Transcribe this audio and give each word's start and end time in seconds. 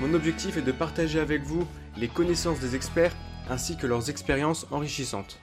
Mon 0.00 0.14
objectif 0.14 0.56
est 0.56 0.62
de 0.62 0.72
partager 0.72 1.20
avec 1.20 1.42
vous 1.42 1.68
les 1.98 2.08
connaissances 2.08 2.58
des 2.58 2.74
experts 2.74 3.14
ainsi 3.50 3.76
que 3.76 3.86
leurs 3.86 4.08
expériences 4.08 4.66
enrichissantes. 4.70 5.42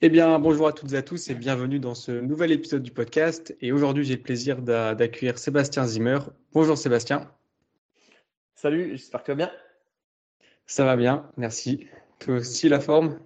Eh 0.00 0.08
bien, 0.08 0.40
bonjour 0.40 0.66
à 0.66 0.72
toutes 0.72 0.92
et 0.94 0.96
à 0.96 1.02
tous 1.02 1.30
et 1.30 1.34
bienvenue 1.36 1.78
dans 1.78 1.94
ce 1.94 2.10
nouvel 2.10 2.50
épisode 2.50 2.82
du 2.82 2.90
podcast. 2.90 3.56
Et 3.60 3.70
aujourd'hui, 3.70 4.02
j'ai 4.02 4.16
le 4.16 4.22
plaisir 4.22 4.62
d'accueillir 4.62 5.38
Sébastien 5.38 5.86
Zimmer. 5.86 6.18
Bonjour 6.52 6.76
Sébastien. 6.76 7.30
Salut, 8.56 8.90
j'espère 8.96 9.20
que 9.20 9.26
tu 9.26 9.30
vas 9.30 9.36
bien. 9.46 9.52
Ça 10.66 10.84
va 10.84 10.96
bien, 10.96 11.30
merci. 11.36 11.86
Toi 12.18 12.34
aussi, 12.38 12.68
la 12.68 12.80
forme? 12.80 13.20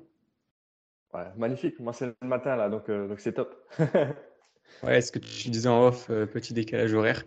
Ouais, 1.14 1.28
magnifique. 1.38 1.80
Moi, 1.80 1.94
c'est 1.94 2.12
le 2.20 2.28
matin 2.28 2.56
là, 2.56 2.68
donc 2.68 2.90
euh, 2.90 3.08
donc 3.08 3.20
c'est 3.20 3.32
top. 3.32 3.56
ouais, 4.82 4.98
est-ce 4.98 5.12
que 5.12 5.18
tu 5.18 5.48
disais 5.48 5.70
en 5.70 5.86
off, 5.86 6.10
euh, 6.10 6.26
petit 6.26 6.52
décalage 6.52 6.92
horaire 6.92 7.24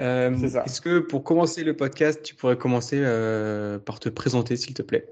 euh, 0.00 0.34
Est-ce 0.64 0.80
que 0.80 0.98
pour 0.98 1.24
commencer 1.24 1.64
le 1.64 1.76
podcast, 1.76 2.22
tu 2.22 2.34
pourrais 2.34 2.56
commencer 2.56 3.00
euh, 3.02 3.78
par 3.78 4.00
te 4.00 4.08
présenter, 4.08 4.56
s'il 4.56 4.74
te 4.74 4.82
plaît? 4.82 5.06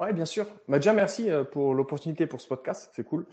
Oui, 0.00 0.12
bien 0.12 0.24
sûr. 0.24 0.46
Bah, 0.68 0.78
déjà, 0.78 0.92
merci 0.92 1.30
euh, 1.30 1.44
pour 1.44 1.74
l'opportunité 1.74 2.26
pour 2.26 2.40
ce 2.40 2.48
podcast, 2.48 2.90
c'est 2.94 3.04
cool. 3.04 3.26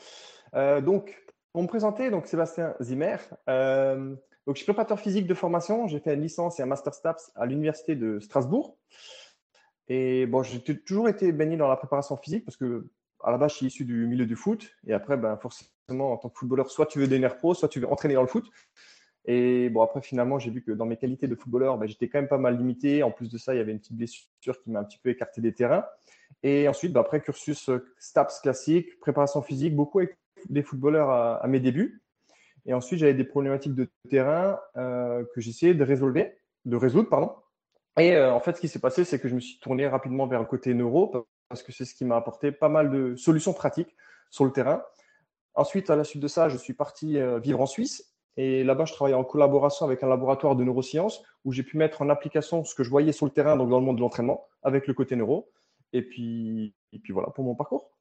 donc, 0.54 1.22
pour 1.52 1.64
me 1.64 1.68
présenter, 1.68 2.10
donc 2.10 2.28
Sébastien 2.28 2.76
Zimmer. 2.82 3.18
donc, 3.48 4.56
je 4.56 4.58
suis 4.58 4.66
préparateur 4.66 5.00
physique 5.00 5.28
de 5.28 5.34
formation. 5.34 5.88
J'ai 5.88 6.00
fait 6.00 6.14
une 6.14 6.22
licence 6.22 6.60
et 6.60 6.64
un 6.64 6.68
master 6.68 6.94
STAPS 6.94 7.32
à 7.36 7.46
l'université 7.46 7.96
de 7.96 8.20
Strasbourg. 8.20 8.78
Et 9.88 10.28
bon, 10.28 10.44
j'ai 10.44 10.62
toujours 10.62 11.10
été 11.10 11.32
baigné 11.32 11.58
dans 11.58 11.68
la 11.68 11.76
préparation 11.76 12.16
physique 12.16 12.46
parce 12.46 12.58
que 12.58 12.88
à 13.24 13.32
la 13.32 13.38
base, 13.38 13.52
je 13.52 13.58
suis 13.58 13.66
issu 13.68 13.86
du 13.86 14.08
milieu 14.08 14.26
du 14.26 14.36
foot. 14.36 14.72
Et 14.88 14.94
après, 14.94 15.18
ben, 15.18 15.38
forcément, 15.38 16.14
en 16.14 16.18
tant 16.18 16.30
que 16.30 16.38
footballeur, 16.38 16.70
soit 16.70 16.86
tu 16.86 17.00
veux 17.00 17.08
devenir 17.08 17.38
pro, 17.38 17.54
soit 17.54 17.68
tu 17.68 17.80
veux 17.80 17.90
entraîner 17.90 18.14
dans 18.14 18.22
le 18.22 18.28
foot. 18.28 18.50
Et 19.26 19.70
bon, 19.70 19.82
après, 19.82 20.02
finalement, 20.02 20.40
j'ai 20.40 20.50
vu 20.50 20.64
que 20.64 20.72
dans 20.72 20.86
mes 20.86 20.98
qualités 20.98 21.28
de 21.28 21.36
footballeur, 21.36 21.78
ben, 21.78 21.88
j'étais 21.88 22.08
quand 22.08 22.20
même 22.20 22.28
pas 22.28 22.38
mal 22.38 22.58
limité. 22.58 23.04
En 23.04 23.12
plus 23.12 23.30
de 23.30 23.38
ça, 23.38 23.54
il 23.54 23.58
y 23.58 23.60
avait 23.60 23.72
une 23.72 23.80
petite 23.80 23.96
blessure 23.96 24.62
qui 24.64 24.72
m'a 24.72 24.80
un 24.80 24.84
petit 24.84 24.98
peu 24.98 25.10
écarté 25.10 25.42
des 25.42 25.54
terrains. 25.54 25.86
Et 26.44 26.68
ensuite, 26.68 26.94
ben, 26.94 27.02
après, 27.02 27.22
cursus 27.22 27.70
euh, 27.70 27.86
STAPS 28.00 28.40
classique, 28.42 29.00
préparation 29.00 29.42
physique, 29.42 29.76
beaucoup 29.76 30.00
avec 30.00 30.18
des 30.50 30.64
footballeurs 30.64 31.10
à, 31.10 31.46
mes 31.48 31.60
débuts. 31.60 32.02
Et 32.66 32.74
ensuite, 32.74 33.00
j'avais 33.00 33.14
des 33.14 33.26
problématiques 33.26 33.76
de 33.76 33.90
terrain 34.10 34.60
euh, 34.78 35.24
que 35.34 35.42
j'essayais 35.42 35.74
de 35.74 35.84
résoudre, 35.84 36.22
de 36.66 36.76
résoudre 36.78 37.10
pardon. 37.10 37.36
Et 37.98 38.16
euh, 38.16 38.34
en 38.34 38.40
fait, 38.40 38.56
ce 38.56 38.62
qui 38.62 38.70
s'est 38.70 38.80
passé, 38.80 39.04
c'est 39.04 39.20
que 39.20 39.28
je 39.28 39.36
me 39.36 39.42
suis 39.42 39.60
tourné 39.60 39.86
rapidement 39.88 40.28
vers 40.28 40.40
le 40.40 40.46
côté 40.46 40.74
neuro 40.74 41.28
parce 41.50 41.62
que 41.62 41.74
c'est 41.74 41.84
ce 41.84 41.94
qui 41.94 42.06
m'a 42.06 42.16
apporté 42.16 42.54
pas 42.54 42.70
mal 42.70 42.90
de 42.90 43.16
solutions 43.18 43.52
pratiques 43.52 43.96
sur 44.30 44.46
le 44.46 44.52
terrain. 44.52 44.82
Ensuite, 45.56 45.90
à 45.90 45.98
la 45.98 46.06
suite 46.06 46.22
de 46.22 46.28
ça, 46.30 46.48
je 46.48 46.58
suis 46.58 46.74
parti 46.74 47.18
vivre 47.42 47.60
en 47.60 47.66
Suisse 47.66 48.09
et 48.42 48.64
là-bas, 48.64 48.86
je 48.86 48.94
travaillais 48.94 49.18
en 49.18 49.26
collaboration 49.26 49.86
avec 49.86 50.02
un 50.02 50.08
laboratoire 50.08 50.56
de 50.56 50.64
neurosciences 50.64 51.22
où 51.44 51.52
j'ai 51.52 51.64
pu 51.64 51.76
mettre 51.76 52.02
en 52.02 52.08
application 52.08 52.64
ce 52.64 52.74
que 52.74 52.86
je 52.86 52.90
voyais 52.90 53.12
sur 53.12 53.26
le 53.26 53.34
terrain, 53.34 53.58
donc 53.58 53.70
dans 53.70 53.82
le 53.82 53.86
monde 53.86 53.98
de 53.98 54.02
l'entraînement, 54.02 54.48
avec 54.64 54.88
le 54.88 54.94
côté 54.94 55.18
neuro. 55.18 55.52
Et 55.92 56.02
puis, 56.02 56.74
et 56.94 57.00
puis 57.00 57.12
voilà 57.12 57.32
pour 57.32 57.44
mon 57.44 57.54
parcours. 57.54 57.92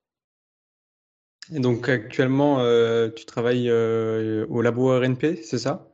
Et 1.53 1.59
donc 1.59 1.89
actuellement, 1.89 2.61
euh, 2.61 3.09
tu 3.09 3.25
travailles 3.25 3.69
euh, 3.69 4.47
au 4.49 4.63
labo 4.63 4.97
RNP, 4.97 5.43
c'est 5.43 5.59
ça? 5.59 5.89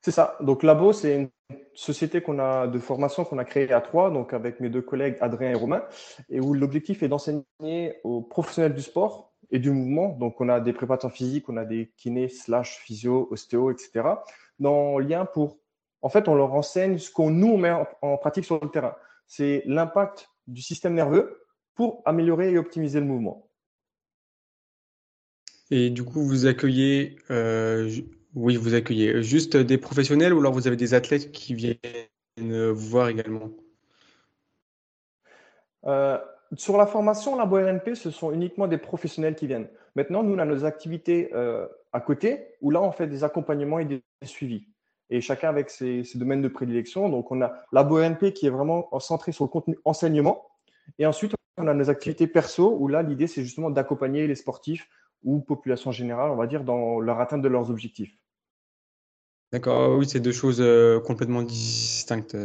C'est 0.00 0.12
ça. 0.12 0.38
Donc 0.40 0.62
Labo, 0.62 0.94
c'est 0.94 1.16
une 1.16 1.28
société 1.74 2.22
qu'on 2.22 2.38
a 2.38 2.66
de 2.66 2.78
formation 2.78 3.24
qu'on 3.24 3.38
a 3.38 3.44
créée 3.44 3.70
à 3.70 3.82
trois, 3.82 4.10
donc 4.10 4.32
avec 4.32 4.60
mes 4.60 4.70
deux 4.70 4.82
collègues 4.82 5.18
Adrien 5.20 5.50
et 5.50 5.54
Romain, 5.54 5.82
et 6.30 6.40
où 6.40 6.54
l'objectif 6.54 7.02
est 7.02 7.08
d'enseigner 7.08 8.00
aux 8.02 8.22
professionnels 8.22 8.74
du 8.74 8.82
sport 8.82 9.33
et 9.50 9.58
du 9.58 9.70
mouvement. 9.70 10.08
Donc, 10.08 10.40
on 10.40 10.48
a 10.48 10.60
des 10.60 10.72
préparateurs 10.72 11.12
physiques, 11.12 11.48
on 11.48 11.56
a 11.56 11.64
des 11.64 11.92
kinés, 11.96 12.28
slash, 12.28 12.78
physio, 12.78 13.28
ostéo, 13.30 13.70
etc. 13.70 14.08
Dans 14.58 14.98
lien 14.98 15.24
pour, 15.24 15.58
en 16.02 16.08
fait, 16.08 16.28
on 16.28 16.34
leur 16.34 16.54
enseigne 16.54 16.98
ce 16.98 17.10
qu'on 17.10 17.30
nous 17.30 17.56
met 17.56 17.72
en, 18.02 18.16
pratique 18.16 18.44
sur 18.44 18.60
le 18.60 18.68
terrain. 18.70 18.94
C'est 19.26 19.62
l'impact 19.66 20.30
du 20.46 20.62
système 20.62 20.94
nerveux 20.94 21.40
pour 21.74 22.02
améliorer 22.04 22.52
et 22.52 22.58
optimiser 22.58 23.00
le 23.00 23.06
mouvement. 23.06 23.48
Et 25.70 25.90
du 25.90 26.04
coup, 26.04 26.22
vous 26.22 26.46
accueillez, 26.46 27.16
euh, 27.30 27.90
oui, 28.34 28.56
vous 28.56 28.74
accueillez 28.74 29.22
juste 29.22 29.56
des 29.56 29.78
professionnels 29.78 30.34
ou 30.34 30.40
alors 30.40 30.52
vous 30.52 30.66
avez 30.66 30.76
des 30.76 30.94
athlètes 30.94 31.32
qui 31.32 31.54
viennent 31.54 31.78
vous 32.36 32.88
voir 32.88 33.08
également? 33.08 33.50
Euh, 35.86 36.18
sur 36.56 36.76
la 36.76 36.86
formation, 36.86 37.36
la 37.36 37.44
RNP, 37.44 37.94
ce 37.94 38.10
sont 38.10 38.32
uniquement 38.32 38.66
des 38.66 38.78
professionnels 38.78 39.34
qui 39.34 39.46
viennent. 39.46 39.68
Maintenant, 39.96 40.22
nous, 40.22 40.34
on 40.34 40.38
a 40.38 40.44
nos 40.44 40.64
activités 40.64 41.30
euh, 41.34 41.66
à 41.92 42.00
côté 42.00 42.48
où 42.60 42.70
là, 42.70 42.82
on 42.82 42.92
fait 42.92 43.06
des 43.06 43.24
accompagnements 43.24 43.78
et 43.78 43.84
des 43.84 44.02
suivis. 44.22 44.66
Et 45.10 45.20
chacun 45.20 45.48
avec 45.48 45.70
ses, 45.70 46.02
domaines 46.14 46.42
de 46.42 46.48
prédilection. 46.48 47.08
Donc, 47.08 47.30
on 47.30 47.40
a 47.42 47.54
la 47.72 47.82
RNP 47.82 48.32
qui 48.32 48.46
est 48.46 48.50
vraiment 48.50 48.88
centrée 49.00 49.32
sur 49.32 49.44
le 49.44 49.48
contenu 49.48 49.78
enseignement. 49.84 50.46
Et 50.98 51.06
ensuite, 51.06 51.34
on 51.56 51.68
a 51.68 51.74
nos 51.74 51.90
activités 51.90 52.26
perso 52.26 52.76
où 52.78 52.88
là, 52.88 53.02
l'idée, 53.02 53.26
c'est 53.26 53.42
justement 53.42 53.70
d'accompagner 53.70 54.26
les 54.26 54.34
sportifs 54.34 54.88
ou 55.22 55.40
population 55.40 55.92
générale, 55.92 56.30
on 56.30 56.36
va 56.36 56.46
dire, 56.46 56.64
dans 56.64 57.00
leur 57.00 57.20
atteinte 57.20 57.42
de 57.42 57.48
leurs 57.48 57.70
objectifs. 57.70 58.14
D'accord, 59.52 59.96
oui, 59.96 60.06
c'est 60.08 60.20
deux 60.20 60.32
choses 60.32 60.60
euh, 60.60 61.00
complètement 61.00 61.42
distinctes. 61.42 62.36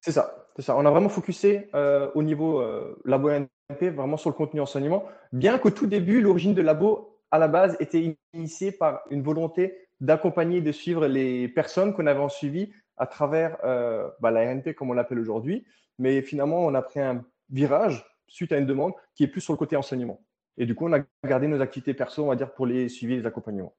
C'est 0.00 0.12
ça. 0.12 0.46
C'est 0.56 0.62
ça. 0.62 0.76
On 0.76 0.84
a 0.84 0.90
vraiment 0.90 1.08
focusé 1.08 1.68
euh, 1.74 2.10
au 2.14 2.22
niveau 2.22 2.60
euh, 2.60 3.00
Labo 3.04 3.30
NP, 3.30 3.94
vraiment 3.94 4.16
sur 4.16 4.30
le 4.30 4.34
contenu 4.34 4.60
enseignement, 4.60 5.04
bien 5.32 5.58
qu'au 5.58 5.70
tout 5.70 5.86
début, 5.86 6.20
l'origine 6.20 6.54
de 6.54 6.62
Labo, 6.62 7.20
à 7.30 7.38
la 7.38 7.46
base, 7.46 7.76
était 7.80 8.16
initiée 8.32 8.72
par 8.72 9.02
une 9.10 9.22
volonté 9.22 9.88
d'accompagner 10.00 10.58
et 10.58 10.62
de 10.62 10.72
suivre 10.72 11.06
les 11.06 11.48
personnes 11.48 11.94
qu'on 11.94 12.06
avait 12.06 12.20
en 12.20 12.28
suivi 12.28 12.72
à 12.96 13.06
travers 13.06 13.56
euh, 13.64 14.08
bah, 14.20 14.30
la 14.30 14.50
RNP, 14.50 14.74
comme 14.74 14.90
on 14.90 14.94
l'appelle 14.94 15.20
aujourd'hui. 15.20 15.64
Mais 15.98 16.22
finalement, 16.22 16.64
on 16.64 16.74
a 16.74 16.82
pris 16.82 17.00
un 17.00 17.24
virage 17.50 18.04
suite 18.26 18.52
à 18.52 18.58
une 18.58 18.66
demande 18.66 18.92
qui 19.14 19.24
est 19.24 19.28
plus 19.28 19.40
sur 19.40 19.52
le 19.52 19.58
côté 19.58 19.76
enseignement. 19.76 20.20
Et 20.56 20.66
du 20.66 20.74
coup, 20.74 20.88
on 20.88 20.92
a 20.92 21.00
gardé 21.24 21.46
nos 21.46 21.60
activités 21.60 21.94
perso, 21.94 22.24
on 22.24 22.28
va 22.28 22.36
dire, 22.36 22.52
pour 22.52 22.66
les 22.66 22.88
suivis 22.88 23.14
et 23.14 23.18
les 23.18 23.26
accompagnements. 23.26 23.74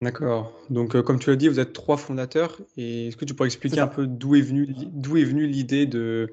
D'accord. 0.00 0.52
Donc, 0.70 0.94
euh, 0.94 1.02
comme 1.02 1.18
tu 1.18 1.30
l'as 1.30 1.36
dit, 1.36 1.48
vous 1.48 1.58
êtes 1.58 1.72
trois 1.72 1.96
fondateurs. 1.96 2.60
Et 2.76 3.08
est-ce 3.08 3.16
que 3.16 3.24
tu 3.24 3.34
pourrais 3.34 3.48
expliquer 3.48 3.80
un 3.80 3.88
peu 3.88 4.06
d'où 4.06 4.36
est 4.36 4.42
venue 4.42 4.66
d'où 4.68 5.16
est 5.16 5.24
venue 5.24 5.46
l'idée 5.46 5.86
de, 5.86 6.32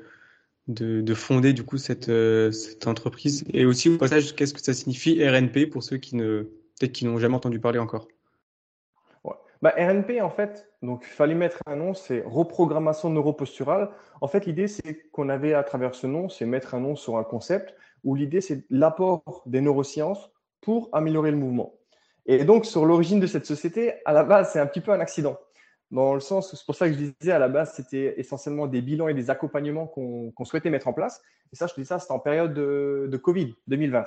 de, 0.68 1.14
fonder 1.16 1.54
du 1.54 1.64
coup 1.64 1.78
cette, 1.78 2.10
euh, 2.10 2.52
cette 2.52 2.88
entreprise? 2.88 3.44
Et 3.54 3.66
aussi 3.66 3.90
au 3.90 3.98
passage, 3.98 4.36
qu'est-ce 4.36 4.54
que 4.54 4.62
ça 4.62 4.74
signifie 4.74 5.28
RNP 5.28 5.68
pour 5.72 5.84
ceux 5.84 5.98
qui 5.98 6.16
ne 6.16 6.44
peut-être 6.80 6.92
qui 6.92 7.06
n'ont 7.06 7.18
jamais 7.18 7.36
entendu 7.36 7.60
parler 7.60 7.80
encore? 7.80 8.08
Bah, 9.62 9.74
RNP, 9.78 10.22
en 10.22 10.30
fait, 10.30 10.70
donc 10.84 11.06
il 11.08 11.14
fallait 11.14 11.34
mettre 11.34 11.60
un 11.66 11.76
nom, 11.76 11.96
c'est 11.96 12.22
reprogrammation 12.24 13.10
neuroposturale. 13.10 13.90
En 14.22 14.28
fait, 14.28 14.46
l'idée, 14.46 14.68
c'est 14.68 15.10
qu'on 15.12 15.28
avait 15.28 15.56
à 15.56 15.64
travers 15.64 15.96
ce 15.96 16.06
nom, 16.06 16.30
c'est 16.30 16.46
mettre 16.46 16.76
un 16.76 16.82
nom 16.82 16.96
sur 16.96 17.18
un 17.18 17.24
concept 17.24 17.74
où 18.04 18.14
l'idée, 18.14 18.42
c'est 18.42 18.66
l'apport 18.70 19.42
des 19.48 19.62
neurosciences 19.62 20.30
pour 20.62 20.90
améliorer 20.94 21.32
le 21.32 21.38
mouvement. 21.38 21.74
Et 22.26 22.44
donc, 22.44 22.66
sur 22.66 22.86
l'origine 22.86 23.20
de 23.20 23.28
cette 23.28 23.46
société, 23.46 23.94
à 24.06 24.14
la 24.14 24.24
base, 24.24 24.52
c'est 24.52 24.60
un 24.60 24.66
petit 24.66 24.82
peu 24.82 24.92
un 24.92 25.00
accident. 25.00 25.38
Dans 25.92 26.16
le 26.16 26.20
sens, 26.20 26.56
c'est 26.56 26.66
pour 26.66 26.76
ça 26.76 26.88
que 26.90 26.96
je 26.96 27.00
disais 27.00 27.32
à 27.32 27.40
la 27.40 27.48
base, 27.48 27.74
c'était 27.76 28.20
essentiellement 28.20 28.66
des 28.66 28.82
bilans 28.82 29.08
et 29.08 29.14
des 29.14 29.30
accompagnements 29.30 29.86
qu'on 29.86 30.46
souhaitait 30.46 30.72
mettre 30.72 30.88
en 30.88 30.94
place. 30.94 31.22
Et 31.54 31.56
ça, 31.56 31.68
je 31.68 31.74
dis 31.76 31.86
ça, 31.86 32.00
c'était 32.00 32.14
en 32.14 32.20
période 32.20 32.54
de, 32.54 33.18
Covid 33.18 33.54
2020. 33.68 34.06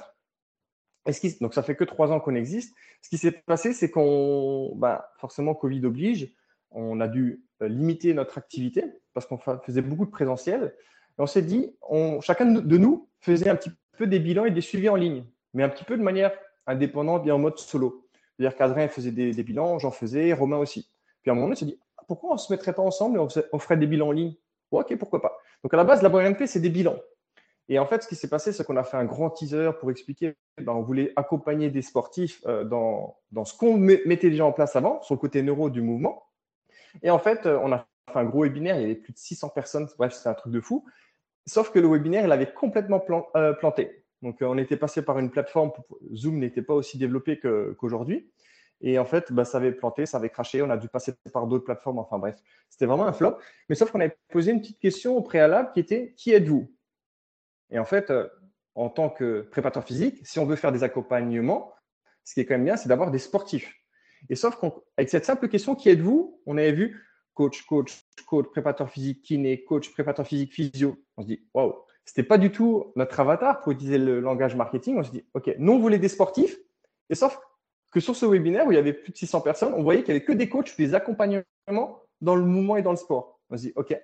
Et 1.07 1.13
ce 1.13 1.21
qui, 1.21 1.39
donc, 1.41 1.55
ça 1.55 1.63
fait 1.63 1.77
que 1.77 1.85
trois 1.85 2.11
ans 2.11 2.19
qu'on 2.19 2.35
existe. 2.35 2.75
Ce 3.01 3.09
qui 3.09 3.17
s'est 3.17 3.33
passé, 3.33 3.73
c'est 3.73 3.91
qu'on, 3.91 4.75
bah, 4.77 5.13
forcément, 5.19 5.55
Covid 5.55 5.87
oblige, 5.87 6.35
on 6.73 7.01
a 7.01 7.09
dû 7.09 7.45
euh, 7.63 7.69
limiter 7.69 8.13
notre 8.13 8.37
activité 8.37 8.85
parce 9.15 9.27
qu'on 9.27 9.39
faisait 9.39 9.81
beaucoup 9.81 10.05
de 10.05 10.11
présentiel. 10.11 10.75
Et 11.19 11.23
on 11.23 11.27
s'est 11.27 11.43
dit, 11.43 11.75
chacun 12.21 12.47
de 12.47 12.77
nous 12.77 13.09
faisait 13.21 13.49
un 13.49 13.57
petit 13.57 13.71
peu 13.97 14.07
des 14.07 14.19
bilans 14.19 14.45
et 14.45 14.51
des 14.51 14.61
suivis 14.61 14.89
en 14.89 14.97
ligne, 14.97 15.25
mais 15.55 15.63
un 15.63 15.69
petit 15.69 15.85
peu 15.85 15.97
de 15.97 16.03
manière 16.03 16.33
indépendante 16.67 17.27
et 17.27 17.33
en 17.33 17.39
mode 17.39 17.59
solo. 17.59 18.08
C'est-à-dire 18.39 18.57
qu'Adrien 18.57 18.89
faisait 18.89 19.11
des, 19.11 19.43
bilans, 19.43 19.79
j'en 19.79 19.91
faisais, 19.91 20.33
Romain 20.33 20.59
aussi. 20.59 20.89
Puis 21.23 21.31
à 21.31 21.33
un 21.33 21.37
moment, 21.37 21.49
on 21.51 21.55
s'est 21.57 21.65
dit, 21.65 21.79
ah, 21.97 22.03
pourquoi 22.07 22.31
on 22.31 22.35
ne 22.35 22.39
se 22.39 22.53
mettrait 22.53 22.73
pas 22.73 22.83
ensemble 22.83 23.19
et 23.19 23.45
on, 23.53 23.59
ferait 23.59 23.77
des 23.77 23.87
bilans 23.89 24.09
en 24.09 24.13
ligne? 24.13 24.35
Ok, 24.71 24.97
pourquoi 24.97 25.21
pas. 25.21 25.37
Donc 25.65 25.75
à 25.75 25.77
la 25.77 25.85
base, 25.85 26.03
la 26.03 26.09
RNP, 26.09 26.47
c'est 26.47 26.61
des 26.61 26.71
bilans. 26.71 26.99
Et 27.69 27.79
en 27.79 27.87
fait, 27.87 28.03
ce 28.03 28.09
qui 28.09 28.15
s'est 28.15 28.29
passé, 28.29 28.53
c'est 28.53 28.65
qu'on 28.65 28.77
a 28.77 28.85
fait 28.85 28.97
un 28.97 29.05
grand 29.05 29.31
teaser 29.31 29.73
pour 29.81 29.91
expliquer, 29.91 30.37
ben, 30.59 30.73
on 30.73 30.83
voulait 30.83 31.13
accompagner 31.17 31.69
des 31.69 31.83
sportifs 31.83 32.43
euh, 32.47 32.65
dans, 32.65 33.19
dans, 33.33 33.45
ce 33.45 33.57
qu'on 33.57 33.77
mettait 33.77 34.31
déjà 34.31 34.45
en 34.45 34.53
place 34.53 34.77
avant, 34.77 35.03
sur 35.03 35.15
le 35.15 35.19
côté 35.19 35.43
neuro 35.43 35.69
du 35.69 35.83
mouvement. 35.83 36.23
Et 37.03 37.11
en 37.11 37.19
fait, 37.19 37.45
euh, 37.45 37.59
on 37.63 37.73
a 37.73 37.87
fait 38.13 38.19
un 38.19 38.25
gros 38.25 38.45
webinaire, 38.45 38.77
il 38.77 38.83
y 38.83 38.85
avait 38.85 38.95
plus 38.95 39.13
de 39.13 39.19
600 39.19 39.51
personnes. 39.51 39.89
Bref, 39.99 40.15
c'était 40.15 40.29
un 40.29 40.35
truc 40.35 40.53
de 40.53 40.61
fou. 40.61 40.87
Sauf 41.45 41.71
que 41.71 41.79
le 41.79 41.89
webinaire, 41.89 42.25
il 42.25 42.33
avait 42.33 42.53
complètement 42.53 43.05
euh, 43.37 43.53
planté. 43.53 43.98
Donc, 44.23 44.39
on 44.41 44.59
était 44.59 44.77
passé 44.77 45.03
par 45.03 45.19
une 45.19 45.31
plateforme. 45.31 45.73
Zoom 46.15 46.39
n'était 46.39 46.63
pas 46.63 46.75
aussi 46.75 46.99
développé 46.99 47.39
qu'aujourd'hui. 47.39 48.31
et 48.81 48.99
en 48.99 49.05
fait, 49.05 49.33
bah, 49.33 49.45
ça 49.45 49.59
avait 49.59 49.73
planté, 49.73 50.07
ça 50.07 50.19
avait 50.19 50.31
craché. 50.31 50.63
On 50.63 50.71
a 50.71 50.77
dû 50.77 50.89
passer 50.89 51.15
par 51.33 51.47
d'autres 51.47 51.65
plateformes. 51.65 51.99
Enfin 51.99 52.19
bref, 52.19 52.37
c'était 52.69 52.87
vraiment 52.87 53.07
un 53.07 53.13
flop. 53.13 53.39
Mais 53.69 53.75
sauf 53.75 53.91
qu'on 53.91 54.01
avait 54.01 54.17
posé 54.31 54.53
une 54.53 54.61
petite 54.61 54.81
question 54.81 55.17
au 55.17 55.23
préalable 55.23 55.71
qui 55.73 55.81
était 55.81 56.15
Qui 56.17 56.33
êtes-vous? 56.33 56.73
Et 57.71 57.79
en 57.79 57.85
fait, 57.85 58.13
en 58.75 58.89
tant 58.89 59.11
que 59.11 59.43
préparateur 59.51 59.85
physique, 59.85 60.21
si 60.25 60.39
on 60.39 60.47
veut 60.47 60.57
faire 60.57 60.73
des 60.73 60.85
accompagnements, 60.85 61.73
ce 62.25 62.35
qui 62.35 62.41
est 62.41 62.47
quand 62.47 62.55
même 62.55 62.65
bien, 62.65 62.77
c'est 62.77 62.89
d'avoir 62.89 63.11
des 63.11 63.19
sportifs. 63.19 63.73
Et 64.29 64.37
sauf 64.37 64.59
qu'avec 64.61 65.09
cette 65.09 65.25
simple 65.25 65.49
question, 65.49 65.75
qui 65.75 65.89
êtes-vous? 65.89 66.41
On 66.47 66.59
avait 66.59 66.73
vu 66.73 67.05
coach, 67.35 67.63
coach, 67.67 68.05
coach, 68.27 68.47
préparateur 68.51 68.91
physique, 68.91 69.23
kiné, 69.23 69.65
coach, 69.65 69.93
préparateur 69.93 70.27
physique, 70.27 70.53
physio. 70.53 70.97
On 71.17 71.23
se 71.23 71.27
dit, 71.29 71.49
waouh, 71.55 71.75
c'était 72.09 72.23
pas 72.23 72.39
du 72.39 72.51
tout 72.51 72.91
notre 72.97 73.21
avatar 73.21 73.61
pour 73.61 73.71
utiliser 73.71 73.99
le 73.99 74.21
langage 74.21 74.57
marketing. 74.57 74.97
On 74.99 75.03
se 75.03 75.11
dit, 75.11 75.27
OK, 75.35 75.55
nous, 75.59 75.75
on 75.75 75.79
voulait 75.79 75.99
des 75.99 76.09
sportifs. 76.09 76.57
Et 77.11 77.15
sauf 77.15 77.39
que 77.91 78.01
sur 78.01 78.17
ce 78.17 78.25
webinaire 78.25 78.67
où 78.67 78.73
il 78.73 78.77
y 78.77 78.79
avait 78.79 78.95
plus 78.95 79.13
de 79.13 79.19
600 79.19 79.43
personnes, 79.43 79.75
on 79.75 79.83
voyait 79.83 80.03
qu'il 80.03 80.15
n'y 80.15 80.21
avait 80.21 80.25
que 80.25 80.33
des 80.33 80.49
coachs, 80.49 80.75
des 80.79 80.95
accompagnements 80.95 81.45
dans 82.23 82.35
le 82.35 82.45
mouvement 82.45 82.79
et 82.79 82.83
dans 82.83 82.93
le 82.93 82.97
sport. 82.97 83.39
On 83.51 83.59
se 83.59 83.63
dit, 83.65 83.73
OK. 83.77 83.95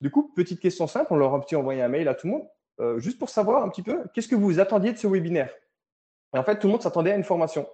Du 0.00 0.10
coup, 0.10 0.32
petite 0.34 0.58
question 0.58 0.88
simple, 0.88 1.06
on 1.10 1.16
leur 1.16 1.34
a 1.34 1.40
envoyé 1.54 1.82
un 1.82 1.88
mail 1.88 2.08
à 2.08 2.16
tout 2.16 2.26
le 2.26 2.32
monde. 2.32 2.48
Euh, 2.80 2.98
juste 2.98 3.16
pour 3.16 3.30
savoir 3.30 3.62
un 3.62 3.68
petit 3.68 3.84
peu, 3.84 4.02
qu'est-ce 4.12 4.26
que 4.26 4.34
vous 4.34 4.58
attendiez 4.58 4.92
de 4.92 4.98
ce 4.98 5.06
webinaire? 5.06 5.54
Et 6.34 6.38
en 6.38 6.42
fait, 6.42 6.58
tout 6.58 6.66
le 6.66 6.72
monde 6.72 6.82
s'attendait 6.82 7.12
à 7.12 7.16
une 7.16 7.22
formation. 7.22 7.68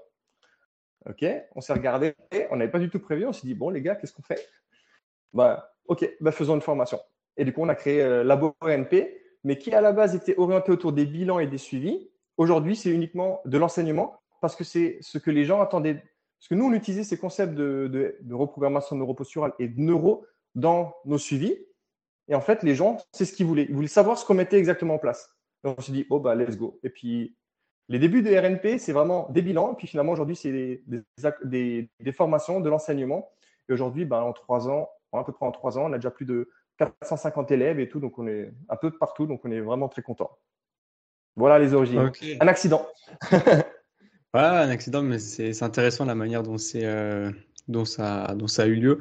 OK, 1.06 1.24
on 1.54 1.62
s'est 1.62 1.72
regardé, 1.72 2.14
on 2.50 2.56
n'avait 2.56 2.70
pas 2.70 2.78
du 2.78 2.90
tout 2.90 3.00
prévu, 3.00 3.24
on 3.24 3.32
s'est 3.32 3.46
dit, 3.46 3.54
bon, 3.54 3.70
les 3.70 3.80
gars, 3.80 3.96
qu'est-ce 3.96 4.12
qu'on 4.12 4.22
fait? 4.22 4.46
Bah, 5.32 5.72
OK, 5.86 6.06
bah, 6.20 6.30
faisons 6.30 6.56
une 6.56 6.60
formation. 6.60 7.00
Et 7.38 7.46
du 7.46 7.54
coup, 7.54 7.62
on 7.62 7.70
a 7.70 7.74
créé 7.74 8.02
euh, 8.02 8.22
Labo 8.22 8.54
NP, 8.62 9.21
mais 9.44 9.58
qui 9.58 9.72
à 9.72 9.80
la 9.80 9.92
base 9.92 10.14
était 10.14 10.36
orienté 10.38 10.72
autour 10.72 10.92
des 10.92 11.06
bilans 11.06 11.38
et 11.38 11.46
des 11.46 11.58
suivis. 11.58 12.08
Aujourd'hui, 12.36 12.76
c'est 12.76 12.90
uniquement 12.90 13.40
de 13.44 13.58
l'enseignement 13.58 14.20
parce 14.40 14.56
que 14.56 14.64
c'est 14.64 14.98
ce 15.00 15.18
que 15.18 15.30
les 15.30 15.44
gens 15.44 15.60
attendaient. 15.60 15.94
Parce 15.94 16.48
que 16.48 16.54
nous, 16.54 16.64
on 16.64 16.72
utilisait 16.72 17.04
ces 17.04 17.18
concepts 17.18 17.54
de, 17.54 17.88
de, 18.20 18.34
reprogrammation 18.34 18.96
neuroposturale 18.96 19.52
et 19.58 19.68
de 19.68 19.80
neuro 19.80 20.26
dans 20.54 20.94
nos 21.04 21.18
suivis. 21.18 21.56
Et 22.28 22.34
en 22.34 22.40
fait, 22.40 22.62
les 22.62 22.74
gens, 22.74 22.98
c'est 23.12 23.24
ce 23.24 23.32
qu'ils 23.32 23.46
voulaient. 23.46 23.66
Ils 23.68 23.74
voulaient 23.74 23.86
savoir 23.86 24.18
ce 24.18 24.24
qu'on 24.24 24.34
mettait 24.34 24.58
exactement 24.58 24.94
en 24.94 24.98
place. 24.98 25.36
Donc, 25.62 25.78
on 25.78 25.82
s'est 25.82 25.92
dit, 25.92 26.06
oh, 26.10 26.18
bah, 26.18 26.34
let's 26.34 26.56
go. 26.56 26.80
Et 26.82 26.90
puis, 26.90 27.36
les 27.88 27.98
débuts 27.98 28.22
de 28.22 28.34
RNP, 28.34 28.78
c'est 28.78 28.92
vraiment 28.92 29.28
des 29.30 29.42
bilans. 29.42 29.72
Et 29.72 29.76
puis, 29.76 29.86
finalement, 29.86 30.12
aujourd'hui, 30.12 30.34
c'est 30.34 30.50
des, 30.50 31.88
des, 32.00 32.12
formations, 32.12 32.60
de 32.60 32.68
l'enseignement. 32.68 33.30
Et 33.68 33.72
aujourd'hui, 33.72 34.04
bah, 34.04 34.24
en 34.24 34.32
trois 34.32 34.68
ans, 34.68 34.88
à 35.12 35.22
peu 35.24 35.32
près 35.32 35.46
en 35.46 35.52
trois 35.52 35.78
ans, 35.78 35.84
on 35.84 35.92
a 35.92 35.98
déjà 35.98 36.10
plus 36.10 36.26
de 36.26 36.48
450 36.86 37.50
élèves 37.50 37.80
et 37.80 37.88
tout. 37.88 38.00
Donc, 38.00 38.18
on 38.18 38.26
est 38.26 38.52
un 38.68 38.76
peu 38.76 38.90
partout. 38.90 39.26
Donc, 39.26 39.42
on 39.44 39.50
est 39.50 39.60
vraiment 39.60 39.88
très 39.88 40.02
content. 40.02 40.30
Voilà 41.36 41.58
les 41.58 41.74
origines. 41.74 42.10
Un 42.40 42.48
accident. 42.48 42.86
voilà, 44.32 44.62
un 44.62 44.68
accident, 44.68 45.02
mais 45.02 45.18
c'est 45.18 45.62
intéressant 45.62 46.04
la 46.04 46.14
manière 46.14 46.42
dont, 46.42 46.56
euh, 46.74 47.30
dont, 47.68 47.84
ça, 47.84 48.34
dont 48.34 48.48
ça 48.48 48.64
a 48.64 48.66
eu 48.66 48.74
lieu. 48.74 49.00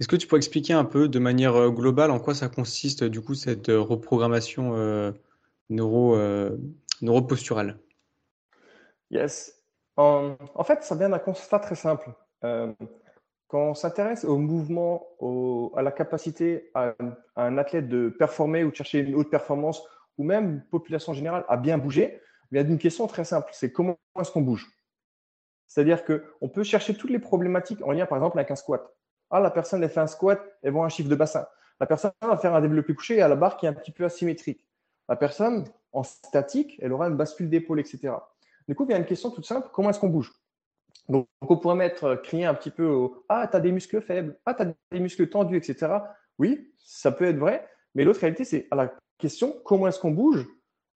Est-ce 0.00 0.06
que 0.06 0.16
tu 0.16 0.28
peux 0.28 0.36
expliquer 0.36 0.74
un 0.74 0.84
peu 0.84 1.08
de 1.08 1.18
manière 1.18 1.56
euh, 1.56 1.70
globale 1.70 2.10
en 2.10 2.20
quoi 2.20 2.34
ça 2.34 2.48
consiste 2.48 3.02
du 3.02 3.20
coup 3.20 3.34
cette 3.34 3.68
euh, 3.68 3.80
reprogrammation 3.80 4.76
euh, 4.76 5.10
neuro, 5.70 6.16
neuroposturale? 7.02 7.78
Yes. 9.10 9.54
En, 9.96 10.36
fait, 10.64 10.84
ça 10.84 10.94
vient 10.94 11.08
d'un 11.08 11.18
constat 11.18 11.58
très 11.58 11.74
simple. 11.74 12.10
Quand 13.48 13.70
on 13.70 13.74
s'intéresse 13.74 14.24
au 14.24 14.36
mouvement, 14.36 15.08
à 15.74 15.82
la 15.82 15.90
capacité 15.90 16.70
à, 16.74 16.94
un 17.36 17.58
athlète 17.58 17.88
de 17.88 18.10
performer 18.10 18.62
ou 18.62 18.70
de 18.70 18.76
chercher 18.76 19.00
une 19.00 19.14
haute 19.14 19.30
performance, 19.30 19.82
ou 20.18 20.24
même 20.24 20.62
population 20.70 21.14
générale 21.14 21.44
à 21.48 21.56
bien 21.56 21.78
bouger, 21.78 22.20
il 22.50 22.56
y 22.56 22.58
a 22.58 22.62
une 22.62 22.78
question 22.78 23.06
très 23.06 23.24
simple, 23.24 23.50
c'est 23.52 23.72
comment 23.72 23.96
est-ce 24.20 24.30
qu'on 24.30 24.42
bouge? 24.42 24.68
C'est-à-dire 25.66 26.04
qu'on 26.04 26.48
peut 26.48 26.62
chercher 26.62 26.94
toutes 26.94 27.10
les 27.10 27.18
problématiques 27.18 27.82
en 27.82 27.92
lien 27.92 28.06
par 28.06 28.18
exemple 28.18 28.38
avec 28.38 28.50
un 28.50 28.56
squat. 28.56 28.82
Ah, 29.30 29.40
la 29.40 29.50
personne, 29.50 29.82
elle 29.82 29.90
fait 29.90 30.00
un 30.00 30.06
squat, 30.06 30.40
elle 30.62 30.72
voit 30.72 30.84
un 30.84 30.88
chiffre 30.88 31.10
de 31.10 31.14
bassin. 31.14 31.46
La 31.80 31.86
personne 31.86 32.12
va 32.22 32.36
faire 32.38 32.54
un 32.54 32.60
développé 32.60 32.94
couché 32.94 33.20
à 33.20 33.28
la 33.28 33.36
barre 33.36 33.56
qui 33.56 33.66
est 33.66 33.68
un 33.68 33.74
petit 33.74 33.92
peu 33.92 34.04
asymétrique. 34.04 34.66
La 35.08 35.16
personne, 35.16 35.64
en 35.92 36.02
statique, 36.02 36.78
elle 36.80 36.92
aura 36.92 37.08
une 37.08 37.16
bascule 37.16 37.48
d'épaule, 37.48 37.80
etc. 37.80 38.14
Du 38.66 38.74
coup, 38.74 38.84
il 38.84 38.90
y 38.90 38.94
a 38.94 38.98
une 38.98 39.06
question 39.06 39.30
toute 39.30 39.46
simple 39.46 39.68
comment 39.72 39.90
est-ce 39.90 40.00
qu'on 40.00 40.08
bouge? 40.08 40.32
Donc, 41.08 41.26
on 41.40 41.56
pourrait 41.56 41.76
mettre, 41.76 42.04
euh, 42.04 42.16
crier 42.16 42.44
un 42.44 42.54
petit 42.54 42.70
peu 42.70 42.86
au 42.86 43.24
Ah, 43.28 43.48
tu 43.50 43.56
as 43.56 43.60
des 43.60 43.72
muscles 43.72 44.00
faibles, 44.02 44.38
ah, 44.44 44.54
tu 44.54 44.62
as 44.62 44.74
des 44.92 45.00
muscles 45.00 45.28
tendus, 45.28 45.56
etc. 45.56 45.92
Oui, 46.38 46.72
ça 46.78 47.12
peut 47.12 47.24
être 47.24 47.38
vrai, 47.38 47.66
mais 47.94 48.04
l'autre 48.04 48.20
réalité, 48.20 48.44
c'est 48.44 48.68
à 48.70 48.76
la 48.76 48.94
question 49.18 49.60
comment 49.64 49.88
est-ce 49.88 49.98
qu'on 49.98 50.10
bouge? 50.10 50.46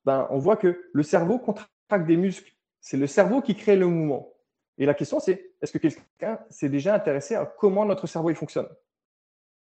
Ben, 0.04 0.26
On 0.30 0.38
voit 0.38 0.56
que 0.56 0.90
le 0.92 1.02
cerveau 1.02 1.38
contracte 1.38 2.06
des 2.06 2.16
muscles. 2.16 2.52
C'est 2.80 2.96
le 2.96 3.06
cerveau 3.06 3.40
qui 3.40 3.54
crée 3.54 3.76
le 3.76 3.86
mouvement. 3.86 4.32
Et 4.78 4.86
la 4.86 4.94
question, 4.94 5.20
c'est 5.20 5.52
est-ce 5.60 5.72
que 5.72 5.78
quelqu'un 5.78 6.38
s'est 6.50 6.68
déjà 6.68 6.94
intéressé 6.94 7.34
à 7.34 7.46
comment 7.46 7.84
notre 7.84 8.06
cerveau 8.06 8.30
il 8.30 8.36
fonctionne? 8.36 8.68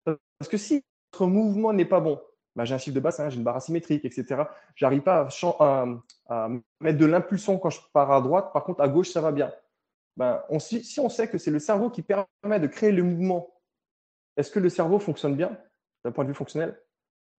Parce 0.06 0.50
que 0.50 0.58
si 0.58 0.84
notre 1.14 1.28
mouvement 1.28 1.74
n'est 1.74 1.86
pas 1.86 2.00
bon, 2.00 2.22
bah, 2.56 2.66
j'ai 2.66 2.76
un 2.76 2.78
chiffre 2.78 2.96
de 2.96 3.00
bassin, 3.00 3.30
j'ai 3.30 3.38
une 3.38 3.44
barre 3.44 3.58
asymétrique, 3.58 4.06
etc. 4.06 4.44
J'arrive 4.76 5.02
pas 5.02 5.28
à, 5.60 6.50
mettre 6.80 6.98
de 6.98 7.06
l'impulsion 7.06 7.58
quand 7.58 7.70
je 7.70 7.80
pars 7.94 8.12
à 8.12 8.22
droite, 8.22 8.52
par 8.54 8.64
contre 8.64 8.82
à 8.82 8.88
gauche, 8.88 9.10
ça 9.10 9.22
va 9.22 9.32
bien. 9.32 9.52
Ben, 10.18 10.44
si 10.60 11.00
on 11.00 11.10
sait 11.10 11.30
que 11.30 11.38
c'est 11.38 11.52
le 11.52 11.60
cerveau 11.60 11.90
qui 11.90 12.02
permet 12.02 12.60
de 12.60 12.68
créer 12.68 12.92
le 12.92 13.04
mouvement, 13.04 13.54
est-ce 14.36 14.52
que 14.52 14.60
le 14.60 14.70
cerveau 14.70 15.00
fonctionne 15.00 15.36
bien 15.36 15.58
d'un 16.04 16.12
point 16.12 16.24
de 16.24 16.30
vue 16.30 16.36
fonctionnel? 16.36 16.80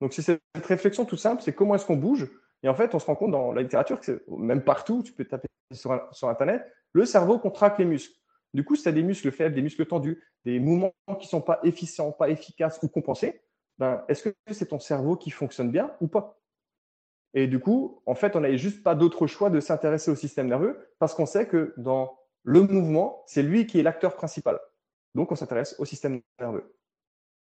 Donc, 0.01 0.13
c'est 0.13 0.21
cette 0.21 0.41
réflexion 0.65 1.03
tout 1.03 1.17
simple, 1.17 1.41
c'est 1.41 1.53
comment 1.53 1.75
est-ce 1.75 1.85
qu'on 1.85 1.97
bouge 1.97 2.29
Et 2.63 2.69
en 2.69 2.75
fait, 2.75 2.95
on 2.95 2.99
se 2.99 3.05
rend 3.05 3.15
compte 3.15 3.31
dans 3.31 3.51
la 3.51 3.61
littérature, 3.61 3.99
que 3.99 4.23
même 4.29 4.63
partout, 4.63 5.03
tu 5.03 5.11
peux 5.11 5.25
taper 5.25 5.47
sur 5.71 6.29
Internet, 6.29 6.65
le 6.93 7.05
cerveau 7.05 7.37
contracte 7.37 7.79
les 7.79 7.85
muscles. 7.85 8.15
Du 8.53 8.63
coup, 8.63 8.75
si 8.75 8.83
tu 8.83 8.89
as 8.89 8.93
des 8.93 9.03
muscles 9.03 9.31
faibles, 9.31 9.53
des 9.53 9.61
muscles 9.61 9.85
tendus, 9.85 10.23
des 10.45 10.59
mouvements 10.59 10.93
qui 11.19 11.25
ne 11.25 11.29
sont 11.29 11.41
pas 11.41 11.59
efficients, 11.63 12.11
pas 12.11 12.29
efficaces 12.29 12.79
ou 12.81 12.87
compensés, 12.87 13.41
ben, 13.77 14.03
est-ce 14.07 14.29
que 14.29 14.35
c'est 14.51 14.67
ton 14.67 14.79
cerveau 14.79 15.17
qui 15.17 15.29
fonctionne 15.31 15.69
bien 15.69 15.91
ou 16.01 16.07
pas? 16.07 16.39
Et 17.33 17.47
du 17.47 17.59
coup, 17.59 18.01
en 18.05 18.15
fait, 18.15 18.35
on 18.35 18.39
n'avait 18.39 18.57
juste 18.57 18.83
pas 18.83 18.95
d'autre 18.95 19.27
choix 19.27 19.49
de 19.49 19.59
s'intéresser 19.59 20.09
au 20.09 20.15
système 20.15 20.47
nerveux 20.47 20.93
parce 20.97 21.13
qu'on 21.13 21.27
sait 21.27 21.47
que 21.47 21.73
dans 21.77 22.17
le 22.43 22.61
mouvement, 22.61 23.23
c'est 23.27 23.43
lui 23.43 23.65
qui 23.65 23.79
est 23.79 23.83
l'acteur 23.83 24.15
principal. 24.15 24.59
Donc, 25.15 25.31
on 25.31 25.35
s'intéresse 25.35 25.75
au 25.79 25.85
système 25.85 26.21
nerveux. 26.39 26.75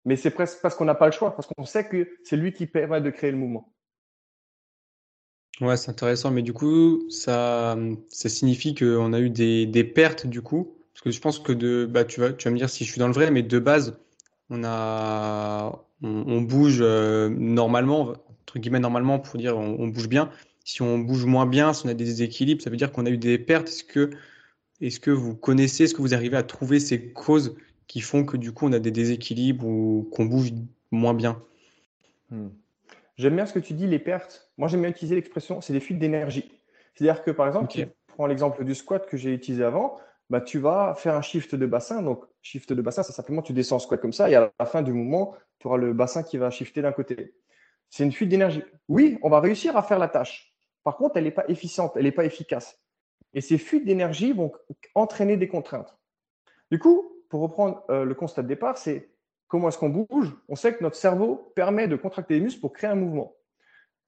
Mais 0.04 0.16
c'est 0.16 0.30
presque 0.30 0.60
parce 0.60 0.74
qu'on 0.74 0.84
n'a 0.84 0.94
pas 0.94 1.06
le 1.06 1.12
choix, 1.12 1.34
parce 1.34 1.48
qu'on 1.48 1.64
sait 1.64 1.86
que 1.86 2.08
c'est 2.24 2.36
lui 2.36 2.52
qui 2.52 2.66
permet 2.66 3.00
de 3.00 3.10
créer 3.10 3.30
le 3.30 3.36
mouvement. 3.36 3.72
Ouais, 5.60 5.76
c'est 5.76 5.90
intéressant, 5.90 6.30
mais 6.30 6.42
du 6.42 6.52
coup, 6.52 7.08
ça, 7.10 7.76
ça 8.08 8.28
signifie 8.28 8.74
qu'on 8.74 9.12
a 9.12 9.20
eu 9.20 9.30
des, 9.30 9.84
pertes 9.84 10.26
du 10.26 10.42
coup? 10.42 10.76
Parce 10.92 11.02
que 11.02 11.10
je 11.10 11.20
pense 11.20 11.38
que 11.38 11.52
de, 11.52 11.86
bah, 11.86 12.04
tu 12.04 12.20
vas, 12.20 12.32
tu 12.32 12.48
vas 12.48 12.50
me 12.50 12.58
dire 12.58 12.68
si 12.68 12.84
je 12.84 12.90
suis 12.90 12.98
dans 12.98 13.06
le 13.06 13.12
vrai, 13.12 13.30
mais 13.30 13.42
de 13.42 13.58
base, 13.58 13.96
on 14.50 14.64
a, 14.64 15.84
on, 16.02 16.40
bouge 16.42 16.78
euh, 16.80 17.28
normalement, 17.28 18.14
entre 18.42 18.58
guillemets 18.58 18.80
normalement 18.80 19.18
pour 19.18 19.38
dire 19.38 19.56
on, 19.56 19.88
bouge 19.88 20.08
bien. 20.08 20.30
Si 20.64 20.82
on 20.82 20.98
bouge 20.98 21.24
moins 21.24 21.46
bien, 21.46 21.72
si 21.72 21.86
on 21.86 21.88
a 21.88 21.94
des 21.94 22.04
déséquilibres, 22.04 22.62
ça 22.62 22.70
veut 22.70 22.76
dire 22.76 22.92
qu'on 22.92 23.06
a 23.06 23.10
eu 23.10 23.18
des 23.18 23.38
pertes. 23.38 23.68
Est-ce 23.68 23.84
que, 23.84 24.10
est-ce 24.82 25.00
que 25.00 25.10
vous 25.10 25.34
connaissez, 25.34 25.84
est-ce 25.84 25.94
que 25.94 26.02
vous 26.02 26.14
arrivez 26.14 26.36
à 26.36 26.42
trouver 26.42 26.80
ces 26.80 27.12
causes 27.12 27.56
qui 27.86 28.00
font 28.00 28.24
que 28.24 28.36
du 28.36 28.52
coup 28.52 28.66
on 28.66 28.72
a 28.72 28.78
des 28.78 28.90
déséquilibres 28.90 29.66
ou 29.66 30.08
qu'on 30.12 30.26
bouge 30.26 30.50
moins 30.90 31.14
bien? 31.14 31.42
Hmm. 32.30 32.48
J'aime 33.16 33.36
bien 33.36 33.46
ce 33.46 33.52
que 33.52 33.58
tu 33.58 33.74
dis, 33.74 33.86
les 33.86 33.98
pertes. 33.98 34.50
Moi, 34.56 34.68
j'aime 34.68 34.80
bien 34.80 34.90
utiliser 34.90 35.14
l'expression, 35.14 35.60
c'est 35.60 35.72
des 35.72 35.80
fuites 35.80 35.98
d'énergie. 35.98 36.50
C'est-à-dire 36.94 37.22
que, 37.22 37.30
par 37.30 37.46
exemple, 37.46 37.68
tu 37.68 37.86
prends 38.08 38.26
l'exemple 38.26 38.64
du 38.64 38.74
squat 38.74 39.06
que 39.06 39.16
j'ai 39.16 39.32
utilisé 39.32 39.62
avant, 39.62 39.98
bah, 40.30 40.40
tu 40.40 40.58
vas 40.58 40.94
faire 40.94 41.14
un 41.14 41.22
shift 41.22 41.54
de 41.54 41.66
bassin. 41.66 42.02
Donc, 42.02 42.24
shift 42.40 42.72
de 42.72 42.82
bassin, 42.82 43.02
c'est 43.02 43.12
simplement 43.12 43.42
tu 43.42 43.52
descends 43.52 43.76
en 43.76 43.80
squat 43.80 44.00
comme 44.00 44.12
ça 44.12 44.30
et 44.30 44.34
à 44.34 44.50
la 44.58 44.66
fin 44.66 44.82
du 44.82 44.92
mouvement, 44.92 45.34
tu 45.58 45.66
auras 45.66 45.76
le 45.76 45.92
bassin 45.92 46.22
qui 46.22 46.38
va 46.38 46.50
shifter 46.50 46.82
d'un 46.82 46.92
côté. 46.92 47.34
C'est 47.90 48.04
une 48.04 48.12
fuite 48.12 48.30
d'énergie. 48.30 48.62
Oui, 48.88 49.18
on 49.22 49.28
va 49.28 49.40
réussir 49.40 49.76
à 49.76 49.82
faire 49.82 49.98
la 49.98 50.08
tâche. 50.08 50.54
Par 50.82 50.96
contre, 50.96 51.16
elle 51.18 51.24
n'est 51.24 51.30
pas 51.30 51.44
efficiente, 51.48 51.92
elle 51.96 52.04
n'est 52.04 52.12
pas 52.12 52.24
efficace. 52.24 52.81
Et 53.34 53.40
ces 53.40 53.58
fuites 53.58 53.84
d'énergie 53.84 54.32
vont 54.32 54.52
entraîner 54.94 55.36
des 55.36 55.48
contraintes. 55.48 55.96
Du 56.70 56.78
coup, 56.78 57.12
pour 57.28 57.40
reprendre 57.40 57.84
euh, 57.90 58.04
le 58.04 58.14
constat 58.14 58.42
de 58.42 58.48
départ, 58.48 58.78
c'est 58.78 59.10
comment 59.48 59.68
est-ce 59.68 59.78
qu'on 59.78 59.88
bouge? 59.88 60.34
On 60.48 60.56
sait 60.56 60.74
que 60.74 60.82
notre 60.82 60.96
cerveau 60.96 61.52
permet 61.54 61.88
de 61.88 61.96
contracter 61.96 62.34
les 62.34 62.40
muscles 62.40 62.60
pour 62.60 62.72
créer 62.72 62.90
un 62.90 62.94
mouvement. 62.94 63.34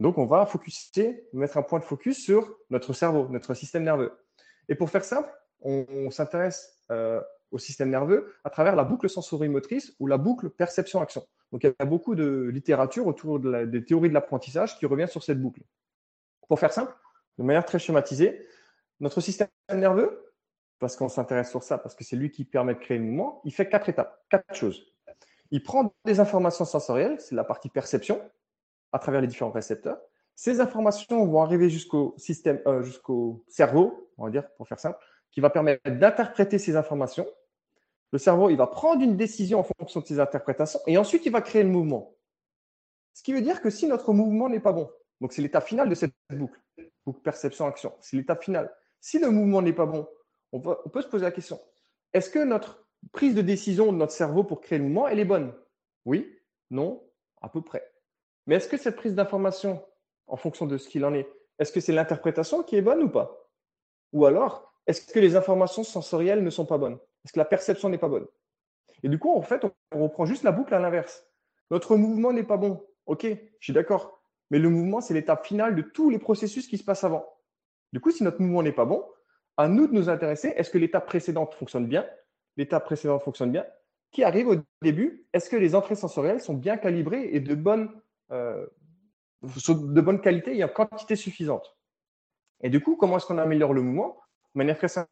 Donc, 0.00 0.18
on 0.18 0.26
va 0.26 0.44
focuser, 0.46 1.28
mettre 1.32 1.56
un 1.56 1.62
point 1.62 1.78
de 1.78 1.84
focus 1.84 2.22
sur 2.22 2.56
notre 2.70 2.92
cerveau, 2.92 3.28
notre 3.28 3.54
système 3.54 3.84
nerveux. 3.84 4.12
Et 4.68 4.74
pour 4.74 4.90
faire 4.90 5.04
simple, 5.04 5.30
on, 5.60 6.10
s'intéresse 6.10 6.80
euh, 6.90 7.20
au 7.50 7.58
système 7.58 7.90
nerveux 7.90 8.34
à 8.44 8.50
travers 8.50 8.76
la 8.76 8.84
boucle 8.84 9.08
sensorimotrice 9.08 9.94
ou 10.00 10.06
la 10.06 10.18
boucle 10.18 10.50
perception-action. 10.50 11.24
Donc, 11.52 11.62
il 11.62 11.68
y 11.68 11.74
a 11.78 11.84
beaucoup 11.84 12.14
de 12.14 12.50
littérature 12.52 13.06
autour 13.06 13.38
des 13.38 13.84
théories 13.84 14.08
de 14.08 14.14
l'apprentissage 14.14 14.78
qui 14.78 14.86
revient 14.86 15.08
sur 15.08 15.22
cette 15.22 15.40
boucle. 15.40 15.62
Pour 16.48 16.58
faire 16.58 16.72
simple, 16.72 16.92
de 17.38 17.44
manière 17.44 17.64
très 17.64 17.78
schématisée, 17.78 18.46
notre 19.00 19.20
système 19.20 19.48
nerveux, 19.72 20.32
parce 20.78 20.96
qu'on 20.96 21.08
s'intéresse 21.08 21.50
sur 21.50 21.62
ça, 21.62 21.78
parce 21.78 21.94
que 21.94 22.04
c'est 22.04 22.16
lui 22.16 22.30
qui 22.30 22.44
permet 22.44 22.74
de 22.74 22.78
créer 22.78 22.98
le 22.98 23.04
mouvement, 23.04 23.40
il 23.44 23.52
fait 23.52 23.68
quatre 23.68 23.88
étapes, 23.88 24.24
quatre 24.28 24.54
choses. 24.54 24.92
Il 25.50 25.62
prend 25.62 25.94
des 26.04 26.20
informations 26.20 26.64
sensorielles, 26.64 27.20
c'est 27.20 27.34
la 27.34 27.44
partie 27.44 27.68
perception, 27.68 28.20
à 28.92 28.98
travers 28.98 29.20
les 29.20 29.26
différents 29.26 29.50
récepteurs. 29.50 29.98
Ces 30.34 30.60
informations 30.60 31.24
vont 31.26 31.42
arriver 31.42 31.70
jusqu'au 31.70 32.14
système, 32.16 32.60
euh, 32.66 32.82
jusqu'au 32.82 33.44
cerveau, 33.48 34.10
on 34.18 34.24
va 34.24 34.30
dire, 34.30 34.48
pour 34.56 34.66
faire 34.66 34.80
simple, 34.80 34.98
qui 35.30 35.40
va 35.40 35.50
permettre 35.50 35.88
d'interpréter 35.90 36.58
ces 36.58 36.76
informations. 36.76 37.26
Le 38.12 38.18
cerveau, 38.18 38.50
il 38.50 38.56
va 38.56 38.66
prendre 38.66 39.02
une 39.02 39.16
décision 39.16 39.60
en 39.60 39.64
fonction 39.64 40.00
de 40.00 40.06
ces 40.06 40.20
interprétations 40.20 40.80
et 40.86 40.98
ensuite 40.98 41.26
il 41.26 41.32
va 41.32 41.40
créer 41.40 41.62
le 41.62 41.68
mouvement. 41.68 42.14
Ce 43.12 43.22
qui 43.22 43.32
veut 43.32 43.42
dire 43.42 43.60
que 43.60 43.70
si 43.70 43.86
notre 43.86 44.12
mouvement 44.12 44.48
n'est 44.48 44.60
pas 44.60 44.72
bon, 44.72 44.90
donc 45.20 45.32
c'est 45.32 45.42
l'état 45.42 45.60
final 45.60 45.88
de 45.88 45.94
cette 45.94 46.12
boucle, 46.30 46.60
boucle 47.06 47.20
perception-action, 47.20 47.92
c'est 48.00 48.16
l'état 48.16 48.36
final. 48.36 48.72
Si 49.04 49.18
le 49.18 49.28
mouvement 49.28 49.60
n'est 49.60 49.74
pas 49.74 49.84
bon, 49.84 50.08
on 50.52 50.60
peut, 50.60 51.02
se 51.02 51.08
poser 51.08 51.26
la 51.26 51.30
question 51.30 51.60
est-ce 52.14 52.30
que 52.30 52.38
notre 52.38 52.86
prise 53.12 53.34
de 53.34 53.42
décision 53.42 53.92
de 53.92 53.98
notre 53.98 54.12
cerveau 54.12 54.44
pour 54.44 54.62
créer 54.62 54.78
le 54.78 54.84
mouvement, 54.84 55.06
elle 55.06 55.18
est 55.18 55.26
bonne? 55.26 55.52
Oui, 56.06 56.34
non, 56.70 57.06
à 57.42 57.50
peu 57.50 57.60
près. 57.60 57.86
Mais 58.46 58.54
est-ce 58.54 58.66
que 58.66 58.78
cette 58.78 58.96
prise 58.96 59.14
d'information, 59.14 59.84
en 60.26 60.36
fonction 60.36 60.64
de 60.64 60.78
ce 60.78 60.88
qu'il 60.88 61.04
en 61.04 61.12
est, 61.12 61.28
est-ce 61.58 61.70
que 61.70 61.80
c'est 61.80 61.92
l'interprétation 61.92 62.62
qui 62.62 62.76
est 62.76 62.82
bonne 62.82 63.02
ou 63.02 63.10
pas? 63.10 63.50
Ou 64.14 64.24
alors, 64.24 64.72
est-ce 64.86 65.12
que 65.12 65.18
les 65.18 65.36
informations 65.36 65.84
sensorielles 65.84 66.42
ne 66.42 66.48
sont 66.48 66.64
pas 66.64 66.78
bonnes? 66.78 66.98
Est-ce 67.26 67.34
que 67.34 67.40
la 67.40 67.44
perception 67.44 67.90
n'est 67.90 67.98
pas 67.98 68.08
bonne? 68.08 68.26
Et 69.02 69.10
du 69.10 69.18
coup, 69.18 69.34
en 69.36 69.42
fait, 69.42 69.66
on 69.92 70.02
reprend 70.02 70.24
juste 70.24 70.44
la 70.44 70.52
boucle 70.52 70.72
à 70.72 70.78
l'inverse. 70.78 71.26
Notre 71.70 71.96
mouvement 71.96 72.32
n'est 72.32 72.42
pas 72.42 72.56
bon. 72.56 72.82
Ok, 73.04 73.26
je 73.26 73.64
suis 73.64 73.74
d'accord. 73.74 74.22
Mais 74.50 74.58
le 74.58 74.70
mouvement, 74.70 75.02
c'est 75.02 75.12
l'étape 75.12 75.44
finale 75.44 75.76
de 75.76 75.82
tous 75.82 76.08
les 76.08 76.18
processus 76.18 76.66
qui 76.66 76.78
se 76.78 76.84
passent 76.84 77.04
avant. 77.04 77.33
Du 77.94 78.00
coup, 78.00 78.10
si 78.10 78.24
notre 78.24 78.42
mouvement 78.42 78.64
n'est 78.64 78.72
pas 78.72 78.86
bon, 78.86 79.04
à 79.56 79.68
nous 79.68 79.86
de 79.86 79.94
nous 79.94 80.08
intéresser, 80.08 80.48
est-ce 80.56 80.68
que 80.68 80.78
l'étape 80.78 81.06
précédente 81.06 81.54
fonctionne 81.54 81.86
bien 81.86 82.04
L'étape 82.56 82.84
précédente 82.84 83.22
fonctionne 83.22 83.52
bien 83.52 83.64
Qui 84.10 84.24
arrive 84.24 84.48
au 84.48 84.56
début 84.82 85.28
Est-ce 85.32 85.48
que 85.48 85.54
les 85.54 85.76
entrées 85.76 85.94
sensorielles 85.94 86.40
sont 86.40 86.54
bien 86.54 86.76
calibrées 86.76 87.28
et 87.32 87.38
de 87.38 87.54
bonne, 87.54 87.88
euh, 88.32 88.66
de 89.42 90.00
bonne 90.00 90.20
qualité 90.20 90.56
et 90.58 90.64
en 90.64 90.68
quantité 90.68 91.14
suffisante? 91.14 91.78
Et 92.62 92.68
du 92.68 92.80
coup, 92.80 92.96
comment 92.96 93.18
est-ce 93.18 93.26
qu'on 93.26 93.38
améliore 93.38 93.72
le 93.72 93.82
mouvement? 93.82 94.20
De 94.56 94.58
manière 94.58 94.76
très 94.76 94.88
simple. 94.88 95.08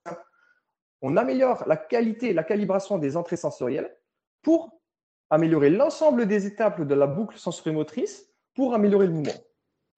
On 1.02 1.16
améliore 1.16 1.62
la 1.68 1.76
qualité 1.76 2.32
la 2.32 2.42
calibration 2.42 2.98
des 2.98 3.16
entrées 3.16 3.36
sensorielles 3.36 3.96
pour 4.42 4.82
améliorer 5.30 5.70
l'ensemble 5.70 6.26
des 6.26 6.46
étapes 6.46 6.82
de 6.82 6.94
la 6.96 7.06
boucle 7.06 7.38
sensorimotrice 7.38 8.28
pour 8.54 8.74
améliorer 8.74 9.06
le 9.06 9.12
mouvement. 9.12 9.40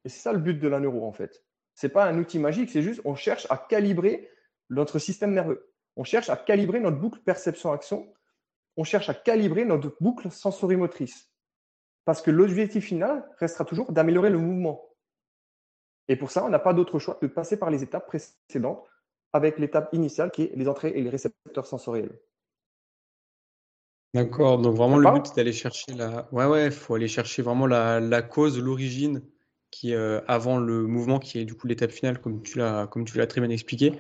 Et 0.05 0.11
c'est 0.11 0.21
ça 0.21 0.35
le 0.35 0.39
but 0.39 0.61
de 0.61 0.69
la 0.69 0.81
neuro, 0.81 1.07
en 1.07 1.13
fait. 1.13 1.43
Ce 1.75 1.87
n'est 1.87 1.93
pas 1.93 2.07
un 2.07 2.19
outil 2.19 2.39
magique, 2.39 2.71
c'est 2.71 2.83
juste 2.83 3.01
on 3.05 3.15
cherche 3.15 3.47
à 3.51 3.57
calibrer 3.57 4.31
notre 4.71 4.99
système 4.99 5.33
nerveux. 5.33 5.73
On 5.97 6.05
cherche 6.05 6.31
à 6.31 6.37
calibrer 6.37 6.81
notre 6.81 6.99
boucle 6.99 7.21
perception-action. 7.21 8.13
On 8.77 8.85
cherche 8.85 9.09
à 9.09 9.15
calibrer 9.15 9.65
notre 9.65 9.97
boucle 10.01 10.31
sensorimotrice. 10.31 11.31
Parce 12.05 12.21
que 12.21 12.31
l'objectif 12.31 12.85
final 12.85 13.29
restera 13.39 13.65
toujours 13.65 13.93
d'améliorer 13.93 14.31
le 14.31 14.39
mouvement. 14.39 14.91
Et 16.09 16.17
pour 16.17 16.31
ça, 16.31 16.45
on 16.45 16.49
n'a 16.49 16.59
pas 16.59 16.75
d'autre 16.75 16.99
choix 16.99 17.15
que 17.15 17.27
de 17.27 17.33
passer 17.33 17.57
par 17.57 17.71
les 17.71 17.83
étapes 17.83 18.07
précédentes 18.07 18.87
avec 19.33 19.59
l'étape 19.59 19.89
initiale 19.93 20.31
qui 20.31 20.43
est 20.43 20.53
les 20.55 20.69
entrées 20.69 20.91
et 20.91 21.03
les 21.03 21.11
récepteurs 21.11 21.67
sensoriels. 21.67 22.19
D'accord, 24.13 24.59
donc 24.59 24.77
vraiment 24.77 24.99
le 24.99 25.11
but 25.11 25.27
c'est 25.27 25.35
d'aller 25.35 25.53
chercher 25.53 25.93
la. 25.93 26.29
Ouais, 26.31 26.47
ouais, 26.47 26.67
il 26.67 26.73
faut 26.73 26.95
aller 26.95 27.09
chercher 27.09 27.43
vraiment 27.43 27.67
la, 27.67 27.99
la 27.99 28.23
cause, 28.23 28.61
l'origine 28.61 29.23
qui 29.75 29.93
euh, 29.93 30.21
avant 30.29 30.59
le 30.59 30.87
mouvement, 30.87 31.19
qui 31.19 31.41
est 31.41 31.45
du 31.45 31.55
coup 31.55 31.67
l'étape 31.67 31.91
finale, 31.91 32.21
comme 32.21 32.43
tu 32.43 32.59
l'as 32.59 32.87
comme 32.87 33.05
tu 33.05 33.19
l'as 33.19 33.27
très 33.27 33.41
bien 33.41 33.51
expliqué. 33.51 33.93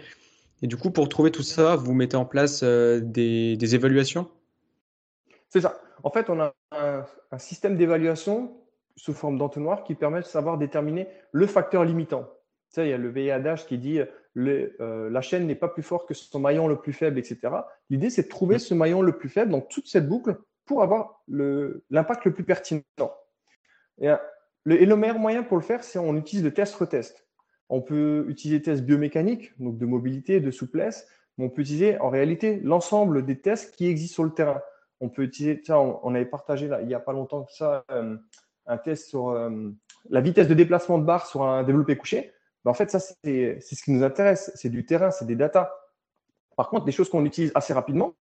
Et 0.63 0.69
du 0.69 0.77
coup, 0.77 0.91
pour 0.91 1.09
trouver 1.09 1.33
tout 1.33 1.43
ça, 1.43 1.75
vous 1.75 1.95
mettez 1.95 2.17
en 2.17 2.25
place 2.25 2.61
euh, 2.63 3.01
des, 3.03 3.75
évaluations? 3.75 4.31
C'est 5.49 5.61
ça. 5.61 5.81
En 6.05 6.11
fait, 6.11 6.31
on 6.31 6.41
a 6.41 6.55
un, 6.71 7.05
système 7.39 7.77
d'évaluation 7.77 8.57
sous 8.97 9.13
forme 9.13 9.37
d'entonnoir 9.37 9.83
qui 9.83 9.97
permet 9.97 10.21
de 10.21 10.27
savoir 10.27 10.59
déterminer 10.59 11.09
le 11.33 11.49
facteur 11.49 11.85
limitant. 11.85 12.23
Tu 12.71 12.77
sais, 12.77 12.87
il 12.87 12.91
y 12.91 12.93
a 12.93 12.99
le 12.99 13.11
VADH 13.11 13.67
qui 13.67 13.79
dit 13.79 14.01
euh, 14.37 15.11
la 15.11 15.21
chaîne 15.23 15.47
n'est 15.49 15.57
pas 15.57 15.69
plus 15.69 15.83
forte 15.83 16.07
que 16.07 16.15
son 16.15 16.39
maillon 16.39 16.69
le 16.69 16.77
plus 16.77 16.93
faible, 16.93 17.19
etc. 17.19 17.41
L'idée, 17.91 18.11
c'est 18.11 18.23
de 18.23 18.29
trouver 18.29 18.61
ce 18.61 18.75
maillon 18.75 19.03
le 19.03 19.17
plus 19.19 19.29
faible 19.29 19.51
dans 19.51 19.61
toute 19.61 19.89
cette 19.89 20.09
boucle 20.09 20.37
pour 20.67 20.85
avoir 20.85 21.25
l'impact 21.27 22.27
le, 22.27 22.33
plus 22.33 22.45
pertinent. 22.45 22.85
Et, 24.01 24.09
et, 24.67 24.87
le, 24.87 24.97
meilleur 24.97 25.19
moyen 25.19 25.43
pour 25.43 25.57
le 25.57 25.63
faire, 25.63 25.85
c'est 25.85 25.99
on 25.99 26.17
utilise 26.17 26.45
le 26.45 26.53
test-retest. 26.53 27.27
On 27.69 27.81
peut 27.81 28.27
utiliser 28.29 28.59
des 28.59 28.65
tests 28.65 28.83
biomécaniques, 28.83 29.53
donc 29.61 29.79
de 29.79 29.87
mobilité, 29.87 30.41
de 30.41 30.51
souplesse, 30.51 31.07
mais 31.37 31.47
on 31.47 31.51
peut 31.51 31.63
utiliser 31.63 31.99
en 31.99 32.11
réalité 32.11 32.61
l'ensemble 32.63 33.25
des 33.25 33.41
tests 33.41 33.75
qui 33.75 33.87
existent 33.87 34.15
sur 34.15 34.25
le 34.25 34.31
terrain. 34.31 34.61
On 35.01 35.09
peut 35.09 35.23
utiliser, 35.23 35.61
ça, 35.65 35.79
on, 35.79 36.15
avait 36.15 36.25
partagé 36.25 36.69
là, 36.69 36.81
il 36.81 36.87
n'y 36.87 36.95
a 36.95 37.01
pas 37.01 37.13
longtemps 37.13 37.43
que 37.45 37.53
ça, 37.53 37.85
euh, 37.91 38.17
un 38.67 38.79
test 38.79 39.09
sur 39.09 39.31
euh, 39.31 39.71
la 40.09 40.21
vitesse 40.21 40.49
de 40.49 40.55
déplacement 40.55 40.99
de 40.99 41.05
barre 41.05 41.27
sur 41.27 41.43
un 41.43 41.63
développé 41.63 41.97
couché. 41.97 42.33
Ben, 42.65 42.71
en 42.71 42.75
fait, 42.75 42.91
ça, 42.91 43.01
c'est 43.01 43.59
ce 43.61 43.83
qui 43.83 43.93
nous 43.93 44.03
intéresse. 44.03 44.51
C'est 44.55 44.71
du 44.71 44.87
terrain, 44.87 45.11
c'est 45.11 45.27
des 45.27 45.37
datas. 45.37 45.71
Par 46.57 46.71
contre, 46.71 46.85
des 46.85 46.93
choses 46.93 47.11
qu'on 47.11 47.25
utilise 47.25 47.53
assez 47.55 47.73
rapidement, 47.73 48.15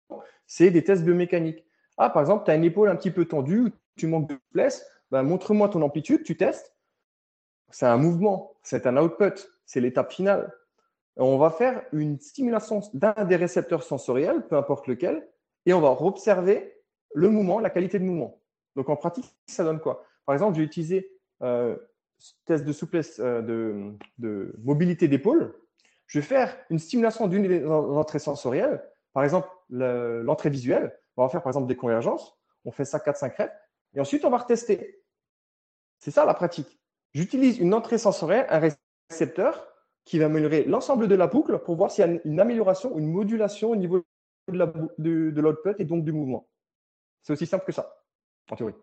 c'est 0.48 0.72
des 0.72 0.84
tests 0.84 1.04
biomécaniques. 1.04 1.66
Ah, 1.98 2.10
par 2.10 2.22
exemple, 2.22 2.46
tu 2.46 2.52
as 2.52 2.56
une 2.56 2.64
épaule 2.64 2.90
un 2.90 2.96
petit 2.96 3.12
peu 3.12 3.26
tendue, 3.26 3.74
tu 3.98 4.08
manques 4.08 4.30
de 4.30 4.36
souplesse, 4.36 4.86
ben, 5.12 5.24
montre-moi 5.24 5.70
ton 5.70 5.82
amplitude, 5.82 6.24
tu 6.24 6.38
testes 6.38 6.74
c'est 7.72 7.86
un 7.86 7.98
mouvement, 7.98 8.54
c'est 8.64 8.86
un 8.86 8.98
output, 8.98 9.34
c'est 9.66 9.80
l'étape 9.80 10.12
finale. 10.12 10.54
On 11.18 11.38
va 11.38 11.50
faire 11.50 11.84
une 11.92 12.20
stimulation 12.20 12.82
d'un 12.94 13.26
des 13.26 13.36
récepteurs 13.36 13.84
sensoriels, 13.84 14.48
peu 14.48 14.56
importe 14.56 14.88
lequel, 14.88 15.28
et 15.66 15.74
on 15.74 15.82
va 15.82 15.90
observer 15.90 16.78
le 17.14 17.30
mouvement, 17.30 17.60
la 17.60 17.70
qualité 17.70 18.00
de 18.00 18.06
mouvement. 18.06 18.42
Donc 18.76 18.90
en 18.90 18.96
pratique, 18.96 19.36
ça 19.46 19.64
donne 19.64 19.80
quoi? 19.80 20.06
Par 20.26 20.34
exemple, 20.34 20.58
j'ai 20.58 20.64
utilisé 20.64 21.12
euh, 21.42 21.76
test 22.46 22.64
de 22.64 22.72
souplesse 22.72 23.20
euh, 23.20 23.42
de, 24.18 24.54
mobilité 24.64 25.08
d'épaule. 25.08 25.54
Je 26.08 26.20
vais 26.20 26.26
faire 26.26 26.58
une 26.70 26.80
stimulation 26.80 27.28
d'une 27.28 27.48
des 27.48 27.66
entrées 27.66 28.20
sensorielles, 28.20 28.84
par 29.14 29.24
exemple 29.24 29.50
l'entrée 29.70 30.50
visuelle. 30.50 30.98
On 31.18 31.24
va 31.24 31.30
faire 31.30 31.42
par 31.42 31.52
exemple 31.52 31.68
des 31.68 31.76
convergences. 31.76 32.38
On 32.66 32.72
fait 32.72 32.86
ça 32.86 33.00
4-5 33.00 33.36
reps. 33.38 33.54
Et 33.94 34.00
ensuite, 34.00 34.24
on 34.26 34.30
va 34.30 34.38
retester. 34.38 35.01
C'est 36.02 36.12
ça 36.12 36.26
la 36.26 36.34
pratique. 36.34 36.80
J'utilise 37.14 37.60
une 37.60 37.74
entrée 37.74 37.98
sensorielle, 37.98 38.48
un 38.50 38.72
récepteur 39.10 39.68
qui 40.04 40.18
va 40.18 40.26
améliorer 40.26 40.64
l'ensemble 40.66 41.08
de 41.08 41.16
la 41.16 41.28
boucle 41.28 41.60
pour 41.60 41.76
voir 41.76 41.92
s'il 41.92 42.06
y 42.06 42.10
a 42.10 42.20
une 42.26 42.40
amélioration, 42.40 42.98
une 42.98 43.08
modulation 43.08 43.70
au 43.70 43.76
niveau 43.76 44.04
de 44.48 45.42
l'output 45.42 45.76
et 45.78 45.86
donc 45.86 46.04
du 46.04 46.12
mouvement. 46.12 46.50
C'est 47.22 47.34
aussi 47.34 47.46
simple 47.46 47.66
que 47.66 47.72
ça, 47.72 48.04
en 48.50 48.56
théorie. 48.56 48.74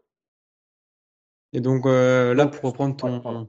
Et 1.52 1.60
donc 1.60 1.86
euh, 1.86 2.34
là, 2.34 2.46
pour 2.46 2.62
reprendre 2.62 2.96
ton, 2.96 3.48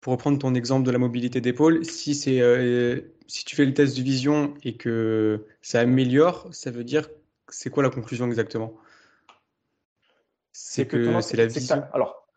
pour 0.00 0.12
reprendre 0.12 0.38
ton 0.38 0.54
exemple 0.54 0.84
de 0.84 0.90
la 0.90 0.98
mobilité 0.98 1.40
d'épaule, 1.40 1.84
si 1.84 2.14
c'est 2.14 2.40
euh, 2.40 3.00
si 3.28 3.44
tu 3.44 3.54
fais 3.54 3.66
le 3.66 3.74
test 3.74 3.96
de 3.96 4.02
vision 4.02 4.54
et 4.64 4.76
que 4.76 5.46
ça 5.60 5.80
améliore, 5.80 6.48
ça 6.52 6.72
veut 6.72 6.84
dire 6.84 7.08
c'est 7.48 7.70
quoi 7.70 7.84
la 7.84 7.90
conclusion 7.90 8.26
exactement? 8.26 8.74
C'est 10.52 10.88
que, 10.88 11.20
c'est 11.20 11.36
la 11.36 11.46
vision. 11.46 11.84
alors, 11.92 12.27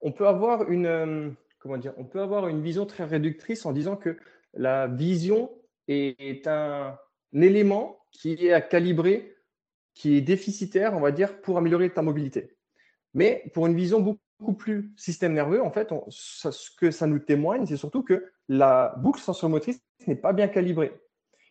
on 0.00 0.12
peut 0.12 0.26
avoir 0.26 0.70
une, 0.70 0.86
euh, 0.86 1.30
comment 1.58 1.78
dire, 1.78 1.94
on 1.96 2.04
peut 2.04 2.20
avoir 2.20 2.48
une 2.48 2.62
vision 2.62 2.86
très 2.86 3.04
réductrice 3.04 3.66
en 3.66 3.72
disant 3.72 3.96
que 3.96 4.16
la 4.54 4.86
vision 4.86 5.50
est, 5.88 6.46
un, 6.46 6.98
élément 7.32 7.98
qui 8.12 8.32
est 8.46 8.52
à 8.52 8.60
calibrer, 8.60 9.36
qui 9.94 10.16
est 10.16 10.20
déficitaire, 10.20 10.94
on 10.94 11.00
va 11.00 11.10
dire, 11.10 11.40
pour 11.40 11.58
améliorer 11.58 11.92
ta 11.92 12.02
mobilité. 12.02 12.56
Mais 13.14 13.50
pour 13.52 13.66
une 13.66 13.76
vision 13.76 14.00
beaucoup 14.00 14.54
plus 14.54 14.92
système 14.96 15.34
nerveux, 15.34 15.62
en 15.62 15.70
fait, 15.70 15.92
ce 16.08 16.70
que 16.76 16.90
ça 16.90 17.06
nous 17.06 17.18
témoigne, 17.18 17.66
c'est 17.66 17.76
surtout 17.76 18.02
que 18.02 18.30
la 18.48 18.94
boucle 18.98 19.20
sensorimotrice 19.20 19.80
n'est 20.06 20.16
pas 20.16 20.32
bien 20.32 20.48
calibrée. 20.48 20.92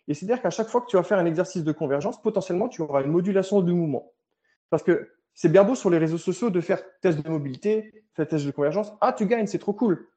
Et 0.07 0.13
c'est-à-dire 0.13 0.41
qu'à 0.41 0.51
chaque 0.51 0.67
fois 0.67 0.81
que 0.81 0.87
tu 0.87 0.97
vas 0.97 1.03
faire 1.03 1.17
un 1.17 1.25
exercice 1.25 1.63
de 1.63 1.71
convergence, 1.71 2.21
potentiellement, 2.21 2.69
tu 2.69 2.81
auras 2.81 3.03
une 3.03 3.11
modulation 3.11 3.61
du 3.61 3.73
mouvement. 3.73 4.13
Parce 4.69 4.83
que 4.83 5.09
c'est 5.35 5.49
bien 5.49 5.63
beau 5.63 5.75
sur 5.75 5.89
les 5.89 5.97
réseaux 5.97 6.17
sociaux 6.17 6.49
de 6.49 6.61
faire 6.61 6.81
test 7.01 7.21
de 7.21 7.29
mobilité, 7.29 8.05
faire 8.13 8.27
test 8.27 8.45
de 8.45 8.51
convergence. 8.51 8.93
Ah, 9.01 9.13
tu 9.13 9.27
gagnes, 9.27 9.47
c'est 9.47 9.59
trop 9.59 9.73
cool. 9.73 10.07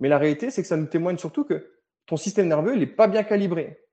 Mais 0.00 0.08
la 0.08 0.18
réalité, 0.18 0.50
c'est 0.50 0.62
que 0.62 0.68
ça 0.68 0.76
nous 0.76 0.86
témoigne 0.86 1.16
surtout 1.16 1.44
que 1.44 1.72
ton 2.06 2.16
système 2.16 2.48
nerveux, 2.48 2.74
il 2.74 2.80
n'est 2.80 2.86
pas 2.86 3.06
bien 3.06 3.22
calibré. 3.22 3.84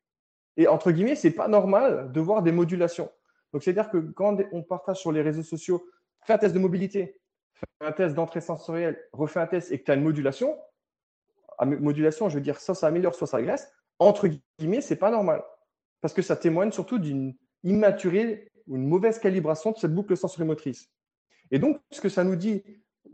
Et 0.58 0.68
entre 0.68 0.92
guillemets, 0.92 1.16
c'est 1.16 1.32
pas 1.32 1.48
normal 1.48 2.12
de 2.12 2.20
voir 2.20 2.42
des 2.42 2.52
modulations. 2.52 3.12
Donc, 3.54 3.64
c'est-à-dire 3.64 3.90
que 3.90 3.98
quand 3.98 4.38
on 4.52 4.64
partage 4.64 4.98
sur 4.98 5.12
les 5.12 5.22
réseaux 5.22 5.44
sociaux, 5.44 5.88
fais 6.24 6.34
un 6.34 6.38
test 6.40 6.56
de 6.56 6.60
mobilité, 6.60 7.22
fais 7.54 7.88
un 7.88 7.92
test 7.92 8.16
d'entrée 8.16 8.42
sensorielle, 8.42 9.00
refais 9.14 9.40
un 9.40 9.48
test 9.48 9.72
et 9.72 9.80
que 9.80 9.84
tu 9.84 9.92
as 9.92 9.96
une 9.96 10.04
modulation, 10.04 10.58
modulation, 11.64 12.28
je 12.28 12.36
veux 12.36 12.42
dire, 12.42 12.60
soit 12.60 12.76
ça 12.76 12.88
améliore, 12.88 13.16
soit 13.16 13.28
ça 13.28 13.38
agresse, 13.38 13.72
entre 14.00 14.28
guillemets, 14.60 14.82
c'est 14.82 14.96
pas 14.96 15.12
normal. 15.12 15.44
Parce 16.02 16.14
que 16.14 16.22
ça 16.22 16.36
témoigne 16.36 16.72
surtout 16.72 16.98
d'une 16.98 17.36
immaturité 17.64 18.52
ou 18.68 18.76
une 18.76 18.88
mauvaise 18.88 19.20
calibration 19.20 19.72
de 19.72 19.78
cette 19.78 19.94
boucle 19.94 20.16
sensorimotrice. 20.16 20.90
Et 21.52 21.60
donc, 21.60 21.80
ce 21.92 22.02
que 22.02 22.10
ça 22.10 22.24
nous 22.24 22.36
dit, 22.36 22.64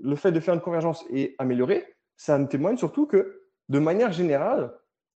le 0.01 0.15
fait 0.15 0.31
de 0.31 0.39
faire 0.39 0.53
une 0.53 0.62
convergence 0.62 1.05
et 1.10 1.36
améliorer, 1.38 1.86
ça 2.15 2.38
nous 2.38 2.48
témoigne 2.48 2.77
surtout 2.77 3.05
que, 3.05 3.43
de 3.70 3.79
manière 3.79 4.12
générale, 4.12 4.74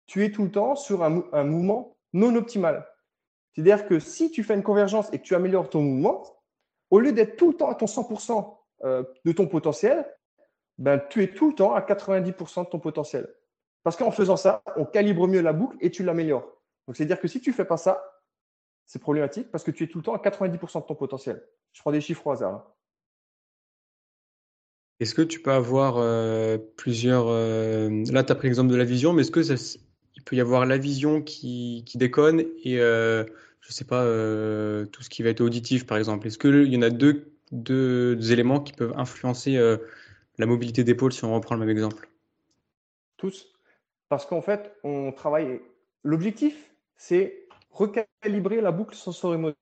tu 0.06 0.24
es 0.24 0.32
tout 0.32 0.44
le 0.44 0.52
temps 0.52 0.75
sur 0.75 1.04
un, 1.04 1.44
mouvement 1.44 1.98
non 2.13 2.36
optimal. 2.36 2.88
C'est-à-dire 3.54 3.88
que 3.88 4.00
si 4.00 4.32
tu 4.32 4.44
fais 4.44 4.56
une 4.56 4.63
convergence 4.63 5.12
et 5.13 5.20
que 5.20 5.24
tu 5.24 5.36
améliores 5.36 5.70
ton 5.70 5.82
mouvement, 5.82 6.24
au 6.90 7.00
lieu 7.00 7.12
d'être 7.12 7.36
tout 7.36 7.50
le 7.50 7.58
temps 7.58 7.70
à 7.70 7.75
ton 7.75 7.86
100% 7.86 8.58
euh, 8.84 9.04
de 9.25 9.32
ton 9.32 9.48
potentiel, 9.48 10.06
ben, 10.78 11.02
tu 11.10 11.24
es 11.24 11.28
tout 11.34 11.50
le 11.50 11.56
temps 11.56 11.74
à 11.74 11.82
90% 11.82 12.66
de 12.66 12.70
ton 12.70 12.80
potentiel. 12.80 13.34
Parce 13.84 13.96
qu'en 13.96 14.12
faisant 14.12 14.38
ça, 14.38 14.63
on 14.75 14.86
calibre 14.86 15.28
mieux 15.28 15.42
la 15.42 15.54
boucle 15.54 15.78
et 15.82 15.92
tu 15.92 16.04
l'améliores. 16.04 16.48
Donc, 16.88 16.98
c'est-à-dire 16.98 17.20
que 17.20 17.28
si 17.28 17.42
tu 17.42 17.52
ne 17.52 17.56
fais 17.56 17.66
pas 17.66 17.78
ça, 17.78 18.04
c'est 18.86 19.00
problématique 19.00 19.50
parce 19.52 19.63
que 19.63 19.72
tu 19.72 19.84
es 19.84 19.88
tout 19.88 19.98
le 19.98 20.04
temps 20.04 20.13
à 20.13 20.18
90% 20.18 20.82
de 20.82 20.86
ton 20.86 20.96
potentiel. 20.96 21.44
Je 21.74 21.82
prends 21.82 21.92
des 21.92 22.02
chiffres 22.02 22.25
au 22.28 22.32
hasard. 22.32 22.54
Hein. 22.54 22.63
Est-ce 25.00 25.16
que 25.16 25.22
tu 25.22 25.42
peux 25.42 25.52
avoir 25.52 25.98
euh, 25.98 26.58
plusieurs. 26.78 27.25
Euh, 27.28 28.04
là, 28.12 28.24
tu 28.24 28.32
as 28.32 28.36
pris 28.36 28.48
l'exemple 28.48 28.72
de 28.72 28.78
la 28.78 28.86
vision, 28.86 29.12
mais 29.12 29.24
est-ce 29.24 29.32
que 29.32 29.44
ça, 29.44 29.56
il 30.16 30.24
peut 30.24 30.36
y 30.36 30.42
avoir 30.42 30.66
la 30.66 30.78
vision 30.78 31.22
qui, 31.22 31.84
qui 31.86 31.98
déconne 31.98 32.42
et 32.63 32.80
euh, 32.80 33.25
je 33.60 33.74
sais 33.74 33.86
pas, 33.86 34.04
tout 34.92 35.02
ce 35.02 35.10
qui 35.10 35.24
va 35.24 35.30
être 35.30 35.42
auditif, 35.42 35.86
par 35.86 35.98
exemple? 35.98 36.28
Est-ce 36.28 36.38
qu'il 36.38 36.74
y 36.74 36.78
en 36.78 36.82
a 36.82 36.90
deux, 36.90 37.34
deux, 37.52 38.32
éléments 38.32 38.60
qui 38.60 38.74
peuvent 38.74 38.94
influencer 38.98 39.58
la 40.38 40.46
mobilité 40.46 40.84
d'épaule 40.84 41.13
si 41.13 41.24
on 41.24 41.34
reprend 41.34 41.56
le 41.56 41.62
même 41.62 41.70
exemple? 41.70 42.10
Tous. 43.18 43.54
Parce 44.10 44.25
qu'en 44.25 44.42
fait, 44.42 44.74
on 44.84 45.12
travaille. 45.12 45.62
L'objectif, 46.04 46.72
c'est 46.96 47.42
recalibrer 47.74 48.62
la 48.62 48.72
boucle 48.72 48.96
sensorimotrice. 48.96 49.58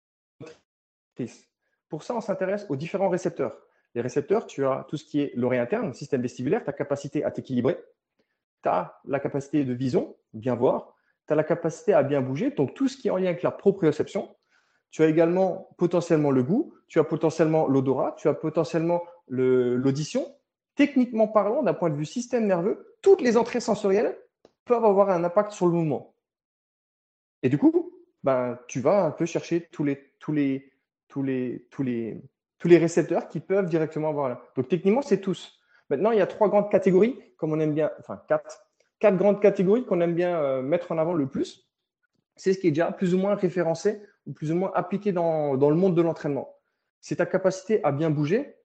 Pour 1.90 2.04
ça, 2.04 2.16
on 2.16 2.22
s'intéresse 2.22 2.66
aux 2.70 2.76
différents 2.76 3.10
récepteurs. 3.10 3.58
Les 3.96 4.02
récepteurs, 4.02 4.46
tu 4.46 4.66
as 4.66 4.86
tout 4.88 4.98
ce 4.98 5.04
qui 5.04 5.20
est 5.22 5.32
l'oreille 5.36 5.60
interne, 5.60 5.88
le 5.88 5.94
système 5.94 6.22
vestibulaire, 6.22 6.64
ta 6.64 6.74
capacité 6.74 7.24
à 7.24 7.32
t'équilibrer, 7.32 7.84
tu 8.64 8.70
as 8.70 9.00
la 9.06 9.20
capacité 9.20 9.66
de 9.66 9.74
vision, 9.74 10.16
bien 10.34 10.56
voir, 10.56 10.96
tu 11.28 11.34
as 11.34 11.36
la 11.36 11.44
capacité 11.44 11.94
à 11.94 12.04
bien 12.04 12.22
bouger, 12.22 12.52
donc 12.52 12.74
tout 12.74 12.88
ce 12.88 12.98
qui 12.98 13.08
est 13.08 13.12
en 13.12 13.18
lien 13.18 13.28
avec 13.28 13.44
la 13.44 13.52
proprioception. 13.52 14.34
Tu 14.92 15.04
as 15.04 15.08
également 15.08 15.70
potentiellement 15.78 16.32
le 16.32 16.44
goût, 16.44 16.74
tu 16.88 17.00
as 17.00 17.06
potentiellement 17.06 17.68
l'odorat, 17.68 18.16
tu 18.18 18.28
as 18.28 18.34
potentiellement 18.34 19.04
l'audition. 19.28 20.36
Techniquement 20.76 21.28
parlant, 21.28 21.64
d'un 21.64 21.74
point 21.74 21.90
de 21.90 21.96
vue 21.96 22.06
système 22.06 22.46
nerveux, 22.46 22.96
toutes 23.02 23.22
les 23.22 23.38
entrées 23.38 23.62
sensorielles 23.62 24.18
peuvent 24.66 24.84
avoir 24.84 25.10
un 25.10 25.24
impact 25.24 25.52
sur 25.52 25.66
le 25.66 25.74
mouvement. 25.74 26.14
Et 27.44 27.50
du 27.50 27.58
coup, 27.58 27.81
ben, 28.24 28.60
tu 28.68 28.80
vas 28.80 29.06
un 29.06 29.12
peu 29.12 29.26
chercher 29.26 29.68
tous 29.72 29.84
les, 29.84 30.14
tous 30.20 30.32
les, 30.32 30.72
tous 31.08 31.24
les, 31.24 31.68
tous 31.72 31.84
les, 31.84 32.22
tous 32.60 32.68
les 32.68 32.78
récepteurs 32.78 33.28
qui 33.28 33.40
peuvent 33.40 33.70
directement 33.70 34.10
avoir 34.10 34.30
là. 34.30 34.42
Donc 34.56 34.68
techniquement, 34.68 35.02
c'est 35.02 35.20
tous. 35.20 35.60
Maintenant, 35.90 36.12
il 36.12 36.20
y 36.20 36.22
a 36.22 36.28
trois 36.28 36.48
grandes 36.48 36.70
catégories, 36.70 37.20
comme 37.38 37.52
on 37.52 37.60
aime 37.60 37.74
bien, 37.74 37.92
enfin 38.00 38.22
quatre, 38.28 38.66
quatre 39.00 39.18
grandes 39.18 39.42
catégories 39.42 39.86
qu'on 39.86 40.00
aime 40.00 40.16
bien 40.16 40.38
euh, 40.38 40.62
mettre 40.62 40.92
en 40.92 40.98
avant 40.98 41.14
le 41.14 41.28
plus. 41.28 41.68
C'est 42.36 42.54
ce 42.54 42.60
qui 42.60 42.68
est 42.68 42.72
déjà 42.72 42.92
plus 42.92 43.14
ou 43.14 43.18
moins 43.18 43.36
référencé 43.36 44.02
ou 44.26 44.34
plus 44.34 44.52
ou 44.52 44.56
moins 44.56 44.72
appliqué 44.74 45.12
dans, 45.12 45.58
dans 45.58 45.70
le 45.70 45.76
monde 45.76 45.96
de 45.96 46.02
l'entraînement. 46.02 46.56
C'est 47.02 47.18
ta 47.18 47.26
capacité 47.26 47.84
à 47.84 47.92
bien 47.92 48.10
bouger. 48.10 48.56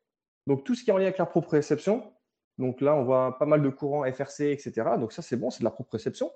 Donc 0.47 0.65
tout 0.65 0.75
ce 0.75 0.85
qui 0.85 0.91
est 0.91 0.93
en 0.93 0.99
lien 0.99 1.07
avec 1.07 1.19
la 1.19 1.27
proprioception. 1.27 2.13
Donc 2.59 2.81
là, 2.81 2.95
on 2.95 3.05
voit 3.05 3.39
pas 3.39 3.47
mal 3.47 3.63
de 3.63 3.69
courants 3.69 4.05
FRC, 4.11 4.53
etc. 4.53 4.73
Donc 4.99 5.13
ça, 5.13 5.23
c'est 5.23 5.37
bon, 5.37 5.51
c'est 5.51 5.61
de 5.61 5.65
la 5.65 5.71
proprioception. 5.71 6.31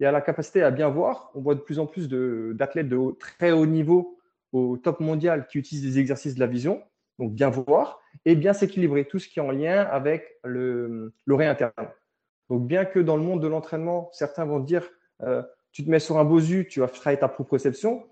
Y 0.00 0.04
a 0.04 0.12
la 0.12 0.20
capacité 0.20 0.62
à 0.62 0.70
bien 0.70 0.88
voir. 0.88 1.30
On 1.34 1.40
voit 1.40 1.54
de 1.54 1.60
plus 1.60 1.78
en 1.78 1.86
plus 1.86 2.08
d'athlètes 2.08 2.88
de, 2.88 2.96
de 2.96 3.16
très 3.18 3.52
haut 3.52 3.66
niveau 3.66 4.18
au 4.52 4.76
top 4.76 5.00
mondial 5.00 5.46
qui 5.46 5.58
utilisent 5.58 5.84
des 5.84 5.98
exercices 5.98 6.34
de 6.34 6.40
la 6.40 6.46
vision 6.46 6.82
donc 7.18 7.32
bien 7.32 7.50
voir, 7.50 8.00
et 8.24 8.34
bien 8.34 8.52
s'équilibrer, 8.52 9.06
tout 9.06 9.18
ce 9.18 9.28
qui 9.28 9.38
est 9.38 9.42
en 9.42 9.50
lien 9.50 9.82
avec 9.82 10.38
l'oreille 10.44 11.48
interne. 11.48 11.72
Donc 12.48 12.66
bien 12.66 12.84
que 12.84 12.98
dans 12.98 13.16
le 13.16 13.22
monde 13.22 13.42
de 13.42 13.48
l'entraînement, 13.48 14.10
certains 14.12 14.44
vont 14.44 14.60
dire, 14.60 14.88
euh, 15.22 15.42
tu 15.72 15.84
te 15.84 15.90
mets 15.90 15.98
sur 15.98 16.18
un 16.18 16.24
bosu, 16.24 16.66
tu 16.68 16.80
vas 16.80 16.88
travailler 16.88 17.18
ta 17.18 17.28
proprioception, 17.28 18.06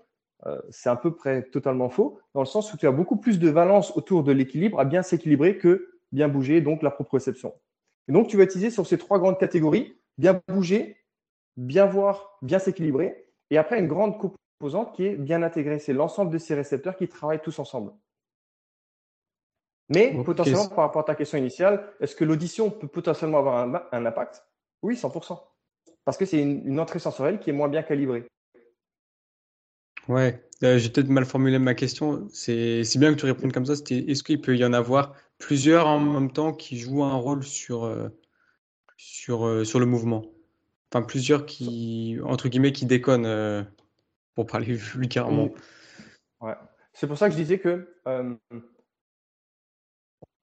euh, 0.45 0.59
c'est 0.69 0.89
à 0.89 0.95
peu 0.95 1.15
près 1.15 1.43
totalement 1.43 1.89
faux, 1.89 2.19
dans 2.33 2.41
le 2.41 2.45
sens 2.45 2.73
où 2.73 2.77
tu 2.77 2.87
as 2.87 2.91
beaucoup 2.91 3.17
plus 3.17 3.39
de 3.39 3.49
valence 3.49 3.95
autour 3.95 4.23
de 4.23 4.31
l'équilibre 4.31 4.79
à 4.79 4.85
bien 4.85 5.01
s'équilibrer 5.01 5.57
que 5.57 5.91
bien 6.11 6.27
bouger, 6.27 6.61
donc 6.61 6.81
la 6.81 6.91
proprioception. 6.91 7.53
Et 8.07 8.11
donc 8.11 8.27
tu 8.27 8.37
vas 8.37 8.43
utiliser 8.43 8.69
sur 8.69 8.85
ces 8.85 8.97
trois 8.97 9.19
grandes 9.19 9.39
catégories, 9.39 9.97
bien 10.17 10.41
bouger, 10.47 10.97
bien 11.57 11.85
voir, 11.85 12.37
bien 12.41 12.59
s'équilibrer, 12.59 13.27
et 13.49 13.57
après 13.57 13.79
une 13.79 13.87
grande 13.87 14.17
composante 14.17 14.95
qui 14.95 15.05
est 15.05 15.15
bien 15.15 15.43
intégrée, 15.43 15.79
c'est 15.79 15.93
l'ensemble 15.93 16.31
de 16.31 16.37
ces 16.37 16.55
récepteurs 16.55 16.95
qui 16.95 17.07
travaillent 17.07 17.41
tous 17.41 17.59
ensemble. 17.59 17.91
Mais 19.89 20.15
potentiellement, 20.23 20.67
par 20.67 20.85
rapport 20.85 21.01
à 21.01 21.05
ta 21.05 21.15
question 21.15 21.37
initiale, 21.37 21.87
est-ce 21.99 22.15
que 22.15 22.23
l'audition 22.23 22.71
peut 22.71 22.87
potentiellement 22.87 23.37
avoir 23.37 23.67
un, 23.91 24.05
impact? 24.05 24.43
Oui, 24.81 24.95
100%. 24.95 25.39
Parce 26.03 26.17
que 26.17 26.25
c'est 26.25 26.41
une, 26.41 26.79
entrée 26.79 26.99
sensorielle 26.99 27.39
qui 27.39 27.51
est 27.51 27.53
moins 27.53 27.67
bien 27.67 27.83
calibrée. 27.83 28.25
Ouais, 30.07 30.43
euh, 30.63 30.77
j'ai 30.77 30.89
peut-être 30.89 31.09
mal 31.09 31.25
formulé 31.25 31.57
ma 31.59 31.73
question. 31.73 32.27
C'est 32.31 32.83
bien 32.97 33.13
que 33.13 33.19
tu 33.19 33.25
répondes 33.25 33.51
comme 33.51 33.65
ça. 33.65 33.73
Est-ce 33.73 34.23
qu'il 34.23 34.41
peut 34.41 34.55
y 34.55 34.65
en 34.65 34.73
avoir 34.73 35.13
plusieurs 35.37 35.87
en 35.87 35.99
même 35.99 36.31
temps 36.31 36.53
qui 36.53 36.77
jouent 36.77 37.03
un 37.03 37.15
rôle 37.15 37.43
sur, 37.43 37.85
euh, 37.85 38.09
sur, 38.97 39.45
euh, 39.45 39.63
sur 39.63 39.79
le 39.79 39.85
mouvement? 39.85 40.23
Enfin, 40.95 41.05
plusieurs 41.05 41.45
qui, 41.45 42.19
entre 42.23 42.47
guillemets, 42.47 42.71
qui 42.71 42.85
déconnent, 42.85 43.67
pour 44.33 44.45
parler 44.45 44.73
vulgairement. 44.73 45.49
Ouais. 46.39 46.53
C'est 46.93 47.05
pour 47.05 47.17
ça 47.17 47.27
que 47.27 47.33
je 47.33 47.37
disais 47.37 47.59
que 47.59 47.93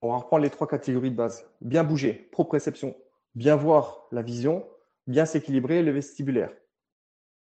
on 0.02 0.10
va 0.10 0.16
reprendre 0.18 0.42
les 0.42 0.50
trois 0.50 0.66
catégories 0.66 1.10
de 1.10 1.16
base. 1.16 1.48
Bien 1.62 1.84
bouger, 1.84 2.28
proprioception, 2.32 2.94
bien 3.34 3.56
voir 3.56 4.06
la 4.12 4.20
vision, 4.20 4.68
bien 5.06 5.24
s'équilibrer, 5.24 5.82
le 5.82 5.90
vestibulaire. 5.90 6.52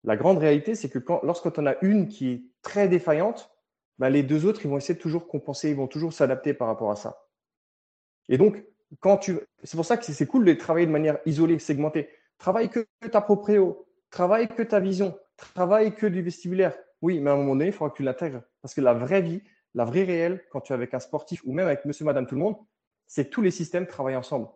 La 0.03 0.17
grande 0.17 0.39
réalité, 0.39 0.73
c'est 0.73 0.89
que 0.89 0.97
quand, 0.97 1.21
lorsqu'on 1.21 1.67
a 1.67 1.75
une 1.83 2.07
qui 2.07 2.31
est 2.31 2.43
très 2.63 2.87
défaillante, 2.87 3.51
ben, 3.99 4.09
les 4.09 4.23
deux 4.23 4.47
autres, 4.47 4.61
ils 4.65 4.67
vont 4.67 4.77
essayer 4.77 4.95
de 4.95 4.99
toujours 4.99 5.27
compenser, 5.27 5.69
ils 5.69 5.75
vont 5.75 5.87
toujours 5.87 6.11
s'adapter 6.11 6.55
par 6.55 6.69
rapport 6.69 6.89
à 6.89 6.95
ça. 6.95 7.27
Et 8.29 8.39
donc, 8.39 8.63
quand 8.99 9.17
tu, 9.17 9.37
c'est 9.63 9.77
pour 9.77 9.85
ça 9.85 9.95
que 9.95 10.05
c'est 10.05 10.25
cool 10.25 10.43
de 10.43 10.53
travailler 10.53 10.87
de 10.87 10.91
manière 10.91 11.19
isolée, 11.27 11.59
segmentée. 11.59 12.09
Travaille 12.37 12.69
que 12.69 12.85
ta 13.11 13.21
proprio, 13.21 13.87
travaille 14.09 14.47
que 14.47 14.63
ta 14.63 14.79
vision, 14.79 15.17
travaille 15.37 15.95
que 15.95 16.05
du 16.05 16.21
vestibulaire. 16.21 16.77
Oui, 17.01 17.19
mais 17.19 17.29
à 17.29 17.33
un 17.33 17.37
moment 17.37 17.53
donné, 17.55 17.67
il 17.67 17.73
faudra 17.73 17.91
que 17.91 17.97
tu 17.97 18.03
l'intègres. 18.03 18.41
Parce 18.61 18.73
que 18.73 18.81
la 18.81 18.93
vraie 18.93 19.21
vie, 19.21 19.41
la 19.73 19.85
vraie 19.85 20.03
réelle, 20.03 20.43
quand 20.51 20.61
tu 20.61 20.73
es 20.73 20.75
avec 20.75 20.93
un 20.93 20.99
sportif 20.99 21.41
ou 21.45 21.53
même 21.53 21.67
avec 21.67 21.85
monsieur, 21.85 22.05
madame, 22.05 22.25
tout 22.25 22.35
le 22.35 22.41
monde, 22.41 22.55
c'est 23.07 23.29
tous 23.29 23.41
les 23.41 23.51
systèmes 23.51 23.87
travaillent 23.87 24.15
ensemble. 24.15 24.47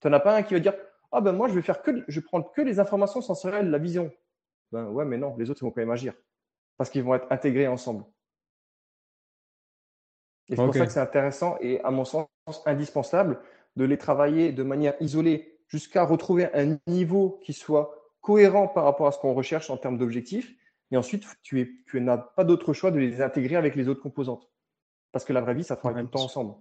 Tu 0.00 0.08
n'en 0.08 0.14
as 0.14 0.20
pas 0.20 0.36
un 0.36 0.42
qui 0.42 0.54
va 0.54 0.60
dire 0.60 0.74
Ah 1.12 1.20
ben 1.20 1.32
moi, 1.32 1.48
je 1.48 1.54
vais 1.54 1.62
faire 1.62 1.82
que, 1.82 2.04
je 2.08 2.20
vais 2.20 2.24
prendre 2.24 2.50
que 2.52 2.62
les 2.62 2.80
informations 2.80 3.20
sensorielles, 3.20 3.70
la 3.70 3.78
vision. 3.78 4.10
Ben 4.72 4.86
ouais, 4.86 5.04
mais 5.04 5.18
non, 5.18 5.36
les 5.36 5.50
autres, 5.50 5.62
ils 5.62 5.66
vont 5.66 5.70
quand 5.70 5.80
même 5.80 5.90
agir. 5.90 6.14
Parce 6.76 6.90
qu'ils 6.90 7.02
vont 7.02 7.14
être 7.14 7.26
intégrés 7.30 7.68
ensemble. 7.68 8.04
Et 10.48 10.56
c'est 10.56 10.64
pour 10.64 10.74
ça 10.74 10.86
que 10.86 10.92
c'est 10.92 11.00
intéressant 11.00 11.56
et, 11.60 11.80
à 11.82 11.90
mon 11.90 12.04
sens, 12.04 12.26
indispensable 12.66 13.40
de 13.76 13.84
les 13.84 13.96
travailler 13.96 14.52
de 14.52 14.62
manière 14.62 14.94
isolée 15.00 15.51
jusqu'à 15.72 16.04
retrouver 16.04 16.48
un 16.54 16.78
niveau 16.86 17.40
qui 17.42 17.54
soit 17.54 18.12
cohérent 18.20 18.68
par 18.68 18.84
rapport 18.84 19.06
à 19.06 19.12
ce 19.12 19.18
qu'on 19.18 19.32
recherche 19.32 19.70
en 19.70 19.78
termes 19.78 19.96
d'objectifs. 19.96 20.54
Et 20.90 20.96
ensuite, 20.96 21.24
tu, 21.42 21.82
tu 21.88 22.00
n'as 22.00 22.18
pas 22.18 22.44
d'autre 22.44 22.74
choix 22.74 22.90
de 22.90 22.98
les 22.98 23.22
intégrer 23.22 23.56
avec 23.56 23.74
les 23.74 23.88
autres 23.88 24.02
composantes. 24.02 24.48
Parce 25.10 25.24
que 25.24 25.32
la 25.32 25.40
vraie 25.40 25.54
vie, 25.54 25.64
ça 25.64 25.76
travaille 25.76 26.02
tout 26.02 26.08
le 26.08 26.10
temps 26.10 26.24
ensemble. 26.24 26.54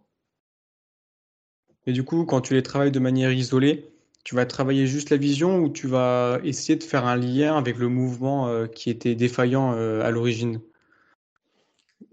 Et 1.85 1.91
du 1.91 2.03
coup, 2.03 2.25
quand 2.25 2.41
tu 2.41 2.53
les 2.53 2.63
travailles 2.63 2.91
de 2.91 2.99
manière 2.99 3.31
isolée, 3.31 3.93
tu 4.23 4.35
vas 4.35 4.45
travailler 4.45 4.87
juste 4.87 5.09
la 5.09 5.17
vision 5.17 5.59
ou 5.59 5.69
tu 5.69 5.87
vas 5.87 6.39
essayer 6.43 6.77
de 6.77 6.83
faire 6.83 7.05
un 7.05 7.17
lien 7.17 7.57
avec 7.57 7.77
le 7.77 7.89
mouvement 7.89 8.47
euh, 8.47 8.67
qui 8.67 8.89
était 8.89 9.15
défaillant 9.15 9.73
euh, 9.73 10.01
à 10.01 10.11
l'origine? 10.11 10.61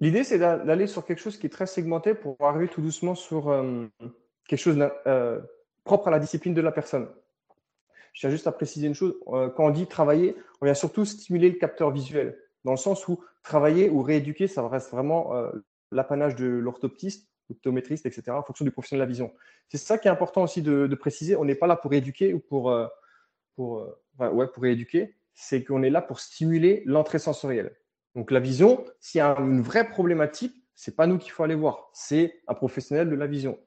L'idée, 0.00 0.24
c'est 0.24 0.38
d'aller 0.38 0.86
sur 0.86 1.04
quelque 1.04 1.20
chose 1.20 1.36
qui 1.36 1.46
est 1.46 1.50
très 1.50 1.66
segmenté 1.66 2.14
pour 2.14 2.36
arriver 2.40 2.68
tout 2.68 2.80
doucement 2.80 3.14
sur 3.14 3.48
euh, 3.50 3.86
quelque 4.46 4.60
chose 4.60 4.78
propre 5.88 6.08
à 6.08 6.10
la 6.10 6.18
discipline 6.18 6.54
de 6.54 6.60
la 6.60 6.70
personne. 6.70 7.08
Je 8.12 8.20
tiens 8.20 8.30
juste 8.30 8.46
à 8.46 8.52
préciser 8.52 8.86
une 8.86 8.94
chose. 8.94 9.14
quand 9.26 9.66
on 9.66 9.70
dit 9.70 9.86
travailler, 9.86 10.36
on 10.60 10.66
vient 10.66 10.74
surtout 10.74 11.04
stimuler 11.04 11.48
le 11.48 11.56
capteur 11.56 11.90
visuel, 11.90 12.38
dans 12.64 12.72
le 12.72 12.76
sens 12.76 13.08
où 13.08 13.24
travailler 13.42 13.88
ou 13.88 14.02
rééduquer, 14.02 14.48
ça 14.48 14.66
reste 14.68 14.90
vraiment 14.90 15.32
l'apanage 15.90 16.36
de 16.36 16.46
l'orthoptiste, 16.46 17.30
l'optométriste, 17.48 18.06
etc., 18.06 18.30
en 18.30 18.42
fonction 18.42 18.64
du 18.64 18.70
professionnel 18.70 19.00
de 19.00 19.06
la 19.06 19.08
vision. 19.08 19.32
C'est 19.68 19.78
ça 19.78 19.98
qui 19.98 20.08
est 20.08 20.10
important 20.10 20.42
aussi 20.42 20.62
de, 20.62 20.94
préciser. 20.94 21.36
On 21.36 21.44
n'est 21.44 21.54
pas 21.54 21.66
là 21.66 21.76
pour 21.76 21.92
éduquer 21.92 22.34
ou 22.34 22.40
pour, 22.40 22.70
euh, 22.70 22.86
pour, 23.56 23.80
euh, 23.80 24.30
ouais, 24.30 24.46
pour 24.48 24.66
éduquer, 24.66 25.16
c'est 25.34 25.64
qu'on 25.64 25.82
est 25.82 25.90
là 25.90 26.02
pour 26.02 26.20
stimuler 26.20 26.82
l'entrée 26.86 27.18
sensorielle. 27.18 27.76
Donc 28.14 28.30
la 28.30 28.40
vision, 28.40 28.84
s'il 29.00 29.20
y 29.20 29.22
a 29.22 29.36
une 29.38 29.60
vraie 29.60 29.88
problématique, 29.88 30.54
c'est 30.74 30.96
pas 30.96 31.06
nous 31.06 31.18
qu'il 31.18 31.32
faut 31.32 31.42
aller 31.42 31.54
voir, 31.54 31.90
c'est 31.92 32.40
un 32.46 32.54
professionnel 32.54 33.08
de 33.08 33.14
la 33.14 33.26
vision. 33.26 33.58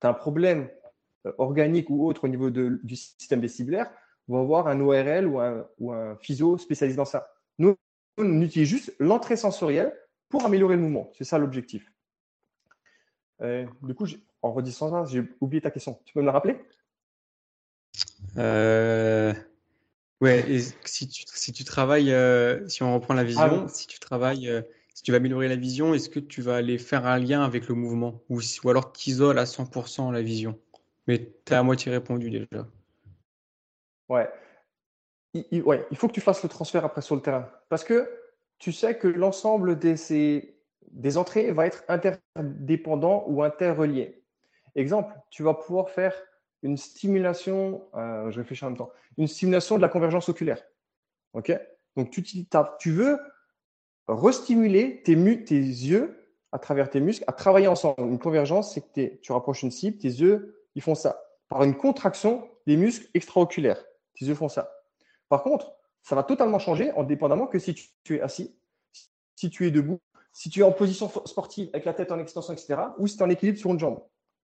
Tu 0.00 0.06
as 0.06 0.10
un 0.10 0.14
problème 0.14 0.62
euh, 0.62 0.79
organique 1.38 1.90
ou 1.90 2.06
autre 2.06 2.24
au 2.24 2.28
niveau 2.28 2.50
du 2.50 2.96
système 2.96 3.40
vestibulaire, 3.40 3.90
on 4.28 4.38
va 4.38 4.42
voir 4.42 4.68
un 4.68 4.80
ORL 4.80 5.26
ou 5.26 5.40
un, 5.40 5.66
ou 5.78 5.92
un 5.92 6.16
physio 6.16 6.56
spécialisé 6.58 6.96
dans 6.96 7.04
ça. 7.04 7.32
Nous, 7.58 7.76
on 8.16 8.40
utilise 8.42 8.68
juste 8.68 8.94
l'entrée 8.98 9.36
sensorielle 9.36 9.92
pour 10.28 10.44
améliorer 10.44 10.76
le 10.76 10.82
mouvement. 10.82 11.10
C'est 11.16 11.24
ça 11.24 11.38
l'objectif. 11.38 11.92
Euh, 13.42 13.66
du 13.82 13.94
coup, 13.94 14.06
en 14.42 14.52
redisant 14.52 14.90
ça, 14.90 15.04
j'ai 15.10 15.24
oublié 15.40 15.60
ta 15.60 15.70
question. 15.70 16.00
Tu 16.04 16.14
peux 16.14 16.20
me 16.20 16.26
la 16.26 16.32
rappeler? 16.32 16.58
Euh, 18.36 19.32
Ouais, 20.20 20.44
et 20.50 20.60
si 20.84 21.08
tu, 21.08 21.24
si 21.26 21.50
tu 21.50 21.64
travailles, 21.64 22.12
euh, 22.12 22.68
si 22.68 22.82
on 22.82 22.92
reprend 22.92 23.14
la 23.14 23.24
vision, 23.24 23.64
ah 23.64 23.68
si 23.68 23.86
tu 23.86 23.98
travailles 23.98 24.62
si 25.00 25.04
tu 25.04 25.12
vas 25.12 25.16
améliorer 25.16 25.48
la 25.48 25.56
vision, 25.56 25.94
est-ce 25.94 26.10
que 26.10 26.20
tu 26.20 26.42
vas 26.42 26.56
aller 26.56 26.76
faire 26.76 27.06
un 27.06 27.18
lien 27.18 27.42
avec 27.42 27.68
le 27.68 27.74
mouvement? 27.74 28.22
Ou, 28.28 28.40
ou 28.62 28.68
alors 28.68 28.92
tu 28.92 29.08
isoles 29.08 29.38
à 29.38 29.44
100% 29.44 30.12
la 30.12 30.20
vision? 30.20 30.58
Mais 31.10 31.28
tu 31.44 31.52
as 31.52 31.58
à 31.58 31.62
moitié 31.64 31.90
répondu 31.90 32.30
déjà. 32.30 32.68
Ouais. 34.08 34.30
Il, 35.34 35.60
ouais. 35.64 35.84
il 35.90 35.96
faut 35.96 36.06
que 36.06 36.12
tu 36.12 36.20
fasses 36.20 36.44
le 36.44 36.48
transfert 36.48 36.84
après 36.84 37.02
sur 37.02 37.16
le 37.16 37.20
terrain. 37.20 37.50
Parce 37.68 37.82
que 37.82 38.08
tu 38.58 38.70
sais 38.70 38.96
que 38.96 39.08
l'ensemble 39.08 39.76
des, 39.76 40.54
des 40.92 41.16
entrées 41.18 41.50
va 41.50 41.66
être 41.66 41.82
interdépendant 41.88 43.24
ou 43.26 43.42
interrelié. 43.42 44.22
Exemple, 44.76 45.12
tu 45.30 45.42
vas 45.42 45.54
pouvoir 45.54 45.90
faire 45.90 46.14
une 46.62 46.76
stimulation, 46.76 47.88
euh, 47.96 48.30
je 48.30 48.38
réfléchis 48.38 48.64
en 48.64 48.68
même 48.68 48.78
temps, 48.78 48.92
une 49.18 49.26
stimulation 49.26 49.78
de 49.78 49.82
la 49.82 49.88
convergence 49.88 50.28
oculaire. 50.28 50.62
Ok? 51.32 51.50
Donc, 51.96 52.12
tu, 52.12 52.22
tu 52.22 52.92
veux 52.92 53.18
restimuler 54.06 55.02
tes, 55.02 55.16
tes 55.44 55.58
yeux 55.58 56.24
à 56.52 56.60
travers 56.60 56.88
tes 56.88 57.00
muscles 57.00 57.24
à 57.26 57.32
travailler 57.32 57.66
ensemble. 57.66 58.00
Une 58.00 58.20
convergence, 58.20 58.74
c'est 58.74 58.92
que 58.92 59.16
tu 59.16 59.32
rapproches 59.32 59.64
une 59.64 59.72
cible, 59.72 59.98
tes 59.98 60.06
yeux, 60.06 60.56
font 60.80 60.94
ça. 60.94 61.22
Par 61.48 61.62
une 61.62 61.76
contraction 61.76 62.48
des 62.66 62.76
muscles 62.76 63.08
extraoculaires, 63.14 63.82
tes 64.18 64.26
yeux 64.26 64.34
font 64.34 64.48
ça. 64.48 64.70
Par 65.28 65.42
contre, 65.42 65.72
ça 66.02 66.14
va 66.14 66.22
totalement 66.22 66.58
changer 66.58 66.92
en 66.92 67.04
dépendamment 67.04 67.46
que 67.46 67.58
si 67.58 67.74
tu, 67.74 68.16
es 68.16 68.20
assis, 68.20 68.56
si 69.36 69.50
tu 69.50 69.66
es 69.66 69.70
debout, 69.70 70.00
si 70.32 70.50
tu 70.50 70.60
es 70.60 70.62
en 70.62 70.72
position 70.72 71.08
sportive 71.26 71.68
avec 71.72 71.84
la 71.84 71.94
tête 71.94 72.12
en 72.12 72.18
extension, 72.18 72.52
etc., 72.52 72.80
ou 72.98 73.06
si 73.06 73.16
tu 73.16 73.22
es 73.22 73.26
en 73.26 73.30
équilibre 73.30 73.58
sur 73.58 73.70
une 73.70 73.78
jambe, 73.78 74.02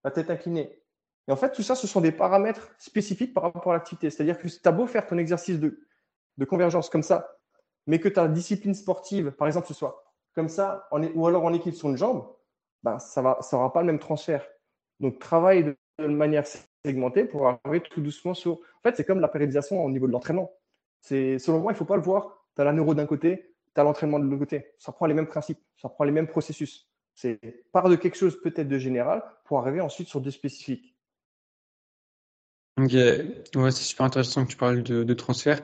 la 0.03 0.11
tête 0.11 0.29
inclinée. 0.29 0.81
Et 1.27 1.31
en 1.31 1.35
fait, 1.35 1.51
tout 1.51 1.63
ça, 1.63 1.75
ce 1.75 1.87
sont 1.87 2.01
des 2.01 2.11
paramètres 2.11 2.73
spécifiques 2.77 3.33
par 3.33 3.43
rapport 3.43 3.71
à 3.71 3.75
l'activité. 3.75 4.09
C'est-à-dire 4.09 4.37
que 4.37 4.47
tu 4.47 4.59
as 4.63 4.71
beau 4.71 4.85
faire 4.87 5.07
ton 5.07 5.17
exercice 5.17 5.59
de, 5.59 5.85
de 6.37 6.45
convergence 6.45 6.89
comme 6.89 7.03
ça, 7.03 7.35
mais 7.87 7.99
que 7.99 8.09
ta 8.09 8.27
discipline 8.27 8.73
sportive, 8.73 9.31
par 9.31 9.47
exemple, 9.47 9.67
ce 9.67 9.73
soit 9.73 10.03
comme 10.33 10.49
ça, 10.49 10.87
ou 10.91 11.27
alors 11.27 11.45
en 11.45 11.53
équipe 11.53 11.75
sur 11.75 11.89
une 11.89 11.97
jambe, 11.97 12.29
ben, 12.83 12.99
ça 12.99 13.21
ne 13.21 13.41
ça 13.41 13.69
pas 13.69 13.81
le 13.81 13.87
même 13.87 13.99
transfert. 13.99 14.45
Donc, 14.99 15.19
travaille 15.19 15.63
de, 15.63 15.77
manière 15.99 16.45
segmentée 16.85 17.25
pour 17.25 17.47
arriver 17.47 17.81
tout 17.81 18.01
doucement 18.01 18.33
sur. 18.33 18.53
En 18.53 18.81
fait, 18.83 18.95
c'est 18.95 19.05
comme 19.05 19.19
la 19.19 19.27
périodisation 19.27 19.83
au 19.83 19.89
niveau 19.89 20.07
de 20.07 20.11
l'entraînement. 20.11 20.51
Selon 21.01 21.59
moi, 21.59 21.71
il 21.71 21.75
ne 21.75 21.77
faut 21.77 21.85
pas 21.85 21.95
le 21.95 22.01
voir. 22.01 22.45
Tu 22.55 22.61
as 22.61 22.65
la 22.65 22.73
neuro 22.73 22.93
d'un 22.93 23.05
côté, 23.05 23.53
tu 23.73 23.81
as 23.81 23.83
l'entraînement 23.83 24.19
de 24.19 24.25
l'autre 24.25 24.39
côté. 24.39 24.73
Ça 24.79 24.91
prend 24.91 25.05
les 25.05 25.13
mêmes 25.13 25.27
principes, 25.27 25.59
ça 25.81 25.89
prend 25.89 26.03
les 26.03 26.11
mêmes 26.11 26.27
processus. 26.27 26.87
C'est 27.13 27.39
part 27.71 27.89
de 27.89 27.95
quelque 27.95 28.17
chose 28.17 28.39
peut-être 28.41 28.67
de 28.67 28.77
général 28.77 29.23
pour 29.45 29.59
arriver 29.59 29.81
ensuite 29.81 30.07
sur 30.07 30.21
des 30.21 30.31
spécifiques. 30.31 30.95
Ok, 32.77 32.91
ouais, 32.91 33.71
c'est 33.71 33.83
super 33.83 34.05
intéressant 34.05 34.43
que 34.43 34.51
tu 34.51 34.57
parles 34.57 34.83
de, 34.83 35.13
transfert. 35.13 35.61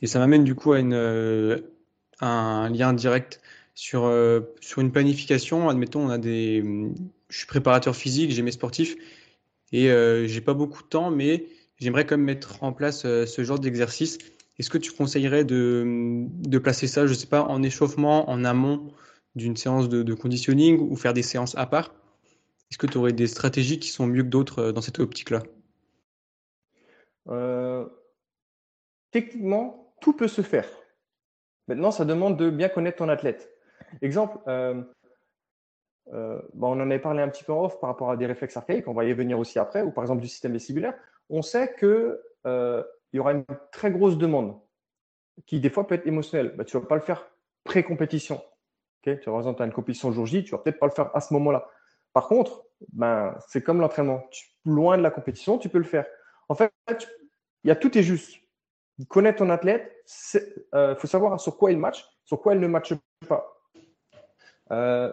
Et 0.00 0.06
ça 0.06 0.18
m'amène 0.18 0.44
du 0.44 0.54
coup 0.54 0.72
à, 0.72 0.80
une, 0.80 0.94
euh, 0.94 1.58
un 2.20 2.70
lien 2.70 2.94
direct 2.94 3.42
sur, 3.74 4.04
euh, 4.04 4.40
sur 4.60 4.80
une 4.80 4.90
planification. 4.90 5.68
Admettons, 5.68 6.06
on 6.06 6.08
a 6.08 6.16
des, 6.16 6.62
je 7.28 7.36
suis 7.36 7.46
préparateur 7.46 7.94
physique, 7.94 8.30
j'ai 8.30 8.40
mes 8.40 8.52
sportifs 8.52 8.96
et 9.74 9.90
euh, 9.90 10.28
j'ai 10.28 10.40
pas 10.40 10.54
beaucoup 10.54 10.84
de 10.84 10.88
temps, 10.88 11.10
mais 11.10 11.48
j'aimerais 11.78 12.06
quand 12.06 12.16
même 12.16 12.24
mettre 12.24 12.62
en 12.62 12.72
place 12.72 13.02
ce 13.02 13.44
genre 13.44 13.58
d'exercice. 13.58 14.18
Est-ce 14.56 14.70
que 14.70 14.78
tu 14.78 14.92
conseillerais 14.92 15.44
de, 15.44 16.58
placer 16.62 16.86
ça, 16.86 17.08
je 17.08 17.12
sais 17.12 17.26
pas, 17.26 17.42
en 17.42 17.60
échauffement, 17.60 18.30
en 18.30 18.44
amont 18.44 18.92
d'une 19.34 19.56
séance 19.56 19.88
de, 19.88 20.04
de, 20.04 20.14
conditioning 20.14 20.78
ou 20.78 20.94
faire 20.94 21.12
des 21.12 21.24
séances 21.24 21.56
à 21.56 21.66
part? 21.66 21.92
Est-ce 22.70 22.78
que 22.78 22.86
tu 22.86 22.98
aurais 22.98 23.12
des 23.12 23.26
stratégies 23.26 23.80
qui 23.80 23.88
sont 23.88 24.06
mieux 24.06 24.22
que 24.22 24.28
d'autres 24.28 24.70
dans 24.70 24.80
cette 24.80 25.00
optique-là? 25.00 25.42
Euh, 27.28 27.84
techniquement, 29.10 29.92
tout 30.00 30.12
peut 30.12 30.28
se 30.28 30.42
faire. 30.42 30.68
Maintenant, 31.66 31.90
ça 31.90 32.04
demande 32.04 32.38
de 32.38 32.48
bien 32.48 32.68
connaître 32.68 32.98
ton 32.98 33.08
athlète. 33.08 33.50
Exemple, 34.02 34.38
euh, 34.46 34.84
euh, 36.12 36.40
on 36.60 36.66
en 36.66 36.80
avait 36.80 36.98
parlé 36.98 37.22
un 37.22 37.28
petit 37.28 37.44
peu 37.44 37.52
en 37.52 37.64
off 37.64 37.80
par 37.80 37.90
rapport 37.90 38.10
à 38.10 38.16
des 38.16 38.26
réflexes 38.26 38.56
archaïques, 38.56 38.88
on 38.88 38.92
va 38.92 39.04
y 39.04 39.12
venir 39.12 39.38
aussi 39.38 39.58
après, 39.58 39.82
ou 39.82 39.90
par 39.90 40.04
exemple 40.04 40.20
du 40.20 40.28
système 40.28 40.52
vestibulaire. 40.52 40.94
On 41.30 41.42
sait 41.42 41.74
qu'il 41.78 42.18
y 43.12 43.18
aura 43.18 43.32
une 43.32 43.44
très 43.72 43.90
grosse 43.90 44.18
demande 44.18 44.58
qui, 45.46 45.60
des 45.60 45.70
fois, 45.70 45.86
peut 45.86 45.94
être 45.94 46.06
émotionnelle. 46.06 46.54
Bah, 46.56 46.64
tu 46.64 46.76
ne 46.76 46.82
vas 46.82 46.88
pas 46.88 46.94
le 46.94 47.00
faire 47.00 47.26
pré-compétition. 47.64 48.42
tu 49.02 49.10
vas, 49.10 49.18
par 49.24 49.38
exemple, 49.38 49.62
as 49.62 49.66
une 49.66 49.72
compétition 49.72 50.12
jour 50.12 50.26
J, 50.26 50.44
tu 50.44 50.54
ne 50.54 50.58
vas 50.58 50.62
peut-être 50.62 50.78
pas 50.78 50.86
le 50.86 50.92
faire 50.92 51.10
à 51.14 51.20
ce 51.20 51.32
moment-là. 51.34 51.68
Par 52.12 52.28
contre, 52.28 52.64
ben, 52.92 53.36
c'est 53.48 53.62
comme 53.62 53.80
l'entraînement. 53.80 54.24
Loin 54.64 54.96
de 54.96 55.02
la 55.02 55.10
compétition, 55.10 55.58
tu 55.58 55.68
peux 55.68 55.78
le 55.78 55.84
faire. 55.84 56.06
En 56.48 56.54
fait, 56.54 56.72
il 57.64 57.68
y 57.68 57.70
a 57.70 57.76
tout 57.76 57.96
est 57.98 58.02
juste. 58.02 58.38
Connaître 59.08 59.38
ton 59.38 59.50
athlète, 59.50 59.90
il 60.34 60.40
euh, 60.74 60.94
faut 60.94 61.08
savoir 61.08 61.40
sur 61.40 61.56
quoi 61.56 61.72
il 61.72 61.78
match, 61.78 62.06
sur 62.24 62.40
quoi 62.40 62.54
il 62.54 62.60
ne 62.60 62.68
matche 62.68 62.94
pas. 63.28 63.60
Euh, 64.70 65.12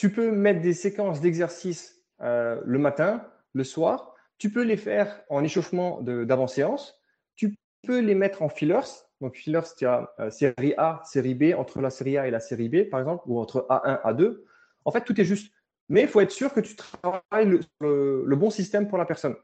tu 0.00 0.10
peux 0.10 0.30
mettre 0.30 0.62
des 0.62 0.72
séquences 0.72 1.20
d'exercices 1.20 2.02
euh, 2.22 2.58
le 2.64 2.78
matin, 2.78 3.22
le 3.52 3.64
soir. 3.64 4.14
Tu 4.38 4.50
peux 4.50 4.62
les 4.62 4.78
faire 4.78 5.22
en 5.28 5.44
échauffement 5.44 6.00
d'avant-séance. 6.00 6.98
Tu 7.36 7.54
peux 7.86 8.00
les 8.00 8.14
mettre 8.14 8.40
en 8.40 8.48
fillers. 8.48 9.04
Donc, 9.20 9.36
fillers, 9.36 9.60
tu 9.76 9.84
as 9.84 10.10
série 10.30 10.72
A, 10.78 11.02
série 11.04 11.34
B, 11.34 11.54
entre 11.54 11.82
la 11.82 11.90
série 11.90 12.16
A 12.16 12.26
et 12.26 12.30
la 12.30 12.40
série 12.40 12.70
B, 12.70 12.88
par 12.88 12.98
exemple, 12.98 13.24
ou 13.26 13.38
entre 13.38 13.66
A1, 13.68 14.00
A2. 14.04 14.38
En 14.86 14.90
fait, 14.90 15.02
tout 15.02 15.20
est 15.20 15.26
juste. 15.26 15.52
Mais 15.90 16.00
il 16.00 16.08
faut 16.08 16.22
être 16.22 16.30
sûr 16.30 16.54
que 16.54 16.60
tu 16.60 16.76
travailles 16.76 17.60
le 17.80 18.36
bon 18.36 18.48
système 18.48 18.88
pour 18.88 18.96
la 18.96 19.04
personne. 19.04 19.36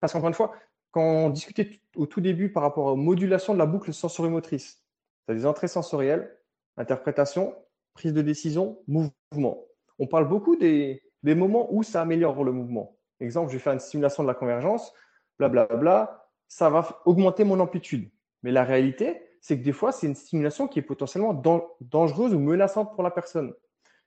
Parce 0.00 0.14
qu'encore 0.14 0.28
une 0.28 0.34
fois, 0.34 0.54
quand 0.92 1.02
on 1.02 1.28
discutait 1.28 1.82
au 1.94 2.06
tout 2.06 2.22
début 2.22 2.50
par 2.50 2.62
rapport 2.62 2.86
aux 2.86 2.96
modulations 2.96 3.52
de 3.52 3.58
la 3.58 3.66
boucle 3.66 3.92
sensorimotrice, 3.92 4.82
tu 5.26 5.32
as 5.32 5.34
des 5.34 5.44
entrées 5.44 5.68
sensorielles, 5.68 6.34
interprétation, 6.78 7.54
prise 7.92 8.14
de 8.14 8.22
décision, 8.22 8.82
mouvement. 8.88 9.66
On 10.00 10.06
parle 10.06 10.26
beaucoup 10.26 10.56
des, 10.56 11.02
moments 11.22 11.72
où 11.72 11.82
ça 11.82 12.00
améliore 12.00 12.42
le 12.42 12.52
mouvement. 12.52 12.96
Exemple, 13.20 13.50
je 13.50 13.56
vais 13.56 13.62
faire 13.62 13.74
une 13.74 13.80
stimulation 13.80 14.22
de 14.22 14.28
la 14.28 14.34
convergence, 14.34 14.92
blablabla, 15.38 15.76
bla, 15.76 15.76
bla, 15.76 16.28
ça 16.48 16.70
va 16.70 17.02
augmenter 17.04 17.44
mon 17.44 17.60
amplitude. 17.60 18.10
Mais 18.42 18.50
la 18.50 18.64
réalité, 18.64 19.22
c'est 19.42 19.58
que 19.58 19.62
des 19.62 19.72
fois, 19.72 19.92
c'est 19.92 20.06
une 20.06 20.14
stimulation 20.14 20.68
qui 20.68 20.78
est 20.78 20.82
potentiellement 20.82 21.34
dangereuse 21.80 22.34
ou 22.34 22.38
menaçante 22.38 22.94
pour 22.94 23.02
la 23.02 23.10
personne. 23.10 23.54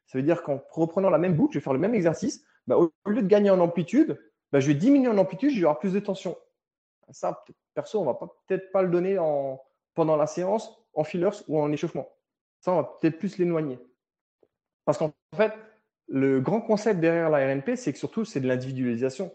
Ça 0.07 0.17
veut 0.17 0.23
dire 0.23 0.41
qu'en 0.41 0.61
reprenant 0.71 1.11
la 1.11 1.19
même 1.19 1.35
boucle, 1.35 1.53
je 1.53 1.59
vais 1.59 1.63
faire 1.63 1.73
le 1.73 1.79
même 1.79 1.93
exercice, 1.93 2.43
bah, 2.65 2.75
au 2.77 2.91
lieu 3.05 3.21
de 3.21 3.27
gagner 3.27 3.51
en 3.51 3.59
amplitude, 3.59 4.19
bah, 4.51 4.59
je 4.59 4.67
vais 4.67 4.73
diminuer 4.73 5.09
en 5.09 5.17
amplitude, 5.19 5.51
je 5.51 5.57
vais 5.57 5.61
avoir 5.61 5.79
plus 5.79 5.93
de 5.93 5.99
tension. 5.99 6.35
Ça, 7.11 7.43
perso, 7.75 7.99
on 7.99 8.05
va 8.05 8.15
peut-être 8.47 8.71
pas 8.71 8.81
le 8.81 8.89
donner 8.89 9.19
en, 9.19 9.61
pendant 9.93 10.15
la 10.15 10.25
séance, 10.25 10.75
en 10.95 11.03
fillers 11.03 11.43
ou 11.47 11.59
en 11.59 11.71
échauffement. 11.71 12.09
Ça, 12.61 12.71
on 12.71 12.77
va 12.77 12.97
peut-être 12.99 13.19
plus 13.19 13.37
l'éloigner. 13.37 13.79
Parce 14.85 14.97
qu'en 14.97 15.13
fait, 15.35 15.53
le 16.07 16.39
grand 16.39 16.61
concept 16.61 16.99
derrière 16.99 17.29
la 17.29 17.47
RNP, 17.47 17.75
c'est 17.75 17.93
que 17.93 17.99
surtout, 17.99 18.25
c'est 18.25 18.39
de 18.39 18.47
l'individualisation. 18.47 19.31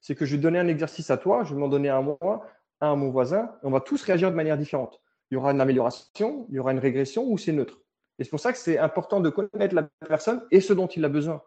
C'est 0.00 0.14
que 0.14 0.24
je 0.24 0.36
vais 0.36 0.42
donner 0.42 0.58
un 0.58 0.68
exercice 0.68 1.10
à 1.10 1.16
toi, 1.16 1.44
je 1.44 1.54
vais 1.54 1.60
m'en 1.60 1.68
donner 1.68 1.88
un 1.88 1.98
à 1.98 2.02
moi, 2.02 2.46
un 2.80 2.92
à 2.92 2.96
mon 2.96 3.10
voisin, 3.10 3.50
et 3.62 3.66
on 3.66 3.70
va 3.70 3.80
tous 3.80 4.02
réagir 4.02 4.30
de 4.30 4.36
manière 4.36 4.56
différente. 4.56 5.00
Il 5.30 5.34
y 5.34 5.36
aura 5.36 5.52
une 5.52 5.60
amélioration, 5.60 6.46
il 6.48 6.56
y 6.56 6.58
aura 6.58 6.72
une 6.72 6.78
régression 6.78 7.24
ou 7.30 7.38
c'est 7.38 7.52
neutre. 7.52 7.80
Et 8.18 8.24
c'est 8.24 8.30
pour 8.30 8.40
ça 8.40 8.52
que 8.52 8.58
c'est 8.58 8.78
important 8.78 9.20
de 9.20 9.30
connaître 9.30 9.74
la 9.74 9.88
personne 10.06 10.42
et 10.50 10.60
ce 10.60 10.72
dont 10.72 10.86
il 10.86 11.04
a 11.04 11.08
besoin. 11.08 11.42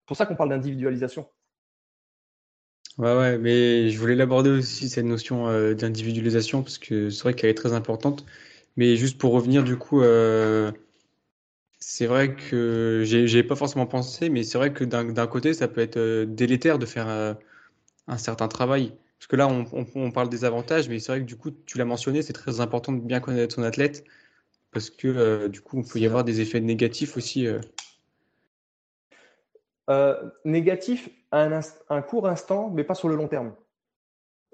C'est 0.00 0.06
pour 0.06 0.16
ça 0.16 0.26
qu'on 0.26 0.36
parle 0.36 0.50
d'individualisation. 0.50 1.26
Ouais, 2.98 3.16
ouais, 3.16 3.38
mais 3.38 3.88
je 3.88 3.98
voulais 3.98 4.16
l'aborder 4.16 4.50
aussi, 4.50 4.88
cette 4.88 5.06
notion 5.06 5.48
euh, 5.48 5.74
d'individualisation, 5.74 6.62
parce 6.62 6.76
que 6.76 7.08
c'est 7.08 7.22
vrai 7.22 7.34
qu'elle 7.34 7.50
est 7.50 7.54
très 7.54 7.72
importante. 7.72 8.26
Mais 8.76 8.96
juste 8.96 9.18
pour 9.18 9.32
revenir, 9.32 9.64
du 9.64 9.78
coup, 9.78 10.02
euh, 10.02 10.72
c'est 11.92 12.06
vrai 12.06 12.36
que 12.36 13.02
j'ai 13.04 13.42
pas 13.42 13.56
forcément 13.56 13.84
pensé, 13.84 14.30
mais 14.30 14.44
c'est 14.44 14.58
vrai 14.58 14.72
que 14.72 14.84
d'un 14.84 15.26
côté, 15.26 15.54
ça 15.54 15.66
peut 15.66 15.80
être 15.80 15.96
euh, 15.96 16.24
délétère 16.24 16.78
de 16.78 16.86
faire 16.86 17.08
un 18.06 18.16
certain 18.16 18.46
travail. 18.46 18.96
Parce 19.18 19.26
que 19.26 19.34
là, 19.34 19.48
on, 19.48 19.66
on, 19.96 20.12
parle 20.12 20.28
des 20.28 20.44
avantages, 20.44 20.88
mais 20.88 21.00
c'est 21.00 21.10
vrai 21.10 21.20
que 21.22 21.26
du 21.26 21.36
coup, 21.36 21.50
tu 21.50 21.78
l'as 21.78 21.84
mentionné, 21.84 22.22
c'est 22.22 22.32
très 22.32 22.60
important 22.60 22.92
de 22.92 23.00
bien 23.00 23.18
connaître 23.18 23.56
son 23.56 23.64
athlète, 23.64 24.04
parce 24.70 24.88
que 24.88 25.48
du 25.48 25.60
coup, 25.62 25.80
on 25.80 25.82
peut 25.82 25.98
y 25.98 26.06
avoir 26.06 26.22
des 26.22 26.40
effets 26.40 26.60
négatifs 26.60 27.16
aussi. 27.16 27.48
négatifs 30.44 31.08
un, 31.32 31.60
un, 31.88 32.02
court 32.02 32.28
instant, 32.28 32.70
mais 32.70 32.84
pas 32.84 32.94
sur 32.94 33.08
le 33.08 33.16
long 33.16 33.26
terme. 33.26 33.52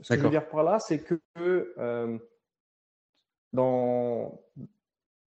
Ce 0.00 0.14
que 0.14 0.18
je 0.18 0.24
veux 0.24 0.30
dire 0.30 0.48
par 0.48 0.64
là, 0.64 0.78
c'est 0.78 1.00
que 1.00 1.20
euh, 1.36 2.18
dans, 3.52 4.40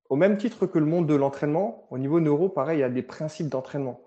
au 0.09 0.15
même 0.15 0.37
titre 0.37 0.65
que 0.65 0.79
le 0.79 0.85
monde 0.85 1.07
de 1.07 1.15
l'entraînement, 1.15 1.87
au 1.91 1.97
niveau 1.97 2.19
neuro, 2.19 2.49
pareil, 2.49 2.79
il 2.79 2.81
y 2.81 2.83
a 2.83 2.89
des 2.89 3.03
principes 3.03 3.47
d'entraînement. 3.47 4.01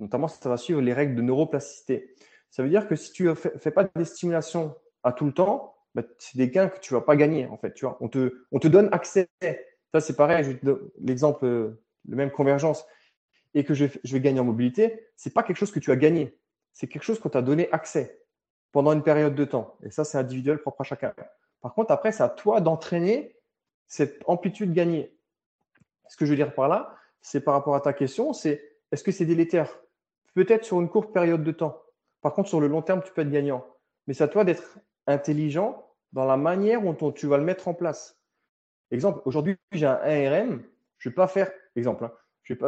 Notamment, 0.00 0.28
ça 0.28 0.48
va 0.48 0.56
suivre 0.56 0.80
les 0.80 0.92
règles 0.92 1.14
de 1.14 1.22
neuroplasticité. 1.22 2.14
Ça 2.50 2.62
veut 2.62 2.68
dire 2.68 2.88
que 2.88 2.96
si 2.96 3.12
tu 3.12 3.24
ne 3.24 3.34
fais, 3.34 3.70
pas 3.70 3.84
des 3.96 4.04
stimulations 4.04 4.74
à 5.02 5.12
tout 5.12 5.26
le 5.26 5.32
temps, 5.32 5.74
bah, 5.94 6.02
c'est 6.18 6.38
des 6.38 6.48
gains 6.48 6.68
que 6.68 6.78
tu 6.78 6.94
ne 6.94 6.98
vas 6.98 7.04
pas 7.04 7.16
gagner, 7.16 7.46
en 7.46 7.56
fait. 7.56 7.74
Tu 7.74 7.84
vois 7.84 7.98
on, 8.00 8.08
te, 8.08 8.44
on 8.52 8.58
te 8.58 8.68
donne 8.68 8.88
accès. 8.92 9.28
Ça, 9.92 10.00
c'est 10.00 10.16
pareil. 10.16 10.58
L'exemple, 11.00 11.44
le 11.46 12.16
même 12.16 12.30
convergence, 12.30 12.86
et 13.54 13.64
que 13.64 13.74
je, 13.74 13.86
je 14.04 14.12
vais 14.12 14.20
gagner 14.20 14.40
en 14.40 14.44
mobilité, 14.44 15.08
ce 15.16 15.28
n'est 15.28 15.32
pas 15.32 15.42
quelque 15.42 15.56
chose 15.56 15.72
que 15.72 15.80
tu 15.80 15.90
as 15.90 15.96
gagné 15.96 16.38
c'est 16.78 16.86
quelque 16.86 17.02
chose 17.02 17.18
qu'on 17.18 17.28
t'a 17.28 17.42
donné 17.42 17.68
accès 17.72 18.22
pendant 18.70 18.92
une 18.92 19.02
période 19.02 19.34
de 19.34 19.44
temps. 19.44 19.76
Et 19.82 19.90
ça, 19.90 20.04
c'est 20.04 20.16
individuel, 20.16 20.58
propre 20.58 20.82
à 20.82 20.84
chacun. 20.84 21.12
Par 21.60 21.74
contre, 21.74 21.90
après, 21.90 22.12
c'est 22.12 22.22
à 22.22 22.28
toi 22.28 22.60
d'entraîner 22.60 23.36
cette 23.88 24.22
amplitude 24.26 24.72
gagnée. 24.72 25.17
Ce 26.08 26.16
que 26.16 26.24
je 26.24 26.30
veux 26.30 26.36
dire 26.36 26.54
par 26.54 26.68
là, 26.68 26.96
c'est 27.20 27.40
par 27.40 27.54
rapport 27.54 27.74
à 27.74 27.80
ta 27.80 27.92
question, 27.92 28.32
c'est 28.32 28.62
est-ce 28.92 29.04
que 29.04 29.12
c'est 29.12 29.26
délétère? 29.26 29.78
Peut-être 30.34 30.64
sur 30.64 30.80
une 30.80 30.88
courte 30.88 31.12
période 31.12 31.44
de 31.44 31.52
temps. 31.52 31.82
Par 32.20 32.32
contre, 32.32 32.48
sur 32.48 32.60
le 32.60 32.68
long 32.68 32.82
terme, 32.82 33.02
tu 33.02 33.12
peux 33.12 33.22
être 33.22 33.30
gagnant. 33.30 33.66
Mais 34.06 34.14
c'est 34.14 34.24
à 34.24 34.28
toi 34.28 34.44
d'être 34.44 34.78
intelligent 35.06 35.86
dans 36.12 36.24
la 36.24 36.36
manière 36.36 36.80
dont 36.82 37.12
tu 37.12 37.26
vas 37.26 37.36
le 37.36 37.44
mettre 37.44 37.68
en 37.68 37.74
place. 37.74 38.18
Exemple, 38.90 39.20
aujourd'hui, 39.24 39.56
j'ai 39.72 39.86
un 39.86 40.00
ARM. 40.02 40.62
Je 40.98 41.08
ne 41.08 41.12
vais 41.12 41.14
pas 41.14 41.28
faire, 41.28 41.50
exemple, 41.76 42.04
hein, 42.04 42.12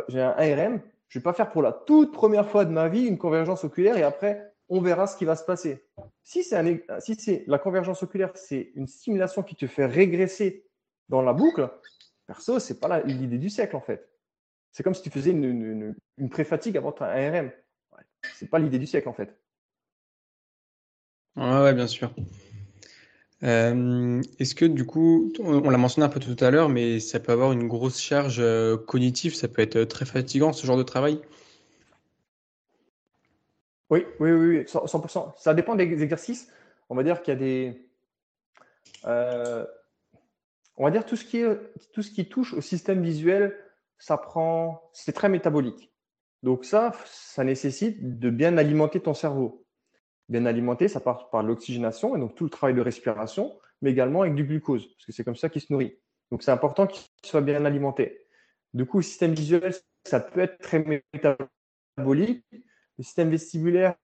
j'ai 0.09 0.21
un 0.21 0.35
ARM. 0.37 0.81
Je 1.09 1.19
ne 1.19 1.21
vais 1.21 1.25
pas 1.25 1.33
faire 1.33 1.51
pour 1.51 1.63
la 1.63 1.73
toute 1.73 2.13
première 2.13 2.49
fois 2.49 2.65
de 2.65 2.71
ma 2.71 2.89
vie 2.89 3.07
une 3.07 3.19
convergence 3.19 3.65
oculaire 3.65 3.97
et 3.97 4.03
après, 4.03 4.53
on 4.69 4.81
verra 4.81 5.09
ce 5.09 5.17
qui 5.17 5.25
va 5.25 5.35
se 5.35 5.45
passer. 5.45 5.85
Si 6.23 6.45
c'est 6.45 6.85
si 7.01 7.43
la 7.49 7.59
convergence 7.59 8.03
oculaire, 8.03 8.31
c'est 8.35 8.71
une 8.77 8.87
stimulation 8.87 9.43
qui 9.43 9.57
te 9.57 9.67
fait 9.67 9.87
régresser 9.87 10.65
dans 11.09 11.23
la 11.23 11.33
boucle, 11.33 11.69
perso, 12.31 12.61
ce 12.61 12.73
n'est 12.73 12.79
pas 12.79 13.01
l'idée 13.01 13.39
du 13.39 13.51
siècle 13.51 13.75
en 13.75 13.81
fait. 13.81 14.09
C'est 14.71 14.85
comme 14.85 14.95
si 14.95 15.03
tu 15.03 15.11
faisais 15.11 15.33
une, 15.33 15.97
une, 16.17 16.31
pré-fatigue 16.31 16.77
avant 16.77 16.95
un 17.01 17.07
ARM. 17.07 17.51
Ce 18.23 18.45
n'est 18.45 18.49
pas 18.49 18.61
l'idée 18.61 18.79
du 18.79 18.87
siècle 18.87 19.09
en 19.09 19.13
fait. 19.13 19.37
Ouais, 21.35 21.75
bien 21.75 21.89
sûr. 21.89 22.15
Euh, 23.43 24.23
est-ce 24.39 24.55
que 24.55 24.65
du 24.65 24.87
coup, 24.87 25.33
on, 25.41 25.71
l'a 25.71 25.79
mentionné 25.79 26.07
un 26.07 26.09
peu 26.09 26.21
tout 26.21 26.37
à 26.45 26.53
l'heure, 26.53 26.69
mais 26.69 27.01
ça 27.01 27.19
peut 27.19 27.33
avoir 27.33 27.51
une 27.51 27.67
grosse 27.67 28.01
charge 28.01 28.39
euh, 28.39 28.77
cognitive, 28.77 29.35
ça 29.35 29.49
peut 29.49 29.63
être 29.63 29.83
très 29.83 30.05
fatigant 30.05 30.53
ce 30.53 30.65
genre 30.65 30.77
de 30.77 30.85
travail? 30.85 31.21
Oui, 33.89 34.07
oui, 34.21 34.31
oui, 34.31 34.59
100%. 34.63 35.33
Ça 35.37 35.53
dépend 35.53 35.75
des 35.75 36.01
exercices. 36.01 36.49
On 36.91 36.95
va 36.95 37.03
dire 37.03 37.23
qu'il 37.23 37.35
y 37.35 37.37
a 37.37 37.41
des. 37.41 37.89
Euh, 39.07 39.67
on 40.81 40.85
va 40.85 40.91
dire 40.91 41.07
tout 41.07 41.17
ce, 41.17 41.25
qui 41.25 41.45
tout 41.93 42.03
ce 42.03 42.11
qui 42.11 42.29
touche 42.29 42.55
au 42.55 42.61
système 42.61 43.03
visuel, 43.03 43.57
ça 43.99 44.17
prend. 44.17 44.91
C'est 44.93 45.13
très 45.13 45.29
métabolique. 45.29 45.93
Donc, 46.43 46.65
ça, 46.65 46.93
ça 47.05 47.45
nécessite 47.45 48.19
de 48.19 48.31
bien 48.31 48.57
alimenter 48.57 49.01
ton 49.01 49.15
cerveau 49.15 49.67
bien 50.31 50.47
alimenté, 50.47 50.89
ça 50.89 51.01
part 51.01 51.29
par 51.29 51.43
l'oxygénation 51.43 52.17
et 52.17 52.21
donc 52.21 52.37
tout 52.37 52.45
le 52.45 52.51
travail 52.51 52.75
de 52.75 52.81
respiration, 52.81 53.59
mais 53.83 53.91
également 53.91 54.23
avec 54.23 54.35
du 54.35 54.45
glucose, 54.45 54.87
parce 54.87 55.07
que 55.07 55.13
c'est 55.13 55.25
comme 55.25 55.37
ça 55.37 55.49
qu'il 55.49 55.61
se 55.61 55.73
nourrit. 55.73 55.99
Donc 56.31 56.43
c'est 56.43 56.53
important 56.53 56.87
qu'il 56.87 57.05
soit 57.25 57.41
bien 57.41 57.65
alimenté. 57.65 58.27
Du 58.73 58.87
coup, 58.87 58.99
le 58.99 59.03
système 59.03 59.35
visuel, 59.35 59.75
ça 60.05 60.21
peut 60.21 60.41
être 60.41 60.59
très 60.59 61.03
métabolique. 61.13 62.47
Le 62.53 63.05
système 63.05 63.31
vestibulaire, 63.31 63.97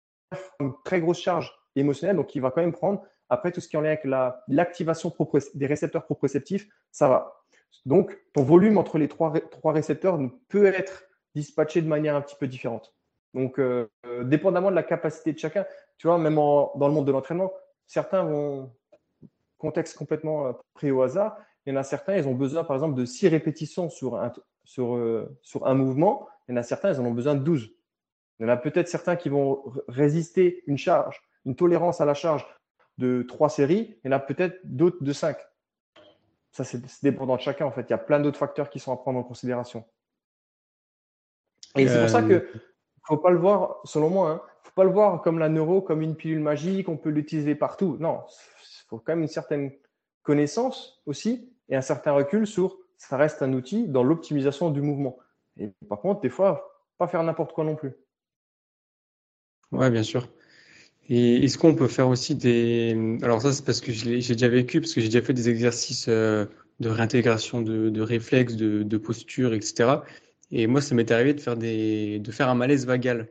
une 0.58 0.72
très 0.84 1.00
grosse 1.00 1.20
charge 1.20 1.54
émotionnelle, 1.76 2.16
donc 2.16 2.34
il 2.34 2.42
va 2.42 2.50
quand 2.50 2.60
même 2.60 2.72
prendre. 2.72 3.06
Après, 3.28 3.52
tout 3.52 3.60
ce 3.60 3.68
qui 3.68 3.76
est 3.76 3.78
en 3.78 3.82
lien 3.82 3.90
avec 3.90 4.04
l'activation 4.48 5.12
des 5.54 5.66
récepteurs 5.66 6.04
proprioceptifs, 6.04 6.68
ça 6.92 7.08
va. 7.08 7.42
Donc, 7.84 8.18
ton 8.32 8.42
volume 8.42 8.78
entre 8.78 8.98
les 8.98 9.08
trois, 9.08 9.32
trois 9.50 9.72
récepteurs 9.72 10.18
peut 10.48 10.66
être 10.66 11.04
dispatché 11.34 11.82
de 11.82 11.88
manière 11.88 12.16
un 12.16 12.20
petit 12.20 12.36
peu 12.36 12.46
différente. 12.46 12.94
Donc, 13.34 13.58
euh, 13.58 13.88
dépendamment 14.22 14.70
de 14.70 14.76
la 14.76 14.82
capacité 14.82 15.32
de 15.32 15.38
chacun, 15.38 15.66
tu 15.98 16.06
vois, 16.06 16.18
même 16.18 16.36
dans 16.36 16.88
le 16.88 16.92
monde 16.92 17.06
de 17.06 17.12
l'entraînement, 17.12 17.52
certains 17.86 18.24
vont, 18.24 18.72
contexte 19.58 19.96
complètement 19.96 20.46
euh, 20.46 20.52
pris 20.74 20.90
au 20.90 21.02
hasard, 21.02 21.36
il 21.64 21.72
y 21.72 21.76
en 21.76 21.80
a 21.80 21.82
certains, 21.82 22.16
ils 22.16 22.28
ont 22.28 22.34
besoin, 22.34 22.64
par 22.64 22.76
exemple, 22.76 22.94
de 22.94 23.04
6 23.04 23.28
répétitions 23.28 23.90
sur 23.90 24.16
un, 24.16 24.32
sur, 24.64 24.96
euh, 24.96 25.36
sur 25.42 25.66
un 25.66 25.74
mouvement, 25.74 26.28
il 26.48 26.52
y 26.52 26.54
en 26.54 26.60
a 26.60 26.62
certains, 26.62 26.92
ils 26.92 27.00
en 27.00 27.04
ont 27.04 27.12
besoin 27.12 27.34
de 27.34 27.40
12. 27.40 27.70
Il 28.38 28.42
y 28.42 28.46
en 28.46 28.48
a 28.52 28.56
peut-être 28.56 28.88
certains 28.88 29.16
qui 29.16 29.28
vont 29.28 29.64
résister 29.88 30.62
une 30.66 30.78
charge, 30.78 31.20
une 31.44 31.56
tolérance 31.56 32.00
à 32.00 32.04
la 32.04 32.14
charge 32.14 32.46
de 32.98 33.22
3 33.22 33.48
séries, 33.48 33.98
il 34.02 34.10
y 34.10 34.14
en 34.14 34.16
a 34.16 34.20
peut-être 34.20 34.60
d'autres 34.64 35.02
de 35.02 35.12
5. 35.12 35.36
Ça, 36.52 36.64
c'est 36.64 36.82
dépendant 37.02 37.36
de 37.36 37.40
chacun, 37.40 37.66
en 37.66 37.70
fait. 37.70 37.82
Il 37.82 37.90
y 37.90 37.94
a 37.94 37.98
plein 37.98 38.20
d'autres 38.20 38.38
facteurs 38.38 38.70
qui 38.70 38.78
sont 38.78 38.92
à 38.92 38.96
prendre 38.96 39.18
en 39.18 39.22
considération. 39.22 39.84
Et 41.76 41.86
c'est 41.86 42.00
pour 42.00 42.08
ça 42.08 42.22
que 42.22 42.48
faut 43.06 43.18
pas 43.18 43.30
le 43.30 43.38
voir, 43.38 43.80
selon 43.84 44.10
moi, 44.10 44.30
hein, 44.30 44.42
faut 44.64 44.72
pas 44.72 44.84
le 44.84 44.90
voir 44.90 45.22
comme 45.22 45.38
la 45.38 45.48
neuro, 45.48 45.80
comme 45.80 46.02
une 46.02 46.16
pilule 46.16 46.40
magique, 46.40 46.88
on 46.88 46.96
peut 46.96 47.10
l'utiliser 47.10 47.54
partout. 47.54 47.96
Non, 48.00 48.24
il 48.28 48.88
faut 48.88 48.98
quand 48.98 49.12
même 49.12 49.22
une 49.22 49.28
certaine 49.28 49.72
connaissance 50.22 51.02
aussi 51.06 51.52
et 51.68 51.76
un 51.76 51.82
certain 51.82 52.12
recul 52.12 52.46
sur 52.46 52.78
ça 52.96 53.16
reste 53.16 53.42
un 53.42 53.52
outil 53.52 53.86
dans 53.88 54.02
l'optimisation 54.02 54.70
du 54.70 54.80
mouvement. 54.80 55.18
Et 55.58 55.70
par 55.88 56.00
contre, 56.00 56.20
des 56.20 56.30
fois, 56.30 56.82
pas 56.98 57.06
faire 57.06 57.22
n'importe 57.22 57.52
quoi 57.52 57.64
non 57.64 57.76
plus. 57.76 57.92
Ouais, 59.70 59.90
bien 59.90 60.02
sûr. 60.02 60.26
Et 61.08 61.44
est-ce 61.44 61.56
qu'on 61.58 61.74
peut 61.74 61.88
faire 61.88 62.08
aussi 62.08 62.34
des. 62.34 63.18
Alors, 63.22 63.40
ça, 63.40 63.52
c'est 63.52 63.64
parce 63.64 63.80
que 63.80 63.92
j'ai 63.92 64.18
déjà 64.18 64.48
vécu, 64.48 64.80
parce 64.80 64.92
que 64.92 65.00
j'ai 65.00 65.08
déjà 65.08 65.22
fait 65.22 65.32
des 65.32 65.48
exercices 65.48 66.06
euh, 66.08 66.46
de 66.80 66.88
réintégration 66.88 67.62
de, 67.62 68.00
réflexes, 68.00 68.56
de, 68.56 68.82
de 68.82 68.96
posture, 68.98 69.54
etc. 69.54 70.00
Et 70.50 70.66
moi, 70.66 70.80
ça 70.80 70.94
m'est 70.94 71.10
arrivé 71.10 71.34
de 71.34 71.40
faire, 71.40 71.56
des, 71.56 72.18
de 72.18 72.32
faire 72.32 72.48
un 72.48 72.54
malaise 72.54 72.86
vagal. 72.86 73.28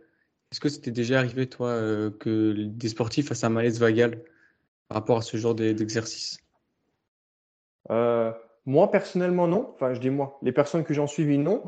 Est-ce 0.52 0.60
que 0.60 0.70
c'était 0.70 0.92
déjà 0.92 1.20
arrivé, 1.20 1.48
toi, 1.48 1.70
euh, 1.70 2.12
que 2.12 2.54
des 2.54 2.90
sportifs 2.90 3.28
fassent 3.28 3.44
un 3.44 3.50
malaise 3.50 3.80
vagal 3.80 4.24
par 4.88 4.98
rapport 4.98 5.18
à 5.18 5.22
ce 5.22 5.36
genre 5.36 5.56
d'exercice? 5.56 6.38
Euh, 7.92 8.32
Moi, 8.66 8.90
personnellement, 8.90 9.48
non. 9.48 9.72
Enfin, 9.74 9.94
je 9.94 10.00
dis 10.00 10.10
moi. 10.10 10.40
Les 10.42 10.54
personnes 10.54 10.86
que 10.86 10.94
j'en 10.94 11.08
suivi, 11.08 11.38
non. 11.38 11.64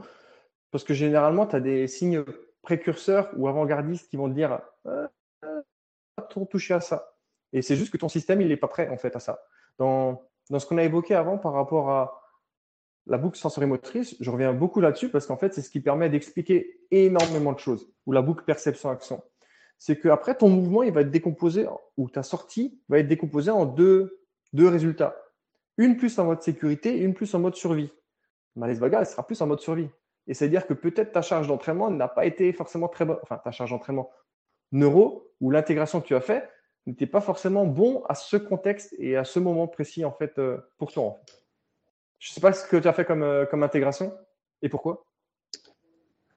Parce 0.72 0.86
que 0.86 0.94
généralement, 0.94 1.48
tu 1.48 1.56
as 1.58 1.60
des 1.60 1.88
signes 1.88 2.24
précurseurs 2.62 3.30
ou 3.36 3.48
avant-gardistes 3.48 4.10
qui 4.10 4.16
vont 4.16 4.30
te 4.30 4.36
dire 4.36 4.60
trop 6.24 6.46
toucher 6.46 6.74
à 6.74 6.82
ça. 6.82 7.14
Et 7.54 7.62
c'est 7.62 7.76
juste 7.76 7.92
que 7.92 7.98
ton 7.98 8.10
système, 8.10 8.42
il 8.42 8.48
n'est 8.50 8.58
pas 8.58 8.68
prêt, 8.68 8.90
en 8.90 8.98
fait, 8.98 9.16
à 9.16 9.20
ça. 9.20 9.40
Dans, 9.78 10.24
dans 10.50 10.60
ce 10.60 10.66
qu'on 10.66 10.78
a 10.78 10.84
évoqué 10.84 11.16
avant 11.16 11.38
par 11.38 11.54
rapport 11.54 11.90
à 11.90 12.22
la 13.06 13.18
boucle 13.18 13.38
sensorimotrice, 13.38 14.16
je 14.20 14.30
reviens 14.30 14.54
beaucoup 14.54 14.82
là-dessus 14.82 15.10
parce 15.10 15.26
qu'en 15.26 15.38
fait, 15.38 15.54
c'est 15.54 15.62
ce 15.62 15.70
qui 15.70 15.80
permet 15.80 16.10
d'expliquer 16.10 16.82
énormément 16.92 17.54
de 17.54 17.60
choses, 17.60 17.90
ou 18.06 18.12
la 18.12 18.22
boucle 18.22 18.44
perception-action. 18.44 19.24
C'est 19.78 20.00
qu'après, 20.00 20.36
ton 20.36 20.50
mouvement, 20.50 20.84
il 20.84 20.92
va 20.92 21.02
être 21.02 21.12
décomposé, 21.12 21.68
ou 21.96 22.10
ta 22.10 22.24
sortie 22.24 22.82
va 22.90 23.00
être 23.00 23.08
décomposée 23.08 23.52
en 23.52 23.66
deux, 23.66 24.20
deux 24.54 24.68
résultats. 24.68 25.16
Une 25.78 25.98
plus 25.98 26.18
en 26.20 26.26
mode 26.26 26.42
sécurité, 26.42 26.98
une 26.98 27.14
plus 27.14 27.34
en 27.36 27.40
mode 27.40 27.56
survie. 27.56 27.92
Malaise 28.56 28.80
vagal, 28.80 29.02
elle 29.02 29.08
sera 29.08 29.26
plus 29.26 29.40
en 29.42 29.48
mode 29.48 29.60
survie. 29.60 29.90
Et 30.26 30.34
c'est-à-dire 30.34 30.66
que 30.68 30.74
peut-être 30.74 31.12
ta 31.12 31.22
charge 31.22 31.48
d'entraînement 31.48 31.90
n'a 31.92 32.08
pas 32.08 32.26
été 32.26 32.52
forcément 32.52 32.88
très 32.88 33.06
bonne, 33.06 33.20
enfin 33.22 33.38
ta 33.38 33.52
charge 33.52 33.70
d'entraînement 33.70 34.10
neuro, 34.72 35.32
ou 35.42 35.52
l'intégration 35.52 36.02
que 36.02 36.08
tu 36.08 36.16
as 36.16 36.22
fait, 36.22 36.50
n'était 36.86 37.06
pas 37.08 37.22
forcément 37.22 37.66
bon 37.66 38.04
à 38.08 38.16
ce 38.16 38.38
contexte 38.38 38.96
et 38.98 39.18
à 39.18 39.24
ce 39.24 39.40
moment 39.40 39.68
précis 39.68 40.06
en 40.06 40.12
fait 40.12 40.38
euh, 40.40 40.58
pour 40.78 40.92
toi. 40.92 41.20
Je 42.20 42.32
ne 42.32 42.34
sais 42.34 42.42
pas 42.42 42.54
ce 42.54 42.66
que 42.66 42.78
tu 42.78 42.88
as 42.88 42.94
fait 42.94 43.06
comme, 43.06 43.24
euh, 43.24 43.46
comme 43.46 43.64
intégration 43.64 44.14
et 44.62 44.70
pourquoi. 44.70 45.06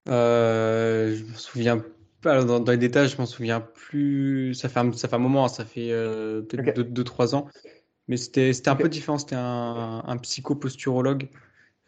Euh, 0.08 1.14
je 1.14 1.24
me 1.24 1.34
souviens 1.34 1.84
pas, 2.20 2.44
dans, 2.44 2.62
les 2.70 2.76
détails, 2.76 3.08
je 3.08 3.16
m'en 3.16 3.26
souviens 3.26 3.60
plus. 3.60 4.54
Ça 4.54 4.68
fait 4.68 4.80
un, 4.80 4.92
ça 4.92 5.08
fait 5.08 5.16
un 5.16 5.20
moment, 5.20 5.48
ça 5.48 5.64
fait 5.64 5.90
euh, 5.90 6.42
peut-être 6.42 6.80
2-3 6.80 7.34
ans. 7.34 7.48
Mais 8.08 8.16
c'était 8.16 8.52
un 8.66 8.76
peu 8.76 8.88
différent. 8.88 9.18
C'était 9.18 9.36
un, 9.36 10.02
un 10.04 10.16
psychoposturologue. 10.18 11.28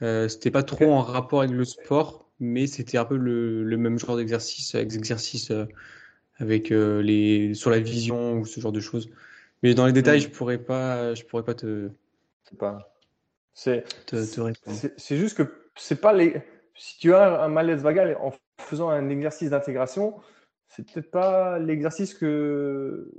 C'était 0.00 0.50
pas 0.50 0.64
trop 0.64 0.90
en 0.90 1.00
rapport 1.00 1.42
avec 1.42 1.52
le 1.52 1.64
sport, 1.64 2.22
mais 2.40 2.66
c'était 2.66 2.98
un 2.98 3.04
peu 3.04 3.16
le, 3.16 3.62
le, 3.62 3.76
même 3.76 3.98
genre 3.98 4.16
d'exercice, 4.16 4.74
euh, 4.74 5.66
avec 6.42 6.70
les, 6.70 7.54
sur 7.54 7.70
la 7.70 7.80
vision 7.80 8.38
ou 8.38 8.44
ce 8.44 8.60
genre 8.60 8.72
de 8.72 8.80
choses. 8.80 9.10
Mais 9.62 9.74
dans 9.74 9.86
les 9.86 9.92
détails, 9.92 10.18
hmm. 10.18 10.22
je 10.22 10.28
pourrais 10.28 10.58
pas, 10.58 11.14
je 11.14 11.24
pourrais 11.24 11.44
pas 11.44 11.54
te. 11.54 11.90
C'est 12.44 12.58
pas. 12.58 12.92
C'est 13.54 13.84
juste 15.10 15.36
que 15.36 15.70
c'est 15.76 16.00
pas 16.00 16.12
les. 16.12 16.42
Si 16.74 16.98
tu 16.98 17.14
as 17.14 17.42
un 17.42 17.48
malaise 17.48 17.82
vagal 17.82 18.16
en 18.20 18.32
faisant 18.58 18.88
un 18.88 19.08
exercice 19.08 19.50
d'intégration, 19.50 20.20
c'est 20.68 20.90
peut-être 20.90 21.10
pas 21.10 21.58
l'exercice 21.58 22.14
que 22.14 23.10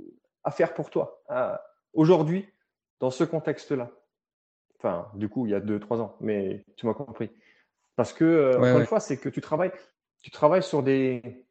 à 0.42 0.50
faire 0.50 0.74
pour 0.74 0.90
toi 0.90 1.24
aujourd'hui 1.94 2.46
dans 3.00 3.10
ce 3.10 3.24
contexte-là. 3.24 3.90
Enfin, 4.78 5.08
du 5.14 5.28
coup, 5.28 5.46
il 5.46 5.52
y 5.52 5.54
a 5.54 5.60
deux, 5.60 5.80
trois 5.80 6.00
ans, 6.00 6.16
mais 6.20 6.64
tu 6.76 6.86
m'as 6.86 6.94
compris. 6.94 7.30
Parce 7.96 8.12
que 8.12 8.24
euh, 8.24 8.58
encore 8.58 8.80
une 8.80 8.86
fois, 8.86 9.00
c'est 9.00 9.16
que 9.16 9.28
tu 9.28 9.40
travailles, 9.40 9.72
tu 10.20 10.30
travailles 10.30 10.62
sur 10.62 10.82
des, 10.82 11.43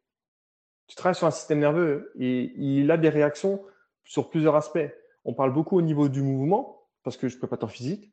tu 0.86 0.96
travailles 0.96 1.14
sur 1.14 1.26
un 1.26 1.32
système 1.32 1.60
nerveux 1.60 2.12
et 2.18 2.52
il 2.56 2.90
a 2.90 2.96
des 2.96 3.08
réactions 3.08 3.62
sur 4.04 4.30
plusieurs 4.30 4.56
aspects. 4.56 4.90
On 5.24 5.34
parle 5.34 5.52
beaucoup 5.52 5.78
au 5.78 5.82
niveau 5.82 6.08
du 6.08 6.22
mouvement 6.22 6.82
parce 7.02 7.16
que 7.16 7.28
je 7.28 7.38
pas 7.38 7.56
t'en 7.56 7.68
physique. 7.68 8.12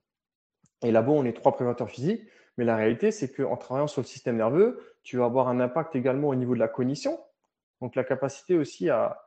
Et 0.84 0.92
là-bas, 0.92 1.12
on 1.12 1.26
est 1.26 1.34
trois 1.34 1.54
prévenateurs 1.54 1.90
physiques. 1.90 2.24
Mais 2.58 2.66
la 2.66 2.76
réalité, 2.76 3.12
c'est 3.12 3.32
qu'en 3.32 3.58
travaillant 3.58 3.88
sur 3.88 4.02
le 4.02 4.08
système 4.08 4.38
nerveux, 4.38 4.80
tu 5.04 5.18
vas 5.18 5.26
avoir 5.26 5.48
un 5.48 5.60
impact 5.60 5.96
également 5.96 6.30
au 6.30 6.36
niveau 6.36 6.54
de 6.54 6.60
la 6.60 6.68
cognition, 6.68 7.20
donc 7.82 7.96
la 7.96 8.04
capacité 8.04 8.58
aussi 8.58 8.90
à, 8.90 9.18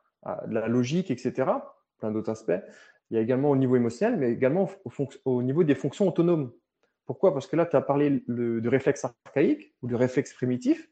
la 0.47 0.69
logique, 0.69 1.11
etc. 1.11 1.51
Plein 1.99 2.11
d'autres 2.11 2.31
aspects. 2.31 2.63
Il 3.11 3.17
y 3.17 3.19
a 3.19 3.23
également 3.23 3.51
au 3.51 3.57
niveau 3.57 3.77
émotionnel, 3.77 4.19
mais 4.19 4.33
également 4.33 4.71
au, 5.25 5.43
niveau 5.43 5.65
des 5.65 5.75
fonctions 5.75 6.09
autonomes. 6.09 6.53
Pourquoi? 7.07 7.35
Parce 7.35 7.47
que 7.47 7.57
là, 7.57 7.67
tu 7.67 7.77
as 7.77 7.83
parlé 7.83 8.23
de 8.29 8.69
réflexe 8.69 9.05
archaïque 9.27 9.75
ou 9.83 9.89
de 9.89 9.95
réflexe 9.95 10.33
primitif. 10.33 10.89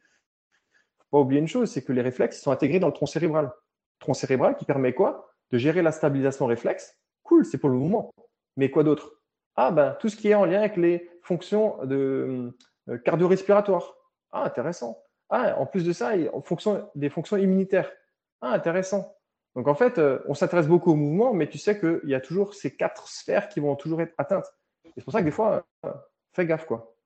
Pas 1.13 1.19
oublier 1.19 1.43
une 1.43 1.49
chose, 1.49 1.71
c'est 1.71 1.85
que 1.85 1.93
les 1.93 2.01
réflexes 2.01 2.41
sont 2.41 2.51
intégrés 2.51 2.81
dans 2.81 2.87
le 2.87 2.95
tronc 2.95 3.05
cérébral. 3.05 3.53
Tronc 3.99 4.15
cérébral 4.15 4.57
qui 4.57 4.65
permet 4.65 4.95
quoi? 4.95 5.31
De 5.51 5.59
gérer 5.59 5.83
la 5.83 5.93
stabilisation 5.93 6.47
réflexe. 6.47 6.99
Cool, 7.23 7.45
c'est 7.45 7.59
pour 7.59 7.69
le 7.69 7.77
mouvement. 7.77 8.15
Mais 8.57 8.71
quoi 8.71 8.83
d'autre? 8.83 9.21
Ah 9.55 9.71
ben, 9.71 9.95
tout 10.01 10.09
ce 10.09 10.17
qui 10.17 10.29
est 10.29 10.35
en 10.35 10.47
lien 10.47 10.61
avec 10.61 10.79
les 10.79 11.11
fonctions 11.23 11.77
de, 11.85 12.57
euh, 12.89 12.99
cardio-respiratoires. 12.99 13.95
Ah, 14.33 14.45
intéressant. 14.45 15.03
Ah, 15.29 15.55
en 15.59 15.67
plus 15.67 15.85
de 15.85 15.93
ça, 15.93 16.13
en 16.33 16.41
fonction 16.41 16.89
des 16.95 17.11
fonctions 17.11 17.37
immunitaires. 17.37 17.93
Ah, 18.41 18.53
intéressant. 18.53 19.15
Donc 19.55 19.69
en 19.69 19.75
fait, 19.75 19.99
euh, 19.99 20.19
on 20.29 20.35
s'intéresse 20.35 20.67
beaucoup 20.67 20.93
au 20.93 20.97
mouvement, 20.97 21.35
mais 21.35 21.47
tu 21.47 21.59
sais 21.59 21.79
qu'il 21.79 22.09
y 22.09 22.15
a 22.15 22.21
toujours 22.21 22.55
ces 22.55 22.75
quatre 22.75 23.07
sphères 23.07 23.51
qui 23.51 23.61
vont 23.61 23.77
toujours 23.77 24.01
être 24.01 24.15
atteintes. 24.17 24.51
c'est 24.95 25.05
pour 25.05 25.13
ça 25.13 25.21
que 25.21 25.27
des 25.27 25.31
fois, 25.31 25.67
euh, 25.85 25.93
fais 26.33 26.47
gaffe, 26.47 26.65
quoi. 26.65 26.97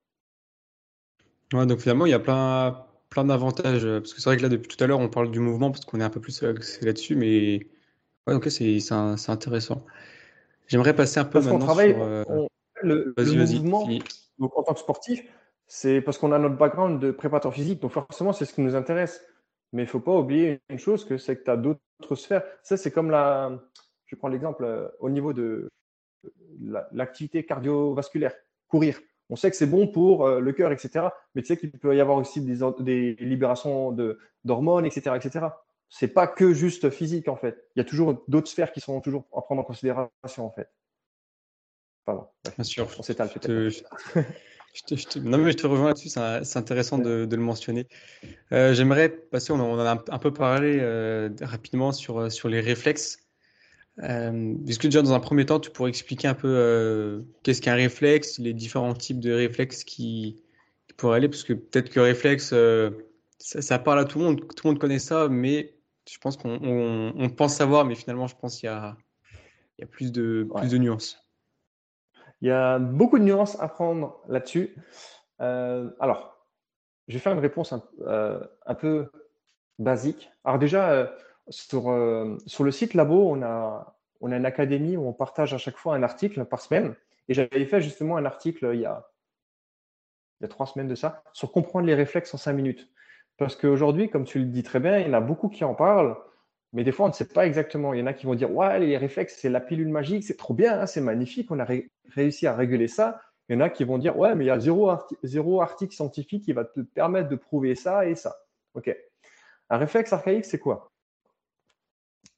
Donc 1.53 1.81
finalement, 1.81 2.07
il 2.07 2.11
y 2.11 2.14
a 2.14 2.21
plein, 2.21 2.86
plein 3.11 3.25
d'avantages. 3.25 3.85
Parce 3.85 4.14
que 4.14 4.21
c'est 4.21 4.29
vrai 4.29 4.37
que 4.37 4.42
là, 4.42 4.49
depuis 4.49 4.69
tout 4.69 4.83
à 4.83 4.87
l'heure, 4.87 5.01
on 5.01 5.09
parle 5.09 5.31
du 5.31 5.40
mouvement 5.40 5.71
parce 5.71 5.85
qu'on 5.85 6.01
est 6.01 6.05
un 6.05 6.11
peu 6.11 6.21
plus 6.21 6.42
là-dessus, 6.83 7.16
mais 7.16 7.66
ouais, 8.27 8.35
donc 8.35 8.45
c'est 8.47 8.92
intéressant. 9.29 9.85
J'aimerais 10.66 10.95
passer 10.95 11.21
un 11.21 11.25
peu 11.25 11.33
parce 11.33 11.47
maintenant 11.47 11.64
travaille, 11.64 11.95
sur. 11.95 12.03
Euh, 12.03 12.25
le, 12.83 13.14
mouvement, 13.16 13.88
donc 14.38 14.57
en 14.59 14.62
tant 14.62 14.75
que 14.75 14.81
sportif, 14.81 15.23
c'est 15.66 16.01
parce 16.01 16.19
qu'on 16.19 16.33
a 16.33 16.38
notre 16.38 16.57
background 16.57 17.01
de 17.01 17.11
préparateur 17.11 17.55
physique, 17.55 17.81
donc 17.81 17.92
forcément, 17.92 18.33
c'est 18.33 18.45
ce 18.45 18.53
qui 18.53 18.61
nous 18.61 18.75
intéresse. 18.75 19.25
Mais 19.73 19.83
il 19.83 19.87
ne 19.87 19.90
faut 19.90 20.01
pas 20.01 20.12
oublier 20.12 20.61
une 20.69 20.79
chose, 20.79 21.05
que 21.05 21.19
c'est 21.19 21.37
que 21.37 21.45
tu 21.45 21.51
as 21.51 21.57
d'autres 21.57 22.14
sphères. 22.14 22.45
Ça, 22.62 22.77
c'est 22.77 22.90
comme 22.90 23.11
la. 23.11 23.59
Je 24.07 24.14
prends 24.14 24.29
l'exemple 24.29 24.64
euh, 24.64 24.88
au 25.01 25.11
niveau 25.11 25.33
de 25.33 25.69
l'activité 26.92 27.45
cardiovasculaire, 27.45 28.35
courir. 28.69 28.99
On 29.29 29.37
sait 29.37 29.51
que 29.51 29.57
c'est 29.57 29.67
bon 29.67 29.89
pour 29.89 30.27
euh, 30.27 30.41
le 30.41 30.53
cœur, 30.53 30.73
etc. 30.73 31.07
Mais 31.35 31.43
tu 31.43 31.49
sais 31.49 31.57
qu'il 31.57 31.71
peut 31.73 31.97
y 31.97 32.01
avoir 32.01 32.17
aussi 32.19 32.41
des, 32.41 32.59
des 32.81 33.17
libérations 33.21 33.97
d'hormones, 34.45 34.87
etc., 34.87 35.17
etc. 35.17 35.47
C'est 35.89 36.09
pas 36.09 36.27
que 36.27 36.53
juste 36.53 36.91
physique 36.91 37.29
en 37.29 37.37
fait. 37.37 37.69
Il 37.75 37.81
y 37.81 37.83
a 37.83 37.85
toujours 37.85 38.25
d'autres 38.29 38.49
sphères 38.49 38.73
qui 38.73 38.81
sont 38.81 39.01
toujours 39.01 39.25
à 39.37 39.43
prendre 39.43 39.61
en 39.61 39.65
considération 39.65 40.47
en 40.47 40.51
fait. 40.51 40.69
Pardon. 42.05 42.27
Bien 42.55 42.65
sûr. 42.65 42.89
On 42.99 43.03
s'étale 43.03 43.29
peut-être. 43.29 43.85
Non, 45.23 45.39
mais 45.39 45.53
je 45.53 45.57
te 45.57 45.67
rejoins 45.67 45.89
là-dessus, 45.89 46.11
c'est 46.11 46.59
intéressant 46.59 46.99
de, 46.99 47.27
le 47.31 47.37
mentionner. 47.43 47.89
Euh, 48.53 48.75
j'aimerais 48.75 49.09
passer, 49.09 49.53
on 49.53 49.61
en 49.61 49.79
a 49.79 50.03
un, 50.09 50.19
peu 50.19 50.33
parlé 50.33 50.79
euh, 50.81 51.31
rapidement 51.41 51.93
sur, 51.93 52.31
sur 52.31 52.49
les 52.49 52.61
réflexes. 52.61 53.26
Est-ce 53.99 54.79
que 54.79 54.87
déjà 54.87 55.03
dans 55.03 55.15
un 55.15 55.21
premier 55.21 55.47
temps, 55.47 55.59
tu 55.59 55.71
pourrais 55.71 55.89
expliquer 55.89 56.29
un 56.29 56.35
peu 56.35 57.25
qu'est-ce 57.43 57.63
qu'un 57.63 57.75
réflexe, 57.75 58.39
les 58.39 58.53
différents 58.53 58.95
types 58.95 59.21
de 59.21 59.33
réflexes 59.33 59.85
qui, 59.85 60.43
pourraient 60.97 61.17
aller? 61.17 61.29
Parce 61.29 61.45
que 61.45 61.55
peut-être 61.55 61.91
que 61.91 62.01
réflexe, 62.01 62.55
ça, 63.39 63.79
parle 63.79 64.01
à 64.01 64.05
tout 64.05 64.19
le 64.19 64.25
monde, 64.25 64.41
tout 64.41 64.67
le 64.67 64.71
monde 64.71 64.79
connaît 64.79 64.99
ça, 64.99 65.29
mais 65.29 65.75
je 66.09 66.19
pense 66.19 66.37
qu'on 66.37 67.31
pense 67.37 67.55
savoir, 67.55 67.85
mais 67.85 67.95
finalement, 67.95 68.27
je 68.27 68.37
pense 68.37 68.59
qu'il 68.59 68.67
y 68.67 68.73
a, 68.73 68.97
il 69.79 69.83
y 69.83 69.85
a 69.85 69.87
plus, 69.87 70.13
de, 70.13 70.49
plus 70.57 70.71
de 70.71 70.79
nuances. 70.79 71.27
Il 72.41 72.49
y 72.49 72.51
a 72.51 72.79
beaucoup 72.79 73.19
de 73.19 73.25
nuances 73.25 73.59
à 73.61 73.69
prendre 73.69 74.21
là-dessus. 74.29 74.75
Euh, 75.41 75.91
alors, 76.01 76.47
je 77.09 77.15
vais 77.15 77.19
faire 77.19 77.33
une 77.33 77.41
réponse 77.41 77.73
un, 77.73 77.83
euh, 78.03 78.41
peu 78.79 79.11
basique. 79.79 80.31
Alors 80.45 80.59
déjà, 80.59 81.13
euh, 81.75 82.39
sur, 82.47 82.65
le 82.65 82.71
site 82.71 82.95
Labo, 82.95 83.31
on 83.31 83.43
a, 83.43 83.97
on 84.21 84.33
a 84.33 84.37
une 84.37 84.47
académie 84.47 84.97
où 84.97 85.07
on 85.07 85.13
partage 85.13 85.55
à 85.55 85.59
chaque 85.59 85.77
fois 85.77 85.95
un 85.95 86.03
article 86.03 86.45
par 86.45 86.61
semaine. 86.61 86.95
Et 87.29 87.35
j'avais 87.35 87.65
fait 87.67 87.81
justement 87.81 88.17
un 88.17 88.25
article 88.25 88.71
il 88.73 88.81
y 88.81 88.87
a, 88.87 89.09
il 90.41 90.45
y 90.45 90.47
a 90.47 90.49
trois 90.49 90.67
semaines 90.67 90.89
de 90.89 90.95
ça, 90.95 91.23
sur 91.33 91.53
comprendre 91.53 91.87
les 91.87 91.95
réflexes 91.95 92.33
en 92.35 92.39
cinq 92.39 92.53
minutes. 92.53 92.89
Parce 93.39 93.57
qu'aujourd'hui, 93.57 94.09
comme 94.09 94.25
tu 94.25 94.39
le 94.39 94.47
dis 94.47 94.63
très 94.63 94.81
bien, 94.81 94.99
il 94.99 95.07
y 95.07 95.11
en 95.11 95.15
a 95.15 95.21
beaucoup 95.21 95.49
qui 95.49 95.65
en 95.65 95.75
parlent. 95.75 96.17
Mais 96.73 96.85
des 96.85 96.93
fois, 96.93 97.07
on 97.07 97.09
ne 97.09 97.15
sait 97.15 97.29
pas 97.29 97.47
exactement. 97.47 97.95
Il 97.95 98.01
y 98.01 98.03
en 98.03 98.07
a 98.07 98.13
qui 98.13 98.27
vont 98.27 98.35
dire 98.35 98.51
Ouais, 98.51 98.79
les 98.79 98.97
réflexes, 98.97 99.37
c'est 99.39 99.49
la 99.49 99.61
pilule 99.61 99.89
magique, 99.89 100.25
c'est 100.25 100.37
trop 100.37 100.55
bien, 100.55 100.81
hein, 100.81 100.87
c'est 100.87 101.01
magnifique, 101.01 101.51
on 101.51 101.59
a 101.59 101.67
réussi 102.11 102.47
à 102.47 102.55
réguler 102.55 102.89
ça. 102.89 103.21
Il 103.49 103.55
y 103.55 103.57
en 103.57 103.61
a 103.61 103.71
qui 103.71 103.85
vont 103.85 103.99
dire 103.99 104.19
Ouais, 104.19 104.35
mais 104.35 104.45
il 104.45 104.49
y 104.49 104.51
a 104.51 104.59
zéro, 104.59 104.91
zéro 105.23 105.63
article 105.63 105.95
scientifique 105.95 106.45
qui 106.45 106.53
va 106.53 106.65
te 106.65 106.81
permettre 106.81 107.29
de 107.29 107.37
prouver 107.37 107.75
ça 107.75 108.07
et 108.07 108.15
ça. 108.15 108.37
OK. 108.75 108.95
Un 109.71 109.79
réflexe 109.79 110.13
archaïque, 110.13 110.45
c'est 110.45 110.59
quoi? 110.59 110.91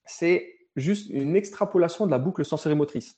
C'est 0.09 0.59
juste 0.75 1.11
une 1.11 1.37
extrapolation 1.37 2.07
de 2.07 2.11
la 2.11 2.19
boucle 2.19 2.45
sensorimotrice. 2.45 3.17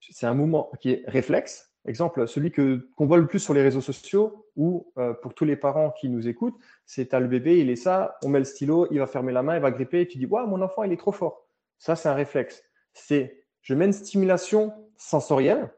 C'est 0.00 0.26
un 0.26 0.34
mouvement 0.34 0.70
qui 0.80 0.90
est 0.90 1.04
réflexe, 1.06 1.68
Exemple, 1.88 2.28
celui 2.28 2.52
qu'on 2.52 3.06
voit 3.06 3.16
le 3.16 3.26
plus 3.26 3.38
sur 3.38 3.54
les 3.54 3.62
réseaux 3.62 3.80
sociaux 3.80 4.46
ou 4.56 4.92
euh, 4.98 5.14
pour 5.14 5.32
tous 5.32 5.46
les 5.46 5.56
parents 5.56 5.90
qui 5.90 6.10
nous 6.10 6.28
écoutent, 6.28 6.58
c'est 6.84 7.14
as 7.14 7.20
le 7.20 7.28
bébé, 7.28 7.60
il 7.60 7.70
est 7.70 7.76
ça, 7.76 8.18
on 8.22 8.28
met 8.28 8.38
le 8.38 8.44
stylo, 8.44 8.86
il 8.90 8.98
va 8.98 9.06
fermer 9.06 9.32
la 9.32 9.42
main, 9.42 9.56
il 9.56 9.62
va 9.62 9.70
gripper 9.70 10.02
et 10.02 10.06
tu 10.06 10.18
dis 10.18 10.26
Waouh, 10.26 10.46
mon 10.48 10.60
enfant, 10.60 10.82
il 10.82 10.92
est 10.92 10.98
trop 10.98 11.12
fort. 11.12 11.46
Ça, 11.78 11.96
c'est 11.96 12.10
un 12.10 12.14
réflexe. 12.14 12.62
C'est 12.92 13.46
je 13.62 13.72
mets 13.72 13.86
une 13.86 13.94
stimulation 13.94 14.74
sensorielle. 14.98 15.72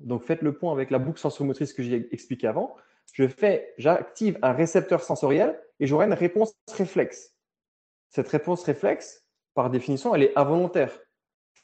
Donc, 0.00 0.24
faites 0.24 0.40
le 0.40 0.56
point 0.56 0.72
avec 0.72 0.90
la 0.90 0.98
boucle 0.98 1.18
sensorimotrice 1.18 1.74
que 1.74 1.82
j'ai 1.82 2.08
expliqué 2.12 2.46
avant. 2.46 2.74
Je 3.12 3.28
fais, 3.28 3.74
j'active 3.76 4.38
un 4.40 4.52
récepteur 4.52 5.02
sensoriel 5.02 5.60
et 5.78 5.86
j'aurai 5.86 6.06
une 6.06 6.14
réponse 6.14 6.54
réflexe. 6.72 7.33
Cette 8.14 8.28
réponse 8.28 8.62
réflexe, 8.62 9.26
par 9.54 9.70
définition, 9.70 10.14
elle 10.14 10.22
est 10.22 10.38
involontaire. 10.38 10.96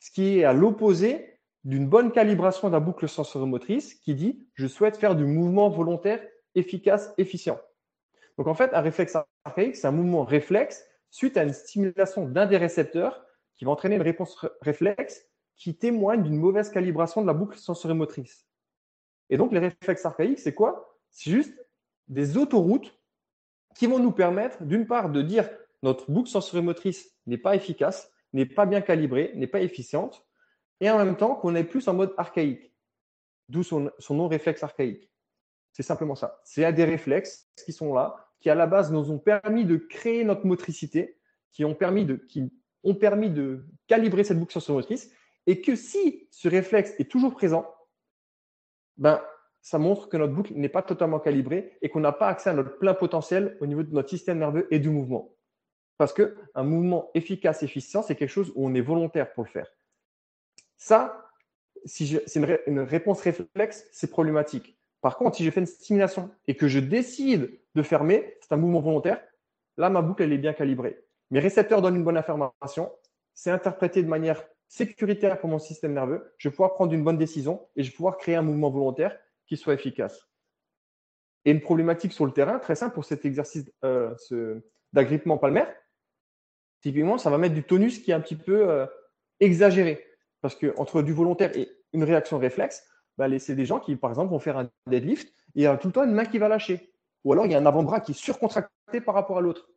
Ce 0.01 0.11
qui 0.11 0.41
est 0.41 0.45
à 0.45 0.53
l'opposé 0.53 1.39
d'une 1.63 1.87
bonne 1.87 2.11
calibration 2.11 2.67
de 2.67 2.73
la 2.73 2.81
boucle 2.81 3.09
sensorimotrice 3.09 3.95
qui 3.95 4.17
dit 4.17 4.49
je 4.55 4.67
souhaite 4.67 4.97
faire 4.97 5.15
du 5.15 5.27
mouvement 5.27 5.71
volontaire 5.71 6.21
efficace, 6.57 7.15
efficient. 7.19 7.61
Donc 8.37 8.49
en 8.49 8.55
fait, 8.55 8.75
un 8.75 8.81
réflexe 8.81 9.17
archaïque, 9.45 9.77
c'est 9.77 9.87
un 9.87 9.93
mouvement 9.93 10.25
réflexe 10.25 10.85
suite 11.11 11.37
à 11.37 11.45
une 11.45 11.53
stimulation 11.53 12.27
d'un 12.27 12.47
des 12.47 12.57
récepteurs 12.57 13.25
qui 13.55 13.65
va 13.65 13.71
entraîner 13.71 13.95
une 13.95 14.03
réponse 14.03 14.45
réflexe 14.61 15.25
qui 15.55 15.79
témoigne 15.79 16.25
d'une 16.25 16.37
mauvaise 16.37 16.69
calibration 16.69 17.23
de 17.23 17.29
la 17.29 17.33
boucle 17.33 17.59
sensorimotrice. 17.59 18.49
Et 19.29 19.37
donc 19.37 19.53
les 19.53 19.61
réflexes 19.61 20.05
archaïques, 20.05 20.41
c'est 20.41 20.55
quoi? 20.55 20.99
C'est 21.13 21.31
juste 21.31 21.65
des 22.09 22.37
autoroutes 22.37 22.99
qui 23.77 23.87
vont 23.87 24.01
nous 24.01 24.11
permettre, 24.11 24.65
d'une 24.65 24.89
part, 24.89 25.11
de 25.11 25.23
dire 25.23 25.49
notre 25.83 26.11
boucle 26.11 26.29
sensorimotrice 26.29 27.15
n'est 27.27 27.39
pas 27.39 27.57
efficace, 27.57 28.11
n'est 28.33 28.47
pas 28.47 28.67
bien 28.67 28.81
calibrée, 28.81 29.33
n'est 29.35 29.47
pas 29.47 29.61
efficiente, 29.61 30.27
et 30.81 30.91
en 30.91 30.99
même 30.99 31.17
temps 31.17 31.35
qu'on 31.35 31.55
est 31.55 31.65
plus 31.65 31.89
en 31.89 31.95
mode 31.95 32.15
archaïque, 32.17 32.73
d'où 33.49 33.63
son, 33.63 33.91
nom 34.11 34.29
réflexe 34.29 34.63
archaïque. 34.63 35.11
C'est 35.73 35.83
simplement 35.83 36.15
ça. 36.15 36.41
C'est 36.45 36.73
des 36.73 36.85
réflexes 36.85 37.49
qui 37.65 37.73
sont 37.73 37.95
là, 37.95 38.17
qui 38.41 38.51
à 38.51 38.55
la 38.55 38.67
base 38.67 38.91
nous 38.93 39.11
ont 39.11 39.19
permis 39.19 39.65
de 39.65 39.77
créer 39.77 40.25
notre 40.25 40.47
motricité, 40.47 41.19
qui 41.53 41.65
ont 41.65 41.75
permis 41.75 42.05
de, 42.05 42.17
qui 42.17 42.51
ont 42.85 42.95
permis 42.95 43.31
de 43.31 43.67
calibrer 43.87 44.25
cette 44.25 44.39
boucle 44.39 44.53
sensorimotrice, 44.53 45.11
et 45.47 45.61
que 45.61 45.75
si 45.75 46.29
ce 46.31 46.49
réflexe 46.49 46.95
est 46.99 47.11
toujours 47.11 47.35
présent, 47.35 47.67
ben, 48.97 49.23
ça 49.63 49.79
montre 49.79 50.09
que 50.09 50.17
notre 50.17 50.33
boucle 50.33 50.55
n'est 50.55 50.69
pas 50.69 50.83
totalement 50.83 51.21
calibrée 51.21 51.77
et 51.83 51.89
qu'on 51.89 52.01
n'a 52.01 52.13
pas 52.13 52.29
accès 52.29 52.51
à 52.51 52.55
notre 52.55 52.79
plein 52.79 52.95
potentiel 52.95 53.57
au 53.61 53.67
niveau 53.67 53.83
de 53.83 53.93
notre 53.93 54.09
système 54.09 54.39
nerveux 54.39 54.67
et 54.71 54.79
du 54.79 54.91
mouvement. 54.91 55.35
Parce 56.01 56.15
qu'un 56.15 56.63
mouvement 56.63 57.11
efficace, 57.13 57.63
efficient, 57.63 58.01
c'est 58.01 58.15
quelque 58.15 58.31
chose 58.31 58.51
où 58.55 58.67
on 58.67 58.73
est 58.73 58.81
volontaire 58.81 59.35
pour 59.35 59.45
le 59.45 59.51
faire. 59.51 59.71
Ça, 60.79 61.27
si 61.85 62.19
c'est 62.27 62.41
une, 62.67 62.81
réponse 62.81 63.21
réflexe, 63.21 63.87
c'est 63.93 64.09
problématique. 64.09 64.79
Par 65.03 65.19
contre, 65.19 65.37
si 65.37 65.45
je 65.45 65.51
fais 65.51 65.61
une 65.61 65.67
stimulation 65.67 66.31
et 66.47 66.57
que 66.57 66.69
je 66.69 66.79
décide 66.79 67.51
de 67.75 67.83
fermer, 67.83 68.39
c'est 68.41 68.55
un 68.55 68.57
mouvement 68.57 68.81
volontaire, 68.81 69.21
là, 69.77 69.91
ma 69.91 70.01
boucle, 70.01 70.23
elle 70.23 70.33
est 70.33 70.39
bien 70.39 70.55
calibrée. 70.55 71.05
Mes 71.31 71.39
récepteurs 71.39 71.83
donnent 71.83 71.97
une 71.97 72.05
bonne 72.05 72.17
information, 72.17 72.91
c'est 73.35 73.51
interprété 73.51 74.03
de 74.03 74.09
manière 74.09 74.43
sécuritaire 74.69 75.39
pour 75.39 75.51
mon 75.51 75.59
système 75.59 75.93
nerveux, 75.93 76.33
je 76.39 76.49
vais 76.49 76.53
pouvoir 76.53 76.73
prendre 76.73 76.95
une 76.95 77.05
bonne 77.05 77.19
décision 77.19 77.69
et 77.77 77.83
je 77.83 77.91
vais 77.91 77.97
pouvoir 77.97 78.17
créer 78.17 78.37
un 78.37 78.43
mouvement 78.43 78.71
volontaire 78.71 79.19
qui 79.47 79.59
soit 79.59 79.75
efficace. 79.75 80.31
Et 81.45 81.51
une 81.51 81.61
problématique 81.61 82.15
sur 82.15 82.25
le 82.25 82.33
terrain, 82.33 82.59
très 82.59 82.75
simple 82.75 82.95
pour 82.95 83.05
cet 83.05 83.27
exercice 83.27 83.71
euh, 83.85 84.15
d'agrippement 84.95 85.37
palmaire, 85.37 85.71
typiquement, 86.81 87.19
ça 87.19 87.31
va 87.31 87.39
mettre 87.39 87.55
du 87.55 87.63
tonus 87.63 87.99
qui 87.99 88.11
est 88.11 88.15
un 88.15 88.21
petit 88.21 88.37
peu 88.37 88.69
euh, 88.69 88.87
exagéré. 89.41 90.07
Parce 90.41 90.55
que 90.55 90.75
entre 90.79 91.03
du 91.03 91.13
volontaire 91.13 91.57
et 91.57 91.71
une 91.93 92.05
réaction 92.05 92.39
réflexe, 92.39 92.87
bah, 93.19 93.27
c'est 93.39 93.55
des 93.55 93.67
gens 93.67 93.81
qui, 93.81 93.97
par 93.97 94.11
exemple, 94.11 94.31
vont 94.31 94.39
faire 94.39 94.57
un 94.57 94.71
deadlift 94.87 95.29
et 95.29 95.61
il 95.61 95.63
y 95.63 95.67
a 95.67 95.77
tout 95.77 95.89
le 95.89 95.93
temps 95.93 96.05
une 96.05 96.13
main 96.13 96.25
qui 96.25 96.39
va 96.39 96.49
lâcher. 96.49 96.93
Ou 97.25 97.33
alors 97.33 97.45
il 97.45 97.53
y 97.53 97.55
a 97.55 97.59
un 97.59 97.67
avant-bras 97.67 98.01
qui 98.01 98.13
est 98.13 98.15
surcontracté 98.15 99.01
par 99.05 99.15
rapport 99.15 99.39
à 99.39 99.41
l'autre. 99.41 99.69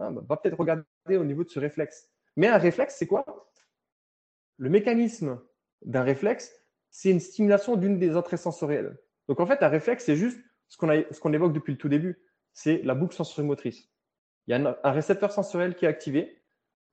Hein, 0.00 0.10
bah, 0.10 0.22
va 0.28 0.36
peut-être 0.36 0.58
regarder 0.58 0.84
au 1.10 1.24
niveau 1.24 1.44
de 1.44 1.50
ce 1.50 1.60
réflexe. 1.60 2.10
Mais 2.36 2.48
un 2.48 2.58
réflexe, 2.58 2.96
c'est 2.98 3.06
quoi? 3.06 3.24
Le 4.56 4.70
mécanisme 4.70 5.40
d'un 5.82 6.02
réflexe, 6.02 6.52
c'est 6.90 7.10
une 7.10 7.20
stimulation 7.20 7.76
d'une 7.76 7.98
des 7.98 8.16
entrées 8.16 8.36
sensorielles. 8.36 8.98
Donc 9.28 9.40
en 9.40 9.46
fait, 9.46 9.62
un 9.62 9.68
réflexe, 9.68 10.04
c'est 10.04 10.16
juste 10.16 10.40
ce 10.68 10.76
qu'on 10.76 11.32
évoque 11.32 11.52
depuis 11.52 11.72
le 11.72 11.78
tout 11.78 11.88
début, 11.88 12.20
c'est 12.52 12.82
la 12.82 12.94
boucle 12.94 13.14
sensorimotrice. 13.14 13.88
Il 14.46 14.50
y 14.50 14.54
a 14.54 14.78
un 14.82 14.90
récepteur 14.90 15.30
sensoriel 15.30 15.74
qui 15.74 15.84
est 15.84 15.88
activé, 15.88 16.42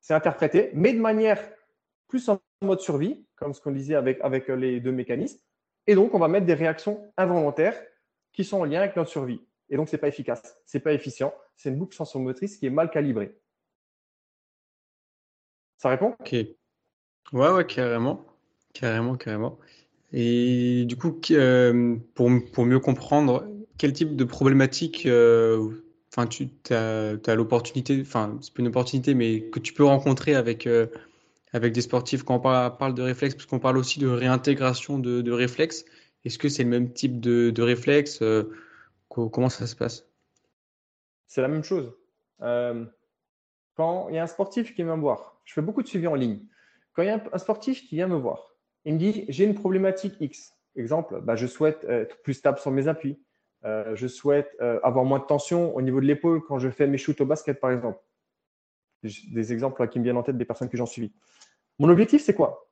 c'est 0.06 0.14
interprété, 0.14 0.70
mais 0.76 0.94
de 0.94 1.00
manière 1.00 1.40
plus 2.08 2.30
en 2.30 2.40
mode 2.62 2.80
survie, 2.80 3.26
comme 3.36 3.56
ce 3.56 3.60
qu'on 3.60 3.72
disait 3.72 3.96
avec, 3.96 4.20
avec 4.22 4.50
les 4.50 4.80
deux 4.80 4.92
mécanismes. 4.92 5.40
Et 5.88 5.96
donc, 5.96 6.14
on 6.14 6.20
va 6.20 6.28
mettre 6.28 6.46
des 6.46 6.54
réactions 6.54 7.12
involontaires 7.18 7.76
qui 8.32 8.44
sont 8.44 8.60
en 8.60 8.66
lien 8.66 8.82
avec 8.82 8.96
notre 8.96 9.10
survie. 9.10 9.42
Et 9.68 9.78
donc, 9.78 9.90
ce 9.90 9.96
n'est 9.96 10.00
pas 10.00 10.08
efficace, 10.08 10.62
ce 10.68 10.78
n'est 10.78 10.84
pas 10.84 10.94
efficient. 10.94 11.34
C'est 11.56 11.70
une 11.70 11.78
boucle 11.78 11.96
sensorimotrice 11.96 12.58
qui 12.58 12.68
est 12.68 12.70
mal 12.70 12.92
calibrée. 12.92 13.36
Ça 15.78 15.90
répond? 15.90 16.16
Ok. 16.20 16.34
Ouais, 17.34 17.50
ouais, 17.50 17.66
carrément. 17.66 18.28
Carrément, 18.74 19.16
carrément. 19.16 19.58
Et 20.14 20.86
du 20.86 20.98
coup, 20.98 21.20
euh, 21.32 21.96
pour, 22.14 22.30
pour 22.54 22.66
mieux 22.66 22.80
comprendre, 22.80 23.50
quel 23.80 23.92
type 23.92 24.16
de 24.16 24.24
problématique 24.24 25.08
enfin, 26.16 26.28
tu 26.28 26.50
as, 26.72 27.36
l'opportunité, 27.36 28.00
enfin, 28.02 28.38
c'est 28.42 28.54
pas 28.54 28.62
une 28.62 28.68
opportunité, 28.68 29.14
mais 29.14 29.50
que 29.50 29.60
tu 29.60 29.74
peux 29.74 29.84
rencontrer 29.84 30.36
avec, 30.36 30.68
avec 31.52 31.74
des 31.74 31.82
sportifs 31.82 32.24
quand 32.24 32.36
on 32.36 32.40
parle, 32.40 32.94
de 32.94 33.02
réflexes, 33.02 33.36
parce 33.36 33.46
qu'on 33.46 33.60
parle 33.60 33.78
aussi 33.78 34.00
de 34.00 34.08
réintégration 34.08 35.00
de, 35.00 35.22
de 35.22 35.32
réflexes. 35.32 35.86
Est-ce 36.24 36.38
que 36.38 36.50
c'est 36.50 36.64
le 36.64 36.70
même 36.70 36.94
type 36.94 37.20
de, 37.20 37.50
de 37.50 37.62
réflexe 37.62 38.24
Comment 39.10 39.50
ça 39.50 39.68
se 39.68 39.76
passe? 39.76 40.08
C'est 41.28 41.42
la 41.42 41.48
même 41.48 41.64
chose. 41.64 41.94
quand 42.40 44.10
il 44.10 44.16
y 44.16 44.18
a 44.18 44.24
un 44.24 44.28
sportif 44.28 44.74
qui 44.76 44.84
vient 44.84 44.96
me 44.96 45.02
voir, 45.02 45.40
je 45.44 45.54
fais 45.54 45.62
beaucoup 45.62 45.84
de 45.84 45.88
suivi 45.88 46.08
en 46.08 46.16
ligne. 46.16 46.40
Quand 46.94 47.04
il 47.04 47.08
y 47.08 47.10
a 47.10 47.22
un 47.32 47.38
sportif 47.38 47.88
qui 47.88 47.96
vient 47.96 48.08
me 48.08 48.16
voir, 48.16 48.56
il 48.86 48.94
me 48.94 49.00
dit 49.00 49.26
j'ai 49.28 49.44
une 49.44 49.56
problématique 49.56 50.16
X. 50.20 50.54
Exemple, 50.76 51.22
bah, 51.22 51.36
je 51.36 51.48
souhaite 51.48 51.84
être 51.86 52.22
plus 52.22 52.34
stable 52.34 52.60
sur 52.60 52.72
mes 52.72 52.88
appuis. 52.88 53.20
Euh, 53.66 53.96
je 53.96 54.08
souhaite 54.08 54.56
euh, 54.62 54.80
avoir 54.84 55.06
moins 55.06 55.20
de 55.20 55.26
tension 55.26 55.76
au 55.76 55.82
niveau 55.82 56.00
de 56.00 56.06
l'épaule 56.06 56.42
quand 56.44 56.60
je 56.60 56.70
fais 56.70 56.86
mes 56.86 56.98
shoots 56.98 57.20
au 57.22 57.26
basket, 57.26 57.60
par 57.60 57.72
exemple. 57.72 58.00
Des 59.02 59.54
exemples 59.54 59.88
qui 59.88 60.00
me 60.00 60.04
viennent 60.04 60.18
en 60.18 60.24
tête 60.24 60.38
des 60.38 60.46
personnes 60.46 60.70
que 60.70 60.78
j'en 60.78 60.86
suivi. 60.86 61.14
Mon 61.80 61.90
objectif, 61.90 62.24
c'est 62.24 62.36
quoi? 62.36 62.70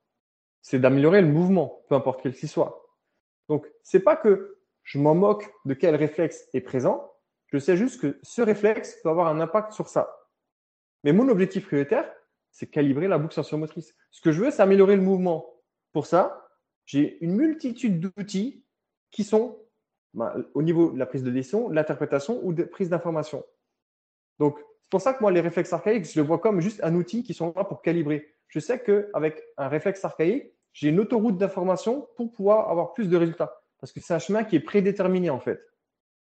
C'est 0.62 0.78
d'améliorer 0.78 1.20
le 1.20 1.28
mouvement, 1.28 1.82
peu 1.88 1.94
importe 1.94 2.22
quel 2.22 2.34
qu'il 2.34 2.48
soit. 2.48 2.86
Donc, 3.48 3.66
c'est 3.82 4.00
pas 4.00 4.16
que 4.16 4.58
je 4.82 4.98
m'en 4.98 5.14
moque 5.14 5.52
de 5.64 5.74
quel 5.74 5.96
réflexe 5.96 6.48
est 6.54 6.60
présent. 6.60 7.12
Je 7.48 7.58
sais 7.58 7.76
juste 7.76 8.00
que 8.00 8.18
ce 8.22 8.42
réflexe 8.42 8.96
peut 9.02 9.08
avoir 9.08 9.28
un 9.28 9.40
impact 9.40 9.72
sur 9.72 9.88
ça. 9.88 10.16
Mais 11.02 11.12
mon 11.12 11.28
objectif 11.28 11.66
prioritaire, 11.66 12.10
c'est 12.50 12.66
calibrer 12.66 13.08
la 13.08 13.18
boucle 13.18 13.34
sensorimotrice. 13.34 13.94
Ce 14.10 14.20
que 14.20 14.32
je 14.32 14.40
veux, 14.42 14.50
c'est 14.50 14.62
améliorer 14.62 14.96
le 14.96 15.02
mouvement. 15.02 15.54
Pour 15.92 16.06
ça, 16.06 16.48
j'ai 16.86 17.22
une 17.22 17.34
multitude 17.34 18.00
d'outils 18.00 18.64
qui 19.10 19.24
sont 19.24 19.63
bah, 20.14 20.34
au 20.54 20.62
niveau 20.62 20.92
de 20.92 20.98
la 20.98 21.06
prise 21.06 21.24
de 21.24 21.30
décision, 21.30 21.68
l'interprétation 21.68 22.40
ou 22.44 22.52
de 22.52 22.62
prise 22.62 22.88
d'information. 22.88 23.44
Donc, 24.38 24.58
c'est 24.82 24.90
pour 24.90 25.00
ça 25.00 25.12
que 25.12 25.20
moi, 25.20 25.32
les 25.32 25.40
réflexes 25.40 25.72
archaïques, 25.72 26.04
je 26.04 26.20
les 26.20 26.26
vois 26.26 26.38
comme 26.38 26.60
juste 26.60 26.80
un 26.84 26.94
outil 26.94 27.24
qui 27.24 27.34
sont 27.34 27.52
là 27.56 27.64
pour 27.64 27.82
calibrer. 27.82 28.34
Je 28.48 28.60
sais 28.60 28.80
qu'avec 28.80 29.42
un 29.56 29.68
réflexe 29.68 30.04
archaïque, 30.04 30.52
j'ai 30.72 30.88
une 30.88 31.00
autoroute 31.00 31.36
d'information 31.36 32.08
pour 32.16 32.30
pouvoir 32.30 32.70
avoir 32.70 32.92
plus 32.92 33.08
de 33.08 33.16
résultats. 33.16 33.60
Parce 33.80 33.92
que 33.92 34.00
c'est 34.00 34.14
un 34.14 34.18
chemin 34.18 34.44
qui 34.44 34.56
est 34.56 34.60
prédéterminé, 34.60 35.30
en 35.30 35.40
fait. 35.40 35.60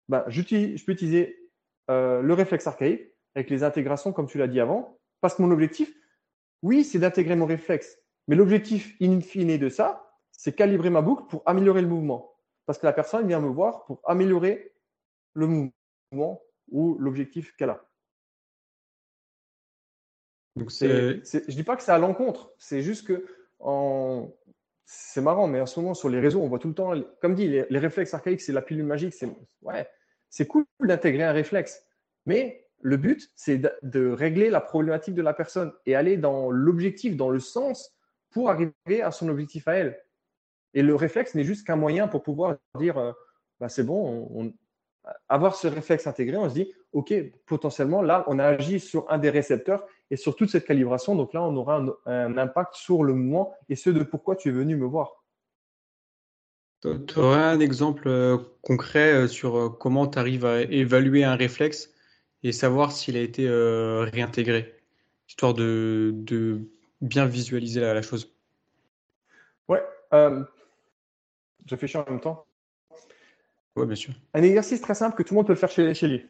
Ben, 0.10 0.24
je 0.28 0.42
peux 0.84 0.92
utiliser 0.92 1.50
euh, 1.90 2.22
le 2.22 2.34
réflexe 2.34 2.68
archaïque 2.68 3.02
avec 3.34 3.50
les 3.50 3.64
intégrations, 3.64 4.12
comme 4.12 4.28
tu 4.28 4.38
l'as 4.38 4.48
dit 4.48 4.60
avant, 4.60 5.00
parce 5.22 5.36
que 5.36 5.42
mon 5.42 5.52
objectif, 5.52 5.92
oui, 6.62 6.84
c'est 6.84 7.00
d'intégrer 7.00 7.36
mon 7.36 7.46
réflexe. 7.46 7.98
Mais 8.28 8.36
l'objectif 8.36 8.96
in 9.02 9.22
fine 9.22 9.58
de 9.58 9.70
ça, 9.70 10.12
c'est 10.32 10.56
calibrer 10.56 10.90
ma 10.90 11.02
boucle 11.02 11.24
pour 11.30 11.42
améliorer 11.46 11.82
le 11.82 11.88
mouvement 11.88 12.31
parce 12.72 12.80
que 12.80 12.86
la 12.86 12.94
personne 12.94 13.28
vient 13.28 13.42
me 13.42 13.50
voir 13.50 13.84
pour 13.84 14.00
améliorer 14.06 14.72
le 15.34 15.46
mouvement 15.46 16.42
ou 16.70 16.98
l'objectif 17.00 17.54
qu'elle 17.58 17.72
a. 17.72 17.86
Donc 20.56 20.70
je 20.72 20.86
ne 20.86 21.52
dis 21.52 21.64
pas 21.64 21.76
que 21.76 21.84
c'est 21.84 21.92
à 21.92 21.98
l'encontre, 21.98 22.54
c'est 22.58 22.82
juste 22.82 23.06
que 23.06 23.26
en... 23.60 24.34
c'est 24.86 25.20
marrant, 25.20 25.48
mais 25.48 25.60
en 25.60 25.66
ce 25.66 25.82
moment 25.82 25.94
sur 25.94 26.08
les 26.08 26.22
réseaux, 26.22 26.40
on 26.40 26.48
voit 26.48 26.60
tout 26.60 26.70
le 26.70 26.74
temps, 26.74 26.94
comme 27.20 27.36
dit, 27.36 27.50
les, 27.50 27.78
réflexes 27.78 28.14
archaïques, 28.14 28.40
c'est 28.40 28.54
la 28.54 28.62
pilule 28.62 28.86
magique, 28.86 29.16
c'est 29.16 29.28
ouais, 29.64 29.86
c'est 30.30 30.48
cool 30.48 30.66
d'intégrer 30.80 31.24
un 31.24 31.34
réflexe, 31.34 31.86
mais 32.26 32.70
le 32.80 32.96
but, 32.96 33.30
c'est 33.36 33.62
de, 33.84 34.08
régler 34.12 34.50
la 34.50 34.62
problématique 34.62 35.16
de 35.16 35.22
la 35.22 35.34
personne 35.34 35.74
et 35.86 35.94
aller 35.94 36.16
dans 36.16 36.50
l'objectif, 36.50 37.18
dans 37.18 37.32
le 37.32 37.42
sens 37.42 37.94
pour 38.30 38.50
arriver 38.50 39.02
à 39.02 39.12
son 39.12 39.28
objectif 39.28 39.68
à 39.68 39.74
elle. 39.74 40.02
Et 40.74 40.82
le 40.82 40.96
réflexe 40.96 41.36
n'est 41.36 41.44
juste 41.44 41.66
qu'un 41.66 41.76
moyen 41.76 42.08
pour 42.08 42.24
pouvoir 42.24 42.56
dire 42.78 42.98
euh, 42.98 43.12
bah, 43.60 43.70
c'est 43.70 43.84
bon, 43.84 44.28
on, 44.34 44.54
avoir 45.30 45.56
ce 45.56 45.68
réflexe 45.68 46.08
intégré, 46.08 46.38
on 46.38 46.50
se 46.50 46.54
dit 46.54 46.72
OK, 46.94 47.14
potentiellement, 47.46 48.02
là, 48.02 48.24
on 48.28 48.40
a 48.40 48.46
agi 48.46 48.80
sur 48.80 49.10
un 49.10 49.18
des 49.18 49.30
récepteurs 49.30 49.86
et 50.10 50.18
sur 50.18 50.36
toute 50.36 50.50
cette 50.50 50.66
calibration. 50.66 51.16
Donc 51.16 51.34
là, 51.34 51.42
on 51.42 51.56
aura 51.56 51.84
un, 52.06 52.38
impact 52.38 52.76
sur 52.76 53.04
le 53.04 53.14
mouvement 53.14 53.54
et 53.70 53.76
ce 53.76 53.90
de 53.90 54.04
pourquoi 54.04 54.36
tu 54.36 54.50
es 54.50 54.52
venu 54.52 54.76
me 54.76 54.86
voir. 54.86 55.24
Tu 56.82 57.20
aurais 57.20 57.44
un 57.44 57.60
exemple 57.60 58.08
euh, 58.08 58.38
concret 58.64 59.14
euh, 59.14 59.28
sur 59.28 59.78
comment 59.80 60.08
tu 60.08 60.18
arrives 60.18 60.46
à 60.46 60.62
évaluer 60.62 61.24
un 61.24 61.36
réflexe 61.36 61.94
et 62.44 62.52
savoir 62.52 62.92
s'il 62.92 63.18
a 63.18 63.22
été 63.22 63.48
réintégré, 63.48 64.76
histoire 65.28 65.54
de, 65.54 66.12
bien 67.00 67.28
visualiser 67.28 67.82
la, 67.82 67.94
la 67.94 68.02
chose. 68.02 68.36
Ouais, 69.68 69.84
je 71.72 71.76
réfléchis 71.76 71.98
en 71.98 72.06
même 72.10 72.20
temps. 72.20 72.46
Oui, 73.78 73.86
bien 73.86 73.96
sûr. 73.96 74.14
Un 74.34 74.44
exercice 74.44 74.82
très 74.82 74.94
simple 74.94 75.16
que 75.16 75.24
tout 75.24 75.34
le 75.34 75.38
monde 75.38 75.48
peut 75.48 75.54
le 75.54 75.58
faire 75.58 75.72
chez, 75.72 75.94
chez 75.94 76.08
lui. 76.08 76.26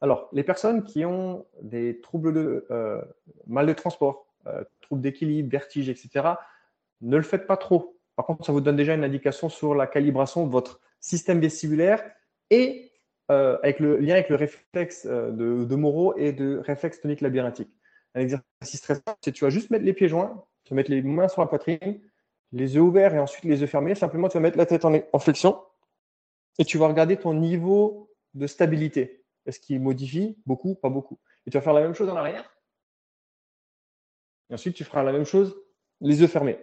Alors, 0.00 0.28
les 0.32 0.42
personnes 0.42 0.84
qui 0.84 1.04
ont 1.04 1.44
des 1.60 2.00
troubles 2.00 2.32
de 2.32 2.66
euh, 2.70 3.02
mal 3.46 3.66
de 3.66 3.74
transport, 3.74 4.26
euh, 4.46 4.64
troubles 4.80 5.02
d'équilibre, 5.02 5.50
vertige, 5.50 5.90
etc., 5.90 6.26
ne 7.02 7.16
le 7.16 7.22
faites 7.22 7.46
pas 7.46 7.58
trop. 7.58 7.98
Par 8.16 8.24
contre, 8.24 8.46
ça 8.46 8.52
vous 8.52 8.62
donne 8.62 8.76
déjà 8.76 8.94
une 8.94 9.04
indication 9.04 9.50
sur 9.50 9.74
la 9.74 9.86
calibration 9.86 10.46
de 10.46 10.52
votre 10.52 10.80
système 11.00 11.40
vestibulaire 11.40 12.02
et 12.48 12.90
euh, 13.30 13.58
avec 13.62 13.80
le 13.80 13.98
lien 13.98 14.14
avec 14.14 14.30
le 14.30 14.36
réflexe 14.36 15.06
de, 15.06 15.64
de 15.64 15.74
Moreau 15.74 16.16
et 16.16 16.32
de 16.32 16.58
réflexe 16.64 17.00
tonique 17.00 17.20
labyrinthique. 17.20 17.70
Un 18.14 18.20
exercice 18.20 18.80
très 18.80 18.94
simple, 18.94 19.18
c'est 19.22 19.32
tu 19.32 19.44
vas 19.44 19.50
juste 19.50 19.70
mettre 19.70 19.84
les 19.84 19.92
pieds 19.92 20.08
joints, 20.08 20.42
tu 20.64 20.72
vas 20.72 20.76
mettre 20.76 20.90
les 20.90 21.02
mains 21.02 21.28
sur 21.28 21.42
la 21.42 21.48
poitrine, 21.48 22.00
les 22.54 22.76
yeux 22.76 22.80
ouverts 22.80 23.14
et 23.14 23.18
ensuite 23.18 23.44
les 23.44 23.60
yeux 23.60 23.66
fermés. 23.66 23.94
Simplement, 23.94 24.28
tu 24.28 24.34
vas 24.34 24.40
mettre 24.40 24.56
la 24.56 24.66
tête 24.66 24.84
en, 24.84 25.18
flexion 25.18 25.60
et 26.58 26.64
tu 26.64 26.78
vas 26.78 26.86
regarder 26.86 27.16
ton 27.16 27.34
niveau 27.34 28.10
de 28.34 28.46
stabilité. 28.46 29.24
Est-ce 29.44 29.58
qu'il 29.58 29.80
modifie 29.80 30.38
beaucoup, 30.46 30.76
pas 30.76 30.88
beaucoup? 30.88 31.18
Et 31.46 31.50
tu 31.50 31.58
vas 31.58 31.62
faire 31.62 31.72
la 31.72 31.80
même 31.80 31.94
chose 31.94 32.08
en 32.08 32.16
arrière. 32.16 32.48
Et 34.48 34.54
ensuite, 34.54 34.76
tu 34.76 34.84
feras 34.84 35.02
la 35.02 35.12
même 35.12 35.24
chose, 35.24 35.60
les 36.00 36.20
yeux 36.20 36.28
fermés. 36.28 36.58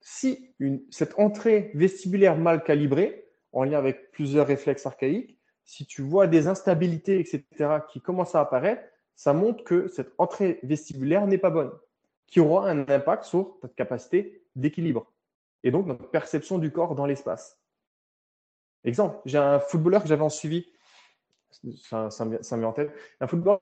Si 0.00 0.54
cette 0.90 1.18
entrée 1.18 1.70
vestibulaire 1.74 2.36
mal 2.36 2.64
calibrée, 2.64 3.28
en 3.52 3.64
lien 3.64 3.78
avec 3.78 4.10
plusieurs 4.10 4.48
réflexes 4.48 4.84
archaïques, 4.84 5.38
si 5.64 5.86
tu 5.86 6.02
vois 6.02 6.26
des 6.26 6.48
instabilités, 6.48 7.20
etc., 7.20 7.44
qui 7.90 8.00
commencent 8.00 8.34
à 8.34 8.40
apparaître, 8.40 8.82
ça 9.14 9.32
montre 9.32 9.64
que 9.64 9.88
cette 9.88 10.12
entrée 10.18 10.58
vestibulaire 10.62 11.26
n'est 11.26 11.38
pas 11.38 11.50
bonne, 11.50 11.72
qui 12.26 12.40
aura 12.40 12.68
un 12.68 12.80
impact 12.88 13.24
sur 13.24 13.58
ta 13.60 13.68
capacité 13.68 14.45
d'équilibre 14.56 15.12
et 15.62 15.70
donc 15.70 15.86
notre 15.86 16.08
perception 16.10 16.58
du 16.58 16.70
corps 16.70 16.94
dans 16.94 17.06
l'espace. 17.06 17.60
Exemple, 18.84 19.18
j'ai 19.24 19.38
un 19.38 19.58
footballeur 19.58 20.02
que 20.02 20.08
j'avais 20.08 20.22
en 20.22 20.28
suivi, 20.28 20.66
ça, 21.80 22.08
me 22.24 22.64
en 22.64 22.72
tête, 22.72 22.92
un 23.20 23.26
footballeur 23.26 23.60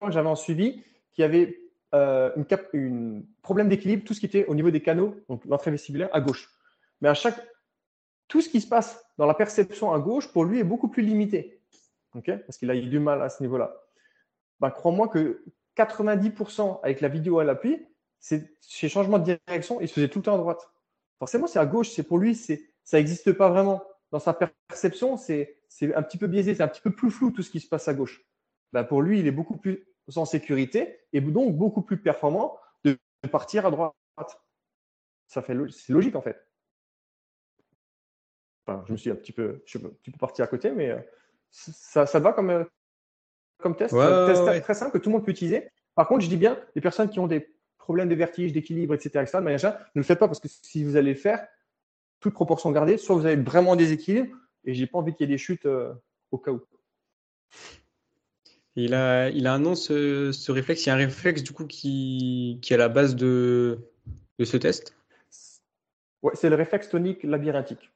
que 0.00 0.10
j'avais 0.10 0.28
en 0.28 0.36
suivi 0.36 0.82
qui 1.12 1.22
avait 1.22 1.60
euh, 1.94 2.42
cap, 2.44 2.68
une, 2.72 3.26
problème 3.42 3.68
d'équilibre, 3.68 4.04
tout 4.04 4.14
ce 4.14 4.20
qui 4.20 4.26
était 4.26 4.46
au 4.46 4.54
niveau 4.54 4.70
des 4.70 4.82
canaux, 4.82 5.16
donc 5.28 5.44
l'entrée 5.44 5.70
vestibulaire 5.70 6.08
à 6.12 6.20
gauche. 6.20 6.50
Mais 7.00 7.08
à 7.08 7.14
chaque, 7.14 7.38
tout 8.26 8.40
ce 8.40 8.48
qui 8.48 8.60
se 8.60 8.66
passe 8.66 9.04
dans 9.18 9.26
la 9.26 9.34
perception 9.34 9.92
à 9.92 9.98
gauche, 9.98 10.32
pour 10.32 10.44
lui, 10.44 10.58
est 10.58 10.64
beaucoup 10.64 10.88
plus 10.88 11.02
limité. 11.02 11.60
Parce 12.12 12.58
qu'il 12.58 12.70
a 12.70 12.74
eu 12.74 12.86
du 12.86 12.98
mal 13.00 13.22
à 13.22 13.28
ce 13.28 13.42
niveau-là. 13.42 13.76
Ben, 14.60 14.70
Crois-moi 14.70 15.08
que 15.08 15.44
90% 15.76 16.80
avec 16.82 17.00
la 17.00 17.08
vidéo 17.08 17.38
à 17.38 17.44
l'appui, 17.44 17.86
c'est 18.24 18.56
chez 18.66 18.88
changement 18.88 19.18
de 19.18 19.38
direction, 19.46 19.82
il 19.82 19.88
se 19.88 19.92
faisait 19.92 20.08
tout 20.08 20.20
le 20.20 20.22
temps 20.22 20.34
à 20.34 20.38
droite. 20.38 20.70
Forcément, 21.18 21.46
c'est 21.46 21.58
à 21.58 21.66
gauche, 21.66 21.90
c'est 21.90 22.04
pour 22.04 22.16
lui, 22.16 22.34
c'est 22.34 22.70
ça 22.82 22.96
n'existe 22.96 23.34
pas 23.34 23.50
vraiment. 23.50 23.84
Dans 24.12 24.18
sa 24.18 24.32
perception, 24.32 25.18
c'est 25.18 25.58
un 25.94 26.02
petit 26.02 26.16
peu 26.16 26.26
biaisé, 26.26 26.54
c'est 26.54 26.62
un 26.62 26.68
petit 26.68 26.80
peu 26.80 26.90
plus 26.90 27.10
flou 27.10 27.32
tout 27.32 27.42
ce 27.42 27.50
qui 27.50 27.60
se 27.60 27.68
passe 27.68 27.86
à 27.86 27.92
gauche. 27.92 28.24
Ben, 28.72 28.82
pour 28.82 29.02
lui, 29.02 29.20
il 29.20 29.26
est 29.26 29.30
beaucoup 29.30 29.58
plus 29.58 29.86
en 30.16 30.24
sécurité 30.24 31.00
et 31.12 31.20
donc 31.20 31.54
beaucoup 31.54 31.82
plus 31.82 32.00
performant 32.00 32.58
de 32.84 32.96
partir 33.30 33.66
à 33.66 33.70
droite. 33.70 33.94
Ça 35.26 35.42
fait 35.42 35.54
c'est 35.70 35.92
logique 35.92 36.16
en 36.16 36.22
fait. 36.22 36.48
je 38.86 38.92
me 38.92 38.96
suis 38.96 39.10
un 39.10 39.16
petit 39.16 39.32
peu, 39.32 39.62
je 39.66 39.76
suis 39.76 39.86
un 39.86 39.90
petit 39.90 40.10
peu 40.10 40.18
parti 40.18 40.40
à 40.40 40.46
côté, 40.46 40.70
mais 40.70 40.88
euh, 40.92 41.00
ça, 41.50 42.06
ça 42.06 42.20
va 42.20 42.32
comme, 42.32 42.48
euh, 42.48 42.64
comme 43.58 43.76
test, 43.76 43.94
test 43.94 44.62
très 44.62 44.74
simple 44.74 44.92
que 44.92 44.98
tout 44.98 45.10
le 45.10 45.16
monde 45.16 45.26
peut 45.26 45.32
utiliser. 45.32 45.68
Par 45.94 46.08
contre, 46.08 46.22
je 46.22 46.28
dis 46.30 46.38
bien, 46.38 46.58
les 46.74 46.80
personnes 46.80 47.10
qui 47.10 47.20
ont 47.20 47.26
des 47.26 47.53
problème 47.84 48.08
de 48.08 48.14
vertige, 48.14 48.52
d'équilibre, 48.52 48.94
etc., 48.94 49.20
etc. 49.22 49.38
ne 49.94 50.00
le 50.00 50.02
faites 50.02 50.18
pas 50.18 50.26
parce 50.26 50.40
que 50.40 50.48
si 50.48 50.82
vous 50.82 50.96
allez 50.96 51.12
le 51.12 51.18
faire, 51.18 51.46
toute 52.18 52.32
proportion 52.32 52.70
gardée, 52.72 52.96
soit 52.96 53.14
vous 53.14 53.26
avez 53.26 53.36
vraiment 53.36 53.76
des 53.76 53.92
équilibres 53.92 54.34
et 54.64 54.72
j'ai 54.72 54.86
pas 54.86 54.98
envie 54.98 55.12
qu'il 55.12 55.28
y 55.28 55.30
ait 55.30 55.34
des 55.34 55.38
chutes 55.38 55.66
euh, 55.66 55.92
au 56.30 56.38
cas 56.38 56.50
où. 56.50 56.62
Il 58.74 58.94
a, 58.94 59.28
il 59.28 59.46
a 59.46 59.52
un 59.52 59.58
nom, 59.58 59.74
ce, 59.74 60.50
réflexe? 60.50 60.86
Il 60.86 60.88
y 60.88 60.92
a 60.92 60.94
un 60.94 60.96
réflexe 60.96 61.42
du 61.42 61.52
coup 61.52 61.66
qui, 61.66 62.58
qui 62.62 62.72
est 62.72 62.76
à 62.76 62.78
la 62.78 62.88
base 62.88 63.14
de, 63.14 63.78
de 64.38 64.44
ce 64.46 64.56
test? 64.56 64.96
Ouais, 66.22 66.32
C'est 66.34 66.48
le 66.48 66.56
réflexe 66.56 66.88
tonique 66.88 67.22
labyrinthique, 67.22 67.92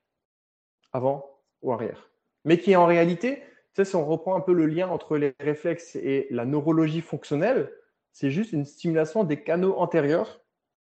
avant 0.92 1.40
ou 1.62 1.72
arrière. 1.72 2.10
Mais 2.44 2.58
qui 2.58 2.76
en 2.76 2.84
réalité, 2.84 3.42
si 3.82 3.96
on 3.96 4.04
reprend 4.04 4.36
un 4.36 4.40
peu 4.40 4.52
le 4.52 4.66
lien 4.66 4.88
entre 4.88 5.16
les 5.16 5.34
réflexes 5.40 5.96
et 5.96 6.26
la 6.30 6.44
neurologie 6.44 7.00
fonctionnelle, 7.00 7.72
c'est 8.12 8.30
juste 8.30 8.52
une 8.52 8.64
stimulation 8.64 9.24
des 9.24 9.42
canaux 9.42 9.76
antérieurs 9.78 10.40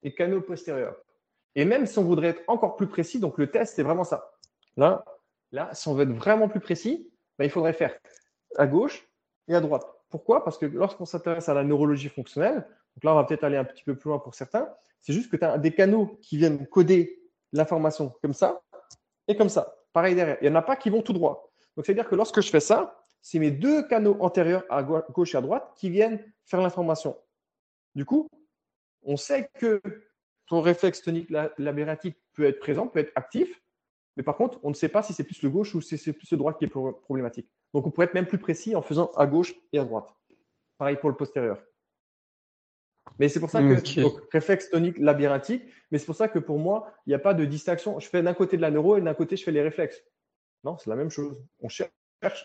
et 0.03 0.13
canaux 0.13 0.41
postérieurs. 0.41 0.95
Et 1.55 1.65
même 1.65 1.85
si 1.85 1.99
on 1.99 2.03
voudrait 2.03 2.29
être 2.29 2.43
encore 2.47 2.75
plus 2.75 2.87
précis, 2.87 3.19
donc 3.19 3.37
le 3.37 3.49
test, 3.51 3.75
c'est 3.75 3.83
vraiment 3.83 4.03
ça. 4.03 4.31
Là, 4.77 5.03
Là, 5.51 5.69
si 5.73 5.87
on 5.87 5.93
veut 5.93 6.03
être 6.03 6.15
vraiment 6.15 6.47
plus 6.47 6.59
précis, 6.59 7.09
ben, 7.37 7.45
il 7.45 7.51
faudrait 7.51 7.73
faire 7.73 7.97
à 8.57 8.67
gauche 8.67 9.07
et 9.47 9.55
à 9.55 9.61
droite. 9.61 9.85
Pourquoi? 10.09 10.43
Parce 10.43 10.57
que 10.57 10.65
lorsqu'on 10.65 11.05
s'intéresse 11.05 11.49
à 11.49 11.53
la 11.53 11.63
neurologie 11.63 12.09
fonctionnelle, 12.09 12.55
donc 12.95 13.03
là, 13.03 13.13
on 13.13 13.15
va 13.15 13.23
peut-être 13.23 13.43
aller 13.43 13.57
un 13.57 13.63
petit 13.63 13.83
peu 13.83 13.95
plus 13.95 14.09
loin 14.09 14.19
pour 14.19 14.35
certains, 14.35 14.69
c'est 14.99 15.13
juste 15.13 15.31
que 15.31 15.37
tu 15.37 15.43
as 15.43 15.57
des 15.57 15.73
canaux 15.73 16.17
qui 16.21 16.37
viennent 16.37 16.67
coder 16.67 17.21
l'information 17.53 18.13
comme 18.21 18.33
ça 18.33 18.61
et 19.27 19.35
comme 19.35 19.49
ça. 19.49 19.75
Pareil 19.93 20.15
derrière. 20.15 20.37
Il 20.41 20.49
n'y 20.49 20.55
en 20.55 20.59
a 20.59 20.61
pas 20.61 20.75
qui 20.75 20.89
vont 20.89 21.01
tout 21.01 21.13
droit. 21.13 21.51
Donc, 21.75 21.85
c'est-à-dire 21.85 22.07
que 22.07 22.15
lorsque 22.15 22.41
je 22.41 22.49
fais 22.49 22.59
ça, 22.59 23.00
c'est 23.21 23.39
mes 23.39 23.51
deux 23.51 23.87
canaux 23.87 24.17
antérieurs 24.19 24.63
à 24.69 24.83
gauche 24.83 25.35
et 25.35 25.37
à 25.37 25.41
droite 25.41 25.73
qui 25.75 25.89
viennent 25.89 26.23
faire 26.45 26.61
l'information. 26.61 27.17
Du 27.95 28.05
coup, 28.05 28.27
on 29.03 29.17
sait 29.17 29.49
que 29.59 29.81
ton 30.47 30.61
réflexe 30.61 31.01
tonique 31.01 31.29
labyrinthique 31.57 32.17
peut 32.33 32.45
être 32.45 32.59
présent, 32.59 32.87
peut 32.87 32.99
être 32.99 33.11
actif, 33.15 33.61
mais 34.17 34.23
par 34.23 34.35
contre, 34.35 34.59
on 34.63 34.69
ne 34.69 34.73
sait 34.73 34.89
pas 34.89 35.03
si 35.03 35.13
c'est 35.13 35.23
plus 35.23 35.41
le 35.41 35.49
gauche 35.49 35.73
ou 35.75 35.81
si 35.81 35.97
c'est 35.97 36.13
plus 36.13 36.29
le 36.31 36.37
droit 36.37 36.53
qui 36.53 36.65
est 36.65 36.67
problématique. 36.67 37.49
Donc, 37.73 37.87
on 37.87 37.91
pourrait 37.91 38.07
être 38.07 38.13
même 38.13 38.27
plus 38.27 38.37
précis 38.37 38.75
en 38.75 38.81
faisant 38.81 39.11
à 39.15 39.25
gauche 39.25 39.53
et 39.71 39.79
à 39.79 39.85
droite. 39.85 40.13
Pareil 40.77 40.97
pour 40.97 41.09
le 41.09 41.15
postérieur. 41.15 41.63
Mais 43.19 43.29
c'est 43.29 43.39
pour 43.39 43.49
ça 43.49 43.61
que, 43.61 44.01
donc, 44.01 44.19
réflexe 44.31 44.69
tonique 44.69 44.97
labyrinthique, 44.97 45.63
mais 45.89 45.97
c'est 45.97 46.05
pour 46.05 46.15
ça 46.15 46.27
que 46.27 46.39
pour 46.39 46.59
moi, 46.59 46.93
il 47.05 47.11
n'y 47.11 47.13
a 47.13 47.19
pas 47.19 47.33
de 47.33 47.45
distinction. 47.45 47.99
Je 47.99 48.07
fais 48.07 48.21
d'un 48.21 48.33
côté 48.33 48.57
de 48.57 48.61
la 48.61 48.71
neuro 48.71 48.97
et 48.97 49.01
d'un 49.01 49.13
côté, 49.13 49.37
je 49.37 49.43
fais 49.43 49.51
les 49.51 49.61
réflexes. 49.61 50.01
Non, 50.63 50.77
c'est 50.77 50.89
la 50.89 50.95
même 50.95 51.09
chose. 51.09 51.41
On 51.59 51.69
cherche 51.69 51.91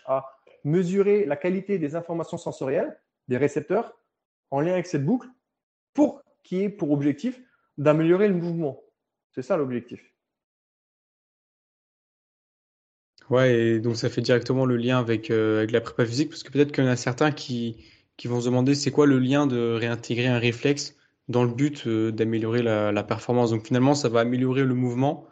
à 0.05 0.25
mesurer 0.67 1.25
la 1.25 1.37
qualité 1.37 1.79
des 1.79 1.95
informations 1.95 2.37
sensorielles 2.37 2.99
des 3.29 3.37
récepteurs 3.37 3.97
en 4.51 4.59
lien 4.59 4.73
avec 4.73 4.85
cette 4.85 5.05
boucle 5.05 5.29
pour 5.93 6.21
qui 6.43 6.61
est 6.61 6.69
pour 6.69 6.91
objectif 6.91 7.41
d'améliorer 7.77 8.27
le 8.27 8.33
mouvement. 8.33 8.81
C'est 9.33 9.41
ça 9.41 9.55
l'objectif. 9.55 10.13
Ouais, 13.29 13.55
et 13.55 13.79
donc 13.79 13.97
ça 13.97 14.09
fait 14.09 14.21
directement 14.21 14.65
le 14.65 14.77
lien 14.77 14.99
avec, 14.99 15.31
euh, 15.31 15.57
avec 15.57 15.71
la 15.71 15.81
prépa 15.81 16.05
physique, 16.05 16.29
parce 16.29 16.43
que 16.43 16.51
peut-être 16.51 16.71
qu'il 16.71 16.83
y 16.83 16.87
en 16.87 16.89
a 16.89 16.95
certains 16.95 17.31
qui, 17.31 17.85
qui 18.15 18.27
vont 18.27 18.39
se 18.39 18.45
demander 18.45 18.75
c'est 18.75 18.91
quoi 18.91 19.05
le 19.05 19.19
lien 19.19 19.47
de 19.47 19.73
réintégrer 19.73 20.27
un 20.27 20.39
réflexe 20.39 20.95
dans 21.27 21.43
le 21.43 21.51
but 21.51 21.87
euh, 21.87 22.11
d'améliorer 22.11 22.61
la, 22.61 23.03
performance? 23.03 23.51
Donc 23.51 23.67
finalement, 23.67 23.95
ça 23.95 24.09
va 24.09 24.21
améliorer 24.21 24.63
le 24.63 24.73
mouvement 24.73 25.27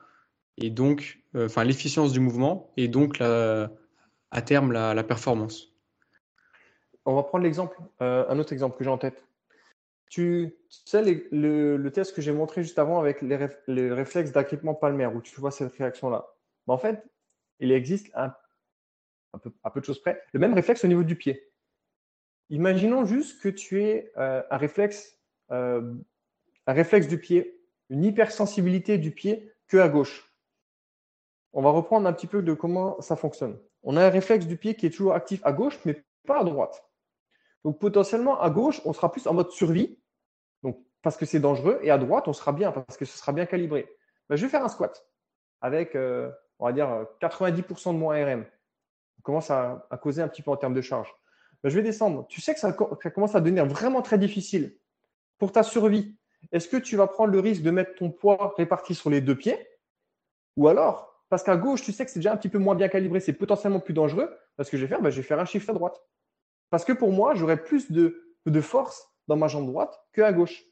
et 0.58 0.70
donc, 0.70 1.20
euh, 1.36 1.46
enfin 1.46 1.64
l'efficience 1.64 2.12
du 2.12 2.20
mouvement 2.20 2.72
et 2.76 2.90
donc 2.90 3.20
la, 3.20 3.72
à 4.32 4.42
terme 4.42 4.72
la, 4.72 5.04
performance. 5.04 5.74
On 7.06 7.16
va 7.16 7.24
prendre 7.24 7.44
l'exemple, 7.44 7.78
un 8.00 8.40
autre 8.40 8.54
exemple 8.54 8.78
que 8.78 8.84
j'ai 8.84 8.90
en 8.90 8.98
tête. 8.98 9.24
Tu 10.10 10.56
sais 10.70 11.02
le, 11.32 11.90
test 11.90 12.16
que 12.16 12.22
j'ai 12.22 12.32
montré 12.32 12.64
juste 12.64 12.80
avant 12.80 13.00
avec 13.00 13.22
les, 13.22 13.36
réflexes 13.92 14.32
d'agrippement 14.32 14.74
palmaire 14.74 15.16
où 15.16 15.22
tu 15.22 15.40
vois 15.40 15.52
cette 15.52 15.74
réaction-là. 15.76 16.26
en 16.68 16.78
fait, 16.78 17.04
il 17.60 17.72
existe 17.72 18.12
un, 18.16 18.34
peu 19.42 19.80
de 19.80 19.86
choses 19.86 20.02
près 20.02 20.22
le 20.34 20.40
même 20.40 20.54
réflexe 20.54 20.84
au 20.84 20.88
niveau 20.88 21.04
du 21.04 21.16
pied. 21.16 21.52
Imaginons 22.50 23.06
juste 23.06 23.42
que 23.42 23.50
tu 23.50 23.82
aies 23.82 24.12
euh, 24.18 24.44
un, 24.52 24.58
réflexe, 24.58 25.18
euh, 25.52 25.94
un 26.68 26.74
réflexe 26.74 27.08
du 27.08 27.20
pied, 27.20 27.60
une 27.90 28.04
hypersensibilité 28.04 28.98
du 28.98 29.12
pied 29.12 29.52
que 29.68 29.78
à 29.78 29.90
gauche. 29.90 30.32
On 31.54 31.62
va 31.62 31.72
reprendre 31.72 32.08
un 32.08 32.14
petit 32.14 32.28
peu 32.28 32.42
de 32.42 32.54
comment 32.54 33.02
ça 33.02 33.16
fonctionne. 33.16 33.58
On 33.86 33.96
a 33.96 34.06
un 34.06 34.10
réflexe 34.10 34.46
du 34.46 34.58
pied 34.58 34.76
qui 34.76 34.88
est 34.88 34.90
toujours 34.90 35.14
actif 35.14 35.40
à 35.44 35.54
gauche, 35.54 35.80
mais 35.86 36.04
pas 36.28 36.40
à 36.40 36.44
droite. 36.44 36.84
Donc 37.64 37.80
potentiellement 37.80 38.42
à 38.42 38.50
gauche, 38.50 38.82
on 38.84 38.94
sera 38.94 39.12
plus 39.12 39.26
en 39.28 39.34
mode 39.34 39.52
survie, 39.52 39.98
parce 41.06 41.18
que 41.18 41.26
c'est 41.28 41.40
dangereux, 41.40 41.80
et 41.84 41.92
à 41.92 42.00
droite, 42.00 42.28
on 42.28 42.34
sera 42.34 42.52
bien 42.52 42.72
parce 42.72 42.98
que 42.98 43.06
ce 43.06 43.16
sera 43.16 43.32
bien 43.32 43.46
calibré. 43.46 43.88
Ben, 44.28 44.36
je 44.36 44.44
vais 44.44 44.50
faire 44.50 44.66
un 44.66 44.70
squat 44.70 45.08
avec 45.62 45.96
euh, 45.96 46.32
on 46.58 46.66
va 46.66 46.74
dire 46.74 47.06
90% 47.22 47.90
euh, 47.90 47.94
de 47.94 47.98
mon 47.98 48.08
RM. 48.08 48.44
On 49.20 49.22
commence 49.22 49.52
à, 49.52 49.88
causer 50.02 50.24
un 50.24 50.28
petit 50.28 50.42
peu 50.42 50.50
en 50.50 50.58
termes 50.58 50.74
de 50.74 50.82
charge. 50.82 51.14
Ben, 51.62 51.70
je 51.70 51.76
vais 51.76 51.84
descendre. 51.84 52.26
Tu 52.28 52.42
sais 52.42 52.56
que 52.56 52.60
ça, 52.60 52.74
commence 52.74 53.36
à 53.36 53.40
devenir 53.40 53.68
vraiment 53.68 54.02
très 54.02 54.18
difficile 54.18 54.80
pour 55.38 55.52
ta 55.52 55.62
survie. 55.62 56.18
Est-ce 56.52 56.68
que 56.68 56.78
tu 56.78 56.96
vas 56.96 57.06
prendre 57.06 57.32
le 57.32 57.40
risque 57.40 57.62
de 57.62 57.70
mettre 57.70 57.94
ton 57.94 58.10
poids 58.10 58.56
réparti 58.58 58.96
sur 58.96 59.12
les 59.12 59.22
deux 59.22 59.36
pieds? 59.36 59.68
Ou 60.58 60.68
alors, 60.70 61.15
parce 61.30 61.44
qu'à 61.44 61.58
gauche, 61.58 61.82
tu 61.82 61.92
sais 61.92 62.06
que 62.06 62.12
c'est 62.12 62.20
déjà 62.20 62.34
un 62.34 62.38
petit 62.38 62.50
peu 62.50 62.60
moins 62.60 62.76
bien 62.76 62.88
calibré, 62.88 63.20
c'est 63.20 63.34
potentiellement 63.34 63.80
plus 63.80 63.94
dangereux. 63.94 64.30
Ce 64.62 64.70
que 64.70 64.78
je 64.78 64.84
vais 64.84 64.88
faire, 64.88 65.02
ben, 65.02 65.10
je 65.10 65.18
vais 65.18 65.24
faire 65.24 65.40
un 65.40 65.46
shift 65.46 65.70
à 65.70 65.74
droite. 65.74 66.02
Parce 66.70 66.86
que 66.86 66.94
pour 66.94 67.12
moi, 67.12 67.36
j'aurai 67.36 67.62
plus 67.62 67.92
de, 67.92 68.36
de, 68.46 68.62
force 68.62 69.08
dans 69.28 69.36
ma 69.36 69.48
jambe 69.48 69.66
droite 69.66 70.00
qu'à 70.14 70.32
gauche. 70.32 70.64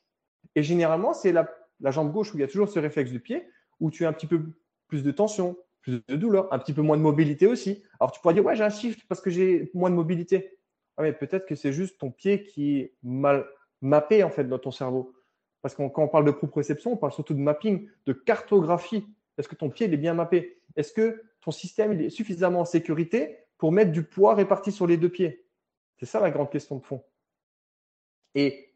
Et 0.55 0.63
généralement, 0.63 1.13
c'est 1.13 1.31
la, 1.31 1.49
la 1.79 1.91
jambe 1.91 2.11
gauche 2.11 2.33
où 2.33 2.37
il 2.37 2.41
y 2.41 2.43
a 2.43 2.47
toujours 2.47 2.69
ce 2.69 2.79
réflexe 2.79 3.11
du 3.11 3.19
pied, 3.19 3.47
où 3.79 3.89
tu 3.89 4.05
as 4.05 4.09
un 4.09 4.13
petit 4.13 4.27
peu 4.27 4.41
plus 4.87 5.03
de 5.03 5.11
tension, 5.11 5.57
plus 5.81 6.01
de 6.07 6.15
douleur, 6.15 6.51
un 6.53 6.59
petit 6.59 6.73
peu 6.73 6.81
moins 6.81 6.97
de 6.97 7.01
mobilité 7.01 7.47
aussi. 7.47 7.83
Alors 7.99 8.11
tu 8.11 8.21
pourrais 8.21 8.33
dire, 8.33 8.45
ouais, 8.45 8.55
j'ai 8.55 8.63
un 8.63 8.69
shift 8.69 9.01
parce 9.07 9.21
que 9.21 9.29
j'ai 9.29 9.69
moins 9.73 9.89
de 9.89 9.95
mobilité. 9.95 10.57
Ah, 10.97 11.03
mais 11.03 11.13
peut-être 11.13 11.45
que 11.45 11.55
c'est 11.55 11.73
juste 11.73 11.99
ton 11.99 12.11
pied 12.11 12.43
qui 12.43 12.79
est 12.79 12.95
mal 13.03 13.45
mappé 13.81 14.23
en 14.23 14.29
fait 14.29 14.45
dans 14.45 14.59
ton 14.59 14.71
cerveau. 14.71 15.13
Parce 15.61 15.75
que 15.75 15.87
quand 15.87 16.03
on 16.03 16.07
parle 16.07 16.25
de 16.25 16.31
proprioception, 16.31 16.93
on 16.93 16.97
parle 16.97 17.13
surtout 17.13 17.33
de 17.33 17.39
mapping, 17.39 17.89
de 18.05 18.13
cartographie. 18.13 19.05
Est-ce 19.37 19.47
que 19.47 19.55
ton 19.55 19.69
pied 19.69 19.91
est 19.91 19.97
bien 19.97 20.13
mappé? 20.13 20.61
Est-ce 20.75 20.93
que 20.93 21.23
ton 21.41 21.51
système 21.51 21.93
est 21.99 22.09
suffisamment 22.09 22.61
en 22.61 22.65
sécurité 22.65 23.39
pour 23.57 23.71
mettre 23.71 23.91
du 23.91 24.03
poids 24.03 24.35
réparti 24.35 24.71
sur 24.71 24.87
les 24.87 24.97
deux 24.97 25.09
pieds? 25.09 25.45
C'est 25.97 26.05
ça 26.05 26.19
la 26.19 26.31
grande 26.31 26.49
question 26.49 26.77
de 26.77 26.83
fond. 26.83 27.03
Et 28.35 28.73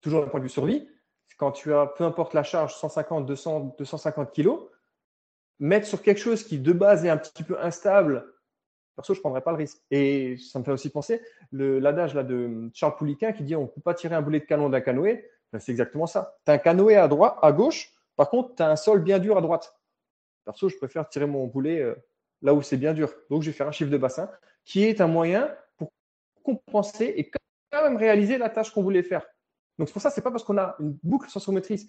toujours 0.00 0.22
d'un 0.22 0.28
point 0.28 0.40
de 0.40 0.44
vue 0.44 0.50
survie, 0.50 0.88
quand 1.36 1.52
tu 1.52 1.72
as, 1.74 1.86
peu 1.86 2.04
importe 2.04 2.34
la 2.34 2.42
charge, 2.42 2.74
150, 2.74 3.26
200, 3.26 3.76
250 3.78 4.32
kilos, 4.32 4.68
mettre 5.58 5.86
sur 5.86 6.02
quelque 6.02 6.20
chose 6.20 6.44
qui 6.44 6.58
de 6.58 6.72
base 6.72 7.04
est 7.04 7.10
un 7.10 7.16
petit 7.16 7.42
peu 7.42 7.58
instable, 7.60 8.32
perso, 8.94 9.14
je 9.14 9.18
ne 9.18 9.22
prendrais 9.22 9.40
pas 9.40 9.50
le 9.50 9.58
risque. 9.58 9.82
Et 9.90 10.36
ça 10.38 10.58
me 10.58 10.64
fait 10.64 10.72
aussi 10.72 10.90
penser 10.90 11.22
l'adage 11.52 12.14
de 12.14 12.70
Charles 12.72 12.96
Pouliquin 12.96 13.32
qui 13.32 13.42
dit 13.42 13.56
on 13.56 13.62
ne 13.62 13.66
peut 13.66 13.80
pas 13.80 13.94
tirer 13.94 14.14
un 14.14 14.22
boulet 14.22 14.40
de 14.40 14.44
canon 14.44 14.68
d'un 14.68 14.80
canoë. 14.80 15.28
Ben, 15.52 15.58
c'est 15.58 15.72
exactement 15.72 16.06
ça. 16.06 16.36
Tu 16.44 16.50
as 16.52 16.54
un 16.54 16.58
canoë 16.58 16.96
à 16.96 17.08
droite, 17.08 17.36
à 17.42 17.52
gauche, 17.52 17.92
par 18.16 18.30
contre, 18.30 18.54
tu 18.56 18.62
as 18.62 18.70
un 18.70 18.76
sol 18.76 19.02
bien 19.02 19.18
dur 19.18 19.36
à 19.36 19.40
droite. 19.40 19.74
Perso, 20.44 20.68
je 20.68 20.76
préfère 20.76 21.08
tirer 21.08 21.26
mon 21.26 21.46
boulet 21.46 21.80
euh, 21.80 21.94
là 22.42 22.54
où 22.54 22.62
c'est 22.62 22.76
bien 22.76 22.92
dur. 22.92 23.12
Donc, 23.30 23.42
je 23.42 23.50
vais 23.50 23.56
faire 23.56 23.68
un 23.68 23.72
chiffre 23.72 23.90
de 23.90 23.98
bassin 23.98 24.30
qui 24.64 24.84
est 24.84 25.00
un 25.00 25.06
moyen 25.06 25.54
pour 25.76 25.92
compenser 26.42 27.14
et 27.16 27.30
quand 27.30 27.82
même 27.82 27.96
réaliser 27.96 28.38
la 28.38 28.50
tâche 28.50 28.70
qu'on 28.70 28.82
voulait 28.82 29.02
faire. 29.02 29.26
Donc, 29.78 29.88
c'est 29.88 29.92
pour 29.92 30.02
ça, 30.02 30.10
ce 30.10 30.20
n'est 30.20 30.24
pas 30.24 30.30
parce 30.30 30.44
qu'on 30.44 30.58
a 30.58 30.76
une 30.78 30.98
boucle 31.02 31.28
sensomotrice 31.28 31.88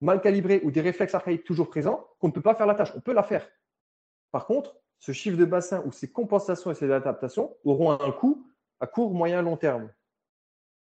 mal 0.00 0.20
calibré 0.20 0.60
ou 0.64 0.70
des 0.70 0.80
réflexes 0.80 1.14
archaïques 1.14 1.44
toujours 1.44 1.70
présents 1.70 2.06
qu'on 2.18 2.28
ne 2.28 2.32
peut 2.32 2.42
pas 2.42 2.54
faire 2.54 2.66
la 2.66 2.74
tâche. 2.74 2.92
On 2.94 3.00
peut 3.00 3.14
la 3.14 3.22
faire. 3.22 3.48
Par 4.32 4.46
contre, 4.46 4.76
ce 4.98 5.12
chiffre 5.12 5.36
de 5.36 5.44
bassin 5.44 5.82
ou 5.86 5.92
ces 5.92 6.10
compensations 6.10 6.70
et 6.70 6.74
ces 6.74 6.90
adaptations 6.90 7.56
auront 7.64 7.92
un 7.92 8.12
coût 8.12 8.46
à 8.80 8.86
court, 8.86 9.14
moyen, 9.14 9.42
long 9.42 9.56
terme. 9.56 9.90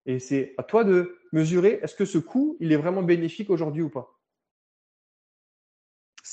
Et 0.07 0.18
c'est 0.18 0.55
à 0.59 0.62
toi 0.62 0.84
de 0.84 1.18
mesurer 1.32 1.78
est-ce 1.82 1.94
que 1.94 2.05
ce 2.05 2.18
coût, 2.18 2.57
il 2.61 2.72
est 2.72 2.76
vraiment 2.76 3.02
bénéfique 3.02 3.50
aujourd'hui 3.50 3.82
ou 3.82 3.90
pas. 3.90 4.13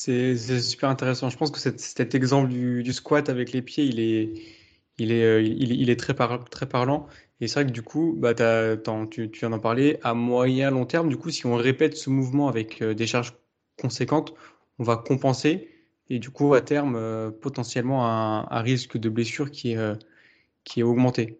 C'est 0.04 0.36
super 0.62 0.90
intéressant. 0.90 1.30
Je 1.30 1.38
pense 1.38 1.52
que 1.52 1.60
cet, 1.60 2.16
exemple 2.16 2.50
du, 2.50 2.92
squat 2.92 3.30
avec 3.30 3.52
les 3.52 3.62
pieds, 3.62 3.84
il 3.86 4.00
est, 4.00 5.24
euh, 5.24 5.96
très, 5.96 6.16
parlant. 6.16 7.06
Et 7.40 7.48
c'est 7.48 7.60
vrai 7.60 7.68
que 7.68 7.72
du 7.72 7.84
coup, 7.84 8.16
bah, 8.18 8.34
tu, 8.34 9.30
viens 9.32 9.52
d'en 9.52 9.60
parler, 9.60 10.00
à 10.02 10.16
moyen 10.16 10.72
long 10.72 10.88
terme, 10.88 11.08
du 11.08 11.18
coup, 11.18 11.30
si 11.30 11.46
on 11.46 11.56
répète 11.56 11.96
ce 11.96 12.10
mouvement 12.10 12.48
avec 12.48 12.82
euh, 12.82 12.96
des 12.96 13.06
charges 13.06 13.36
conséquentes, 13.80 14.34
on 14.80 14.84
va 14.84 14.98
compenser 14.98 15.70
et 16.10 16.18
du 16.18 16.32
coup, 16.32 16.56
à 16.56 16.62
terme, 16.62 16.96
euh, 16.96 17.30
potentiellement 17.30 18.08
un, 18.08 18.62
risque 18.62 18.98
de 18.98 19.08
blessure 19.08 19.52
qui 19.52 19.74
est 19.74 20.84
augmenté. 20.84 21.40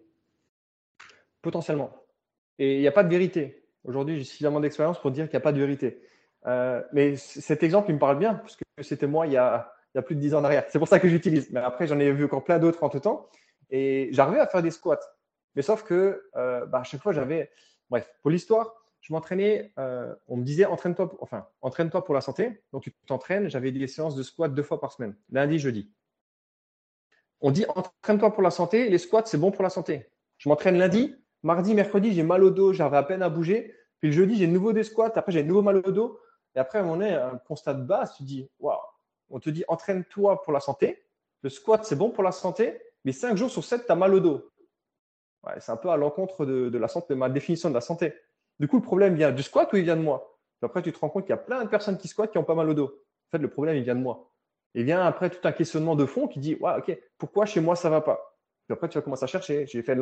Potentiellement. 1.42 1.90
Et 2.60 2.76
il 2.76 2.80
n'y 2.80 2.86
a 2.86 2.92
pas 2.92 3.02
de 3.02 3.10
vérité. 3.10 3.64
Aujourd'hui, 3.82 4.18
j'ai 4.18 4.24
suffisamment 4.24 4.60
d'expérience 4.60 5.00
pour 5.00 5.10
dire 5.10 5.24
qu'il 5.24 5.36
n'y 5.36 5.42
a 5.42 5.44
pas 5.44 5.52
de 5.52 5.58
vérité. 5.58 5.98
Mais 6.92 7.16
cet 7.16 7.62
exemple, 7.62 7.90
il 7.90 7.94
me 7.94 7.98
parle 7.98 8.18
bien, 8.18 8.34
parce 8.34 8.56
que 8.56 8.64
c'était 8.82 9.06
moi 9.06 9.26
il 9.26 9.32
y, 9.32 9.36
a, 9.36 9.72
plus 10.04 10.14
de 10.14 10.20
10 10.20 10.34
ans 10.34 10.38
en 10.38 10.44
arrière. 10.44 10.64
C'est 10.68 10.78
pour 10.78 10.88
ça 10.88 10.98
que 10.98 11.08
j'utilise. 11.08 11.50
Mais 11.50 11.60
après, 11.60 11.86
j'en 11.86 11.98
ai 11.98 12.10
vu 12.12 12.24
encore 12.24 12.44
plein 12.44 12.58
d'autres 12.58 12.82
entre 12.82 12.98
temps. 12.98 13.28
Et 13.70 14.08
j'arrivais 14.12 14.40
à 14.40 14.46
faire 14.46 14.62
des 14.62 14.70
squats. 14.70 15.00
Mais 15.54 15.62
sauf 15.62 15.82
que 15.82 16.22
euh, 16.36 16.66
bah, 16.66 16.80
à 16.80 16.84
chaque 16.84 17.02
fois, 17.02 17.12
j'avais. 17.12 17.50
Bref, 17.90 18.08
pour 18.22 18.30
l'histoire, 18.30 18.74
je 19.00 19.12
m'entraînais. 19.12 19.72
Euh, 19.78 20.14
on 20.28 20.36
me 20.36 20.44
disait 20.44 20.64
entraîne-toi, 20.64 21.12
enfin, 21.20 21.46
entraîne-toi 21.60 22.04
pour 22.04 22.14
la 22.14 22.20
santé. 22.20 22.62
Donc, 22.72 22.82
tu 22.82 22.92
t'entraînes. 23.06 23.48
J'avais 23.48 23.72
des 23.72 23.86
séances 23.86 24.14
de 24.14 24.22
squat 24.22 24.54
deux 24.54 24.62
fois 24.62 24.80
par 24.80 24.92
semaine, 24.92 25.16
lundi, 25.30 25.58
jeudi. 25.58 25.90
On 27.40 27.50
dit 27.50 27.66
entraîne-toi 27.68 28.32
pour 28.32 28.42
la 28.42 28.50
santé. 28.50 28.88
Les 28.88 28.98
squats, 28.98 29.24
c'est 29.26 29.38
bon 29.38 29.50
pour 29.50 29.62
la 29.62 29.70
santé. 29.70 30.08
Je 30.38 30.48
m'entraîne 30.48 30.78
lundi, 30.78 31.14
mardi, 31.42 31.74
mercredi, 31.74 32.12
j'ai 32.12 32.22
mal 32.22 32.44
au 32.44 32.50
dos, 32.50 32.72
j'avais 32.72 32.96
à 32.96 33.02
peine 33.02 33.22
à 33.22 33.28
bouger. 33.28 33.74
Puis 34.00 34.10
le 34.10 34.14
jeudi, 34.14 34.36
j'ai 34.36 34.46
de 34.46 34.52
nouveau 34.52 34.72
des 34.72 34.84
squats. 34.84 35.12
Après, 35.14 35.32
j'ai 35.32 35.42
de 35.42 35.48
nouveau 35.48 35.62
mal 35.62 35.76
au 35.76 35.90
dos. 35.90 36.20
Et 36.54 36.58
après, 36.58 36.80
on 36.80 37.00
est 37.00 37.14
un 37.14 37.38
constat 37.38 37.74
de 37.74 37.82
base. 37.82 38.14
Tu 38.16 38.22
dis 38.24 38.48
waouh, 38.60 38.78
on 39.30 39.40
te 39.40 39.50
dit 39.50 39.64
entraîne-toi 39.68 40.42
pour 40.42 40.52
la 40.52 40.60
santé. 40.60 41.02
Le 41.42 41.50
squat, 41.50 41.84
c'est 41.84 41.96
bon 41.96 42.10
pour 42.10 42.22
la 42.22 42.32
santé. 42.32 42.80
Mais 43.04 43.12
cinq 43.12 43.36
jours 43.36 43.50
sur 43.50 43.64
sept, 43.64 43.86
tu 43.86 43.92
as 43.92 43.96
mal 43.96 44.14
au 44.14 44.20
dos 44.20 44.52
c'est 45.58 45.72
un 45.72 45.76
peu 45.76 45.90
à 45.90 45.96
l'encontre 45.96 46.46
de, 46.46 46.78
la 46.78 46.88
santé, 46.88 47.14
de 47.14 47.18
ma 47.18 47.28
définition 47.28 47.68
de 47.68 47.74
la 47.74 47.80
santé. 47.80 48.14
Du 48.60 48.68
coup, 48.68 48.76
le 48.76 48.82
problème 48.82 49.14
vient 49.14 49.32
du 49.32 49.42
squat 49.42 49.72
ou 49.72 49.76
il 49.76 49.84
vient 49.84 49.96
de 49.96 50.02
moi? 50.02 50.38
Après, 50.62 50.82
tu 50.82 50.92
te 50.92 50.98
rends 51.00 51.08
compte 51.08 51.24
qu'il 51.24 51.30
y 51.30 51.38
a 51.38 51.38
plein 51.38 51.64
de 51.64 51.68
personnes 51.68 51.98
qui 51.98 52.06
squattent 52.06 52.30
qui 52.30 52.38
ont 52.38 52.44
pas 52.44 52.54
mal 52.54 52.68
au 52.68 52.74
dos. 52.74 52.86
En 52.86 53.30
fait, 53.32 53.38
le 53.38 53.48
problème, 53.48 53.76
il 53.76 53.82
vient 53.82 53.96
de 53.96 54.00
moi. 54.00 54.30
Et 54.74 54.84
vient 54.84 55.04
après 55.04 55.28
tout 55.28 55.46
un 55.46 55.52
questionnement 55.52 55.96
de 55.96 56.06
fond 56.06 56.28
qui 56.28 56.38
dit 56.38 56.56
ouais, 56.60 56.72
ok, 56.78 56.96
pourquoi 57.18 57.46
chez 57.46 57.60
moi 57.60 57.74
ça 57.74 57.90
va 57.90 58.00
pas? 58.00 58.38
Puis 58.66 58.72
après, 58.72 58.88
tu 58.88 58.96
vas 58.96 59.02
commencer 59.02 59.24
à 59.24 59.26
chercher. 59.26 59.66
J'ai 59.66 59.82
fait 59.82 59.98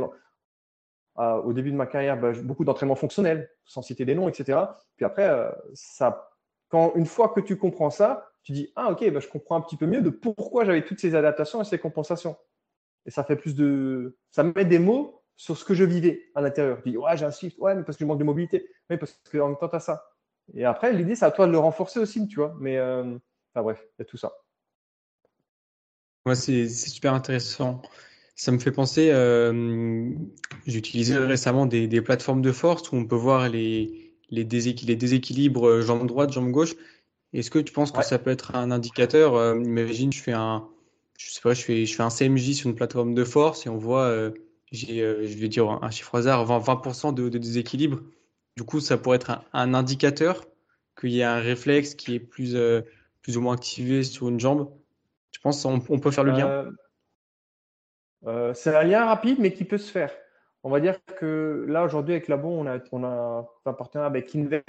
au 1.17 1.53
début 1.53 1.73
de 1.73 1.77
ma 1.77 1.87
carrière 1.87 2.21
bah, 2.21 2.33
beaucoup 2.43 2.65
d'entraînement 2.65 2.95
fonctionnel, 2.95 3.51
sans 3.65 3.83
citer 3.83 4.05
des 4.05 4.15
noms, 4.15 4.29
etc. 4.29 4.59
Puis 4.97 5.07
après, 5.07 5.29
euh, 5.29 5.51
ça, 5.73 6.31
quand 6.71 6.95
une 6.95 7.07
fois 7.07 7.29
que 7.29 7.41
tu 7.41 7.57
comprends 7.57 7.91
ça, 7.91 8.31
tu 8.43 8.53
dis 8.53 8.73
ah 8.77 8.91
ok, 8.91 9.11
bah, 9.11 9.21
je 9.21 9.29
comprends 9.29 9.57
un 9.57 9.61
petit 9.61 9.77
peu 9.77 9.87
mieux 9.87 10.01
de 10.01 10.11
pourquoi 10.11 10.65
j'avais 10.65 10.85
toutes 10.85 11.01
ces 11.01 11.15
adaptations 11.15 11.61
et 11.61 11.65
ces 11.65 11.79
compensations. 11.79 12.37
Et 13.07 13.11
ça 13.11 13.25
fait 13.25 13.37
plus 13.37 13.55
de, 13.55 14.17
ça 14.31 14.43
met 14.43 14.65
des 14.65 14.79
mots 14.79 15.23
sur 15.37 15.57
ce 15.57 15.65
que 15.65 15.75
je 15.75 15.85
vivais 15.85 16.31
à 16.35 16.41
l'intérieur. 16.41 16.79
Je 16.85 16.91
dis 16.91 16.97
ouais, 16.97 17.17
j'ai 17.17 17.25
un 17.25 17.31
shift, 17.31 17.59
ouais, 17.59 17.75
mais 17.75 17.83
parce 17.83 17.97
que 17.97 18.05
je 18.05 18.07
manque 18.07 18.19
de 18.19 18.25
mobilité, 18.25 18.69
mais 18.89 18.99
parce 18.99 19.19
qu'en 19.31 19.49
même 19.49 19.59
temps, 19.59 19.69
tu 19.69 19.77
as 19.77 19.81
ça. 19.81 20.07
Et 20.55 20.65
après, 20.65 20.93
l'idée, 20.93 21.15
c'est 21.15 21.25
à 21.25 21.31
toi 21.31 21.47
de 21.47 21.53
le 21.53 21.59
renforcer 21.59 21.99
aussi, 22.01 22.27
tu 22.29 22.37
vois. 22.37 22.55
Mais 22.61 22.77
euh, 22.77 23.17
enfin, 23.55 23.63
bref, 23.63 23.83
il 23.99 24.01
y 24.01 24.03
a 24.03 24.05
tout 24.05 24.17
ça. 24.17 24.33
Ouais, 26.27 26.35
c'est 26.35 26.69
super 26.69 27.15
intéressant. 27.15 27.81
Ça 28.37 28.53
me 28.53 28.59
fait 28.59 28.73
penser, 28.73 29.11
euh, 29.11 30.11
j'ai 30.67 30.79
utilisé 30.79 31.17
récemment 31.17 31.67
des, 31.67 31.87
des, 31.89 32.01
plateformes 32.01 32.43
de 32.43 32.53
force 32.53 32.91
où 32.91 32.97
on 32.97 33.07
peut 33.07 33.17
voir 33.17 33.49
les, 33.49 34.10
les, 34.31 34.45
les 34.45 34.97
déséquilibres 34.97 35.69
euh, 35.69 35.83
jambe 35.83 36.07
droite, 36.07 36.33
jambe 36.33 36.51
gauche. 36.51 36.75
Est-ce 37.33 37.51
que 37.51 37.59
tu 37.59 37.73
penses 37.73 37.93
que 37.93 38.03
ça 38.03 38.19
peut 38.19 38.31
être 38.31 38.57
un 38.57 38.71
indicateur 38.71 39.37
euh, 39.37 39.55
Imagine, 39.63 40.13
je 40.13 40.21
fais 40.21 40.33
un, 40.33 40.69
je 41.17 41.31
sais 41.31 41.41
pas, 41.41 41.55
je 41.55 41.63
fais, 41.63 41.87
je 41.87 41.95
fais 41.95 42.03
un 42.03 42.11
CMJ 42.11 42.55
sur 42.55 42.69
une 42.69 42.75
plateforme 42.75 43.15
de 43.15 43.25
force 43.25 43.67
et 43.67 43.69
on 43.69 43.77
voit, 43.77 44.05
euh, 44.05 44.33
j'ai, 44.73 45.03
euh, 45.03 45.27
je 45.27 45.37
vais 45.37 45.49
dire 45.49 45.71
un 45.71 45.91
chiffre 45.91 46.17
hasard, 46.17 46.45
20%, 46.45 47.03
20 47.09 47.13
de, 47.13 47.29
de, 47.29 47.39
déséquilibre. 47.39 48.01
Du 48.57 48.65
coup, 48.65 48.81
ça 48.81 48.99
pourrait 48.99 49.17
être 49.17 49.31
un, 49.31 49.45
un 49.53 49.75
indicateur 49.75 50.45
qu'il 50.99 51.13
y 51.13 51.23
a 51.23 51.33
un 51.33 51.41
réflexe 51.41 51.95
qui 51.95 52.17
est 52.17 52.21
plus, 52.21 52.57
plus 53.23 53.37
ou 53.37 53.41
moins 53.41 53.55
activé 53.55 54.03
sur 54.03 54.29
une 54.29 54.41
jambe. 54.41 54.71
Tu 55.31 55.41
penses 55.41 55.63
qu'on 55.63 55.81
on 55.89 55.99
peut 56.01 56.11
faire 56.11 56.25
le 56.25 56.33
lien? 56.33 56.73
C'est 58.55 58.75
un 58.75 58.83
lien 58.83 59.07
rapide, 59.07 59.39
mais 59.39 59.53
qui 59.53 59.65
peut 59.65 59.79
se 59.79 59.91
faire. 59.91 60.13
On 60.63 60.71
va 60.71 60.81
dire 60.81 61.03
que 61.19 61.65
là, 61.69 61.85
aujourd'hui, 61.85 62.15
avec 62.15 62.29
Labo, 62.29 62.49
on 62.49 62.67
a, 62.67 63.49
un 63.65 63.73
partenariat 63.73 64.07
avec 64.07 64.35
Invent, 64.35 64.61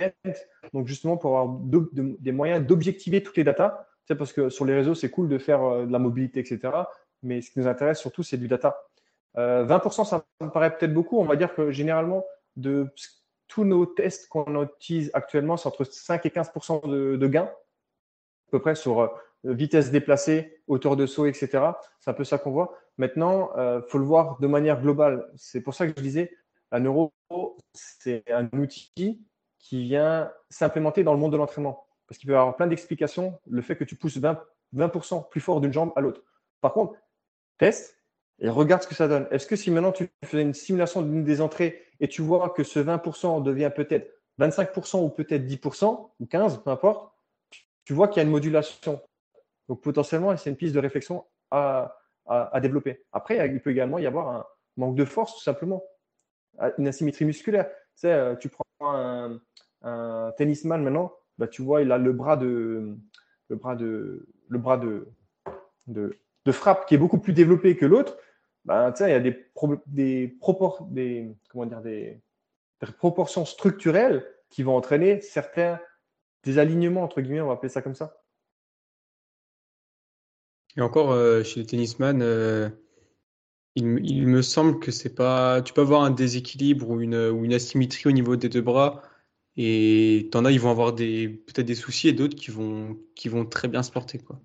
donc 0.73 0.87
justement 0.87 1.17
pour 1.17 1.37
avoir 1.37 1.59
des 1.61 2.31
moyens 2.31 2.65
d'objectiver 2.65 3.23
toutes 3.23 3.37
les 3.37 3.43
datas. 3.43 3.87
Parce 4.17 4.33
que 4.33 4.49
sur 4.49 4.65
les 4.65 4.73
réseaux, 4.73 4.95
c'est 4.95 5.09
cool 5.09 5.29
de 5.29 5.37
faire 5.37 5.63
euh, 5.63 5.85
de 5.85 5.91
la 5.91 5.99
mobilité, 5.99 6.41
etc. 6.41 6.73
Mais 7.23 7.41
ce 7.41 7.51
qui 7.51 7.59
nous 7.59 7.67
intéresse 7.67 7.99
surtout, 7.99 8.23
c'est 8.23 8.37
du 8.37 8.49
data. 8.49 8.83
Euh, 9.37 9.65
20%, 9.65 10.05
ça 10.05 10.25
me 10.41 10.49
paraît 10.49 10.75
peut-être 10.75 10.93
beaucoup. 10.93 11.19
On 11.19 11.25
va 11.25 11.35
dire 11.35 11.53
que 11.53 11.71
généralement, 11.71 12.25
de 12.57 12.87
tous 13.47 13.63
nos 13.63 13.85
tests 13.85 14.27
qu'on 14.27 14.63
utilise 14.63 15.11
actuellement, 15.13 15.57
c'est 15.57 15.67
entre 15.67 15.83
5 15.83 16.25
et 16.25 16.29
15% 16.29 16.89
de, 16.89 17.15
de 17.15 17.27
gains, 17.27 17.43
à 17.43 18.51
peu 18.51 18.59
près 18.59 18.75
sur 18.75 19.01
euh, 19.01 19.07
vitesse 19.43 19.91
déplacée, 19.91 20.61
hauteur 20.67 20.95
de 20.95 21.05
saut, 21.05 21.25
etc. 21.25 21.49
C'est 21.99 22.09
un 22.09 22.13
peu 22.13 22.23
ça 22.23 22.37
qu'on 22.37 22.51
voit. 22.51 22.77
Maintenant, 22.97 23.51
il 23.55 23.59
euh, 23.59 23.81
faut 23.87 23.97
le 23.97 24.05
voir 24.05 24.39
de 24.39 24.47
manière 24.47 24.81
globale. 24.81 25.29
C'est 25.35 25.61
pour 25.61 25.73
ça 25.73 25.87
que 25.87 25.93
je 25.97 26.03
disais, 26.03 26.31
la 26.71 26.79
neuro, 26.79 27.11
c'est 27.73 28.23
un 28.31 28.49
outil 28.53 29.25
qui 29.59 29.83
vient 29.83 30.31
s'implémenter 30.49 31.03
dans 31.03 31.13
le 31.13 31.19
monde 31.19 31.31
de 31.31 31.37
l'entraînement. 31.37 31.87
Parce 32.07 32.17
qu'il 32.17 32.27
peut 32.27 32.33
y 32.33 32.35
avoir 32.35 32.55
plein 32.55 32.67
d'explications, 32.67 33.39
le 33.49 33.61
fait 33.61 33.75
que 33.75 33.83
tu 33.83 33.95
pousses 33.95 34.17
20%, 34.17 34.37
20 34.73 35.29
plus 35.29 35.41
fort 35.41 35.61
d'une 35.61 35.73
jambe 35.73 35.93
à 35.95 36.01
l'autre. 36.01 36.23
Par 36.59 36.73
contre, 36.73 36.95
teste 37.57 37.97
et 38.39 38.49
regarde 38.49 38.83
ce 38.83 38.87
que 38.87 38.95
ça 38.95 39.07
donne. 39.07 39.27
Est-ce 39.31 39.47
que 39.47 39.55
si 39.55 39.71
maintenant 39.71 39.91
tu 39.91 40.09
fais 40.25 40.41
une 40.41 40.53
simulation 40.53 41.01
d'une 41.01 41.23
des 41.23 41.41
entrées 41.41 41.83
et 41.99 42.07
tu 42.07 42.21
vois 42.21 42.49
que 42.49 42.63
ce 42.63 42.79
20% 42.79 43.43
devient 43.43 43.71
peut-être 43.73 44.11
25% 44.39 45.03
ou 45.03 45.09
peut-être 45.09 45.45
10% 45.45 46.09
ou 46.19 46.25
15%, 46.25 46.63
peu 46.63 46.69
importe, 46.69 47.13
tu 47.85 47.93
vois 47.93 48.07
qu'il 48.07 48.17
y 48.17 48.19
a 48.21 48.23
une 48.23 48.31
modulation. 48.31 49.01
Donc 49.71 49.79
potentiellement, 49.79 50.35
c'est 50.35 50.49
une 50.49 50.57
piste 50.57 50.75
de 50.75 50.81
réflexion 50.81 51.23
à, 51.49 51.95
développer. 52.61 53.05
Après, 53.13 53.49
il 53.49 53.61
peut 53.61 53.69
également 53.69 53.99
y 53.99 54.05
avoir 54.05 54.27
un 54.27 54.45
manque 54.75 54.97
de 54.97 55.05
force, 55.05 55.35
tout 55.35 55.43
simplement, 55.43 55.81
une 56.77 56.89
asymétrie 56.89 57.23
musculaire. 57.23 57.69
Tu, 57.97 58.07
euh, 58.07 58.35
prends 58.51 59.39
un, 59.81 60.31
tennisman 60.33 60.83
maintenant, 60.83 61.13
bah, 61.37 61.47
tu 61.47 61.61
vois, 61.61 61.83
il 61.83 61.91
a 61.93 61.97
le 61.97 62.11
bras 62.11 62.35
de, 62.35 62.97
le 63.47 63.55
bras 63.55 63.77
de, 63.77 64.27
le 64.49 64.57
bras 64.57 64.75
de, 64.75 65.07
de, 65.87 66.51
frappe 66.51 66.85
qui 66.85 66.95
est 66.95 66.97
beaucoup 66.97 67.19
plus 67.19 67.31
développé 67.31 67.77
que 67.77 67.85
l'autre. 67.85 68.17
Bah, 68.65 68.93
il 68.99 69.07
y 69.07 69.13
a 69.13 69.21
des, 69.21 69.47
des, 69.87 70.27
propor 70.27 70.85
des, 70.91 71.33
comment 71.49 71.65
dire, 71.65 71.79
des, 71.79 72.21
proportions 72.97 73.45
structurelles 73.45 74.27
qui 74.49 74.63
vont 74.63 74.75
entraîner 74.75 75.21
certains 75.21 75.79
des 76.43 76.59
alignements, 76.59 77.03
entre 77.03 77.21
guillemets, 77.21 77.39
on 77.39 77.47
va 77.47 77.53
appeler 77.53 77.69
ça 77.69 77.81
comme 77.81 77.95
ça. 77.95 78.20
Et 80.77 80.81
encore, 80.81 81.11
euh, 81.11 81.43
chez 81.43 81.59
les 81.59 81.65
tennisman, 81.65 82.21
euh, 82.21 82.69
il, 83.75 83.85
me 83.85 84.41
semble 84.41 84.79
que 84.79 84.91
c'est 84.91 85.13
pas. 85.13 85.61
Tu 85.61 85.73
peux 85.73 85.81
avoir 85.81 86.03
un 86.03 86.11
déséquilibre 86.11 86.89
ou 86.89 87.01
une, 87.01 87.15
ou 87.15 87.45
une 87.45 87.53
asymétrie 87.53 88.07
au 88.07 88.11
niveau 88.11 88.35
des 88.35 88.49
deux 88.49 88.61
bras. 88.61 89.01
Et 89.57 90.29
t'en 90.31 90.45
as, 90.45 90.51
ils 90.51 90.59
vont 90.59 90.71
avoir 90.71 90.93
des, 90.93 91.27
peut-être 91.27 91.65
des 91.65 91.75
soucis 91.75 92.07
et 92.07 92.13
d'autres 92.13 92.35
qui 92.35 92.51
vont, 92.51 92.97
qui 93.15 93.27
vont 93.27 93.45
très 93.45 93.67
bien 93.67 93.83
se 93.83 93.91
porter. 93.91 94.17
Quoi. 94.17 94.39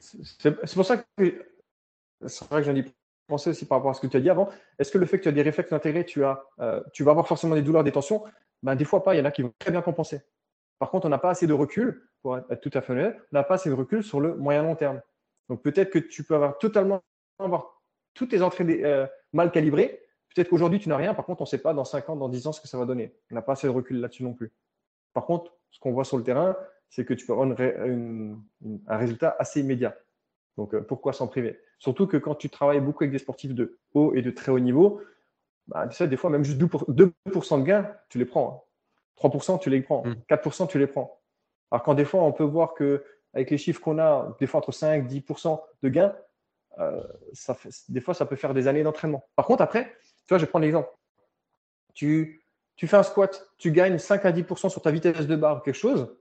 C'est, 0.00 0.74
pour 0.74 0.84
ça 0.84 0.96
que 0.96 1.44
c'est 2.26 2.48
vrai 2.48 2.62
que 2.62 2.66
j'en 2.66 2.74
ai 2.74 2.84
pensé 3.26 3.50
aussi 3.50 3.66
par 3.66 3.78
rapport 3.78 3.90
à 3.90 3.94
ce 3.94 4.00
que 4.00 4.06
tu 4.06 4.16
as 4.16 4.20
dit 4.20 4.30
avant. 4.30 4.48
Est-ce 4.78 4.90
que 4.90 4.98
le 4.98 5.06
fait 5.06 5.18
que 5.18 5.24
tu 5.24 5.28
as 5.28 5.32
des 5.32 5.42
réflexes 5.42 5.72
intégrés, 5.72 6.04
tu, 6.04 6.24
as, 6.24 6.42
euh, 6.60 6.82
tu 6.92 7.04
vas 7.04 7.10
avoir 7.10 7.28
forcément 7.28 7.54
des 7.54 7.62
douleurs, 7.62 7.84
des 7.84 7.92
tensions? 7.92 8.24
Ben, 8.62 8.74
Des 8.74 8.84
fois 8.84 9.04
pas, 9.04 9.14
il 9.14 9.18
y 9.18 9.20
en 9.20 9.26
a 9.26 9.30
qui 9.30 9.42
vont 9.42 9.52
très 9.58 9.70
bien 9.70 9.82
compenser. 9.82 10.22
Par 10.78 10.90
contre, 10.90 11.06
on 11.06 11.10
n'a 11.10 11.18
pas 11.18 11.30
assez 11.30 11.46
de 11.46 11.52
recul, 11.52 12.08
pour 12.22 12.38
être 12.38 12.60
tout 12.60 12.70
à 12.72 12.80
fait 12.80 12.92
honnête, 12.92 13.16
on 13.32 13.36
n'a 13.36 13.44
pas 13.44 13.54
assez 13.54 13.68
de 13.68 13.74
recul 13.74 14.02
sur 14.02 14.20
le 14.20 14.34
moyen 14.36 14.62
long 14.62 14.74
terme. 14.74 15.00
Donc 15.48 15.62
peut-être 15.62 15.90
que 15.90 15.98
tu 15.98 16.24
peux 16.24 16.34
avoir 16.34 16.58
totalement 16.58 17.02
avoir 17.38 17.82
toutes 18.14 18.30
tes 18.30 18.42
entrées 18.42 18.84
euh, 18.84 19.06
mal 19.32 19.50
calibrées. 19.50 20.00
Peut-être 20.34 20.50
qu'aujourd'hui, 20.50 20.78
tu 20.78 20.88
n'as 20.88 20.96
rien. 20.96 21.14
Par 21.14 21.24
contre, 21.24 21.40
on 21.40 21.44
ne 21.44 21.48
sait 21.48 21.58
pas 21.58 21.72
dans 21.72 21.84
5 21.84 22.10
ans, 22.10 22.16
dans 22.16 22.28
10 22.28 22.46
ans 22.48 22.52
ce 22.52 22.60
que 22.60 22.68
ça 22.68 22.78
va 22.78 22.84
donner. 22.84 23.14
On 23.30 23.34
n'a 23.34 23.42
pas 23.42 23.52
assez 23.52 23.66
de 23.66 23.72
recul 23.72 24.00
là-dessus 24.00 24.24
non 24.24 24.34
plus. 24.34 24.52
Par 25.14 25.24
contre, 25.24 25.52
ce 25.70 25.80
qu'on 25.80 25.92
voit 25.92 26.04
sur 26.04 26.16
le 26.16 26.24
terrain, 26.24 26.56
c'est 26.90 27.04
que 27.04 27.14
tu 27.14 27.26
peux 27.26 27.32
avoir 27.32 27.48
un 27.48 28.96
résultat 28.96 29.36
assez 29.38 29.60
immédiat. 29.60 29.96
Donc, 30.56 30.74
euh, 30.74 30.80
pourquoi 30.80 31.12
s'en 31.12 31.28
priver? 31.28 31.60
Surtout 31.78 32.06
que 32.06 32.16
quand 32.16 32.34
tu 32.34 32.50
travailles 32.50 32.80
beaucoup 32.80 33.04
avec 33.04 33.12
des 33.12 33.18
sportifs 33.18 33.54
de 33.54 33.78
haut 33.94 34.12
et 34.14 34.22
de 34.22 34.30
très 34.30 34.50
haut 34.50 34.58
niveau, 34.58 35.00
bah, 35.68 35.86
tu 35.86 35.96
sais, 35.96 36.08
des 36.08 36.16
fois, 36.16 36.30
même 36.30 36.44
juste 36.44 36.58
2%, 36.58 37.58
de 37.58 37.64
gains, 37.64 37.94
tu 38.08 38.18
les 38.18 38.24
prends. 38.24 38.66
3%, 39.16 39.54
hein. 39.54 39.58
tu 39.58 39.70
les 39.70 39.82
prends. 39.82 40.02
4%, 40.28 40.64
mm. 40.64 40.68
tu 40.68 40.78
les 40.78 40.86
prends. 40.86 41.20
Alors, 41.70 41.82
quand 41.84 41.94
des 41.94 42.04
fois, 42.04 42.22
on 42.22 42.32
peut 42.32 42.44
voir 42.44 42.74
que 42.74 43.04
avec 43.38 43.50
les 43.50 43.58
chiffres 43.58 43.80
qu'on 43.80 43.98
a, 43.98 44.36
des 44.40 44.46
fois 44.46 44.58
entre 44.58 44.72
5 44.72 45.04
et 45.04 45.20
10% 45.20 45.60
de 45.82 45.88
gains, 45.88 46.14
euh, 46.78 47.02
ça 47.32 47.54
fait, 47.54 47.70
des 47.88 48.00
fois, 48.00 48.14
ça 48.14 48.26
peut 48.26 48.36
faire 48.36 48.54
des 48.54 48.68
années 48.68 48.82
d'entraînement. 48.82 49.24
Par 49.36 49.46
contre, 49.46 49.62
après, 49.62 49.96
tu 50.26 50.28
vois, 50.30 50.38
je 50.38 50.44
vais 50.44 50.50
prendre 50.50 50.64
l'exemple. 50.64 50.90
Tu, 51.94 52.42
tu 52.76 52.86
fais 52.86 52.96
un 52.96 53.02
squat, 53.02 53.48
tu 53.58 53.72
gagnes 53.72 53.98
5 53.98 54.24
à 54.24 54.32
10% 54.32 54.68
sur 54.68 54.82
ta 54.82 54.90
vitesse 54.90 55.26
de 55.26 55.36
barre 55.36 55.58
ou 55.58 55.60
quelque 55.60 55.74
chose. 55.74 56.16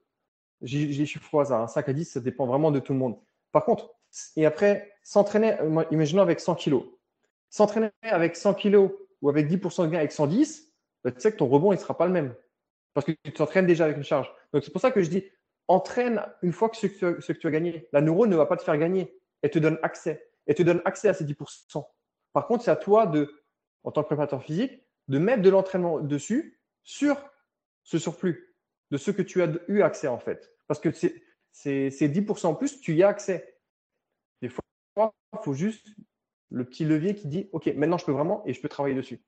J'ai 0.62 0.86
les 0.86 1.06
chiffres 1.06 1.32
au 1.34 1.40
hasard, 1.40 1.70
5 1.70 1.88
hein. 1.88 1.92
à 1.92 1.94
10, 1.94 2.06
ça 2.06 2.20
dépend 2.20 2.48
vraiment 2.48 2.72
de 2.72 2.80
tout 2.80 2.94
le 2.94 3.00
monde. 3.00 3.18
Par 3.52 3.66
contre, 3.66 3.94
et 4.36 4.46
après, 4.46 4.94
s'entraîner, 5.04 5.56
imaginons 5.92 6.22
avec 6.22 6.40
100 6.40 6.56
kg. 6.56 6.78
S'entraîner 7.50 7.92
avec 8.02 8.36
100 8.36 8.56
kg 8.56 8.90
ou 9.22 9.30
avec 9.30 9.48
10% 9.48 9.86
de 9.86 9.92
gain 9.92 10.00
avec 10.00 10.12
110, 10.12 10.74
bah, 11.04 11.12
tu 11.12 11.20
sais 11.20 11.32
que 11.32 11.38
ton 11.38 11.48
rebond, 11.48 11.72
il 11.72 11.76
ne 11.76 11.82
sera 11.82 11.98
pas 11.98 12.08
le 12.08 12.14
même. 12.14 12.34
Parce 12.94 13.06
que 13.06 13.12
tu 13.24 13.32
t'entraînes 13.32 13.68
déjà 13.68 13.86
avec 13.86 13.98
une 13.98 14.04
charge. 14.04 14.32
Donc, 14.54 14.64
c'est 14.64 14.72
pour 14.72 14.82
ça 14.82 14.92
que 14.92 15.02
je 15.02 15.10
dis, 15.10 15.24
entraîne 15.68 16.26
une 16.42 16.54
fois 16.54 16.70
que 16.70 16.78
ce, 16.78 16.88
que 16.88 17.32
tu 17.32 17.48
as 17.48 17.52
gagné. 17.52 17.88
La 17.92 18.02
neuro 18.02 18.28
ne 18.28 18.36
va 18.36 18.46
pas 18.46 18.58
te 18.58 18.64
faire 18.64 18.78
gagner. 18.78 19.20
Elle 19.42 19.52
te 19.52 19.60
donne 19.60 19.80
accès. 19.84 20.30
Elle 20.46 20.56
te 20.56 20.64
donne 20.64 20.82
accès 20.86 21.10
à 21.10 21.14
ces 21.14 21.26
10%. 21.26 21.86
Par 22.34 22.48
contre, 22.48 22.64
c'est 22.64 22.72
à 22.72 22.76
toi, 22.76 23.06
de, 23.06 23.44
en 23.84 23.92
tant 23.92 24.04
que 24.04 24.08
préparateur 24.08 24.44
physique, 24.44 24.82
de 25.08 25.20
mettre 25.20 25.42
de 25.42 25.50
l'entraînement 25.50 26.00
dessus 26.00 26.60
sur 26.84 27.18
ce 27.84 27.98
surplus, 27.98 28.56
de 28.92 28.98
ce 28.98 29.12
que 29.12 29.22
tu 29.22 29.42
as 29.42 29.50
eu 29.68 29.82
accès 29.82 30.08
en 30.08 30.20
fait. 30.20 30.54
Parce 30.68 30.80
que 30.80 30.92
c'est 30.92 31.90
10% 31.90 32.48
en 32.48 32.56
plus, 32.56 32.80
tu 32.82 32.96
y 32.96 33.04
as 33.04 33.08
accès. 33.08 33.58
Des 34.42 34.50
fois, 34.50 34.64
il 34.98 35.40
faut 35.44 35.54
juste 35.54 35.88
le 36.50 36.64
petit 36.66 36.86
levier 36.86 37.16
qui 37.16 37.28
dit 37.28 37.50
OK, 37.52 37.68
maintenant 37.76 37.98
je 37.98 38.06
peux 38.06 38.12
vraiment 38.12 38.44
et 38.46 38.54
je 38.54 38.62
peux 38.62 38.70
travailler 38.70 38.96
dessus. 38.96 39.22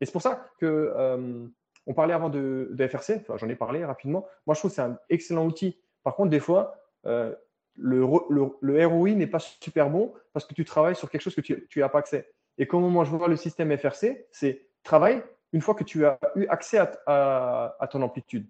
Et 0.00 0.06
c'est 0.06 0.12
pour 0.12 0.22
ça 0.22 0.50
que 0.58 0.66
euh, 0.66 1.46
on 1.86 1.94
parlait 1.94 2.14
avant 2.14 2.30
de, 2.30 2.74
FRC, 2.78 3.24
j'en 3.36 3.48
ai 3.48 3.56
parlé 3.56 3.84
rapidement. 3.84 4.26
Moi, 4.46 4.54
je 4.54 4.60
trouve 4.60 4.70
que 4.70 4.76
c'est 4.76 4.82
un 4.82 4.98
excellent 5.10 5.46
outil. 5.46 5.78
Par 6.02 6.14
contre, 6.14 6.30
des 6.30 6.40
fois, 6.40 6.76
euh, 7.06 7.34
le, 7.76 8.04
ROI 8.04 9.10
n'est 9.10 9.26
pas 9.26 9.38
super 9.38 9.90
bon 9.90 10.12
parce 10.32 10.46
que 10.46 10.54
tu 10.54 10.64
travailles 10.64 10.96
sur 10.96 11.10
quelque 11.10 11.22
chose 11.22 11.34
que 11.34 11.40
tu 11.40 11.80
n'as 11.80 11.88
pas 11.88 11.98
accès. 11.98 12.30
Et 12.58 12.66
comment 12.66 12.90
moi 12.90 13.04
je 13.04 13.10
vois 13.10 13.28
le 13.28 13.36
système 13.36 13.76
FRC, 13.76 14.26
c'est 14.30 14.66
travail 14.82 15.22
une 15.52 15.60
fois 15.60 15.74
que 15.74 15.84
tu 15.84 16.04
as 16.06 16.18
eu 16.36 16.46
accès 16.46 16.78
à, 17.06 17.88
ton 17.90 18.02
amplitude. 18.02 18.46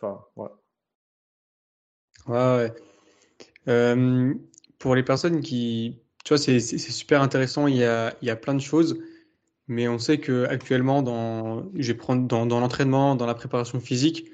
Enfin. 0.00 0.24
Ouais, 0.36 0.48
ouais. 2.28 2.72
Euh, 3.68 4.34
pour 4.78 4.94
les 4.94 5.02
personnes 5.02 5.40
qui. 5.40 6.00
Tu 6.24 6.34
vois, 6.34 6.38
c'est 6.38 6.60
super 6.60 7.22
intéressant. 7.22 7.66
Il 7.66 7.76
y, 7.76 7.84
a, 7.84 8.14
il 8.22 8.28
y 8.28 8.30
a 8.30 8.36
plein 8.36 8.54
de 8.54 8.60
choses. 8.60 9.02
Mais 9.70 9.86
on 9.86 10.00
sait 10.00 10.18
que 10.18 10.46
actuellement, 10.46 11.00
dans, 11.00 11.70
dans, 11.70 12.46
dans 12.46 12.60
l'entraînement, 12.60 13.14
dans 13.14 13.26
la 13.26 13.34
préparation 13.34 13.78
physique, 13.78 14.28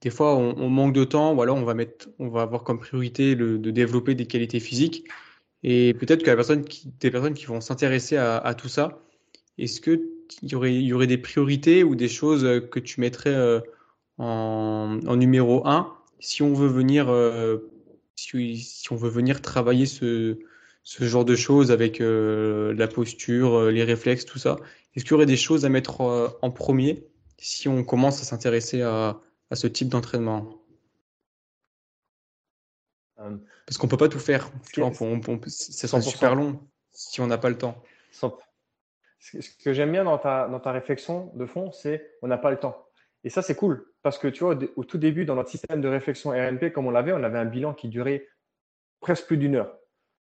des 0.00 0.08
fois, 0.08 0.34
on, 0.34 0.70
manque 0.70 0.94
de 0.94 1.04
temps 1.04 1.34
ou 1.34 1.42
alors 1.42 1.58
on 1.58 1.64
va, 1.64 1.74
mettre, 1.74 2.08
on 2.18 2.28
va 2.28 2.42
avoir 2.42 2.64
comme 2.64 2.80
priorité 2.80 3.36
de 3.36 3.70
développer 3.70 4.14
des 4.14 4.24
qualités 4.26 4.60
physiques. 4.60 5.04
Et 5.62 5.92
peut-être 5.92 6.22
que 6.22 6.30
la 6.30 6.36
personne 6.36 6.64
des 7.00 7.10
personnes 7.10 7.34
qui 7.34 7.44
vont 7.44 7.60
s'intéresser 7.60 8.16
à, 8.16 8.54
tout 8.54 8.68
ça, 8.68 9.02
est-ce 9.58 9.82
qu'il 9.82 10.00
y 10.42 10.54
aurait, 10.54 10.74
y 10.74 10.92
aurait 10.94 11.06
des 11.06 11.18
priorités 11.18 11.84
ou 11.84 11.94
des 11.94 12.08
choses 12.08 12.46
que 12.70 12.80
tu 12.80 13.00
mettrais 13.02 13.34
euh, 13.34 13.60
en, 14.16 15.16
numéro 15.16 15.66
un 15.66 15.94
si 16.20 16.42
on 16.42 16.54
veut 16.54 16.68
venir, 16.68 17.10
euh, 17.10 17.58
si, 18.16 18.86
on 18.90 18.96
veut 18.96 19.10
venir 19.10 19.42
travailler 19.42 19.84
ce, 19.84 20.38
ce 20.82 21.04
genre 21.04 21.26
de 21.26 21.36
choses 21.36 21.70
avec 21.70 22.00
euh, 22.00 22.72
la 22.74 22.88
posture, 22.88 23.70
les 23.70 23.84
réflexes, 23.84 24.24
tout 24.24 24.38
ça? 24.38 24.56
Est-ce 24.94 25.04
qu'il 25.04 25.12
y 25.12 25.14
aurait 25.14 25.26
des 25.26 25.36
choses 25.36 25.64
à 25.64 25.68
mettre 25.68 26.00
en 26.42 26.50
premier 26.50 27.06
si 27.38 27.68
on 27.68 27.84
commence 27.84 28.20
à 28.20 28.24
s'intéresser 28.24 28.82
à, 28.82 29.20
à 29.50 29.56
ce 29.56 29.66
type 29.66 29.88
d'entraînement? 29.88 30.58
Euh, 33.20 33.36
Parce 33.66 33.78
qu'on 33.78 33.88
peut 33.88 33.96
pas 33.96 34.08
tout 34.08 34.18
faire. 34.18 34.50
ça 34.72 35.88
sent 35.88 36.02
super 36.02 36.34
long 36.34 36.60
si 36.90 37.20
on 37.20 37.26
n'a 37.26 37.38
pas 37.38 37.48
le 37.48 37.58
temps. 37.58 37.82
Ce 39.20 39.40
que 39.62 39.72
j'aime 39.72 39.92
bien 39.92 40.04
dans 40.04 40.18
ta, 40.18 40.48
dans 40.48 40.60
ta 40.60 40.72
réflexion 40.72 41.32
de 41.34 41.44
fond, 41.44 41.72
c'est 41.72 42.16
on 42.22 42.28
n'a 42.28 42.38
pas 42.38 42.50
le 42.50 42.58
temps. 42.58 42.86
Et 43.24 43.30
ça, 43.30 43.42
c'est 43.42 43.56
cool 43.56 43.92
parce 44.02 44.18
que 44.18 44.28
tu 44.28 44.44
vois, 44.44 44.56
au 44.76 44.84
tout 44.84 44.98
début, 44.98 45.24
dans 45.24 45.34
notre 45.34 45.50
système 45.50 45.80
de 45.80 45.88
réflexion 45.88 46.30
RNP, 46.30 46.72
comme 46.72 46.86
on 46.86 46.90
l'avait, 46.90 47.12
on 47.12 47.22
avait 47.24 47.38
un 47.38 47.44
bilan 47.44 47.74
qui 47.74 47.88
durait 47.88 48.26
presque 49.00 49.26
plus 49.26 49.36
d'une 49.36 49.56
heure. 49.56 49.76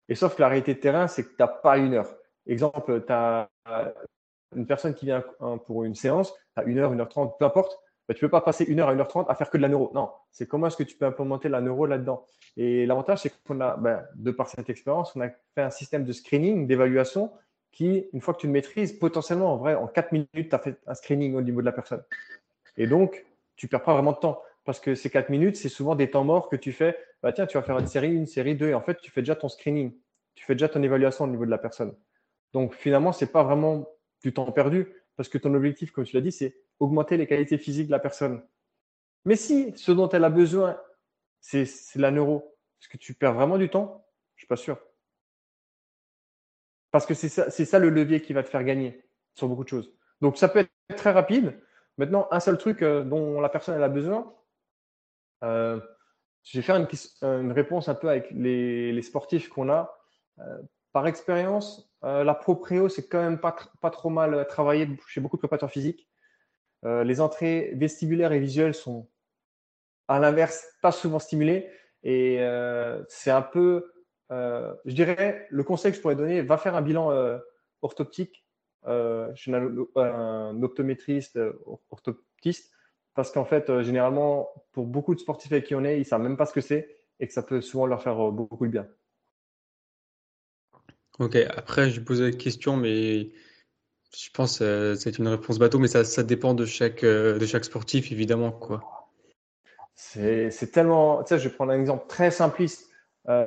Et 0.09 0.15
sauf 0.15 0.35
que 0.37 0.43
la 0.43 0.49
réalité 0.49 0.75
de 0.75 0.81
terrain, 0.81 1.07
c'est 1.07 1.23
que 1.23 1.29
tu 1.29 1.37
n'as 1.39 1.49
pas 1.49 1.77
une 1.77 1.95
heure. 1.95 2.17
Exemple, 2.47 3.05
tu 3.07 3.13
as 3.13 3.51
une 4.55 4.67
personne 4.67 4.95
qui 4.95 5.07
vient 5.07 5.25
pour 5.67 5.85
une 5.85 5.95
séance, 5.95 6.35
une 6.67 6.79
heure 6.79 7.09
trente, 7.09 7.39
peu 7.39 7.45
importe. 7.45 7.79
Bah, 8.09 8.15
tu 8.15 8.25
ne 8.25 8.29
peux 8.29 8.31
pas 8.31 8.41
passer 8.41 8.65
une 8.65 8.81
heure 8.81 8.89
à 8.89 8.95
une 8.95 9.01
heure 9.01 9.09
trente 9.09 9.29
à 9.29 9.35
faire 9.35 9.51
que 9.51 9.59
de 9.59 9.63
la 9.63 9.69
neuro. 9.69 9.91
Non, 9.95 10.11
c'est 10.33 10.47
comment 10.49 10.67
est-ce 10.69 10.79
que 10.79 10.83
tu 10.83 10.97
peux 10.97 11.05
implémenter 11.05 11.51
la 11.51 11.61
neuro 11.61 11.85
là-dedans. 11.85 12.25
Et 12.57 12.87
l'avantage, 12.87 13.19
c'est 13.21 13.33
qu'on 13.45 13.61
a, 13.61 13.77
ben, 13.77 14.03
de 14.15 14.31
par 14.31 14.49
cette 14.49 14.71
expérience, 14.71 15.15
on 15.15 15.21
a 15.21 15.29
fait 15.55 15.63
un 15.63 15.71
système 15.71 16.05
de 16.05 16.13
screening, 16.13 16.67
d'évaluation 16.67 17.31
qui, 17.71 18.07
une 18.15 18.23
fois 18.23 18.33
que 18.33 18.41
tu 18.41 18.47
le 18.47 18.53
maîtrises, 18.55 18.95
potentiellement, 18.95 19.53
en 19.53 19.57
vrai, 19.59 19.75
en 19.75 19.87
4 19.87 20.13
minutes, 20.13 20.49
tu 20.49 20.55
as 20.55 20.59
fait 20.59 20.79
un 20.87 20.95
screening 20.95 21.35
au 21.35 21.43
niveau 21.43 21.61
de 21.61 21.67
la 21.67 21.73
personne. 21.73 22.03
Et 22.79 22.87
donc, 22.87 23.27
tu 23.57 23.67
ne 23.67 23.71
perds 23.71 23.83
pas 23.83 23.93
vraiment 23.93 24.13
de 24.13 24.19
temps. 24.19 24.43
Parce 24.65 24.81
que 24.81 24.95
ces 24.95 25.11
4 25.11 25.29
minutes, 25.29 25.57
c'est 25.57 25.69
souvent 25.69 25.95
des 25.95 26.11
temps 26.11 26.25
morts 26.25 26.49
que 26.49 26.57
tu 26.57 26.73
fais. 26.73 26.97
Bah, 27.23 27.33
tiens, 27.33 27.47
tu 27.47 27.59
vas 27.59 27.63
faire 27.63 27.79
une 27.79 27.87
série, 27.87 28.15
une 28.15 28.27
série 28.27 28.55
2. 28.55 28.69
Et 28.71 28.75
en 28.75 28.81
fait, 28.81 28.99
tu 29.03 29.11
fais 29.11 29.21
déjà 29.21 29.37
ton 29.37 29.51
screening. 29.51 29.93
Tu 30.35 30.47
fais 30.47 30.55
déjà 30.55 30.71
ton 30.71 30.83
évaluation 30.83 31.27
au 31.27 31.29
niveau 31.29 31.45
de 31.45 31.51
la 31.51 31.59
personne. 31.59 31.95
Donc, 32.55 32.75
finalement, 32.75 33.13
ce 33.13 33.25
n'est 33.25 33.31
pas 33.31 33.43
vraiment 33.43 33.87
du 34.23 34.33
temps 34.33 34.51
perdu. 34.53 34.93
Parce 35.17 35.29
que 35.29 35.39
ton 35.39 35.55
objectif, 35.55 35.91
comme 35.91 36.05
tu 36.05 36.15
l'as 36.15 36.23
dit, 36.23 36.33
c'est 36.33 36.57
augmenter 36.79 37.17
les 37.17 37.27
qualités 37.27 37.59
physiques 37.59 37.87
de 37.87 37.93
la 37.93 37.99
personne. 37.99 38.43
Mais 39.25 39.37
si 39.37 39.77
ce 39.77 39.93
dont 39.93 40.09
elle 40.09 40.25
a 40.25 40.31
besoin, 40.31 40.81
c'est 41.41 41.67
la 41.97 42.11
neuro, 42.11 42.57
est-ce 42.81 42.89
que 42.89 42.97
tu 42.97 43.15
perds 43.15 43.35
vraiment 43.35 43.59
du 43.59 43.69
temps? 43.69 44.07
Je 44.37 44.41
ne 44.41 44.41
suis 44.41 44.47
pas 44.47 44.57
sûr. 44.57 44.79
Parce 46.91 47.05
que 47.05 47.15
c'est 47.15 47.29
ça, 47.29 47.79
le 47.79 47.91
levier 47.91 48.23
qui 48.23 48.33
va 48.33 48.43
te 48.43 48.49
faire 48.49 48.65
gagner 48.65 49.05
sur 49.35 49.49
beaucoup 49.49 49.65
de 49.65 49.69
choses. 49.69 49.93
Donc 50.21 50.39
ça 50.39 50.49
peut 50.49 50.61
être 50.61 50.97
très 50.97 51.11
rapide. 51.11 51.61
Maintenant, 51.99 52.29
un 52.31 52.41
seul 52.41 52.57
truc 52.59 52.83
euh, 52.83 53.03
dont 53.03 53.41
la 53.41 53.49
personne 53.49 53.83
a 53.83 53.89
besoin, 53.89 54.33
euh, 55.43 55.81
je 56.45 56.59
vais 56.59 56.63
faire 56.63 56.77
une, 56.77 57.53
réponse 57.53 57.89
un 57.89 57.95
peu 57.95 58.09
avec 58.09 58.31
les, 58.31 59.03
sportifs 59.03 59.49
qu'on 59.49 59.69
a. 59.69 59.99
Euh, 60.39 60.63
par 60.99 61.07
expérience, 61.07 61.89
la 62.03 62.35
propréo, 62.35 62.89
c'est 62.89 63.07
quand 63.07 63.23
même 63.23 63.39
pas, 63.39 63.55
pas 63.81 63.91
trop 63.91 64.11
mal 64.11 64.49
travaillé 64.49 64.89
chez 65.07 65.21
beaucoup 65.21 65.37
de 65.37 65.43
préparateurs 65.43 65.71
physiques. 65.71 66.09
Euh, 66.85 67.05
les 67.05 67.21
entrées 67.21 67.71
vestibulaires 67.77 68.33
et 68.33 68.41
visuelles 68.41 68.75
sont, 68.75 69.09
à 70.09 70.19
l'inverse, 70.19 70.67
pas 70.83 70.91
souvent 70.91 71.21
stimulées. 71.21 71.71
Et 72.03 72.39
euh, 72.41 73.01
c'est 73.07 73.31
un 73.31 73.43
peu, 73.43 73.93
euh, 74.33 74.75
je 74.87 74.95
dirais, 74.97 75.47
le 75.51 75.63
conseil 75.63 75.93
que 75.93 75.97
je 75.97 76.03
pourrais 76.03 76.17
donner, 76.17 76.43
va 76.43 76.59
faire 76.59 76.75
un 76.75 76.83
bilan 76.83 77.39
orthoptique 77.81 78.45
chez 79.37 79.55
un, 79.55 80.63
optométriste, 80.65 81.39
orthoptiste, 81.93 82.73
parce 83.15 83.31
qu'en 83.31 83.45
fait, 83.45 83.83
généralement, 83.83 84.49
pour 84.73 84.89
beaucoup 84.89 85.15
de 85.15 85.21
sportifs 85.21 85.53
avec 85.53 85.67
qui 85.67 85.77
on 85.77 85.85
est, 85.85 85.95
ils 85.95 86.01
ne 86.01 86.05
savent 86.05 86.23
même 86.23 86.37
pas 86.37 86.47
ce 86.47 86.53
que 86.53 86.61
c'est 86.61 86.89
et 87.21 87.29
que 87.29 87.33
ça 87.33 87.45
peut 87.45 87.61
souvent 87.61 87.87
leur 87.87 88.03
faire 88.03 88.17
beaucoup 88.33 88.67
de 88.67 88.73
bien. 88.73 88.89
Ok, 91.19 91.37
après, 91.37 91.91
je 91.91 92.01
posé 92.01 92.31
la 92.31 92.37
question, 92.37 92.77
mais 92.77 93.31
je 94.17 94.31
pense 94.33 94.61
que 94.61 94.65
euh, 94.65 94.95
c'est 94.95 95.19
une 95.19 95.29
réponse 95.29 95.59
bateau, 95.59 95.79
mais 95.79 95.89
ça, 95.89 96.23
dépend 96.23 96.55
de 96.55 96.65
chaque, 96.65 97.03
euh, 97.05 97.39
de 97.39 97.47
chaque 97.47 97.65
sportif, 97.65 98.13
évidemment. 98.13 98.53
quoi. 98.53 99.11
C'est 99.95 100.71
tellement. 100.73 101.23
Tu 101.25 101.31
sais, 101.31 101.39
je 101.39 101.49
vais 101.49 101.55
prendre 101.55 101.73
un 101.73 101.81
exemple 101.81 102.07
très 102.09 102.31
simpliste. 102.31 102.89
Euh, 103.29 103.47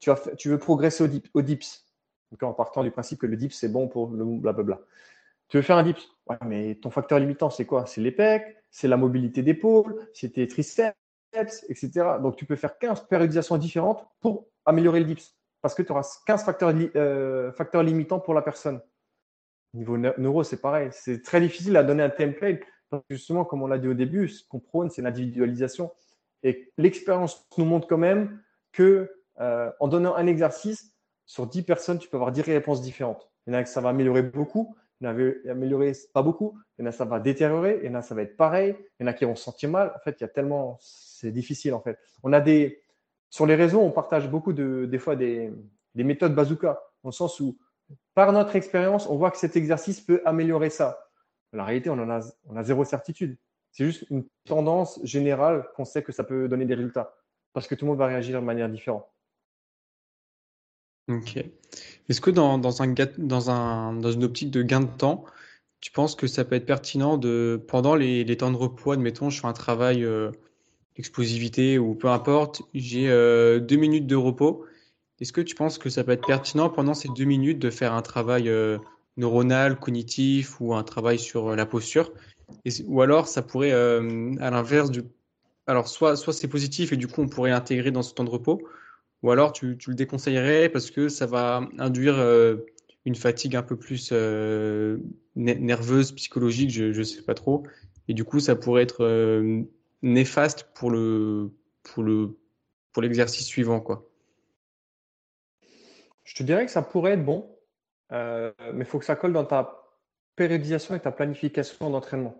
tu, 0.00 0.10
as, 0.10 0.36
tu 0.38 0.48
veux 0.48 0.58
progresser 0.58 1.02
au, 1.02 1.08
dip, 1.08 1.28
au 1.34 1.42
dips. 1.42 1.84
en 2.40 2.52
partant 2.52 2.84
du 2.84 2.90
principe 2.90 3.20
que 3.20 3.26
le 3.26 3.36
dips, 3.36 3.54
c'est 3.54 3.68
bon 3.68 3.88
pour 3.88 4.08
le 4.08 4.24
blablabla. 4.24 4.80
Tu 5.48 5.56
veux 5.56 5.62
faire 5.62 5.76
un 5.76 5.82
dips? 5.82 6.08
Ouais, 6.28 6.38
mais 6.44 6.76
ton 6.76 6.90
facteur 6.90 7.18
limitant, 7.18 7.50
c'est 7.50 7.66
quoi? 7.66 7.86
C'est 7.86 8.00
l'épec, 8.00 8.56
c'est 8.70 8.88
la 8.88 8.96
mobilité 8.96 9.42
d'épaule, 9.42 10.08
c'est 10.12 10.34
tes 10.34 10.46
triceps, 10.48 10.94
etc. 11.68 12.18
Donc, 12.22 12.36
tu 12.36 12.46
peux 12.46 12.56
faire 12.56 12.78
15 12.78 13.06
périodisations 13.08 13.58
différentes 13.58 14.06
pour 14.20 14.46
améliorer 14.64 15.00
le 15.00 15.06
dips. 15.06 15.35
Parce 15.66 15.74
que 15.74 15.82
tu 15.82 15.90
auras 15.90 16.20
15 16.24 16.44
facteurs, 16.44 16.72
facteurs 17.56 17.82
limitants 17.82 18.20
pour 18.20 18.34
la 18.34 18.42
personne. 18.42 18.80
Niveau 19.74 19.98
neuro, 19.98 20.44
c'est 20.44 20.60
pareil. 20.60 20.90
C'est 20.92 21.24
très 21.24 21.40
difficile 21.40 21.76
à 21.76 21.82
donner 21.82 22.04
un 22.04 22.08
template. 22.08 22.60
justement, 23.10 23.44
comme 23.44 23.64
on 23.64 23.66
l'a 23.66 23.78
dit 23.78 23.88
au 23.88 23.94
début, 23.94 24.28
ce 24.28 24.46
qu'on 24.46 24.60
prône, 24.60 24.90
c'est 24.90 25.02
l'individualisation. 25.02 25.90
Et 26.44 26.72
l'expérience 26.78 27.48
nous 27.58 27.64
montre 27.64 27.88
quand 27.88 27.98
même 27.98 28.40
que 28.70 29.10
euh, 29.40 29.72
en 29.80 29.88
donnant 29.88 30.14
un 30.14 30.28
exercice, 30.28 30.94
sur 31.24 31.48
10 31.48 31.64
personnes, 31.64 31.98
tu 31.98 32.08
peux 32.08 32.16
avoir 32.16 32.30
10 32.30 32.42
réponses 32.42 32.80
différentes. 32.80 33.28
Il 33.48 33.52
y 33.52 33.56
en 33.56 33.58
a 33.58 33.64
que 33.64 33.68
ça 33.68 33.80
va 33.80 33.88
améliorer 33.88 34.22
beaucoup, 34.22 34.76
il 35.00 35.08
y 35.08 35.10
en 35.10 35.18
a 35.18 35.50
améliorer 35.50 35.94
pas 36.14 36.22
beaucoup, 36.22 36.60
il 36.78 36.82
y 36.82 36.84
en 36.84 36.90
a 36.90 36.92
ça 36.92 37.06
va 37.06 37.18
détériorer, 37.18 37.80
il 37.82 37.86
y 37.86 37.90
en 37.90 37.96
a 37.96 38.02
ça 38.02 38.14
va 38.14 38.22
être 38.22 38.36
pareil, 38.36 38.76
il 39.00 39.02
y 39.02 39.04
en 39.04 39.08
a 39.08 39.14
qui 39.14 39.24
vont 39.24 39.34
se 39.34 39.42
sentir 39.42 39.68
mal. 39.68 39.92
En 39.96 39.98
fait, 39.98 40.14
il 40.20 40.22
y 40.22 40.26
a 40.26 40.28
tellement, 40.28 40.78
c'est 40.80 41.32
difficile 41.32 41.74
en 41.74 41.80
fait. 41.80 41.98
On 42.22 42.32
a 42.32 42.40
des, 42.40 42.80
sur 43.30 43.46
les 43.46 43.54
réseaux, 43.54 43.80
on 43.80 43.90
partage 43.90 44.30
beaucoup 44.30 44.52
de, 44.52 44.86
des 44.86 44.98
fois 44.98 45.16
des, 45.16 45.52
des 45.94 46.04
méthodes 46.04 46.34
bazooka, 46.34 46.80
dans 47.02 47.10
le 47.10 47.12
sens 47.12 47.40
où 47.40 47.58
par 48.14 48.32
notre 48.32 48.56
expérience, 48.56 49.06
on 49.08 49.16
voit 49.16 49.30
que 49.30 49.38
cet 49.38 49.56
exercice 49.56 50.00
peut 50.00 50.22
améliorer 50.24 50.70
ça. 50.70 51.10
La 51.52 51.64
réalité, 51.64 51.90
on 51.90 51.94
en 51.94 52.10
a, 52.10 52.20
on 52.46 52.56
a 52.56 52.62
zéro 52.62 52.84
certitude. 52.84 53.36
C'est 53.72 53.84
juste 53.84 54.06
une 54.10 54.24
tendance 54.46 54.98
générale 55.04 55.68
qu'on 55.76 55.84
sait 55.84 56.02
que 56.02 56.12
ça 56.12 56.24
peut 56.24 56.48
donner 56.48 56.64
des 56.64 56.74
résultats 56.74 57.14
parce 57.52 57.66
que 57.66 57.74
tout 57.74 57.84
le 57.84 57.90
monde 57.90 57.98
va 57.98 58.06
réagir 58.06 58.40
de 58.40 58.44
manière 58.44 58.68
différente. 58.68 59.06
Ok. 61.08 61.36
Est-ce 62.08 62.20
que 62.20 62.30
dans, 62.30 62.58
dans, 62.58 62.82
un, 62.82 62.94
dans, 63.18 63.50
un, 63.50 63.92
dans 63.94 64.10
une 64.10 64.24
optique 64.24 64.50
de 64.50 64.62
gain 64.62 64.80
de 64.80 64.86
temps, 64.86 65.24
tu 65.80 65.92
penses 65.92 66.16
que 66.16 66.26
ça 66.26 66.44
peut 66.44 66.56
être 66.56 66.66
pertinent 66.66 67.16
de, 67.16 67.62
pendant 67.68 67.94
les, 67.94 68.24
les 68.24 68.36
temps 68.36 68.50
de 68.50 68.56
repos, 68.56 68.92
admettons, 68.92 69.30
je 69.30 69.40
fais 69.40 69.46
un 69.46 69.52
travail 69.52 70.04
euh, 70.04 70.32
explosivité 70.98 71.78
ou 71.78 71.94
peu 71.94 72.08
importe, 72.08 72.62
j'ai 72.74 73.08
euh, 73.10 73.60
deux 73.60 73.76
minutes 73.76 74.06
de 74.06 74.16
repos. 74.16 74.64
Est-ce 75.20 75.32
que 75.32 75.40
tu 75.40 75.54
penses 75.54 75.78
que 75.78 75.90
ça 75.90 76.04
peut 76.04 76.12
être 76.12 76.26
pertinent 76.26 76.68
pendant 76.68 76.94
ces 76.94 77.08
deux 77.16 77.24
minutes 77.24 77.58
de 77.58 77.70
faire 77.70 77.92
un 77.92 78.02
travail 78.02 78.48
euh, 78.48 78.78
neuronal, 79.16 79.78
cognitif 79.78 80.60
ou 80.60 80.74
un 80.74 80.82
travail 80.82 81.18
sur 81.18 81.48
euh, 81.48 81.56
la 81.56 81.66
posture? 81.66 82.12
Ou 82.86 83.02
alors 83.02 83.26
ça 83.26 83.42
pourrait, 83.42 83.72
à 83.72 84.50
l'inverse, 84.50 84.90
du... 84.90 85.02
alors 85.66 85.88
soit, 85.88 86.16
soit 86.16 86.32
c'est 86.32 86.46
positif 86.46 86.92
et 86.92 86.96
du 86.96 87.08
coup 87.08 87.20
on 87.20 87.28
pourrait 87.28 87.50
l'intégrer 87.50 87.90
dans 87.90 88.02
ce 88.02 88.14
temps 88.14 88.22
de 88.22 88.30
repos, 88.30 88.62
ou 89.22 89.32
alors 89.32 89.52
tu, 89.52 89.76
tu 89.76 89.90
le 89.90 89.96
déconseillerais 89.96 90.68
parce 90.68 90.92
que 90.92 91.08
ça 91.08 91.26
va 91.26 91.68
induire 91.78 92.24
une 93.04 93.16
fatigue 93.16 93.56
un 93.56 93.64
peu 93.64 93.74
plus 93.74 94.12
nerveuse, 95.34 96.12
psychologique, 96.12 96.70
je 96.70 96.96
ne 96.96 97.02
sais 97.02 97.22
pas 97.22 97.34
trop, 97.34 97.64
et 98.06 98.14
du 98.14 98.22
coup 98.22 98.38
ça 98.38 98.54
pourrait 98.54 98.84
être 98.84 99.04
néfaste 100.02 100.68
pour 100.74 100.90
le 100.90 101.52
pour 101.82 102.02
le 102.02 102.38
pour 102.92 103.02
l'exercice 103.02 103.46
suivant 103.46 103.80
quoi. 103.80 104.08
Je 106.24 106.34
te 106.34 106.42
dirais 106.42 106.66
que 106.66 106.72
ça 106.72 106.82
pourrait 106.82 107.12
être 107.12 107.24
bon, 107.24 107.56
euh, 108.12 108.52
mais 108.74 108.80
il 108.80 108.84
faut 108.84 108.98
que 108.98 109.04
ça 109.04 109.14
colle 109.14 109.32
dans 109.32 109.44
ta 109.44 109.84
périodisation 110.34 110.94
et 110.94 111.00
ta 111.00 111.12
planification 111.12 111.88
d'entraînement. 111.88 112.36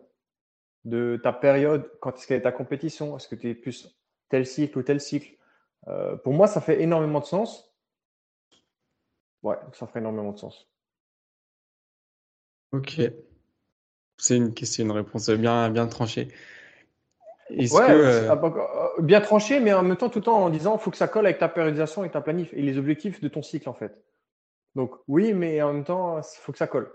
De 0.85 1.21
ta 1.23 1.33
période, 1.33 1.91
quand 2.01 2.17
est-ce 2.17 2.27
qu'elle 2.27 2.39
est 2.39 2.43
ta 2.43 2.53
compétition, 2.53 3.17
est-ce 3.17 3.29
que 3.29 3.37
tu 3.37 3.49
es 3.49 3.55
plus 3.55 3.97
tel 4.29 4.45
cycle 4.45 4.79
ou 4.79 4.83
tel 4.83 5.01
cycle? 5.01 5.37
Euh, 5.89 6.17
pour 6.17 6.33
moi, 6.33 6.49
ça 6.49 6.61
fait 6.61 6.83
énormément 6.83 7.21
de 7.21 7.27
sens. 7.27 7.73
Ouais, 9.43 9.57
ça 9.73 9.87
ferait 9.87 10.01
énormément 10.01 10.33
de 10.33 10.39
sens. 10.39 10.69
Ok. 12.73 13.01
C'est 14.19 14.37
une 14.37 14.53
question, 14.53 14.85
une 14.85 14.91
réponse 14.91 15.31
bien, 15.31 15.71
bien 15.71 15.87
tranchée. 15.87 16.29
Ouais, 17.51 17.91
euh, 17.91 18.31
euh, 18.31 19.03
bien 19.03 19.21
tranché, 19.21 19.61
mais 19.61 19.73
en 19.73 19.83
même 19.83 19.97
temps, 19.97 20.09
tout 20.09 20.19
le 20.19 20.25
temps 20.25 20.43
en 20.43 20.51
disant, 20.51 20.77
il 20.77 20.83
faut 20.83 20.91
que 20.91 20.97
ça 20.97 21.09
colle 21.09 21.27
avec 21.27 21.39
ta 21.39 21.49
périodisation 21.49 22.05
et 22.05 22.11
ta 22.11 22.21
planif 22.21 22.49
et 22.53 22.63
les 22.63 22.77
objectifs 22.77 23.21
de 23.21 23.29
ton 23.29 23.43
cycle, 23.43 23.69
en 23.69 23.75
fait. 23.75 23.93
Donc, 24.75 24.93
oui, 25.07 25.33
mais 25.33 25.63
en 25.63 25.73
même 25.73 25.85
temps, 25.85 26.19
il 26.19 26.41
faut 26.41 26.53
que 26.53 26.59
ça 26.59 26.67
colle. 26.67 26.91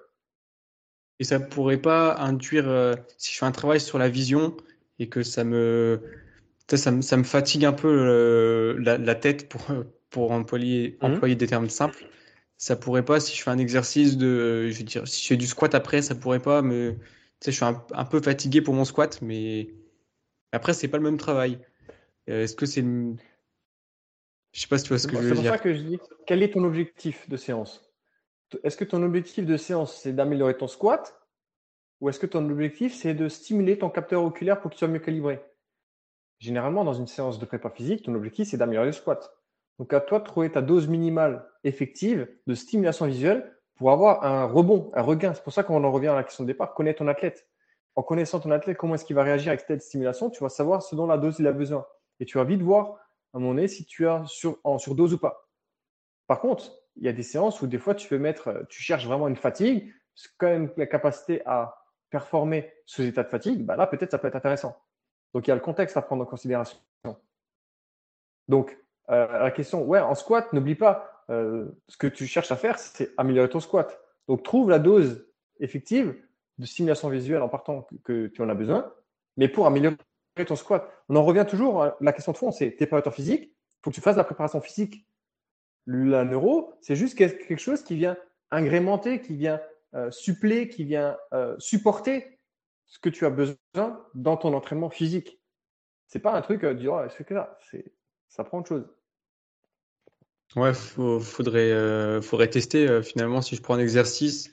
Et 1.20 1.24
ça 1.24 1.40
pourrait 1.40 1.78
pas 1.78 2.16
induire, 2.18 2.68
euh, 2.68 2.96
si 3.18 3.34
je 3.34 3.40
fais 3.40 3.46
un 3.46 3.52
travail 3.52 3.80
sur 3.80 3.98
la 3.98 4.10
vision 4.10 4.56
et 5.00 5.08
que 5.08 5.24
ça 5.24 5.44
me, 5.44 6.02
ça, 6.68 6.92
me, 6.92 7.02
ça 7.02 7.16
me 7.16 7.24
fatigue 7.24 7.64
un 7.64 7.74
peu 7.74 8.76
la, 8.78 9.16
tête 9.16 9.48
pour, 9.48 9.62
pour 10.10 10.32
employer, 10.32 10.98
mmh. 11.02 11.06
employer 11.06 11.36
des 11.36 11.48
termes 11.48 11.70
simples. 11.70 12.06
Ça 12.58 12.76
pourrait 12.76 13.06
pas, 13.06 13.20
si 13.20 13.36
je 13.36 13.42
fais 13.42 13.50
un 13.50 13.58
exercice 13.58 14.18
de, 14.18 14.70
je 14.70 14.78
veux 14.78 14.84
dire, 14.84 15.08
si 15.08 15.24
je 15.24 15.28
fais 15.30 15.38
du 15.38 15.48
squat 15.48 15.74
après, 15.74 16.02
ça 16.02 16.14
pourrait 16.14 16.40
pas 16.40 16.62
me, 16.62 16.92
tu 16.92 17.00
sais, 17.40 17.52
je 17.52 17.56
suis 17.56 17.66
un, 17.66 17.84
un 17.94 18.06
peu 18.06 18.22
fatigué 18.22 18.62
pour 18.62 18.76
mon 18.76 18.86
squat, 18.86 19.20
mais 19.22 19.70
après, 20.52 20.74
c'est 20.74 20.88
pas 20.88 20.98
le 20.98 21.04
même 21.04 21.18
travail. 21.18 21.60
Euh, 22.30 22.44
est-ce 22.44 22.56
que 22.56 22.66
c'est. 22.66 22.82
Je 22.82 24.60
sais 24.60 24.68
pas 24.68 24.78
si 24.78 24.84
tu 24.84 24.90
vois 24.90 25.00
ce 25.00 25.08
que 25.08 25.16
je 25.16 25.22
veux 25.22 25.36
dire. 25.36 25.36
C'est 25.38 25.48
pour 25.48 25.58
ça 25.58 25.64
que 25.64 25.74
je 25.74 25.82
dis 25.82 26.00
quel 26.28 26.44
est 26.44 26.54
ton 26.54 26.64
objectif 26.64 27.30
de 27.30 27.38
séance? 27.38 27.90
Est-ce 28.64 28.76
que 28.76 28.84
ton 28.84 29.02
objectif 29.04 29.46
de 29.46 29.56
séance, 29.58 29.96
c'est 30.02 30.14
d'améliorer 30.14 30.58
ton 30.58 30.68
squat? 30.68 31.18
Ou 32.02 32.10
est-ce 32.10 32.20
que 32.20 32.26
ton 32.26 32.50
objectif, 32.50 32.94
c'est 32.94 33.14
de 33.14 33.30
stimuler 33.30 33.78
ton 33.78 33.90
capteur 33.90 34.24
oculaire 34.24 34.60
pour 34.60 34.72
qu'il 34.72 34.80
soit 34.80 34.88
mieux 34.88 35.00
calibré? 35.00 35.42
Généralement, 36.40 36.84
dans 36.84 36.94
une 36.94 37.08
séance 37.08 37.40
de 37.40 37.46
prépa 37.46 37.70
physique, 37.70 38.04
ton 38.04 38.16
objectif, 38.16 38.50
c'est 38.50 38.58
d'améliorer 38.58 38.88
le 38.88 38.92
squat. 38.92 39.32
Donc, 39.80 39.94
à 39.94 40.02
toi 40.02 40.20
de 40.20 40.26
trouver 40.26 40.52
ta 40.52 40.62
dose 40.62 40.88
minimale 40.88 41.48
effective 41.64 42.28
de 42.48 42.56
stimulation 42.56 43.06
visuelle 43.06 43.56
pour 43.76 43.92
avoir 43.92 44.26
un 44.26 44.46
rebond, 44.46 44.92
un 44.96 45.02
regain. 45.02 45.34
C'est 45.34 45.44
pour 45.44 45.54
ça 45.54 45.64
qu'on 45.64 45.84
en 45.84 45.92
revient 45.92 46.08
à 46.08 46.16
la 46.16 46.24
question 46.24 46.44
de 46.44 46.48
départ. 46.48 46.74
Connais 46.74 46.94
ton 46.94 47.08
athlète 47.08 47.48
en 47.96 48.04
connaissant 48.04 48.40
ton 48.40 48.52
athlète, 48.52 48.78
comment 48.78 48.96
est-ce 48.96 49.06
qu'il 49.06 49.16
va 49.16 49.24
réagir 49.24 49.50
avec 49.50 49.66
telle 49.66 49.82
stimulation, 49.82 50.30
tu 50.30 50.44
vas 50.44 50.50
savoir 50.50 50.82
ce 50.82 50.96
dont 50.96 51.08
la 51.08 51.18
dose 51.18 51.40
il 51.40 51.48
a 51.48 51.52
besoin. 51.52 51.86
Et 52.20 52.26
tu 52.26 52.38
vas 52.38 52.44
vite 52.44 52.62
voir 52.62 52.96
à 53.34 53.38
un 53.38 53.40
moment 53.40 53.68
si 53.68 53.86
tu 53.86 54.08
as 54.08 54.24
sur, 54.26 54.60
en 54.64 54.78
surdose 54.78 55.14
ou 55.14 55.18
pas. 55.18 55.50
Par 56.28 56.40
contre, 56.40 56.72
il 56.96 57.04
y 57.04 57.10
a 57.10 57.14
des 57.14 57.24
séances 57.24 57.62
où 57.62 57.68
des 57.68 57.80
fois 57.80 57.96
tu 57.96 58.08
peux 58.08 58.18
mettre, 58.18 58.66
tu 58.70 58.82
cherches 58.82 59.06
vraiment 59.06 59.28
une 59.28 59.36
fatigue, 59.36 59.94
quand 60.38 60.48
même 60.48 60.72
la 60.78 60.88
capacité 60.88 61.42
à 61.46 61.78
performer 62.10 62.72
sous 62.86 63.04
état 63.04 63.24
de 63.24 63.30
fatigue, 63.30 63.66
bah 63.66 63.76
là 63.76 63.88
peut-être 63.88 64.12
ça 64.12 64.18
peut 64.18 64.28
être 64.28 64.36
intéressant. 64.36 64.78
Donc 65.34 65.48
il 65.48 65.50
y 65.50 65.52
a 65.52 65.56
le 65.56 65.62
contexte 65.62 65.98
à 65.98 66.02
prendre 66.02 66.24
en 66.24 66.26
considération. 66.26 66.78
Donc 68.48 68.78
euh, 69.10 69.28
la 69.40 69.52
question, 69.52 69.84
ouais, 69.84 70.00
en 70.00 70.16
squat, 70.16 70.52
n'oublie 70.54 70.76
pas, 70.76 71.24
euh, 71.30 71.66
ce 71.88 71.98
que 71.98 72.08
tu 72.08 72.28
cherches 72.28 72.52
à 72.52 72.58
faire, 72.58 72.78
c'est 72.78 73.12
améliorer 73.18 73.50
ton 73.50 73.60
squat. 73.60 74.00
Donc 74.28 74.44
trouve 74.44 74.70
la 74.70 74.80
dose 74.80 75.26
effective 75.60 76.16
de 76.62 76.66
stimulation 76.68 77.10
visuelle 77.10 77.42
en 77.42 77.50
partant 77.50 77.88
que, 78.04 78.28
tu 78.28 78.42
en 78.42 78.50
as 78.50 78.54
besoin, 78.54 78.94
mais 79.36 79.50
pour 79.50 79.66
améliorer 79.66 79.98
ton 80.46 80.56
squat. 80.56 80.88
On 81.10 81.16
en 81.16 81.24
revient 81.24 81.46
toujours 81.48 81.84
à 81.84 81.98
la 82.00 82.14
question 82.14 82.32
de 82.32 82.38
fond, 82.38 82.52
c'est 82.52 82.70
tes 82.70 82.86
préparateurs 82.86 83.16
physiques. 83.16 83.52
Il 83.52 83.84
faut 83.84 83.90
que 83.90 83.96
tu 83.96 84.02
fasses 84.02 84.16
la 84.16 84.24
préparation 84.24 84.62
physique. 84.62 85.06
La 85.88 86.24
neuro, 86.24 86.76
c'est 86.82 86.96
juste 86.96 87.18
quelque 87.18 87.58
chose 87.58 87.84
qui 87.84 87.96
vient 87.96 88.16
agrémenter, 88.52 89.22
qui 89.22 89.36
vient 89.36 89.60
euh, 89.96 90.12
suppléer, 90.12 90.70
qui 90.70 90.84
vient 90.84 91.18
euh, 91.34 91.56
supporter 91.58 92.40
ce 92.86 93.00
que 93.00 93.10
tu 93.10 93.26
as 93.26 93.32
besoin 93.32 93.58
dans 94.14 94.38
ton 94.38 94.54
entraînement 94.54 94.92
physique. 94.92 95.42
C'est 96.08 96.20
pas 96.20 96.34
un 96.34 96.42
truc 96.42 96.64
euh, 96.64 96.76
dire 96.76 96.94
oh, 96.94 97.10
c'est 97.18 97.26
que 97.26 97.34
ça, 97.34 97.58
ça 98.30 98.44
prend 98.44 98.60
autre 98.60 98.70
chose. 98.70 98.88
Ouais, 100.56 100.70
il 100.70 101.20
faudrait, 101.22 101.72
euh, 101.72 102.22
faudrait 102.22 102.50
tester 102.50 103.02
finalement 103.02 103.42
si 103.42 103.56
je 103.56 103.62
prends 103.62 103.76
un 103.76 103.80
exercice 103.80 104.52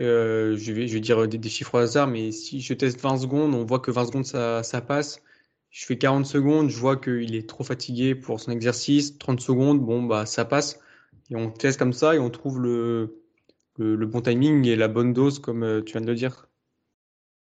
euh, 0.00 0.56
je, 0.56 0.72
vais, 0.72 0.88
je 0.88 0.94
vais 0.94 1.00
dire 1.00 1.26
des, 1.26 1.48
chiffres 1.48 1.74
au 1.74 1.78
hasard, 1.78 2.06
mais 2.06 2.30
si 2.32 2.60
je 2.60 2.74
teste 2.74 3.00
20 3.00 3.18
secondes, 3.18 3.54
on 3.54 3.64
voit 3.64 3.80
que 3.80 3.90
20 3.90 4.06
secondes 4.06 4.26
ça, 4.26 4.62
ça 4.62 4.80
passe. 4.80 5.22
Je 5.70 5.84
fais 5.84 5.98
40 5.98 6.26
secondes, 6.26 6.68
je 6.68 6.78
vois 6.78 6.96
qu'il 6.96 7.34
est 7.34 7.48
trop 7.48 7.64
fatigué 7.64 8.14
pour 8.14 8.40
son 8.40 8.50
exercice. 8.50 9.18
30 9.18 9.40
secondes, 9.40 9.80
bon, 9.80 10.02
bah 10.02 10.26
ça 10.26 10.44
passe. 10.44 10.80
Et 11.30 11.36
on 11.36 11.50
teste 11.50 11.78
comme 11.78 11.92
ça 11.92 12.14
et 12.14 12.18
on 12.18 12.30
trouve 12.30 12.60
le, 12.60 13.22
le, 13.76 14.06
bon 14.06 14.20
timing 14.20 14.66
et 14.66 14.76
la 14.76 14.88
bonne 14.88 15.12
dose, 15.12 15.38
comme 15.38 15.62
euh, 15.64 15.82
tu 15.82 15.92
viens 15.92 16.00
de 16.00 16.06
le 16.06 16.14
dire. 16.14 16.48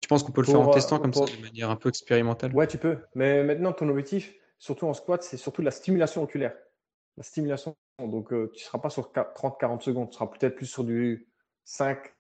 Tu 0.02 0.08
penses 0.08 0.24
qu'on 0.24 0.32
peut 0.32 0.42
le 0.42 0.48
faire 0.48 0.62
en 0.62 0.72
testant 0.72 1.00
comme 1.00 1.14
ça, 1.14 1.26
de 1.26 1.42
manière 1.42 1.70
un 1.70 1.76
peu 1.76 1.90
expérimentale 1.90 2.54
Ouais, 2.54 2.68
tu 2.68 2.78
peux. 2.78 2.98
Mais 3.16 3.44
maintenant, 3.44 3.74
ton 3.74 3.90
objectif, 3.90 4.34
surtout 4.58 4.88
en 4.88 4.94
squat, 4.94 5.24
c'est 5.24 5.38
surtout 5.38 5.62
la 5.62 5.72
stimulation 5.72 6.24
oculaire. 6.24 6.56
La 7.18 7.24
stimulation. 7.24 7.76
Donc, 8.00 8.32
euh, 8.32 8.50
tu 8.54 8.64
ne 8.64 8.66
seras 8.66 8.80
pas 8.80 8.90
sur 8.90 9.12
30-40 9.12 9.82
secondes. 9.82 10.10
Tu 10.10 10.16
seras 10.16 10.28
peut-être 10.28 10.56
plus 10.56 10.68
sur 10.68 10.84
du 10.84 11.28
5, 11.66 12.14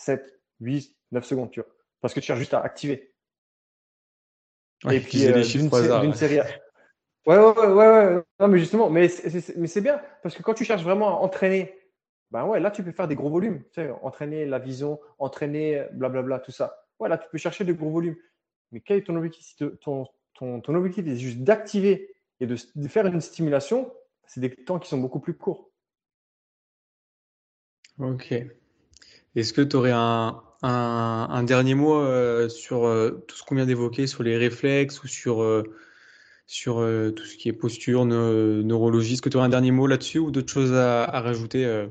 7, 0.00 0.40
8, 0.60 0.96
9 1.12 1.24
secondes, 1.24 1.50
tu 1.50 1.60
vois. 1.60 1.68
Parce 2.00 2.14
que 2.14 2.20
tu 2.20 2.26
cherches 2.26 2.38
juste 2.38 2.54
à 2.54 2.60
activer. 2.60 3.12
et 4.90 5.00
puis, 5.00 5.26
euh, 5.26 5.42
d'une 6.00 6.14
série. 6.14 6.40
Ouais, 7.26 7.36
ouais, 7.36 7.52
ouais, 7.52 7.66
ouais, 7.66 8.22
Non, 8.38 8.48
mais 8.48 8.58
justement, 8.58 8.88
mais 8.88 9.08
c'est 9.08 9.80
bien 9.80 10.00
parce 10.22 10.34
que 10.34 10.42
quand 10.42 10.54
tu 10.54 10.64
cherches 10.64 10.82
vraiment 10.82 11.08
à 11.08 11.20
entraîner, 11.20 11.78
ben 12.30 12.46
ouais, 12.46 12.60
là, 12.60 12.70
tu 12.70 12.82
peux 12.82 12.92
faire 12.92 13.08
des 13.08 13.14
gros 13.14 13.28
volumes. 13.28 13.62
Tu 13.64 13.82
sais, 13.82 13.90
entraîner 14.02 14.46
la 14.46 14.58
vision, 14.58 14.98
entraîner 15.18 15.84
blablabla, 15.92 16.38
tout 16.40 16.52
ça. 16.52 16.86
Ouais, 16.98 17.08
là, 17.08 17.18
tu 17.18 17.28
peux 17.30 17.38
chercher 17.38 17.64
des 17.64 17.74
gros 17.74 17.90
volumes. 17.90 18.16
Mais 18.72 18.80
quel 18.80 18.98
est 18.98 19.02
ton 19.02 19.16
objectif? 19.16 19.56
Ton, 19.80 20.06
ton, 20.34 20.60
ton 20.60 20.74
objectif 20.74 21.06
est 21.06 21.16
juste 21.16 21.40
d'activer 21.40 22.14
et 22.40 22.46
de, 22.46 22.56
de, 22.74 22.88
faire 22.88 23.06
une 23.06 23.20
stimulation. 23.20 23.92
C'est 24.26 24.40
des 24.40 24.54
temps 24.54 24.78
qui 24.78 24.88
sont 24.88 24.98
beaucoup 24.98 25.20
plus 25.20 25.36
courts. 25.36 25.70
Ok. 27.98 28.32
Est-ce 29.36 29.52
que 29.52 29.60
tu 29.60 29.76
aurais 29.76 29.92
un, 29.92 30.42
un, 30.62 31.42
dernier 31.44 31.74
mot 31.74 31.94
euh, 31.94 32.48
sur 32.48 32.84
euh, 32.84 33.24
tout 33.28 33.36
ce 33.36 33.44
qu'on 33.44 33.54
vient 33.54 33.66
d'évoquer, 33.66 34.06
sur 34.06 34.22
les 34.22 34.36
réflexes 34.36 35.02
ou 35.02 35.06
sur, 35.06 35.42
euh, 35.42 35.62
sur 36.46 36.76
tout 37.14 37.24
ce 37.24 37.36
qui 37.36 37.48
est 37.48 37.52
posture, 37.52 38.04
neurologie? 38.04 39.14
Est-ce 39.14 39.22
que 39.22 39.28
tu 39.28 39.36
aurais 39.36 39.46
un 39.46 39.50
dernier 39.50 39.70
mot 39.70 39.86
là-dessus 39.86 40.18
ou 40.18 40.30
d'autres 40.30 40.52
choses 40.52 40.72
à, 40.72 41.06
rajouter 41.20 41.86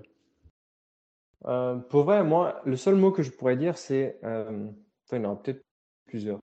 Pour 1.41 2.03
vrai, 2.03 2.23
moi, 2.23 2.61
le 2.65 2.75
seul 2.75 2.95
mot 2.95 3.11
que 3.11 3.23
je 3.23 3.31
pourrais 3.31 3.55
dire, 3.55 3.77
c'est. 3.77 4.19
il 4.23 5.17
y 5.17 5.25
en 5.25 5.33
a 5.33 5.35
peut-être 5.37 5.63
plusieurs. 6.05 6.39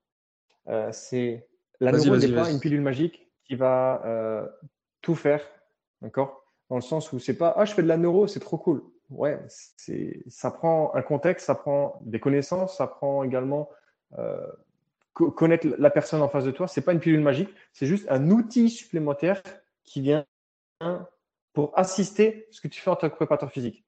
c'est 0.91 1.47
la 1.79 1.91
neuro 1.91 2.17
n'est 2.17 2.33
pas 2.33 2.49
une 2.49 2.59
pilule 2.59 2.81
magique 2.81 3.29
qui 3.45 3.53
va 3.55 4.49
tout 5.01 5.15
faire. 5.15 5.47
D'accord? 6.01 6.43
Dans 6.69 6.75
le 6.75 6.81
sens 6.81 7.13
où 7.13 7.19
c'est 7.19 7.37
pas 7.37 7.53
Ah, 7.55 7.65
je 7.65 7.73
fais 7.73 7.83
de 7.83 7.87
la 7.87 7.97
neuro, 7.97 8.27
c'est 8.27 8.39
trop 8.39 8.57
cool 8.57 8.83
ouais, 9.09 9.39
ça 10.27 10.51
prend 10.51 10.93
un 10.95 11.01
contexte, 11.01 11.45
ça 11.45 11.55
prend 11.55 11.99
des 12.01 12.19
connaissances, 12.19 12.77
ça 12.77 12.87
prend 12.87 13.23
également 13.23 13.69
euh, 14.17 14.47
connaître 15.13 15.67
la 15.77 15.89
personne 15.89 16.21
en 16.21 16.29
face 16.29 16.45
de 16.45 16.51
toi. 16.51 16.67
C'est 16.67 16.81
pas 16.81 16.93
une 16.93 16.99
pilule 16.99 17.21
magique, 17.21 17.49
c'est 17.73 17.85
juste 17.85 18.07
un 18.09 18.29
outil 18.29 18.69
supplémentaire 18.69 19.41
qui 19.83 20.01
vient 20.01 20.25
pour 21.53 21.77
assister 21.77 22.47
ce 22.51 22.61
que 22.61 22.67
tu 22.67 22.81
fais 22.81 22.91
en 22.91 22.95
tant 22.95 23.09
que 23.09 23.15
préparateur 23.15 23.51
physique. 23.51 23.83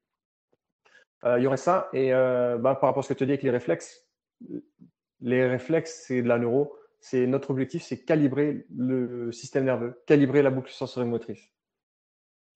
Euh, 1.24 1.38
il 1.38 1.44
y 1.44 1.46
aurait 1.46 1.56
ça, 1.56 1.88
et 1.92 2.12
euh, 2.14 2.56
bah, 2.56 2.74
par 2.74 2.88
rapport 2.88 3.00
à 3.00 3.02
ce 3.02 3.12
que 3.12 3.18
tu 3.18 3.26
dis 3.26 3.32
avec 3.32 3.42
les 3.42 3.50
réflexes, 3.50 4.08
les 5.20 5.46
réflexes, 5.46 6.04
c'est 6.06 6.22
de 6.22 6.28
la 6.28 6.38
neuro. 6.38 6.74
C'est 6.98 7.26
notre 7.26 7.50
objectif, 7.50 7.82
c'est 7.82 8.04
calibrer 8.04 8.66
le 8.74 9.32
système 9.32 9.64
nerveux, 9.64 10.02
calibrer 10.06 10.42
la 10.42 10.50
boucle 10.50 10.70
sensorimotrice. 10.70 11.50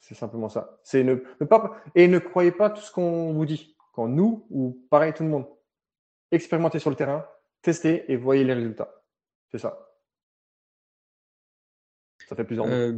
C'est 0.07 0.15
simplement 0.15 0.51
ça. 0.51 0.79
C'est 0.83 1.03
ne, 1.03 1.15
pas 1.15 1.81
et 1.95 2.09
ne 2.09 2.19
croyez 2.19 2.53
pas 2.53 2.69
tout 2.69 2.83
ce 2.83 2.93
qu'on 2.93 3.33
vous 3.33 3.47
dit. 3.47 3.75
Quand 3.95 4.07
nous 4.07 4.47
ou 4.51 4.87
pareil 4.91 5.15
tout 5.15 5.23
le 5.23 5.31
monde, 5.31 5.47
expérimentez 6.31 6.79
sur 6.79 6.91
le 6.91 6.97
terrain, 6.97 7.27
testez 7.63 8.05
et 8.13 8.17
voyez 8.17 8.45
les 8.45 8.53
résultats. 8.53 9.03
C'est 9.51 9.59
ça. 9.59 9.89
Ça 12.29 12.37
fait 12.37 12.45
plusieurs 12.45 12.67
euh. 12.67 12.93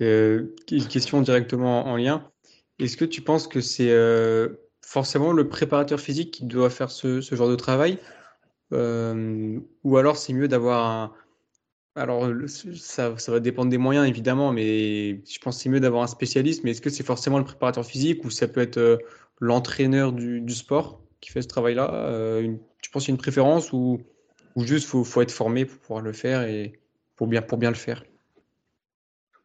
Euh, 0.00 0.54
question 0.66 1.20
directement 1.20 1.88
en 1.88 1.96
lien. 1.96 2.32
Est-ce 2.78 2.96
que 2.96 3.04
tu 3.04 3.20
penses 3.20 3.46
que 3.46 3.60
c'est 3.60 3.90
euh, 3.90 4.48
forcément 4.80 5.32
le 5.32 5.48
préparateur 5.48 6.00
physique 6.00 6.32
qui 6.32 6.46
doit 6.46 6.70
faire 6.70 6.90
ce, 6.90 7.20
ce 7.20 7.34
genre 7.34 7.50
de 7.50 7.56
travail 7.56 7.98
euh, 8.72 9.60
ou 9.82 9.98
alors 9.98 10.16
c'est 10.16 10.32
mieux 10.32 10.48
d'avoir 10.48 10.86
un, 10.86 11.14
alors, 11.96 12.28
ça, 12.76 13.16
ça, 13.16 13.32
va 13.32 13.38
dépendre 13.38 13.70
des 13.70 13.78
moyens, 13.78 14.08
évidemment, 14.08 14.52
mais 14.52 15.24
je 15.24 15.38
pense 15.38 15.56
que 15.56 15.62
c'est 15.62 15.68
mieux 15.68 15.78
d'avoir 15.78 16.02
un 16.02 16.08
spécialiste. 16.08 16.64
Mais 16.64 16.72
est-ce 16.72 16.80
que 16.80 16.90
c'est 16.90 17.04
forcément 17.04 17.38
le 17.38 17.44
préparateur 17.44 17.86
physique 17.86 18.24
ou 18.24 18.30
ça 18.30 18.48
peut 18.48 18.60
être 18.60 18.78
euh, 18.78 18.98
l'entraîneur 19.38 20.12
du, 20.12 20.40
du, 20.40 20.54
sport 20.54 21.00
qui 21.20 21.30
fait 21.30 21.42
ce 21.42 21.46
travail-là? 21.46 21.94
Euh, 21.94 22.52
Tu 22.82 22.90
penses 22.90 23.04
qu'il 23.04 23.12
y 23.12 23.14
a 23.14 23.16
une 23.16 23.22
préférence 23.22 23.72
ou, 23.72 24.00
ou 24.56 24.64
juste 24.64 24.88
faut, 24.88 25.04
faut 25.04 25.22
être 25.22 25.30
formé 25.30 25.66
pour 25.66 25.78
pouvoir 25.78 26.00
le 26.00 26.12
faire 26.12 26.42
et 26.42 26.80
pour 27.14 27.28
bien, 27.28 27.42
pour 27.42 27.58
bien 27.58 27.70
le 27.70 27.76
faire? 27.76 28.02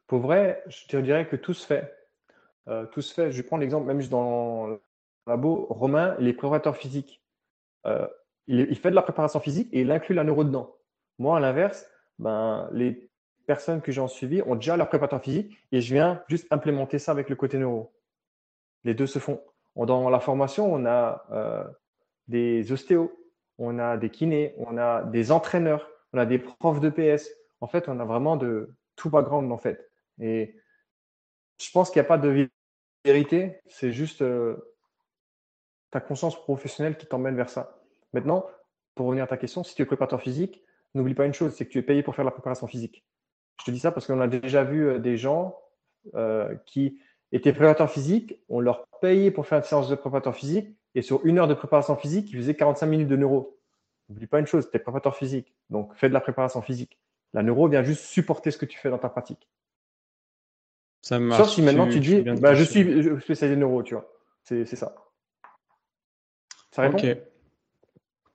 Pour 0.07 0.19
vrai, 0.19 0.63
je 0.67 0.87
te 0.87 0.97
dirais 0.97 1.27
que 1.27 1.35
tout 1.35 1.53
se 1.53 1.67
fait. 1.67 1.93
Euh, 2.67 2.87
tout 2.87 3.03
se 3.03 3.13
fait. 3.13 3.31
Je 3.31 3.43
prends 3.43 3.57
l'exemple, 3.57 3.85
même 3.85 4.03
dans 4.07 4.65
le 4.65 4.81
labo, 5.27 5.67
Romain, 5.69 6.15
il 6.19 6.27
est 6.27 6.33
préparateur 6.33 6.75
physique. 6.75 7.21
il, 7.85 8.67
il 8.71 8.75
fait 8.75 8.89
de 8.89 8.95
la 8.95 9.03
préparation 9.03 9.39
physique 9.39 9.69
et 9.71 9.81
il 9.81 9.91
inclut 9.91 10.15
la 10.15 10.23
neuro 10.23 10.43
dedans. 10.43 10.75
Moi, 11.19 11.37
à 11.37 11.39
l'inverse, 11.39 11.85
ben, 12.19 12.69
les 12.71 13.09
personnes 13.47 13.81
que 13.81 13.91
j'ai 13.91 14.01
en 14.01 14.07
suivi 14.07 14.41
ont 14.43 14.55
déjà 14.55 14.77
leur 14.77 14.89
préparateur 14.89 15.21
physique 15.21 15.57
et 15.71 15.81
je 15.81 15.93
viens 15.93 16.23
juste 16.27 16.47
implémenter 16.51 16.99
ça 16.99 17.11
avec 17.11 17.29
le 17.29 17.35
côté 17.35 17.57
neuro. 17.57 17.91
Les 18.83 18.93
deux 18.93 19.07
se 19.07 19.19
font. 19.19 19.41
Dans 19.75 20.09
la 20.09 20.19
formation, 20.19 20.71
on 20.71 20.85
a 20.85 21.25
euh, 21.31 21.63
des 22.27 22.71
ostéos, 22.71 23.11
on 23.57 23.79
a 23.79 23.97
des 23.97 24.09
kinés, 24.09 24.53
on 24.57 24.77
a 24.77 25.03
des 25.03 25.31
entraîneurs, 25.31 25.89
on 26.13 26.17
a 26.17 26.25
des 26.25 26.37
profs 26.37 26.79
de 26.79 26.89
PS. 26.89 27.29
En 27.61 27.67
fait, 27.67 27.87
on 27.87 27.99
a 27.99 28.05
vraiment 28.05 28.35
de 28.35 28.75
tout 28.95 29.09
background 29.09 29.51
en 29.51 29.57
fait. 29.57 29.89
Et 30.19 30.55
je 31.59 31.71
pense 31.71 31.89
qu'il 31.89 32.01
n'y 32.01 32.05
a 32.05 32.09
pas 32.09 32.17
de 32.17 32.49
vérité, 33.05 33.61
c'est 33.67 33.91
juste 33.91 34.21
euh, 34.21 34.57
ta 35.91 36.01
conscience 36.01 36.39
professionnelle 36.39 36.97
qui 36.97 37.05
t'emmène 37.05 37.35
vers 37.35 37.49
ça. 37.49 37.79
Maintenant, 38.13 38.45
pour 38.95 39.07
revenir 39.07 39.23
à 39.23 39.27
ta 39.27 39.37
question, 39.37 39.63
si 39.63 39.75
tu 39.75 39.81
es 39.81 39.85
préparateur 39.85 40.21
physique, 40.21 40.63
n'oublie 40.95 41.13
pas 41.13 41.25
une 41.25 41.33
chose, 41.33 41.53
c'est 41.53 41.65
que 41.65 41.71
tu 41.71 41.77
es 41.77 41.83
payé 41.83 42.03
pour 42.03 42.15
faire 42.15 42.25
la 42.25 42.31
préparation 42.31 42.67
physique. 42.67 43.03
Je 43.59 43.65
te 43.65 43.71
dis 43.71 43.79
ça 43.79 43.91
parce 43.91 44.07
qu'on 44.07 44.21
a 44.21 44.27
déjà 44.27 44.63
vu 44.63 44.87
euh, 44.87 44.99
des 44.99 45.17
gens 45.17 45.57
euh, 46.15 46.55
qui 46.65 46.99
étaient 47.31 47.53
préparateurs 47.53 47.91
physiques, 47.91 48.39
on 48.49 48.59
leur 48.59 48.87
payait 49.01 49.31
pour 49.31 49.45
faire 49.45 49.59
une 49.59 49.63
séance 49.63 49.89
de 49.89 49.95
préparateur 49.95 50.35
physique, 50.35 50.75
et 50.95 51.01
sur 51.01 51.25
une 51.25 51.37
heure 51.37 51.47
de 51.47 51.53
préparation 51.53 51.95
physique, 51.95 52.31
ils 52.31 52.37
faisaient 52.37 52.55
45 52.55 52.85
minutes 52.87 53.07
de 53.07 53.15
neuro. 53.15 53.59
N'oublie 54.09 54.25
pas 54.27 54.39
une 54.39 54.47
chose, 54.47 54.69
tu 54.69 54.75
es 54.75 54.79
préparateur 54.79 55.15
physique, 55.15 55.53
donc 55.69 55.93
fais 55.95 56.09
de 56.09 56.13
la 56.13 56.21
préparation 56.21 56.61
physique. 56.61 56.97
La 57.33 57.43
neuro 57.43 57.67
vient 57.67 57.83
juste 57.83 58.05
supporter 58.05 58.49
ce 58.49 58.57
que 58.57 58.65
tu 58.65 58.79
fais 58.79 58.89
dans 58.89 58.97
ta 58.97 59.09
pratique. 59.09 59.47
Ça 61.01 61.19
marche. 61.19 61.41
Sauf 61.41 61.49
si 61.51 61.61
maintenant 61.61 61.87
tu, 61.87 61.99
dis, 61.99 62.21
bah, 62.21 62.55
je 62.55 62.63
suis 62.63 63.21
spécialisé 63.21 63.55
neuro, 63.55 63.83
tu 63.83 63.93
vois. 63.93 64.11
C'est 64.43 64.65
ça. 64.65 64.95
Ça 66.71 66.81
répond? 66.83 66.97
Ok. 66.97 67.17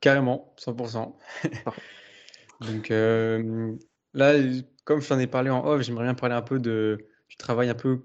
Carrément, 0.01 0.55
100%. 0.59 1.15
Donc 2.61 2.91
euh, 2.91 3.75
là, 4.13 4.35
comme 4.85 5.01
je 5.01 5.09
t'en 5.09 5.19
ai 5.19 5.27
parlé 5.27 5.51
en 5.51 5.65
off, 5.67 5.83
j'aimerais 5.83 6.05
bien 6.05 6.15
parler 6.15 6.35
un 6.35 6.43
peu 6.43 6.59
de, 6.59 7.07
du 7.29 7.37
travail 7.37 7.69
un 7.69 7.75
peu 7.75 8.01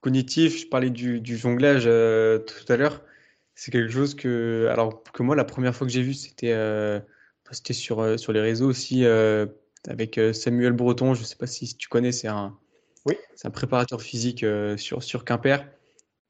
cognitif. 0.00 0.60
Je 0.60 0.66
parlais 0.66 0.90
du, 0.90 1.20
du 1.20 1.36
jonglage 1.36 1.84
euh, 1.86 2.38
tout 2.38 2.70
à 2.72 2.76
l'heure. 2.76 3.02
C'est 3.54 3.70
quelque 3.70 3.92
chose 3.92 4.14
que, 4.14 4.68
alors 4.70 5.02
que 5.12 5.22
moi, 5.22 5.36
la 5.36 5.44
première 5.44 5.74
fois 5.74 5.86
que 5.86 5.92
j'ai 5.92 6.02
vu, 6.02 6.14
c'était 6.14 6.52
euh, 6.52 7.00
c'était 7.50 7.74
sur, 7.74 8.18
sur 8.18 8.32
les 8.32 8.40
réseaux 8.40 8.66
aussi 8.66 9.04
avec 9.86 10.18
Samuel 10.32 10.72
Breton. 10.72 11.12
Je 11.12 11.20
ne 11.20 11.26
sais 11.26 11.36
pas 11.36 11.46
si 11.46 11.76
tu 11.76 11.88
connais, 11.88 12.12
c'est 12.12 12.28
un, 12.28 12.56
oui. 13.04 13.14
c'est 13.34 13.46
un 13.46 13.50
préparateur 13.50 14.00
physique 14.00 14.44
sur, 14.78 15.02
sur 15.02 15.26
Quimper. 15.26 15.66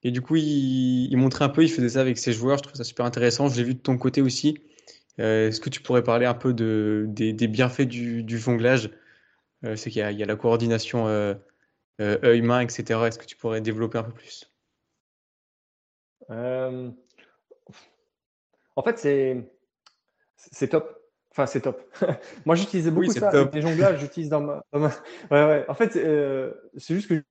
Et 0.03 0.11
du 0.11 0.21
coup, 0.21 0.35
il, 0.35 1.09
il, 1.09 1.15
montrait 1.15 1.45
un 1.45 1.49
peu, 1.49 1.63
il 1.63 1.71
faisait 1.71 1.87
ça 1.87 2.01
avec 2.01 2.17
ses 2.17 2.33
joueurs. 2.33 2.57
Je 2.57 2.63
trouve 2.63 2.75
ça 2.75 2.83
super 2.83 3.05
intéressant. 3.05 3.47
Je 3.47 3.55
l'ai 3.55 3.63
vu 3.63 3.73
de 3.73 3.79
ton 3.79 3.97
côté 3.97 4.21
aussi. 4.21 4.59
Euh, 5.19 5.47
est-ce 5.47 5.61
que 5.61 5.69
tu 5.69 5.81
pourrais 5.81 6.03
parler 6.03 6.25
un 6.25 6.33
peu 6.33 6.53
de, 6.53 7.05
des, 7.07 7.47
bienfaits 7.47 7.83
du, 7.83 8.37
jonglage? 8.37 8.91
Euh, 9.63 9.75
C'est 9.75 9.89
qu'il 9.89 10.01
y, 10.01 10.23
a 10.23 10.25
la 10.25 10.35
coordination 10.35 11.07
euh, 11.07 11.35
œil-main, 11.99 12.61
etc. 12.61 13.07
Est-ce 13.07 13.19
que 13.19 13.25
tu 13.25 13.35
pourrais 13.35 13.61
développer 13.61 13.97
un 13.97 14.03
peu 14.03 14.13
plus? 14.13 14.51
En 16.29 16.93
fait, 18.83 18.97
c'est 20.35 20.67
top. 20.67 20.99
Enfin, 21.31 21.45
c'est 21.45 21.61
top. 21.61 21.81
Moi, 22.45 22.55
j'utilisais 22.55 22.91
beaucoup 22.91 23.11
ça 23.11 23.29
avec 23.29 23.53
les 23.53 23.61
jonglages. 23.61 23.99
J'utilise 23.99 24.29
dans 24.29 24.41
ma. 24.41 24.65
Ouais, 24.73 24.89
ouais. 25.31 25.65
En 25.67 25.75
fait, 25.75 25.93
c'est 25.93 26.95
juste 26.95 27.09
que 27.09 27.23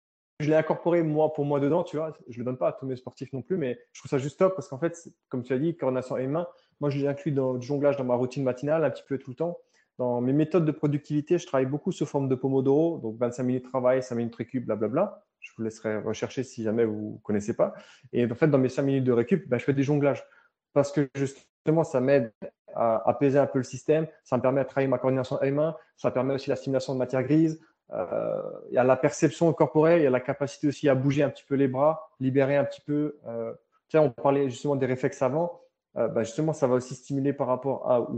je 0.42 0.50
l'ai 0.50 0.56
incorporé 0.56 1.02
moi 1.02 1.32
pour 1.32 1.44
moi 1.44 1.60
dedans, 1.60 1.84
tu 1.84 1.96
vois. 1.96 2.16
Je 2.28 2.38
le 2.38 2.44
donne 2.44 2.58
pas 2.58 2.68
à 2.68 2.72
tous 2.72 2.86
mes 2.86 2.96
sportifs 2.96 3.32
non 3.32 3.42
plus, 3.42 3.56
mais 3.56 3.78
je 3.92 4.00
trouve 4.00 4.10
ça 4.10 4.18
juste 4.18 4.38
top 4.38 4.54
parce 4.54 4.68
qu'en 4.68 4.78
fait, 4.78 5.08
comme 5.28 5.42
tu 5.42 5.52
as 5.52 5.58
dit, 5.58 5.76
coordination 5.76 6.18
et 6.18 6.26
main, 6.26 6.46
moi 6.82 6.90
je 6.90 6.98
l'ai 6.98 7.06
inclus 7.06 7.30
dans 7.30 7.52
le 7.52 7.60
jonglage 7.60 7.96
dans 7.96 8.02
ma 8.02 8.16
routine 8.16 8.42
matinale 8.42 8.84
un 8.84 8.90
petit 8.90 9.04
peu 9.06 9.16
tout 9.16 9.30
le 9.30 9.36
temps. 9.36 9.56
Dans 9.98 10.20
mes 10.20 10.32
méthodes 10.32 10.64
de 10.64 10.72
productivité, 10.72 11.38
je 11.38 11.46
travaille 11.46 11.66
beaucoup 11.66 11.92
sous 11.92 12.06
forme 12.06 12.28
de 12.28 12.34
Pomodoro, 12.34 12.98
donc 12.98 13.16
25 13.18 13.42
minutes 13.44 13.64
de 13.66 13.68
travail, 13.68 14.02
5 14.02 14.16
minutes 14.16 14.32
de 14.32 14.38
récup, 14.38 14.66
blablabla. 14.66 15.22
Je 15.38 15.52
vous 15.56 15.62
laisserai 15.62 15.98
rechercher 15.98 16.42
si 16.42 16.64
jamais 16.64 16.84
vous 16.84 17.20
ne 17.20 17.22
connaissez 17.22 17.54
pas. 17.54 17.72
Et 18.12 18.28
en 18.28 18.34
fait, 18.34 18.48
dans 18.48 18.58
mes 18.58 18.68
5 18.68 18.82
minutes 18.82 19.04
de 19.04 19.12
récup, 19.12 19.48
ben, 19.48 19.58
je 19.58 19.64
fais 19.64 19.72
des 19.72 19.84
jonglages 19.84 20.24
parce 20.72 20.90
que 20.90 21.08
justement, 21.14 21.84
ça 21.84 22.00
m'aide 22.00 22.32
à 22.74 23.08
apaiser 23.08 23.38
un 23.38 23.46
peu 23.46 23.58
le 23.58 23.64
système, 23.64 24.08
ça 24.24 24.36
me 24.36 24.42
permet 24.42 24.64
de 24.64 24.68
travailler 24.68 24.88
ma 24.88 24.98
coordination 24.98 25.36
à 25.36 25.48
main, 25.52 25.76
ça 25.96 26.10
permet 26.10 26.34
aussi 26.34 26.50
la 26.50 26.56
stimulation 26.56 26.94
de 26.94 26.98
matière 26.98 27.22
grise, 27.22 27.60
euh, 27.92 28.42
il 28.70 28.74
y 28.74 28.78
a 28.78 28.82
la 28.82 28.96
perception 28.96 29.52
corporelle, 29.52 30.00
il 30.00 30.04
y 30.04 30.06
a 30.08 30.10
la 30.10 30.20
capacité 30.20 30.66
aussi 30.66 30.88
à 30.88 30.96
bouger 30.96 31.22
un 31.22 31.30
petit 31.30 31.44
peu 31.46 31.54
les 31.54 31.68
bras, 31.68 32.10
libérer 32.18 32.56
un 32.56 32.64
petit 32.64 32.80
peu. 32.80 33.18
Euh, 33.28 33.52
on 33.94 34.10
parlait 34.10 34.48
justement 34.48 34.74
des 34.74 34.86
réflexes 34.86 35.22
avant. 35.22 35.61
Euh, 35.96 36.08
bah, 36.08 36.22
justement, 36.22 36.52
ça 36.52 36.66
va 36.66 36.74
aussi 36.76 36.94
stimuler 36.94 37.32
par 37.32 37.46
rapport 37.46 37.90
à 37.90 38.08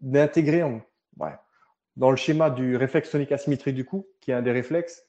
d'intégrer 0.00 0.62
ouais, 0.62 1.34
dans 1.96 2.10
le 2.10 2.16
schéma 2.16 2.50
du 2.50 2.76
réflexe 2.76 3.10
tonique 3.10 3.32
asymétrique 3.32 3.74
du 3.74 3.84
cou, 3.84 4.06
qui 4.20 4.30
est 4.30 4.34
un 4.34 4.42
des 4.42 4.52
réflexes. 4.52 5.02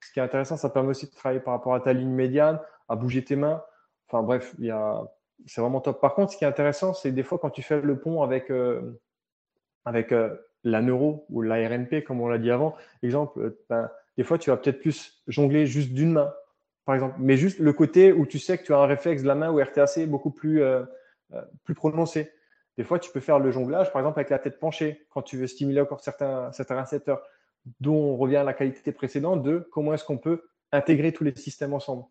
Ce 0.00 0.12
qui 0.12 0.18
est 0.18 0.22
intéressant, 0.22 0.56
ça 0.56 0.70
permet 0.70 0.90
aussi 0.90 1.06
de 1.06 1.12
travailler 1.12 1.40
par 1.40 1.54
rapport 1.54 1.74
à 1.74 1.80
ta 1.80 1.92
ligne 1.92 2.10
médiane, 2.10 2.60
à 2.88 2.96
bouger 2.96 3.22
tes 3.22 3.36
mains. 3.36 3.62
Enfin 4.08 4.22
bref, 4.22 4.54
il 4.58 4.66
y 4.66 4.70
a, 4.70 5.02
c'est 5.46 5.60
vraiment 5.60 5.80
top. 5.80 6.00
Par 6.00 6.14
contre, 6.14 6.32
ce 6.32 6.38
qui 6.38 6.44
est 6.44 6.48
intéressant, 6.48 6.94
c'est 6.94 7.12
des 7.12 7.22
fois 7.22 7.38
quand 7.38 7.50
tu 7.50 7.62
fais 7.62 7.80
le 7.80 7.98
pont 7.98 8.22
avec, 8.22 8.50
avec 9.84 10.12
la 10.64 10.82
neuro 10.82 11.26
ou 11.30 11.42
la 11.42 11.56
RNP, 11.68 12.02
comme 12.04 12.20
on 12.20 12.28
l'a 12.28 12.38
dit 12.38 12.50
avant. 12.50 12.74
Exemple, 13.02 13.40
euh, 13.40 13.58
ben, 13.68 13.90
des 14.16 14.24
fois, 14.24 14.38
tu 14.38 14.50
vas 14.50 14.56
peut-être 14.56 14.80
plus 14.80 15.22
jongler 15.26 15.66
juste 15.66 15.92
d'une 15.92 16.12
main, 16.12 16.32
par 16.84 16.94
exemple, 16.94 17.16
mais 17.18 17.36
juste 17.36 17.58
le 17.58 17.72
côté 17.72 18.12
où 18.12 18.26
tu 18.26 18.38
sais 18.38 18.58
que 18.58 18.64
tu 18.64 18.74
as 18.74 18.78
un 18.78 18.86
réflexe 18.86 19.22
de 19.22 19.28
la 19.28 19.34
main 19.34 19.50
ou 19.50 19.60
RTAC 19.60 20.06
beaucoup 20.06 20.30
plus, 20.30 20.62
euh, 20.62 20.80
euh, 20.80 20.84
plus 21.64 21.74
prononcé. 21.74 22.32
Des 22.76 22.84
fois, 22.84 22.98
tu 22.98 23.10
peux 23.10 23.20
faire 23.20 23.38
le 23.38 23.50
jonglage, 23.50 23.92
par 23.92 24.00
exemple, 24.00 24.18
avec 24.18 24.30
la 24.30 24.38
tête 24.38 24.58
penchée, 24.58 25.06
quand 25.10 25.22
tu 25.22 25.36
veux 25.36 25.46
stimuler 25.46 25.80
encore 25.80 26.00
certains, 26.00 26.50
certains 26.52 26.80
récepteurs, 26.80 27.22
dont 27.80 27.94
on 27.94 28.16
revient 28.16 28.36
à 28.36 28.44
la 28.44 28.54
qualité 28.54 28.92
précédente 28.92 29.42
de 29.42 29.68
comment 29.70 29.92
est-ce 29.92 30.04
qu'on 30.04 30.18
peut 30.18 30.42
intégrer 30.72 31.12
tous 31.12 31.24
les 31.24 31.34
systèmes 31.34 31.74
ensemble. 31.74 32.04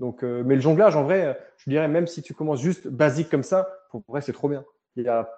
Donc, 0.00 0.22
mais 0.22 0.54
le 0.54 0.60
jonglage, 0.60 0.96
en 0.96 1.02
vrai, 1.02 1.38
je 1.58 1.70
dirais, 1.70 1.88
même 1.88 2.06
si 2.06 2.22
tu 2.22 2.32
commences 2.32 2.60
juste 2.60 2.88
basique 2.88 3.28
comme 3.28 3.42
ça, 3.42 3.68
pour 3.90 4.02
vrai, 4.08 4.22
c'est 4.22 4.32
trop 4.32 4.48
bien. 4.48 4.64
Il 4.96 5.04
y 5.04 5.08
a 5.08 5.28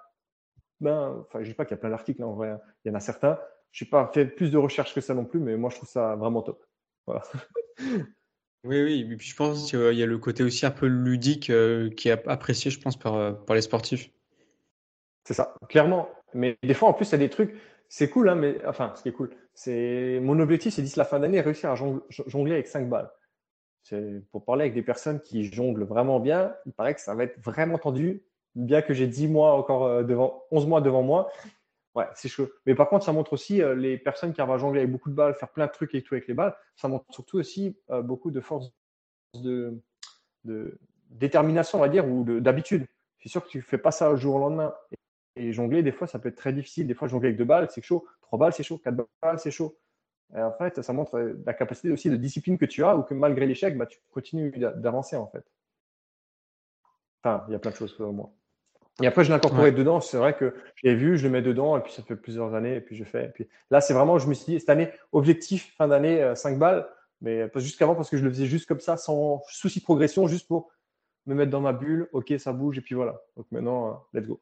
ben, 0.79 1.25
enfin, 1.27 1.41
je 1.41 1.49
dis 1.49 1.53
pas 1.55 1.65
qu'il 1.65 1.75
y 1.75 1.79
a 1.79 1.81
plein 1.81 1.89
d'articles, 1.89 2.21
hein, 2.21 2.27
en 2.27 2.33
vrai, 2.33 2.49
hein. 2.49 2.61
il 2.85 2.89
y 2.89 2.91
en 2.91 2.95
a 2.95 2.99
certains. 2.99 3.39
Je 3.71 3.83
n'ai 3.83 3.89
pas 3.89 4.09
fait 4.13 4.25
plus 4.25 4.51
de 4.51 4.57
recherches 4.57 4.93
que 4.93 5.01
ça 5.01 5.13
non 5.13 5.25
plus, 5.25 5.39
mais 5.39 5.57
moi, 5.57 5.69
je 5.69 5.77
trouve 5.77 5.89
ça 5.89 6.15
vraiment 6.15 6.41
top. 6.41 6.63
Oui, 8.63 8.81
oui, 8.83 9.01
et 9.01 9.15
puis 9.15 9.27
je 9.27 9.35
pense 9.35 9.69
qu'il 9.69 9.93
y 9.93 10.03
a 10.03 10.05
le 10.05 10.17
côté 10.17 10.43
aussi 10.43 10.65
un 10.65 10.71
peu 10.71 10.87
ludique 10.87 11.49
euh, 11.49 11.89
qui 11.89 12.09
est 12.09 12.27
apprécié, 12.27 12.71
je 12.71 12.79
pense, 12.79 12.97
par, 12.97 13.15
euh, 13.15 13.31
par 13.31 13.55
les 13.55 13.61
sportifs. 13.61 14.09
C'est 15.23 15.33
ça, 15.33 15.55
clairement. 15.69 16.09
Mais 16.33 16.57
des 16.63 16.73
fois, 16.73 16.89
en 16.89 16.93
plus, 16.93 17.07
il 17.09 17.11
y 17.11 17.15
a 17.15 17.19
des 17.19 17.29
trucs, 17.29 17.55
c'est 17.87 18.09
cool, 18.09 18.29
hein, 18.29 18.35
mais 18.35 18.57
enfin, 18.65 18.93
ce 18.95 19.03
qui 19.03 19.09
est 19.09 19.13
cool, 19.13 19.29
c'est 19.53 20.19
mon 20.21 20.39
objectif, 20.39 20.73
c'est 20.73 20.81
d'ici 20.81 20.97
la 20.97 21.05
fin 21.05 21.19
d'année, 21.19 21.41
réussir 21.41 21.71
à 21.71 21.75
jongler 21.75 22.53
avec 22.53 22.67
5 22.67 22.89
balles. 22.89 23.09
Pour 24.31 24.43
parler 24.43 24.63
avec 24.63 24.73
des 24.73 24.81
personnes 24.81 25.21
qui 25.21 25.45
jonglent 25.45 25.85
vraiment 25.85 26.19
bien, 26.19 26.53
il 26.65 26.73
paraît 26.73 26.93
que 26.93 26.99
ça 26.99 27.15
va 27.15 27.23
être 27.23 27.39
vraiment 27.39 27.77
tendu 27.77 28.21
bien 28.57 28.81
que 28.81 28.93
j'ai 28.93 29.07
10 29.07 29.27
mois 29.27 29.53
encore 29.53 29.85
euh, 29.85 30.03
devant, 30.03 30.43
11 30.51 30.67
mois 30.67 30.81
devant 30.81 31.03
moi. 31.03 31.31
Ouais, 31.97 32.05
c'est 32.13 32.29
chaud. 32.29 32.47
Mais 32.67 32.75
par 32.75 32.89
contre, 32.89 33.03
ça 33.05 33.11
montre 33.11 33.33
aussi 33.33 33.59
euh, 33.59 33.73
les 33.73 33.97
personnes 33.97 34.31
qui 34.31 34.39
arrivent 34.39 34.53
à 34.53 34.59
jongler 34.59 34.81
avec 34.81 34.91
beaucoup 34.91 35.09
de 35.09 35.15
balles, 35.15 35.33
faire 35.33 35.49
plein 35.49 35.65
de 35.65 35.71
trucs 35.71 35.95
et 35.95 36.03
tout 36.03 36.13
avec 36.13 36.27
les 36.27 36.35
balles. 36.35 36.55
Ça 36.75 36.87
montre 36.87 37.05
surtout 37.09 37.39
aussi 37.39 37.75
euh, 37.89 38.03
beaucoup 38.03 38.29
de 38.29 38.39
force 38.39 38.71
de, 39.33 39.81
détermination, 41.09 41.79
on 41.79 41.81
va 41.81 41.89
dire, 41.89 42.07
ou 42.07 42.23
d'habitude. 42.39 42.85
C'est 43.17 43.29
sûr 43.29 43.43
que 43.43 43.49
tu 43.49 43.57
ne 43.57 43.63
fais 43.63 43.79
pas 43.79 43.89
ça 43.89 44.11
au 44.11 44.15
jour 44.15 44.35
au 44.35 44.39
lendemain. 44.39 44.75
Et, 45.37 45.53
jongler, 45.53 45.81
des 45.81 45.91
fois, 45.91 46.05
ça 46.05 46.19
peut 46.19 46.29
être 46.29 46.37
très 46.37 46.53
difficile. 46.53 46.85
Des 46.85 46.93
fois, 46.93 47.07
jongler 47.07 47.29
avec 47.29 47.39
deux 47.39 47.45
balles, 47.45 47.67
c'est 47.71 47.81
chaud. 47.81 48.05
Trois 48.21 48.37
balles, 48.37 48.53
c'est 48.53 48.61
chaud. 48.61 48.77
Quatre 48.77 48.95
balles, 49.23 49.39
c'est 49.39 49.49
chaud. 49.49 49.75
Et 50.35 50.39
en 50.39 50.51
fait, 50.51 50.83
ça 50.83 50.93
montre 50.93 51.17
la 51.47 51.53
capacité 51.55 51.89
aussi 51.91 52.11
de 52.11 52.15
discipline 52.15 52.59
que 52.59 52.65
tu 52.65 52.83
as 52.83 52.95
ou 52.95 53.01
que 53.01 53.15
malgré 53.15 53.47
l'échec, 53.47 53.75
bah, 53.75 53.87
tu 53.87 53.97
continues 54.11 54.51
d'avancer 54.75 55.15
en 55.15 55.27
fait. 55.27 55.43
Enfin, 57.23 57.43
il 57.47 57.53
y 57.53 57.55
a 57.55 57.59
plein 57.59 57.71
de 57.71 57.75
choses 57.75 57.93
pour 57.95 58.13
moi. 58.13 58.31
Et 59.01 59.07
après, 59.07 59.23
je 59.23 59.29
l'ai 59.29 59.35
incorporé 59.35 59.71
dedans. 59.71 60.01
C'est 60.01 60.17
vrai 60.17 60.35
que 60.35 60.55
j'ai 60.75 60.95
vu, 60.95 61.17
je 61.17 61.23
le 61.23 61.29
mets 61.29 61.41
dedans, 61.41 61.77
et 61.77 61.81
puis 61.81 61.93
ça 61.93 62.01
fait 62.01 62.15
plusieurs 62.15 62.55
années, 62.55 62.75
et 62.75 62.81
puis 62.81 62.95
je 62.95 63.03
fais. 63.03 63.25
Et 63.25 63.29
puis 63.29 63.47
là, 63.69 63.79
c'est 63.79 63.93
vraiment, 63.93 64.17
je 64.17 64.27
me 64.27 64.33
suis 64.33 64.53
dit, 64.53 64.59
cette 64.59 64.69
année, 64.69 64.89
objectif, 65.11 65.73
fin 65.77 65.87
d'année, 65.87 66.31
5 66.35 66.53
euh, 66.53 66.57
balles, 66.57 66.89
mais 67.21 67.47
pas 67.47 67.59
jusqu'avant 67.59 67.95
parce 67.95 68.09
que 68.09 68.17
je 68.17 68.23
le 68.23 68.29
faisais 68.31 68.47
juste 68.47 68.67
comme 68.67 68.79
ça, 68.79 68.97
sans 68.97 69.43
souci 69.49 69.79
de 69.79 69.83
progression, 69.83 70.27
juste 70.27 70.47
pour 70.47 70.71
me 71.27 71.35
mettre 71.35 71.51
dans 71.51 71.61
ma 71.61 71.73
bulle. 71.73 72.09
Ok, 72.11 72.33
ça 72.39 72.53
bouge, 72.53 72.79
et 72.79 72.81
puis 72.81 72.95
voilà. 72.95 73.21
Donc 73.35 73.45
maintenant, 73.51 73.89
euh, 73.89 74.19
let's 74.19 74.27
go. 74.27 74.41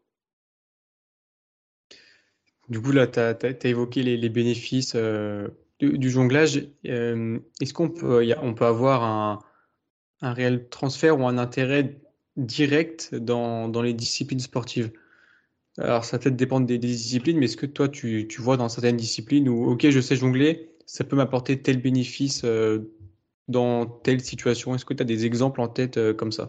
Du 2.70 2.82
coup, 2.82 2.92
là, 2.92 3.08
tu 3.08 3.20
as, 3.20 3.66
évoqué 3.66 4.04
les, 4.04 4.30
bénéfices 4.30 4.94
euh, 4.96 5.50
du, 5.80 6.10
jonglage. 6.10 6.70
Est-ce 6.84 7.74
qu'on 7.74 7.90
peut, 7.90 8.26
on 8.42 8.54
peut 8.56 8.66
avoir 8.66 9.04
un, 9.04 9.40
un 10.22 10.34
réel 10.34 10.68
transfert 10.70 11.20
ou 11.20 11.28
un 11.28 11.38
intérêt 11.38 12.00
direct 12.38 13.16
dans, 13.16 13.68
dans 13.68 13.82
les 13.82 13.94
disciplines 13.94 14.40
sportives. 14.40 14.92
Alors, 15.78 16.06
ça 16.06 16.20
peut-être 16.20 16.36
dépendre 16.36 16.66
des, 16.66 16.78
disciplines, 16.78 17.38
mais 17.38 17.46
est-ce 17.46 17.58
que 17.58 17.66
toi, 17.66 17.90
tu, 17.90 18.28
vois 18.40 18.56
dans 18.58 18.70
certaines 18.70 18.96
disciplines 18.96 19.50
où, 19.50 19.70
OK, 19.70 19.90
je 19.90 20.00
sais 20.00 20.16
jongler, 20.16 20.70
ça 20.86 21.04
peut 21.04 21.16
m'apporter 21.16 21.62
tel 21.62 21.82
bénéfice 21.82 22.44
euh, 22.46 22.94
dans 23.50 23.86
telle 23.86 24.22
situation? 24.22 24.74
Est-ce 24.74 24.86
que 24.86 24.94
tu 24.94 25.02
as 25.02 25.06
des 25.06 25.26
exemples 25.26 25.60
en 25.60 25.68
tête 25.68 25.98
euh, 25.98 26.14
comme 26.14 26.32
ça? 26.32 26.48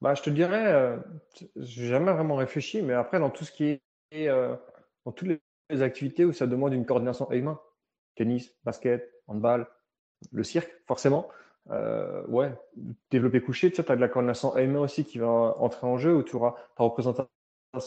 Bah, 0.00 0.14
Je 0.14 0.22
te 0.22 0.30
dirais, 0.30 0.72
euh, 0.72 0.96
j'ai 1.56 1.88
jamais 1.88 2.12
vraiment 2.12 2.36
réfléchi, 2.36 2.80
mais 2.80 2.94
après, 2.94 3.18
dans 3.18 3.30
tout 3.30 3.44
ce 3.44 3.52
qui 3.52 3.64
est 3.64 4.28
dans 5.04 5.12
toutes 5.12 5.28
les 5.70 5.82
activités 5.82 6.24
où 6.24 6.32
ça 6.32 6.46
demande 6.46 6.72
une 6.74 6.86
coordination 6.86 7.30
œil-main, 7.30 7.58
tennis, 8.14 8.54
basket, 8.64 9.10
handball, 9.26 9.66
le 10.30 10.44
cirque, 10.44 10.70
forcément, 10.86 11.28
euh, 11.70 12.22
ouais, 12.26 12.52
développer 13.10 13.40
couché, 13.40 13.70
tu 13.70 13.80
as 13.80 13.96
de 13.96 14.00
la 14.00 14.08
coordination 14.08 14.54
main 14.54 14.80
aussi 14.80 15.04
qui 15.04 15.18
va 15.18 15.28
entrer 15.28 15.86
en 15.86 15.96
jeu 15.96 16.14
où 16.14 16.22
tu 16.22 16.36
auras 16.36 16.54
ta 16.76 16.84
représentation 16.84 17.28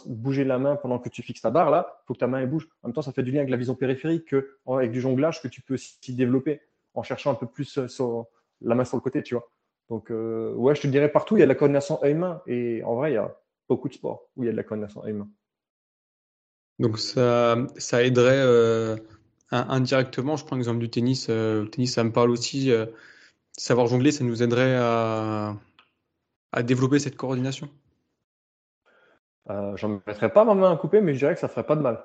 bouger 0.06 0.44
la 0.44 0.58
main 0.58 0.76
pendant 0.76 1.00
que 1.00 1.10
tu 1.10 1.22
fixes 1.22 1.42
ta 1.42 1.52
barre 1.52 1.70
là, 1.70 2.00
il 2.04 2.08
faut 2.08 2.14
que 2.14 2.20
ta 2.20 2.28
main 2.28 2.46
bouge. 2.46 2.68
En 2.82 2.88
même 2.88 2.94
temps, 2.94 3.02
ça 3.02 3.12
fait 3.12 3.24
du 3.24 3.32
lien 3.32 3.40
avec 3.40 3.52
la 3.52 3.58
vision 3.58 3.76
périphérique 3.76 4.26
que, 4.26 4.58
avec 4.68 4.92
du 4.92 5.00
jonglage 5.00 5.42
que 5.42 5.48
tu 5.48 5.62
peux 5.62 5.76
aussi 5.76 6.16
développer 6.16 6.62
en 6.94 7.04
cherchant 7.04 7.32
un 7.32 7.36
peu 7.36 7.46
plus 7.46 7.78
euh, 7.78 7.88
sur 7.88 8.26
la 8.62 8.74
main 8.74 8.86
sur 8.86 8.98
le 8.98 9.02
côté, 9.02 9.22
tu 9.22 9.36
vois. 9.36 9.48
Donc, 9.90 10.10
euh, 10.10 10.54
ouais, 10.54 10.74
je 10.74 10.82
te 10.82 10.88
dirais 10.88 11.12
partout, 11.12 11.38
il 11.38 11.42
y 11.42 11.44
a 11.44 11.46
de 11.46 11.50
la 11.50 11.56
coordination 11.56 12.04
œil-main. 12.04 12.42
Et 12.48 12.82
en 12.84 12.96
vrai, 12.96 13.12
il 13.12 13.16
y 13.16 13.18
a 13.18 13.36
beaucoup 13.70 13.88
de 13.88 13.94
sports 13.94 14.24
où 14.36 14.44
il 14.44 14.48
y 14.48 14.50
a 14.50 14.52
de 14.52 14.58
la 14.58 14.64
coordination 14.64 15.04
œil-main. 15.04 15.28
Donc 16.80 16.98
ça, 16.98 17.56
ça 17.78 18.04
aiderait 18.04 18.44
indirectement, 19.52 20.36
je 20.36 20.44
prends 20.44 20.58
l'exemple 20.58 20.80
du 20.80 20.90
tennis, 20.90 21.30
le 21.30 21.70
tennis 21.72 21.94
ça 21.94 22.04
me 22.04 22.12
parle 22.12 22.32
aussi, 22.32 22.70
savoir 23.58 23.88
jongler, 23.88 24.12
ça 24.12 24.24
nous 24.24 24.44
aiderait 24.44 24.76
à, 24.76 25.56
à 26.52 26.64
développer 26.64 27.00
cette 27.00 27.16
coordination? 27.16 27.70
Euh, 29.50 29.76
J'en 29.78 30.02
mettrais 30.08 30.32
pas 30.32 30.44
ma 30.44 30.56
main 30.56 30.72
à 30.72 30.78
couper, 30.78 31.02
mais 31.02 31.14
je 31.14 31.20
dirais 31.20 31.34
que 31.34 31.40
ça 31.40 31.48
ferait 31.48 31.66
pas 31.66 31.76
de 31.76 31.82
mal. 31.82 32.04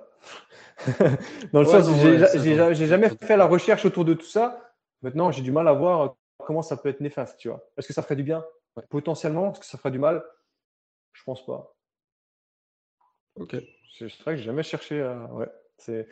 Dans 1.53 1.61
le 1.61 1.66
sens, 1.66 1.88
j'ai 2.03 2.86
jamais 2.86 3.11
fait 3.11 3.36
la 3.36 3.46
recherche 3.46 3.84
autour 3.84 4.05
de 4.05 4.14
tout 4.14 4.26
ça. 4.26 4.74
Maintenant, 5.03 5.30
j'ai 5.32 5.42
du 5.42 5.53
mal 5.53 5.66
à 5.68 5.72
voir 5.72 6.16
comment 6.38 6.62
ça 6.62 6.76
peut 6.76 6.88
être 6.88 7.01
néfaste, 7.01 7.38
tu 7.38 7.48
vois. 7.48 7.62
Est-ce 7.76 7.88
que 7.88 7.94
ça 7.94 8.03
ferait 8.03 8.16
du 8.16 8.22
bien? 8.22 8.44
Potentiellement, 8.88 9.53
est-ce 9.53 9.61
que 9.61 9.66
ça 9.66 9.78
ferait 9.78 9.90
du 9.90 9.98
mal? 9.98 10.22
Je 11.12 11.22
pense 11.24 11.44
pas. 11.44 11.74
Ok. 13.36 13.57
C'est 13.98 14.07
vrai 14.22 14.32
que 14.32 14.36
j'ai 14.36 14.44
jamais 14.44 14.62
cherché. 14.62 15.03
À... 15.03 15.26
Ouais. 15.32 15.48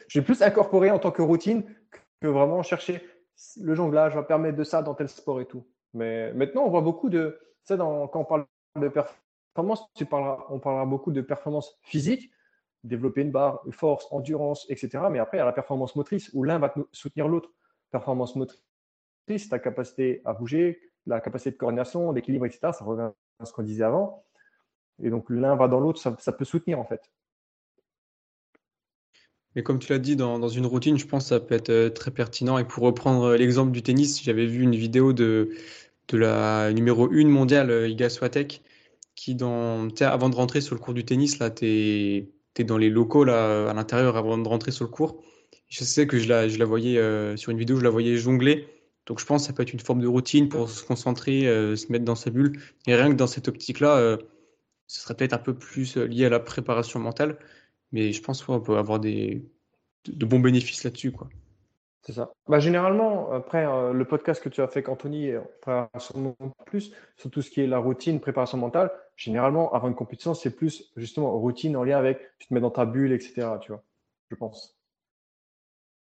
J'ai 0.08 0.22
plus 0.22 0.42
incorporé 0.42 0.90
en 0.90 0.98
tant 0.98 1.10
que 1.10 1.22
routine 1.22 1.64
que 2.20 2.26
vraiment 2.26 2.62
chercher 2.62 3.06
le 3.60 3.74
jonglage 3.74 4.14
va 4.14 4.22
permettre 4.22 4.56
de 4.56 4.64
ça 4.64 4.82
dans 4.82 4.94
tel 4.94 5.08
sport 5.08 5.40
et 5.40 5.46
tout. 5.46 5.66
Mais 5.94 6.32
maintenant, 6.32 6.64
on 6.64 6.70
voit 6.70 6.80
beaucoup 6.80 7.08
de. 7.08 7.38
Tu 7.40 7.74
sais, 7.74 7.76
dans, 7.76 8.08
quand 8.08 8.20
on 8.20 8.24
parle 8.24 8.46
de 8.80 8.88
performance, 8.88 9.90
tu 9.94 10.06
on 10.12 10.58
parlera 10.58 10.86
beaucoup 10.86 11.12
de 11.12 11.20
performance 11.20 11.78
physique, 11.82 12.30
développer 12.84 13.22
une 13.22 13.30
barre, 13.30 13.62
force, 13.70 14.06
endurance, 14.10 14.66
etc. 14.68 15.04
Mais 15.10 15.18
après, 15.18 15.38
il 15.38 15.40
y 15.40 15.42
a 15.42 15.46
la 15.46 15.52
performance 15.52 15.96
motrice 15.96 16.30
où 16.34 16.44
l'un 16.44 16.58
va 16.58 16.72
soutenir 16.92 17.28
l'autre. 17.28 17.50
Performance 17.90 18.36
motrice, 18.36 19.48
ta 19.48 19.58
capacité 19.58 20.20
à 20.24 20.34
bouger, 20.34 20.80
la 21.06 21.20
capacité 21.20 21.52
de 21.52 21.56
coordination, 21.56 22.12
d'équilibre, 22.12 22.46
etc. 22.46 22.72
Ça 22.72 22.84
revient 22.84 23.10
à 23.38 23.44
ce 23.44 23.52
qu'on 23.52 23.62
disait 23.62 23.84
avant. 23.84 24.24
Et 25.02 25.10
donc, 25.10 25.30
l'un 25.30 25.54
va 25.56 25.68
dans 25.68 25.80
l'autre, 25.80 26.00
ça 26.00 26.32
peut 26.32 26.44
soutenir 26.44 26.78
en 26.78 26.84
fait. 26.84 27.10
Mais 29.56 29.62
comme 29.62 29.78
tu 29.78 29.92
l'as 29.92 29.98
dit, 29.98 30.16
dans, 30.16 30.48
une 30.48 30.66
routine, 30.66 30.98
je 30.98 31.06
pense 31.06 31.24
que 31.24 31.28
ça 31.30 31.40
peut 31.40 31.54
être 31.54 31.70
euh, 31.70 31.90
très 31.90 32.10
pertinent. 32.10 32.58
Et 32.58 32.64
pour 32.64 32.84
reprendre 32.84 33.24
euh, 33.24 33.36
l'exemple 33.36 33.72
du 33.72 33.82
tennis, 33.82 34.22
j'avais 34.22 34.46
vu 34.46 34.62
une 34.62 34.76
vidéo 34.76 35.12
de, 35.12 35.50
de 36.08 36.18
la 36.18 36.72
numéro 36.72 37.10
1 37.10 37.26
mondiale, 37.26 37.70
euh, 37.70 37.88
Iga 37.88 38.10
Swiatek, 38.10 38.62
qui, 39.14 39.34
dans, 39.34 39.88
avant 40.00 40.28
de 40.28 40.36
rentrer 40.36 40.60
sur 40.60 40.74
le 40.74 40.80
cours 40.80 40.94
du 40.94 41.04
tennis, 41.04 41.38
là, 41.38 41.50
tu 41.50 41.66
es, 41.66 42.28
dans 42.64 42.78
les 42.78 42.90
locaux 42.90 43.24
là, 43.24 43.70
à 43.70 43.74
l'intérieur 43.74 44.16
avant 44.16 44.36
de 44.36 44.48
rentrer 44.48 44.72
sur 44.72 44.84
le 44.84 44.90
cours. 44.90 45.22
Je 45.68 45.84
sais 45.84 46.06
que 46.08 46.18
je 46.18 46.28
la, 46.28 46.48
je 46.48 46.58
la 46.58 46.64
voyais 46.64 46.96
sur 47.36 47.52
une 47.52 47.58
vidéo, 47.58 47.76
je 47.76 47.84
la 47.84 47.90
voyais 47.90 48.16
jongler. 48.16 48.66
Donc 49.06 49.20
je 49.20 49.26
pense 49.26 49.42
que 49.42 49.46
ça 49.46 49.52
peut 49.52 49.62
être 49.62 49.72
une 49.72 49.78
forme 49.78 50.00
de 50.00 50.08
routine 50.08 50.48
pour 50.48 50.68
se 50.68 50.84
concentrer, 50.84 51.42
se 51.42 51.92
mettre 51.92 52.04
dans 52.04 52.16
sa 52.16 52.30
bulle. 52.30 52.60
Et 52.88 52.96
rien 52.96 53.10
que 53.10 53.14
dans 53.14 53.28
cette 53.28 53.46
optique-là, 53.46 54.18
ce 54.88 55.00
serait 55.00 55.14
peut-être 55.14 55.34
un 55.34 55.38
peu 55.38 55.54
plus 55.54 55.96
lié 55.96 56.24
à 56.24 56.30
la 56.30 56.40
préparation 56.40 56.98
mentale. 56.98 57.38
Mais 57.92 58.12
je 58.12 58.22
pense 58.22 58.42
qu'on 58.42 58.60
peut 58.60 58.76
avoir 58.76 59.00
des, 59.00 59.44
de, 60.06 60.26
bons 60.26 60.40
bénéfices 60.40 60.84
là-dessus. 60.84 61.12
quoi. 61.12 61.28
C'est 62.02 62.12
ça. 62.12 62.32
Bah, 62.48 62.60
généralement, 62.60 63.32
après 63.32 63.66
euh, 63.66 63.92
le 63.92 64.04
podcast 64.04 64.42
que 64.42 64.48
tu 64.48 64.60
as 64.60 64.68
fait 64.68 64.78
avec 64.78 64.88
Anthony, 64.88 65.32
préparation 65.60 66.36
plus, 66.66 66.92
sur 67.16 67.30
tout 67.30 67.42
ce 67.42 67.50
qui 67.50 67.60
est 67.60 67.66
la 67.66 67.78
routine, 67.78 68.20
préparation 68.20 68.58
mentale, 68.58 68.90
généralement, 69.16 69.72
avant 69.72 69.88
une 69.88 69.94
compétition, 69.94 70.34
c'est 70.34 70.54
plus 70.54 70.92
justement 70.96 71.36
routine 71.38 71.76
en 71.76 71.84
lien 71.84 71.98
avec 71.98 72.20
tu 72.38 72.48
te 72.48 72.54
mets 72.54 72.60
dans 72.60 72.70
ta 72.70 72.86
bulle, 72.86 73.12
etc. 73.12 73.48
Tu 73.60 73.72
vois, 73.72 73.82
je 74.30 74.36
pense. 74.36 74.78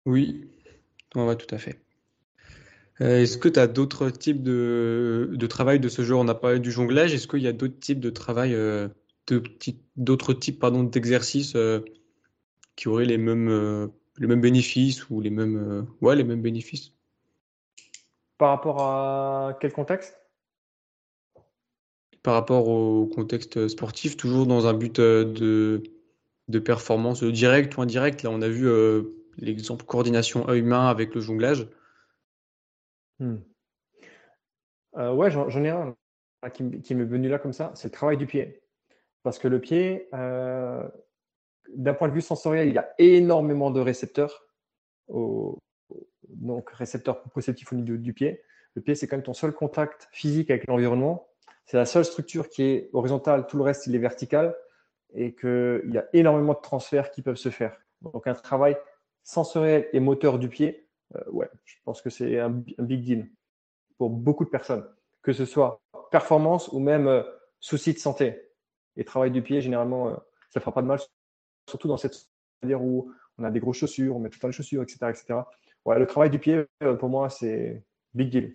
Oui, 0.06 0.50
on 1.14 1.26
va 1.26 1.36
tout 1.36 1.52
à 1.54 1.58
fait. 1.58 1.80
Euh, 3.00 3.22
est-ce 3.22 3.38
que 3.38 3.48
tu 3.48 3.58
as 3.58 3.66
d'autres 3.66 4.10
types 4.10 4.42
de, 4.42 5.30
de, 5.32 5.46
travail 5.46 5.80
de 5.80 5.88
ce 5.88 6.02
genre 6.02 6.20
On 6.20 6.28
a 6.28 6.34
parlé 6.34 6.60
du 6.60 6.70
jonglage. 6.70 7.12
Est-ce 7.12 7.26
qu'il 7.26 7.42
y 7.42 7.48
a 7.48 7.52
d'autres 7.52 7.78
types 7.78 8.00
de 8.00 8.10
travail 8.10 8.54
euh, 8.54 8.88
d'autres 9.96 10.32
types 10.34 10.58
pardon, 10.58 10.84
d'exercices 10.84 11.54
euh, 11.56 11.80
qui 12.76 12.88
auraient 12.88 13.04
les 13.04 13.18
mêmes, 13.18 13.48
euh, 13.48 13.88
les 14.18 14.26
mêmes 14.26 14.40
bénéfices 14.40 15.08
ou 15.10 15.20
les 15.20 15.30
mêmes, 15.30 15.56
euh, 15.56 15.82
ouais, 16.00 16.16
les 16.16 16.24
mêmes 16.24 16.42
bénéfices. 16.42 16.92
Par 18.38 18.50
rapport 18.50 18.80
à 18.82 19.56
quel 19.60 19.72
contexte? 19.72 20.18
Par 22.22 22.34
rapport 22.34 22.68
au 22.68 23.06
contexte 23.06 23.68
sportif, 23.68 24.16
toujours 24.16 24.46
dans 24.46 24.66
un 24.66 24.72
but 24.72 24.98
de, 24.98 25.82
de 26.48 26.58
performance 26.58 27.22
directe 27.22 27.76
ou 27.76 27.82
indirecte. 27.82 28.22
Là, 28.22 28.30
on 28.30 28.40
a 28.40 28.48
vu 28.48 28.66
l'exemple 29.36 29.84
coordination 29.84 30.48
œil-main 30.48 30.88
avec 30.88 31.14
le 31.14 31.20
jonglage. 31.20 31.68
Hmm. 33.20 33.36
ouais, 34.96 35.30
j'en 35.30 35.64
ai 35.64 35.68
un 35.68 35.94
qui, 36.50 36.80
qui 36.80 36.94
m'est 36.94 37.04
venu 37.04 37.28
là 37.28 37.38
comme 37.38 37.52
ça, 37.52 37.72
c'est 37.74 37.88
le 37.88 37.92
travail 37.92 38.16
du 38.16 38.26
pied. 38.26 38.63
Parce 39.24 39.40
que 39.40 39.48
le 39.48 39.60
pied, 39.60 40.08
euh, 40.14 40.86
d'un 41.74 41.94
point 41.94 42.08
de 42.08 42.12
vue 42.12 42.20
sensoriel, 42.20 42.68
il 42.68 42.74
y 42.74 42.78
a 42.78 42.88
énormément 42.98 43.72
de 43.72 43.80
récepteurs, 43.80 44.46
donc 45.08 46.70
récepteurs 46.70 47.20
proprioceptifs 47.20 47.72
au 47.72 47.76
niveau 47.76 47.96
du 47.96 48.12
pied. 48.12 48.42
Le 48.74 48.82
pied, 48.82 48.94
c'est 48.94 49.08
quand 49.08 49.16
même 49.16 49.24
ton 49.24 49.34
seul 49.34 49.52
contact 49.52 50.08
physique 50.12 50.50
avec 50.50 50.66
l'environnement. 50.68 51.28
C'est 51.64 51.76
la 51.78 51.86
seule 51.86 52.04
structure 52.04 52.48
qui 52.48 52.62
est 52.62 52.90
horizontale, 52.92 53.46
tout 53.46 53.56
le 53.56 53.62
reste, 53.62 53.86
il 53.86 53.94
est 53.94 53.98
vertical 53.98 54.54
et 55.14 55.34
qu'il 55.34 55.90
y 55.90 55.98
a 55.98 56.06
énormément 56.12 56.52
de 56.52 56.60
transferts 56.60 57.10
qui 57.10 57.22
peuvent 57.22 57.36
se 57.36 57.48
faire. 57.48 57.76
Donc, 58.02 58.26
un 58.26 58.34
travail 58.34 58.76
sensoriel 59.22 59.88
et 59.92 60.00
moteur 60.00 60.38
du 60.38 60.48
pied, 60.48 60.86
euh, 61.16 61.20
ouais, 61.30 61.48
je 61.64 61.76
pense 61.84 62.02
que 62.02 62.10
c'est 62.10 62.38
un, 62.38 62.50
big 62.50 63.02
deal 63.02 63.30
pour 63.96 64.10
beaucoup 64.10 64.44
de 64.44 64.50
personnes, 64.50 64.86
que 65.22 65.32
ce 65.32 65.46
soit 65.46 65.80
performance 66.10 66.68
ou 66.68 66.80
même 66.80 67.06
euh, 67.06 67.22
souci 67.60 67.94
de 67.94 67.98
santé. 67.98 68.50
Et 68.96 69.04
travail 69.04 69.30
du 69.30 69.42
pied, 69.42 69.60
généralement, 69.60 70.08
euh, 70.08 70.14
ça 70.50 70.60
ne 70.60 70.60
fera 70.60 70.72
pas 70.72 70.82
de 70.82 70.86
mal, 70.86 70.98
surtout 71.68 71.88
dans 71.88 71.96
cette 71.96 72.14
c'est-à-dire 72.14 72.82
où 72.82 73.12
on 73.38 73.44
a 73.44 73.50
des 73.50 73.60
grosses 73.60 73.76
chaussures, 73.76 74.16
on 74.16 74.20
met 74.20 74.30
tout 74.30 74.36
le 74.36 74.40
temps 74.40 74.48
les 74.48 74.54
chaussures, 74.54 74.82
etc. 74.82 74.98
etc. 75.10 75.40
Ouais, 75.84 75.98
le 75.98 76.06
travail 76.06 76.30
du 76.30 76.38
pied, 76.38 76.64
euh, 76.82 76.94
pour 76.94 77.10
moi, 77.10 77.28
c'est 77.28 77.82
big 78.14 78.30
deal. 78.30 78.54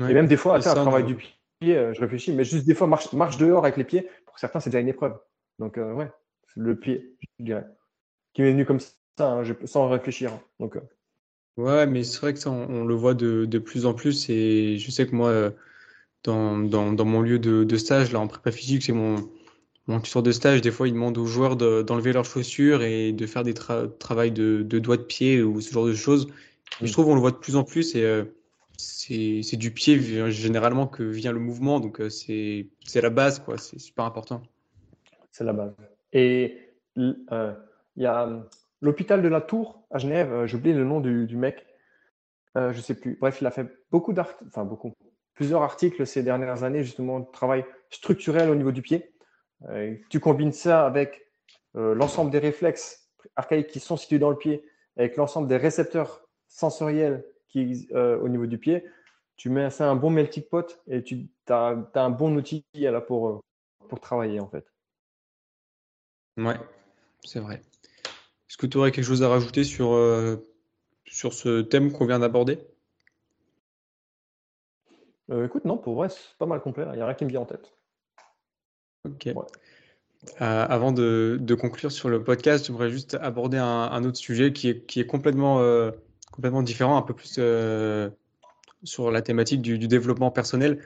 et 0.00 0.12
même 0.12 0.26
des 0.26 0.36
fois, 0.36 0.56
un 0.56 0.60
travail 0.60 1.04
du 1.04 1.16
pied, 1.16 1.76
euh, 1.76 1.94
je 1.94 2.00
réfléchis, 2.00 2.32
mais 2.32 2.44
juste 2.44 2.66
des 2.66 2.74
fois, 2.74 2.86
marche, 2.86 3.12
marche 3.12 3.38
dehors 3.38 3.64
avec 3.64 3.78
les 3.78 3.84
pieds, 3.84 4.10
pour 4.26 4.38
certains, 4.38 4.60
c'est 4.60 4.70
déjà 4.70 4.80
une 4.80 4.88
épreuve. 4.88 5.18
Donc, 5.58 5.76
ouais, 5.76 6.10
le 6.56 6.78
pied, 6.78 7.16
je 7.38 7.44
dirais. 7.44 7.64
Qui 8.34 8.42
m'est 8.42 8.52
venu 8.52 8.66
comme 8.66 8.80
ça, 8.80 8.92
hein, 9.20 9.42
sans 9.64 9.88
réfléchir. 9.88 10.32
Hein. 10.32 10.42
Donc, 10.60 10.76
Ouais, 11.56 11.86
mais 11.86 12.02
c'est 12.02 12.20
vrai 12.20 12.34
que 12.34 12.40
ça, 12.40 12.50
on, 12.50 12.84
le 12.84 12.94
voit 12.94 13.14
de, 13.14 13.44
de, 13.44 13.58
plus 13.60 13.86
en 13.86 13.94
plus. 13.94 14.28
Et 14.28 14.76
je 14.76 14.90
sais 14.90 15.06
que 15.06 15.14
moi, 15.14 15.52
dans, 16.24 16.58
dans, 16.58 16.92
dans, 16.92 17.04
mon 17.04 17.20
lieu 17.20 17.38
de, 17.38 17.64
de, 17.64 17.76
stage, 17.76 18.12
là, 18.12 18.20
en 18.20 18.26
prépa 18.26 18.50
physique, 18.50 18.82
c'est 18.82 18.92
mon, 18.92 19.16
mon 19.86 20.00
tuteur 20.00 20.22
de 20.22 20.32
stage. 20.32 20.60
Des 20.60 20.70
fois, 20.70 20.88
il 20.88 20.94
demande 20.94 21.16
aux 21.18 21.26
joueurs 21.26 21.56
d'enlever 21.56 22.12
leurs 22.12 22.24
chaussures 22.24 22.82
et 22.82 23.12
de 23.12 23.26
faire 23.26 23.42
des 23.42 23.54
tra 23.54 23.86
travails 23.98 24.32
de, 24.32 24.62
de 24.62 24.78
doigts 24.78 24.96
de 24.96 25.02
pied 25.02 25.42
ou 25.42 25.60
ce 25.60 25.72
genre 25.72 25.86
de 25.86 25.94
choses. 25.94 26.26
je 26.82 26.90
trouve 26.92 27.06
qu'on 27.06 27.14
le 27.14 27.20
voit 27.20 27.30
de 27.30 27.36
plus 27.36 27.56
en 27.56 27.64
plus 27.64 27.94
et 27.94 28.02
euh, 28.02 28.24
c'est 28.76 29.56
du 29.56 29.70
pied 29.70 30.00
généralement 30.30 30.86
que 30.86 31.02
vient 31.02 31.32
le 31.32 31.40
mouvement. 31.40 31.78
Donc, 31.78 32.00
euh, 32.00 32.08
c'est 32.08 32.68
la 32.94 33.10
base, 33.10 33.38
quoi. 33.38 33.58
C'est 33.58 33.78
super 33.78 34.04
important. 34.04 34.42
C'est 35.30 35.44
la 35.44 35.52
base. 35.52 35.74
Et 36.12 36.58
euh, 36.98 37.52
il 37.96 38.02
y 38.02 38.06
a 38.06 38.46
l'hôpital 38.80 39.22
de 39.22 39.28
la 39.28 39.40
Tour 39.40 39.84
à 39.90 39.98
Genève, 39.98 40.46
j'ai 40.46 40.56
oublié 40.56 40.74
le 40.74 40.84
nom 40.84 41.00
du, 41.00 41.26
du 41.26 41.36
mec. 41.36 41.66
Euh, 42.56 42.72
je 42.72 42.80
sais 42.80 42.94
plus. 42.94 43.16
Bref, 43.20 43.38
il 43.40 43.46
a 43.46 43.50
fait 43.50 43.66
beaucoup 43.90 44.12
d'art, 44.12 44.34
enfin 44.46 44.64
beaucoup, 44.64 44.94
plusieurs 45.34 45.62
articles 45.62 46.06
ces 46.06 46.22
dernières 46.22 46.62
années, 46.62 46.82
justement, 46.82 47.20
de 47.20 47.30
travail 47.30 47.64
structurel 47.90 48.50
au 48.50 48.54
niveau 48.54 48.72
du 48.72 48.82
pied. 48.82 49.12
Euh, 49.68 49.94
tu 50.10 50.20
combines 50.20 50.52
ça 50.52 50.86
avec 50.86 51.26
euh, 51.76 51.94
l'ensemble 51.94 52.30
des 52.30 52.38
réflexes 52.38 53.10
archaïques 53.36 53.68
qui 53.68 53.80
sont 53.80 53.96
situés 53.96 54.18
dans 54.18 54.30
le 54.30 54.36
pied, 54.36 54.64
avec 54.96 55.16
l'ensemble 55.16 55.48
des 55.48 55.56
récepteurs 55.56 56.26
sensoriels 56.48 57.24
qui 57.48 57.88
euh, 57.92 58.18
au 58.20 58.28
niveau 58.28 58.46
du 58.46 58.58
pied, 58.58 58.84
tu 59.36 59.48
mets 59.48 59.70
ça 59.70 59.88
un 59.88 59.96
bon 59.96 60.10
melting 60.10 60.44
pot 60.44 60.80
et 60.86 61.02
tu 61.02 61.28
as, 61.48 61.76
un 61.94 62.10
bon 62.10 62.36
outil 62.36 62.64
là, 62.74 63.00
pour, 63.00 63.42
pour 63.88 64.00
travailler 64.00 64.40
en 64.40 64.48
fait. 64.48 64.66
Ouais, 66.36 66.58
c'est 67.24 67.40
vrai. 67.40 67.62
Est-ce 68.48 68.56
que 68.56 68.66
tu 68.66 68.76
aurais 68.76 68.92
quelque 68.92 69.04
chose 69.04 69.22
à 69.22 69.28
rajouter 69.28 69.64
sur, 69.64 69.98
sur 71.06 71.32
ce 71.32 71.62
thème 71.62 71.92
qu'on 71.92 72.06
vient 72.06 72.20
d'aborder? 72.20 72.58
Euh, 75.30 75.46
écoute, 75.46 75.64
non, 75.64 75.78
pour 75.78 75.94
vrai, 75.94 76.08
c'est 76.08 76.36
pas 76.38 76.46
mal 76.46 76.60
complet. 76.60 76.84
Il 76.92 76.96
n'y 76.96 77.02
a 77.02 77.06
rien 77.06 77.14
qui 77.14 77.24
me 77.24 77.30
vient 77.30 77.40
en 77.40 77.46
tête. 77.46 77.72
Ok. 79.06 79.28
Euh, 79.28 80.66
avant 80.68 80.92
de, 80.92 81.56
conclure 81.58 81.92
sur 81.92 82.08
le 82.08 82.22
podcast, 82.22 82.66
j'aimerais 82.66 82.90
juste 82.90 83.16
aborder 83.20 83.58
un, 83.58 84.04
autre 84.04 84.16
sujet 84.16 84.52
qui 84.52 84.68
est, 84.70 84.86
qui 84.86 85.00
est 85.00 85.06
complètement, 85.06 85.60
euh, 85.60 85.90
complètement 86.32 86.62
différent, 86.62 86.96
un 86.96 87.02
peu 87.02 87.14
plus 87.14 87.40
sur 88.82 89.10
la 89.10 89.22
thématique 89.22 89.62
du, 89.62 89.78
développement 89.78 90.30
personnel. 90.30 90.80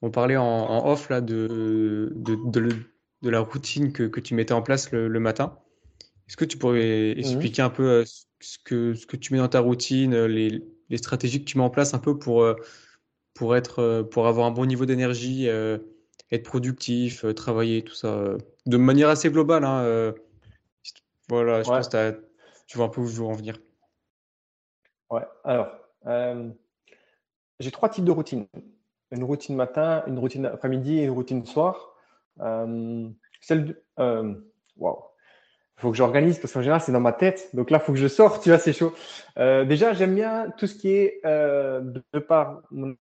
On 0.00 0.10
parlait 0.10 0.36
en, 0.36 0.86
off 0.88 1.08
là, 1.08 1.20
de, 1.20 2.12
de, 2.14 3.30
la 3.30 3.40
routine 3.40 3.92
que, 3.92 4.20
tu 4.20 4.34
mettais 4.34 4.54
en 4.54 4.62
place 4.62 4.90
le, 4.92 5.08
matin. 5.20 5.58
Est-ce 6.28 6.36
que 6.36 6.44
tu 6.44 6.56
pourrais 6.56 7.14
mmh 7.16 7.18
expliquer 7.18 7.62
un 7.62 7.70
peu 7.70 8.04
ce, 8.04 8.58
que, 8.64 8.94
ce 8.94 9.06
que 9.06 9.16
tu 9.16 9.32
mets 9.32 9.40
dans 9.40 9.48
ta 9.48 9.60
routine, 9.60 10.24
les, 10.26 10.64
les 10.88 10.96
stratégies 10.96 11.44
que 11.44 11.50
tu 11.50 11.58
mets 11.58 11.64
en 11.64 11.70
place 11.70 11.94
un 11.94 11.98
peu 11.98 12.16
pour 12.18 12.44
pour 13.34 13.56
être, 13.56 13.80
euh, 13.80 14.02
pour 14.02 14.26
avoir 14.26 14.46
un 14.46 14.50
bon 14.50 14.66
niveau 14.66 14.86
d'énergie, 14.86 15.48
euh, 15.48 15.78
être 16.30 16.44
productif, 16.44 17.24
euh, 17.24 17.34
travailler, 17.34 17.82
tout 17.82 17.94
ça, 17.94 18.36
de 18.66 18.76
manière 18.76 19.08
assez 19.08 19.30
globale. 19.30 19.64
Hein, 19.64 20.14
Voilà, 21.28 21.62
je 21.62 21.68
pense 21.68 21.88
que 21.88 22.22
tu 22.66 22.76
vois 22.76 22.86
un 22.86 22.90
peu 22.90 23.00
où 23.00 23.06
je 23.06 23.16
veux 23.16 23.26
en 23.26 23.32
venir. 23.32 23.58
Ouais, 25.10 25.26
alors, 25.44 25.70
euh, 26.06 26.50
j'ai 27.60 27.70
trois 27.70 27.88
types 27.88 28.04
de 28.04 28.10
routines. 28.10 28.46
Une 29.10 29.24
routine 29.24 29.54
matin, 29.54 30.02
une 30.06 30.18
routine 30.18 30.46
après-midi 30.46 30.98
et 30.98 31.04
une 31.04 31.10
routine 31.10 31.44
soir. 31.44 31.94
Euh, 32.40 33.08
celle 33.42 33.66
de, 33.66 33.82
euh, 33.98 34.34
wow. 34.78 35.04
Faut 35.82 35.90
que 35.90 35.96
j'organise 35.96 36.38
parce 36.38 36.52
qu'en 36.52 36.62
général, 36.62 36.80
c'est 36.80 36.92
dans 36.92 37.00
ma 37.00 37.12
tête. 37.12 37.50
Donc 37.54 37.70
là, 37.70 37.80
faut 37.80 37.92
que 37.92 37.98
je 37.98 38.06
sorte, 38.06 38.42
tu 38.42 38.50
vois, 38.50 38.58
c'est 38.58 38.72
chaud. 38.72 38.94
déjà, 39.36 39.92
j'aime 39.92 40.14
bien 40.14 40.50
tout 40.56 40.68
ce 40.68 40.76
qui 40.76 40.90
est, 40.90 41.20
de, 41.24 42.18
par 42.20 42.62
mon 42.70 42.94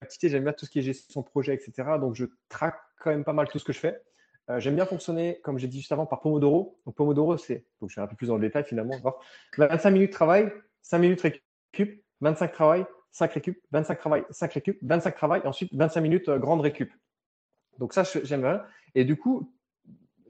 activité, 0.00 0.28
j'aime 0.28 0.44
bien 0.44 0.52
tout 0.52 0.64
ce 0.64 0.70
qui 0.70 0.78
est 0.78 0.82
gestion 0.82 1.22
de 1.22 1.26
projet, 1.26 1.52
etc. 1.52 1.72
Donc, 2.00 2.14
je 2.14 2.26
traque 2.48 2.78
quand 3.00 3.10
même 3.10 3.24
pas 3.24 3.32
mal 3.32 3.48
tout 3.48 3.58
ce 3.58 3.64
que 3.64 3.72
je 3.72 3.80
fais. 3.80 4.00
j'aime 4.58 4.76
bien 4.76 4.86
fonctionner, 4.86 5.40
comme 5.42 5.58
j'ai 5.58 5.66
dit 5.66 5.78
juste 5.78 5.90
avant, 5.90 6.06
par 6.06 6.20
Pomodoro. 6.20 6.78
Donc, 6.86 6.94
Pomodoro, 6.94 7.36
c'est, 7.38 7.66
donc 7.80 7.90
je 7.90 7.94
suis 7.94 8.00
un 8.00 8.06
peu 8.06 8.14
plus 8.14 8.28
dans 8.28 8.36
le 8.36 8.46
détail 8.46 8.62
finalement. 8.62 8.94
25 9.58 9.90
minutes 9.90 10.12
travail, 10.12 10.48
5 10.82 10.98
minutes 10.98 11.22
récup, 11.22 12.04
25 12.20 12.52
travail, 12.52 12.86
5 13.12 13.32
récup, 13.32 13.58
25 13.70 13.98
travail, 13.98 14.24
5 14.30 14.52
récup, 14.52 14.78
25 14.82 15.14
travail, 15.14 15.42
et 15.44 15.46
ensuite 15.46 15.74
25 15.74 16.00
minutes 16.00 16.28
euh, 16.28 16.38
grande 16.38 16.60
récup. 16.60 16.92
Donc 17.78 17.94
ça, 17.94 18.04
j'aime 18.04 18.42
bien. 18.42 18.62
Et 18.94 19.04
du 19.04 19.16
coup, 19.16 19.52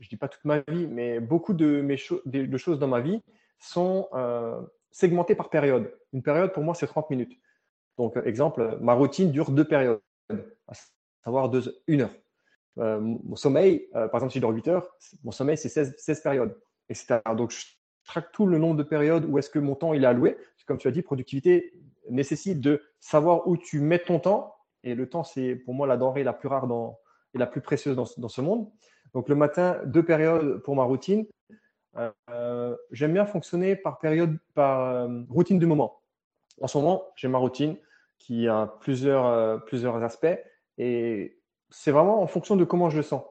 je 0.02 0.08
dis 0.08 0.16
pas 0.16 0.28
toute 0.28 0.44
ma 0.44 0.60
vie, 0.68 0.86
mais 0.86 1.20
beaucoup 1.20 1.54
de, 1.54 1.80
mes 1.80 1.96
de 2.26 2.56
choses 2.58 2.78
dans 2.78 2.88
ma 2.88 3.00
vie 3.00 3.22
sont 3.58 4.08
euh, 4.12 4.60
segmentées 4.90 5.34
par 5.34 5.48
période. 5.48 5.94
Une 6.12 6.22
période, 6.22 6.52
pour 6.52 6.62
moi, 6.62 6.74
c'est 6.74 6.86
30 6.86 7.08
minutes. 7.10 7.38
Donc, 7.98 8.16
exemple, 8.24 8.78
ma 8.80 8.94
routine 8.94 9.30
dure 9.30 9.50
deux 9.50 9.66
périodes, 9.66 10.00
à 10.30 10.72
savoir 11.24 11.48
deux, 11.48 11.82
une 11.86 12.02
heure. 12.02 12.14
Euh, 12.78 13.00
mon 13.00 13.36
sommeil, 13.36 13.88
par 13.92 14.14
exemple, 14.14 14.32
si 14.32 14.38
je 14.38 14.42
dors 14.42 14.50
8 14.50 14.68
heures, 14.68 14.96
mon 15.24 15.30
sommeil, 15.30 15.56
c'est 15.56 15.68
16, 15.68 15.94
16 15.96 16.20
périodes, 16.22 16.58
etc. 16.88 17.20
Donc, 17.36 17.50
je 17.50 17.64
traque 18.04 18.32
tout 18.32 18.46
le 18.46 18.58
nombre 18.58 18.76
de 18.76 18.82
périodes 18.82 19.24
où 19.26 19.38
est-ce 19.38 19.50
que 19.50 19.58
mon 19.58 19.74
temps 19.74 19.94
il 19.94 20.04
est 20.04 20.06
alloué. 20.06 20.36
Comme 20.66 20.78
tu 20.78 20.88
as 20.88 20.90
dit, 20.90 21.02
productivité 21.02 21.72
nécessite 22.10 22.60
de 22.60 22.82
savoir 23.00 23.46
où 23.46 23.56
tu 23.56 23.80
mets 23.80 23.98
ton 23.98 24.18
temps. 24.18 24.54
Et 24.82 24.94
le 24.94 25.08
temps, 25.08 25.22
c'est 25.22 25.54
pour 25.54 25.74
moi 25.74 25.86
la 25.86 25.96
denrée 25.96 26.24
la 26.24 26.32
plus 26.32 26.48
rare 26.48 26.66
dans, 26.66 26.98
et 27.34 27.38
la 27.38 27.46
plus 27.46 27.60
précieuse 27.60 27.96
dans, 27.96 28.28
ce 28.28 28.40
monde. 28.40 28.70
Donc 29.14 29.28
le 29.28 29.34
matin, 29.34 29.80
deux 29.84 30.04
périodes 30.04 30.58
pour 30.62 30.76
ma 30.76 30.84
routine. 30.84 31.26
Euh, 32.30 32.76
j'aime 32.90 33.12
bien 33.12 33.26
fonctionner 33.26 33.76
par 33.76 33.98
période, 33.98 34.38
par 34.54 34.80
euh, 34.80 35.22
routine 35.28 35.58
du 35.58 35.66
moment. 35.66 36.00
En 36.60 36.66
ce 36.66 36.78
moment, 36.78 37.04
j'ai 37.16 37.28
ma 37.28 37.38
routine 37.38 37.76
qui 38.18 38.48
a 38.48 38.66
plusieurs, 38.80 39.26
euh, 39.26 39.58
plusieurs 39.58 40.02
aspects 40.02 40.38
et 40.78 41.38
c'est 41.70 41.90
vraiment 41.90 42.22
en 42.22 42.26
fonction 42.26 42.56
de 42.56 42.64
comment 42.64 42.88
je 42.88 42.96
le 42.98 43.02
sens. 43.02 43.24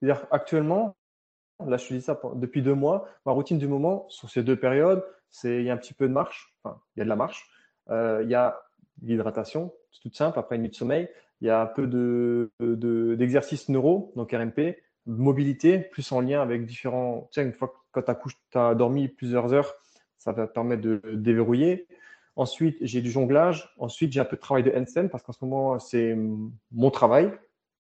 C'est-à-dire 0.00 0.26
actuellement, 0.30 0.94
Là, 1.66 1.76
je 1.76 1.88
te 1.88 1.94
dis 1.94 2.02
ça 2.02 2.20
depuis 2.34 2.62
deux 2.62 2.74
mois. 2.74 3.08
Ma 3.26 3.32
routine 3.32 3.58
du 3.58 3.68
moment, 3.68 4.06
sur 4.08 4.30
ces 4.30 4.42
deux 4.42 4.56
périodes, 4.56 5.04
c'est 5.30 5.60
il 5.60 5.64
y 5.64 5.70
a 5.70 5.74
un 5.74 5.76
petit 5.76 5.94
peu 5.94 6.08
de 6.08 6.12
marche. 6.12 6.54
Enfin, 6.62 6.80
il 6.96 7.00
y 7.00 7.02
a 7.02 7.04
de 7.04 7.08
la 7.08 7.16
marche. 7.16 7.48
Euh, 7.90 8.20
il 8.22 8.30
y 8.30 8.34
a 8.34 8.60
l'hydratation, 9.02 9.72
c'est 9.90 10.00
tout 10.00 10.14
simple, 10.14 10.38
après 10.38 10.56
une 10.56 10.62
nuit 10.62 10.70
de 10.70 10.74
sommeil. 10.74 11.08
Il 11.40 11.48
y 11.48 11.50
a 11.50 11.60
un 11.60 11.66
peu 11.66 11.86
d'exercices 13.16 13.66
de, 13.66 13.72
neuro, 13.72 14.12
donc 14.16 14.32
RMP, 14.32 14.76
mobilité, 15.06 15.78
plus 15.78 16.10
en 16.12 16.20
lien 16.20 16.40
avec 16.40 16.64
différents. 16.66 17.28
Tu 17.32 17.40
une 17.40 17.52
fois 17.52 17.68
que 17.68 18.00
quand 18.00 18.14
tu 18.50 18.58
as, 18.58 18.74
dormi 18.74 19.08
plusieurs 19.08 19.52
heures, 19.52 19.74
ça 20.18 20.32
va 20.32 20.46
te 20.46 20.52
permettre 20.52 20.82
de 20.82 21.00
déverrouiller. 21.12 21.86
Ensuite, 22.36 22.78
j'ai 22.80 23.02
du 23.02 23.10
jonglage. 23.10 23.74
Ensuite, 23.78 24.12
j'ai 24.12 24.20
un 24.20 24.24
peu 24.24 24.36
de 24.36 24.40
travail 24.40 24.62
de 24.62 24.72
handstand 24.74 25.08
parce 25.08 25.22
qu'en 25.22 25.32
ce 25.32 25.44
moment, 25.44 25.78
c'est 25.78 26.16
mon 26.70 26.90
travail. 26.90 27.32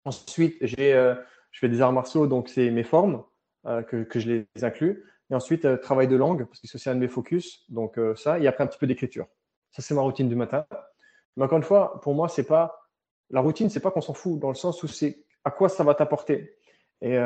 Ensuite, 0.04 0.56
j'ai, 0.60 0.94
euh, 0.94 1.14
je 1.50 1.58
fais 1.58 1.68
des 1.68 1.80
arts 1.80 1.92
martiaux, 1.92 2.26
donc 2.26 2.48
c'est 2.48 2.70
mes 2.70 2.84
formes. 2.84 3.24
Euh, 3.66 3.82
que, 3.82 4.04
que, 4.04 4.20
je 4.20 4.28
les 4.28 4.64
inclus. 4.64 5.04
Et 5.30 5.34
ensuite, 5.34 5.64
euh, 5.64 5.76
travail 5.76 6.06
de 6.06 6.14
langue, 6.14 6.46
parce 6.46 6.60
que 6.60 6.78
c'est 6.78 6.88
un 6.88 6.94
de 6.94 7.00
mes 7.00 7.08
focus. 7.08 7.64
Donc, 7.68 7.98
ça. 8.16 8.38
Et 8.38 8.46
après, 8.46 8.62
un 8.62 8.66
petit 8.68 8.78
peu 8.78 8.86
d'écriture. 8.86 9.26
Ça, 9.72 9.82
c'est 9.82 9.94
ma 9.94 10.02
routine 10.02 10.28
du 10.28 10.36
matin. 10.36 10.64
Mais 11.36 11.44
encore 11.44 11.58
une 11.58 11.64
fois, 11.64 12.00
pour 12.02 12.14
moi, 12.14 12.28
c'est 12.28 12.46
pas. 12.46 12.88
La 13.30 13.40
routine, 13.40 13.68
c'est 13.68 13.80
pas 13.80 13.90
qu'on 13.90 14.00
s'en 14.00 14.14
fout, 14.14 14.38
dans 14.38 14.48
le 14.48 14.54
sens 14.54 14.82
où 14.82 14.88
c'est 14.88 15.24
à 15.44 15.50
quoi 15.50 15.68
ça 15.68 15.84
va 15.84 15.94
t'apporter. 15.94 16.57
Et 17.00 17.16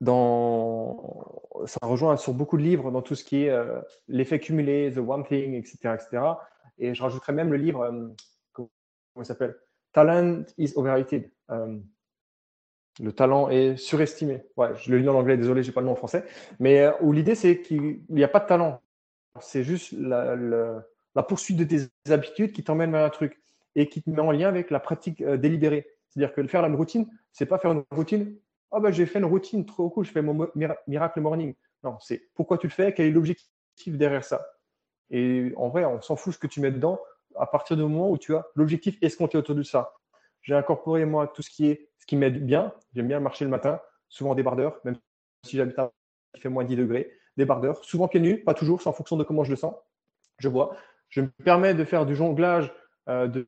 dans, 0.00 1.42
ça 1.66 1.78
rejoint 1.82 2.16
sur 2.16 2.34
beaucoup 2.34 2.56
de 2.56 2.62
livres 2.62 2.90
dans 2.90 3.02
tout 3.02 3.14
ce 3.14 3.22
qui 3.22 3.44
est 3.44 3.56
l'effet 4.08 4.40
cumulé, 4.40 4.92
the 4.92 4.98
one 4.98 5.24
thing, 5.24 5.54
etc., 5.54 5.94
etc. 5.94 6.22
Et 6.78 6.94
je 6.94 7.02
rajouterais 7.02 7.32
même 7.32 7.52
le 7.52 7.58
livre, 7.58 7.88
comment 8.52 8.68
il 9.18 9.24
s'appelle? 9.24 9.56
Talent 9.92 10.44
is 10.58 10.72
overrated 10.76 11.30
le 13.00 13.12
talent 13.12 13.48
est 13.48 13.76
surestimé. 13.76 14.42
Ouais, 14.56 14.68
je 14.76 14.90
le 14.90 14.98
lis 14.98 15.08
en 15.08 15.14
anglais, 15.14 15.36
désolé, 15.36 15.62
j'ai 15.62 15.72
pas 15.72 15.80
le 15.80 15.86
nom 15.86 15.92
en 15.92 15.96
français. 15.96 16.24
Mais 16.58 16.80
euh, 16.80 16.92
où 17.00 17.12
l'idée, 17.12 17.34
c'est 17.34 17.60
qu'il 17.60 18.02
n'y 18.08 18.24
a 18.24 18.28
pas 18.28 18.40
de 18.40 18.46
talent. 18.46 18.80
C'est 19.40 19.64
juste 19.64 19.92
la, 19.92 20.84
poursuite 21.26 21.56
de 21.56 21.64
tes 21.64 22.12
habitudes 22.12 22.52
qui 22.52 22.62
t'emmène 22.62 22.92
vers 22.92 23.04
un 23.04 23.10
truc 23.10 23.40
et 23.74 23.88
qui 23.88 24.02
te 24.02 24.10
met 24.10 24.20
en 24.20 24.30
lien 24.30 24.48
avec 24.48 24.70
la 24.70 24.80
pratique 24.80 25.22
euh, 25.22 25.38
délibérée. 25.38 25.86
C'est-à-dire 26.12 26.34
que 26.34 26.46
faire 26.46 26.64
une 26.64 26.74
routine, 26.74 27.06
c'est 27.32 27.46
pas 27.46 27.58
faire 27.58 27.72
une 27.72 27.84
routine. 27.90 28.36
Oh 28.70 28.80
ben 28.80 28.90
j'ai 28.90 29.06
fait 29.06 29.18
une 29.18 29.24
routine 29.24 29.64
trop 29.64 29.90
cool, 29.90 30.04
je 30.04 30.12
fais 30.12 30.22
mon 30.22 30.48
miracle 30.86 31.20
morning. 31.20 31.54
Non, 31.82 31.98
c'est 32.00 32.30
pourquoi 32.34 32.58
tu 32.58 32.66
le 32.66 32.72
fais, 32.72 32.92
quel 32.94 33.06
est 33.06 33.10
l'objectif 33.10 33.96
derrière 33.96 34.24
ça? 34.24 34.46
Et 35.10 35.52
en 35.56 35.68
vrai, 35.68 35.84
on 35.84 36.00
s'en 36.00 36.16
fout 36.16 36.34
ce 36.34 36.38
que 36.38 36.46
tu 36.46 36.60
mets 36.60 36.70
dedans 36.70 37.00
à 37.36 37.46
partir 37.46 37.76
du 37.76 37.82
moment 37.82 38.10
où 38.10 38.18
tu 38.18 38.34
as 38.34 38.46
l'objectif 38.54 38.96
escompté 39.02 39.38
autour 39.38 39.54
de 39.54 39.62
ça. 39.62 39.94
J'ai 40.42 40.54
incorporé 40.54 41.04
moi 41.04 41.28
tout 41.28 41.42
ce 41.42 41.50
qui 41.50 41.68
est 41.68 41.88
ce 41.98 42.06
qui 42.06 42.16
m'aide 42.16 42.44
bien. 42.44 42.72
J'aime 42.94 43.08
bien 43.08 43.20
marcher 43.20 43.44
le 43.44 43.50
matin, 43.50 43.80
souvent 44.08 44.34
débardeur, 44.34 44.80
même 44.84 44.96
si 45.44 45.56
j'habite 45.56 45.78
à 45.78 45.92
il 46.34 46.40
fait 46.40 46.48
moins 46.48 46.64
10 46.64 46.76
degrés, 46.76 47.10
débardeur, 47.36 47.84
souvent 47.84 48.08
pieds 48.08 48.20
nus, 48.20 48.42
pas 48.42 48.54
toujours, 48.54 48.80
c'est 48.80 48.88
en 48.88 48.92
fonction 48.92 49.16
de 49.16 49.24
comment 49.24 49.44
je 49.44 49.50
le 49.50 49.56
sens. 49.56 49.74
Je 50.38 50.48
vois. 50.48 50.76
Je 51.08 51.20
me 51.20 51.28
permets 51.44 51.74
de 51.74 51.84
faire 51.84 52.06
du 52.06 52.16
jonglage, 52.16 52.72
euh, 53.08 53.26
de, 53.28 53.46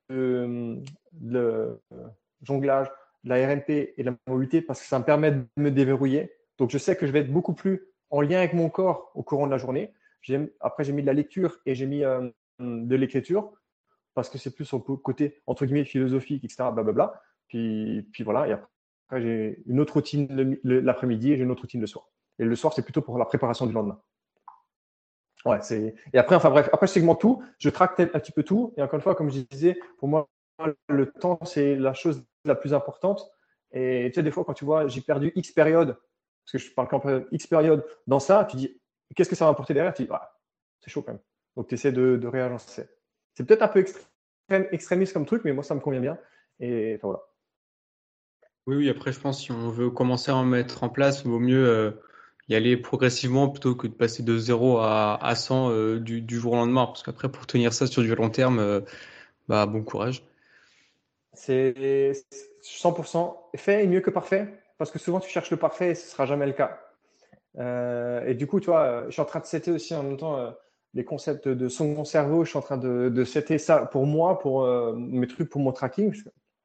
de, 1.12 1.80
jonglage, 2.44 2.90
la 3.24 3.36
RNP 3.46 3.94
et 3.96 4.02
la 4.02 4.14
mobilité 4.26 4.60
parce 4.62 4.80
que 4.80 4.86
ça 4.86 4.98
me 4.98 5.04
permet 5.04 5.32
de 5.32 5.44
me 5.56 5.70
déverrouiller. 5.70 6.32
Donc 6.58 6.70
je 6.70 6.78
sais 6.78 6.96
que 6.96 7.06
je 7.06 7.12
vais 7.12 7.20
être 7.20 7.32
beaucoup 7.32 7.54
plus 7.54 7.88
en 8.10 8.20
lien 8.20 8.38
avec 8.38 8.52
mon 8.52 8.68
corps 8.68 9.10
au 9.14 9.22
courant 9.22 9.46
de 9.46 9.50
la 9.50 9.58
journée. 9.58 9.92
Après, 10.60 10.84
j'ai 10.84 10.92
mis 10.92 11.02
de 11.02 11.06
la 11.06 11.12
lecture 11.12 11.58
et 11.66 11.74
j'ai 11.74 11.86
mis 11.86 12.04
euh, 12.04 12.30
de 12.58 12.96
l'écriture 12.96 13.52
parce 14.14 14.28
que 14.28 14.38
c'est 14.38 14.54
plus 14.54 14.72
au 14.72 14.80
côté 14.80 15.42
entre 15.46 15.66
guillemets 15.66 15.84
philosophique, 15.84 16.44
etc. 16.44 16.70
Blablabla. 16.72 17.20
Puis, 17.48 18.08
puis 18.12 18.24
voilà, 18.24 18.48
et 18.48 18.52
après, 18.52 19.20
j'ai 19.20 19.62
une 19.66 19.80
autre 19.80 19.94
routine 19.94 20.58
l'après-midi 20.62 21.32
et 21.32 21.36
j'ai 21.36 21.42
une 21.42 21.50
autre 21.50 21.62
routine 21.62 21.80
le 21.80 21.86
soir. 21.86 22.08
Et 22.38 22.44
le 22.44 22.56
soir, 22.56 22.72
c'est 22.72 22.82
plutôt 22.82 23.02
pour 23.02 23.18
la 23.18 23.26
préparation 23.26 23.66
du 23.66 23.72
lendemain. 23.72 24.00
Ouais, 25.44 25.58
c'est. 25.60 25.94
Et 26.12 26.18
après, 26.18 26.36
enfin 26.36 26.50
bref, 26.50 26.70
après 26.72 26.86
je 26.86 26.92
segmente 26.92 27.20
tout, 27.20 27.42
je 27.58 27.68
traque 27.68 28.00
un 28.00 28.06
petit 28.06 28.32
peu 28.32 28.42
tout. 28.42 28.72
Et 28.76 28.82
encore 28.82 28.94
une 28.94 29.02
fois, 29.02 29.14
comme 29.14 29.30
je 29.30 29.40
disais, 29.40 29.78
pour 29.98 30.08
moi, 30.08 30.26
le 30.88 31.10
temps, 31.10 31.38
c'est 31.44 31.76
la 31.76 31.92
chose 31.92 32.24
la 32.44 32.54
plus 32.54 32.74
importante. 32.74 33.30
Et 33.72 34.08
tu 34.08 34.14
sais, 34.14 34.22
des 34.22 34.30
fois, 34.30 34.44
quand 34.44 34.54
tu 34.54 34.64
vois, 34.64 34.86
j'ai 34.86 35.00
perdu 35.00 35.32
X 35.34 35.52
période, 35.52 35.96
parce 36.44 36.52
que 36.52 36.58
je 36.58 36.72
parle 36.72 36.88
même 37.04 37.26
X 37.32 37.46
période 37.46 37.84
dans 38.06 38.20
ça, 38.20 38.46
tu 38.48 38.56
dis, 38.56 38.80
qu'est-ce 39.14 39.28
que 39.28 39.36
ça 39.36 39.46
va 39.46 39.50
apporter 39.50 39.74
derrière? 39.74 39.94
Tu 39.94 40.04
dis, 40.04 40.08
ah, 40.12 40.38
c'est 40.80 40.90
chaud 40.90 41.02
quand 41.02 41.12
même. 41.12 41.22
Donc, 41.56 41.68
tu 41.68 41.74
essaies 41.74 41.92
de, 41.92 42.16
de 42.16 42.26
réagencer. 42.26 42.88
C'est 43.34 43.44
peut-être 43.44 43.62
un 43.62 43.68
peu 43.68 43.80
extrême, 43.80 44.68
extrémiste 44.70 45.12
comme 45.12 45.26
truc, 45.26 45.42
mais 45.44 45.52
moi, 45.52 45.64
ça 45.64 45.74
me 45.74 45.80
convient 45.80 46.00
bien. 46.00 46.18
Et 46.60 46.94
enfin, 46.96 47.08
voilà. 47.08 47.22
Oui, 48.66 48.76
oui, 48.76 48.88
après, 48.88 49.12
je 49.12 49.20
pense 49.20 49.42
si 49.42 49.52
on 49.52 49.68
veut 49.68 49.90
commencer 49.90 50.30
à 50.30 50.36
en 50.36 50.44
mettre 50.44 50.84
en 50.84 50.88
place, 50.88 51.22
il 51.24 51.30
vaut 51.30 51.38
mieux 51.38 51.68
euh, 51.68 51.90
y 52.48 52.54
aller 52.54 52.76
progressivement 52.76 53.48
plutôt 53.48 53.74
que 53.74 53.86
de 53.86 53.92
passer 53.92 54.22
de 54.22 54.38
0 54.38 54.78
à, 54.78 55.22
à 55.22 55.34
100 55.34 55.70
euh, 55.70 56.00
du, 56.00 56.22
du, 56.22 56.38
jour 56.38 56.54
au 56.54 56.56
lendemain. 56.56 56.86
Parce 56.86 57.02
qu'après, 57.02 57.30
pour 57.30 57.46
tenir 57.46 57.72
ça 57.72 57.86
sur 57.86 58.02
du 58.02 58.14
long 58.14 58.30
terme, 58.30 58.58
euh, 58.58 58.80
bah, 59.48 59.66
bon 59.66 59.82
courage. 59.82 60.22
C'est 61.34 62.12
100% 62.62 63.36
fait 63.56 63.84
est 63.84 63.86
mieux 63.86 64.00
que 64.00 64.10
parfait. 64.10 64.60
Parce 64.78 64.90
que 64.90 64.98
souvent, 64.98 65.20
tu 65.20 65.30
cherches 65.30 65.50
le 65.50 65.56
parfait 65.56 65.90
et 65.90 65.94
ce 65.94 66.06
ne 66.06 66.10
sera 66.10 66.26
jamais 66.26 66.46
le 66.46 66.52
cas. 66.52 66.80
et 68.26 68.34
du 68.34 68.46
coup, 68.46 68.60
tu 68.60 68.66
vois, 68.66 69.04
je 69.06 69.10
suis 69.12 69.22
en 69.22 69.24
train 69.24 69.40
de 69.40 69.46
setter 69.46 69.70
aussi 69.70 69.94
en 69.94 70.02
même 70.02 70.16
temps 70.16 70.52
les 70.94 71.04
concepts 71.04 71.48
de 71.48 71.68
son 71.68 72.04
cerveau. 72.04 72.44
Je 72.44 72.50
suis 72.50 72.58
en 72.58 72.62
train 72.62 72.76
de, 72.76 73.08
de 73.08 73.24
ça 73.24 73.86
pour 73.86 74.06
moi, 74.06 74.38
pour 74.38 74.66
mes 74.96 75.26
trucs, 75.26 75.48
pour 75.48 75.60
mon 75.60 75.72
tracking. 75.72 76.12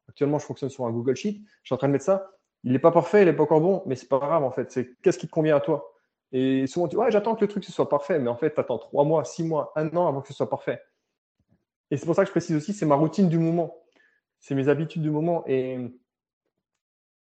Actuellement, 0.07 0.39
je 0.39 0.45
fonctionne 0.45 0.69
sur 0.69 0.85
un 0.85 0.91
Google 0.91 1.15
Sheet. 1.15 1.41
Je 1.61 1.67
suis 1.67 1.73
en 1.75 1.77
train 1.77 1.87
de 1.87 1.93
mettre 1.93 2.05
ça. 2.05 2.31
Il 2.63 2.71
n'est 2.71 2.79
pas 2.79 2.91
parfait, 2.91 3.21
il 3.21 3.25
n'est 3.25 3.33
pas 3.33 3.43
encore 3.43 3.61
bon, 3.61 3.83
mais 3.85 3.95
c'est 3.95 4.09
pas 4.09 4.17
grave 4.17 4.43
en 4.43 4.51
fait. 4.51 4.71
C'est 4.71 4.95
qu'est-ce 5.01 5.17
qui 5.17 5.27
te 5.27 5.31
convient 5.31 5.55
à 5.55 5.59
toi? 5.61 5.93
Et 6.31 6.67
souvent, 6.67 6.87
tu 6.87 6.95
dis, 6.95 6.97
ouais, 6.97 7.11
j'attends 7.11 7.35
que 7.35 7.41
le 7.41 7.47
truc 7.47 7.63
soit 7.63 7.89
parfait, 7.89 8.19
mais 8.19 8.29
en 8.29 8.35
fait, 8.35 8.53
tu 8.53 8.59
attends 8.59 8.77
trois 8.77 9.03
mois, 9.03 9.23
six 9.23 9.43
mois, 9.43 9.71
un 9.75 9.87
an 9.95 10.07
avant 10.07 10.21
que 10.21 10.27
ce 10.27 10.33
soit 10.33 10.49
parfait. 10.49 10.81
Et 11.89 11.97
c'est 11.97 12.05
pour 12.05 12.15
ça 12.15 12.23
que 12.23 12.27
je 12.27 12.31
précise 12.31 12.55
aussi, 12.55 12.73
c'est 12.73 12.85
ma 12.85 12.95
routine 12.95 13.29
du 13.29 13.39
moment. 13.39 13.75
C'est 14.39 14.55
mes 14.55 14.69
habitudes 14.69 15.01
du 15.01 15.11
moment. 15.11 15.43
Et 15.47 15.77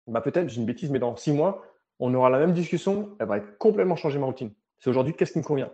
bah, 0.06 0.20
peut-être, 0.20 0.48
j'ai 0.48 0.60
une 0.60 0.66
bêtise, 0.66 0.90
mais 0.90 0.98
dans 0.98 1.16
six 1.16 1.32
mois, 1.32 1.64
on 1.98 2.12
aura 2.14 2.30
la 2.30 2.38
même 2.38 2.52
discussion. 2.52 3.16
Elle 3.20 3.26
va 3.26 3.38
être 3.38 3.58
complètement 3.58 3.96
changée 3.96 4.18
ma 4.18 4.26
routine. 4.26 4.52
C'est 4.78 4.90
aujourd'hui, 4.90 5.14
qu'est-ce 5.14 5.32
qui 5.32 5.38
me 5.38 5.44
convient? 5.44 5.72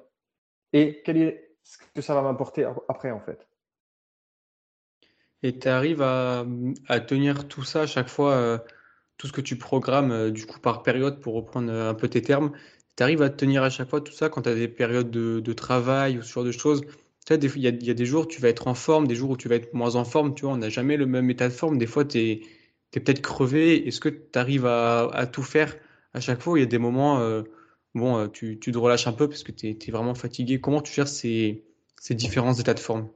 Et 0.72 1.02
quel 1.04 1.16
est 1.16 1.56
ce 1.62 1.78
que 1.94 2.02
ça 2.02 2.14
va 2.14 2.22
m'apporter 2.22 2.68
après, 2.88 3.10
en 3.10 3.20
fait? 3.20 3.46
Et 5.42 5.58
tu 5.58 5.68
arrives 5.68 6.02
à, 6.02 6.44
tenir 7.06 7.46
tout 7.46 7.62
ça 7.62 7.82
à 7.82 7.86
chaque 7.86 8.08
fois, 8.08 8.32
euh, 8.32 8.58
tout 9.16 9.26
ce 9.26 9.32
que 9.32 9.40
tu 9.40 9.56
programmes, 9.56 10.10
euh, 10.10 10.30
du 10.30 10.46
coup, 10.46 10.58
par 10.58 10.82
période, 10.82 11.20
pour 11.20 11.34
reprendre 11.34 11.70
euh, 11.70 11.90
un 11.90 11.94
peu 11.94 12.08
tes 12.08 12.22
termes, 12.22 12.52
tu 12.96 13.02
arrives 13.02 13.22
à 13.22 13.30
tenir 13.30 13.62
à 13.62 13.70
chaque 13.70 13.88
fois 13.88 14.00
tout 14.00 14.12
ça 14.12 14.28
quand 14.28 14.42
tu 14.42 14.48
as 14.48 14.54
des 14.54 14.68
périodes 14.68 15.10
de, 15.10 15.52
travail 15.52 16.18
ou 16.18 16.22
ce 16.22 16.32
genre 16.32 16.44
de 16.44 16.52
choses? 16.52 16.82
Il 17.28 17.59
y 17.59 17.90
a, 17.90 17.94
des 17.94 18.07
jours 18.07 18.23
où 18.23 18.27
tu 18.27 18.40
vas 18.40 18.48
être 18.48 18.69
en 18.69 18.74
forme, 18.74 19.09
des 19.09 19.16
jours 19.16 19.31
où 19.31 19.36
tu 19.36 19.48
vas 19.48 19.57
être 19.57 19.74
moins 19.74 19.97
en 19.97 20.05
forme, 20.05 20.35
tu 20.35 20.44
vois, 20.44 20.55
on 20.55 20.59
n'a 20.59 20.69
jamais 20.69 20.97
le 20.97 21.07
même 21.07 21.28
état 21.28 21.48
de 21.48 21.53
forme. 21.53 21.77
Des 21.77 21.86
fois, 21.86 22.05
tu 22.05 22.19
es, 22.19 22.43
peut-être 22.93 23.20
crevé. 23.20 23.86
Est-ce 23.89 23.98
que 24.01 24.09
tu 24.09 24.39
arrives 24.39 24.66
à, 24.66 25.28
tout 25.32 25.43
faire 25.43 25.77
à 26.15 26.20
chaque 26.20 26.40
fois? 26.40 26.57
Il 26.57 26.62
y 26.62 26.65
a 26.65 26.69
des 26.69 26.78
moments, 26.78 27.19
euh, 27.19 27.43
bon, 27.97 28.16
euh, 28.16 28.28
tu, 28.28 28.61
te 28.61 28.78
relâches 28.78 29.09
un 29.09 29.12
peu 29.12 29.28
parce 29.28 29.43
que 29.43 29.51
tu 29.51 29.70
es, 29.70 29.90
vraiment 29.90 30.15
fatigué. 30.15 30.61
Comment 30.61 30.81
tu 30.81 30.93
gères 30.93 31.09
ces, 31.09 31.65
différents 32.11 32.55
états 32.55 32.74
de 32.74 32.81
forme? 32.81 33.11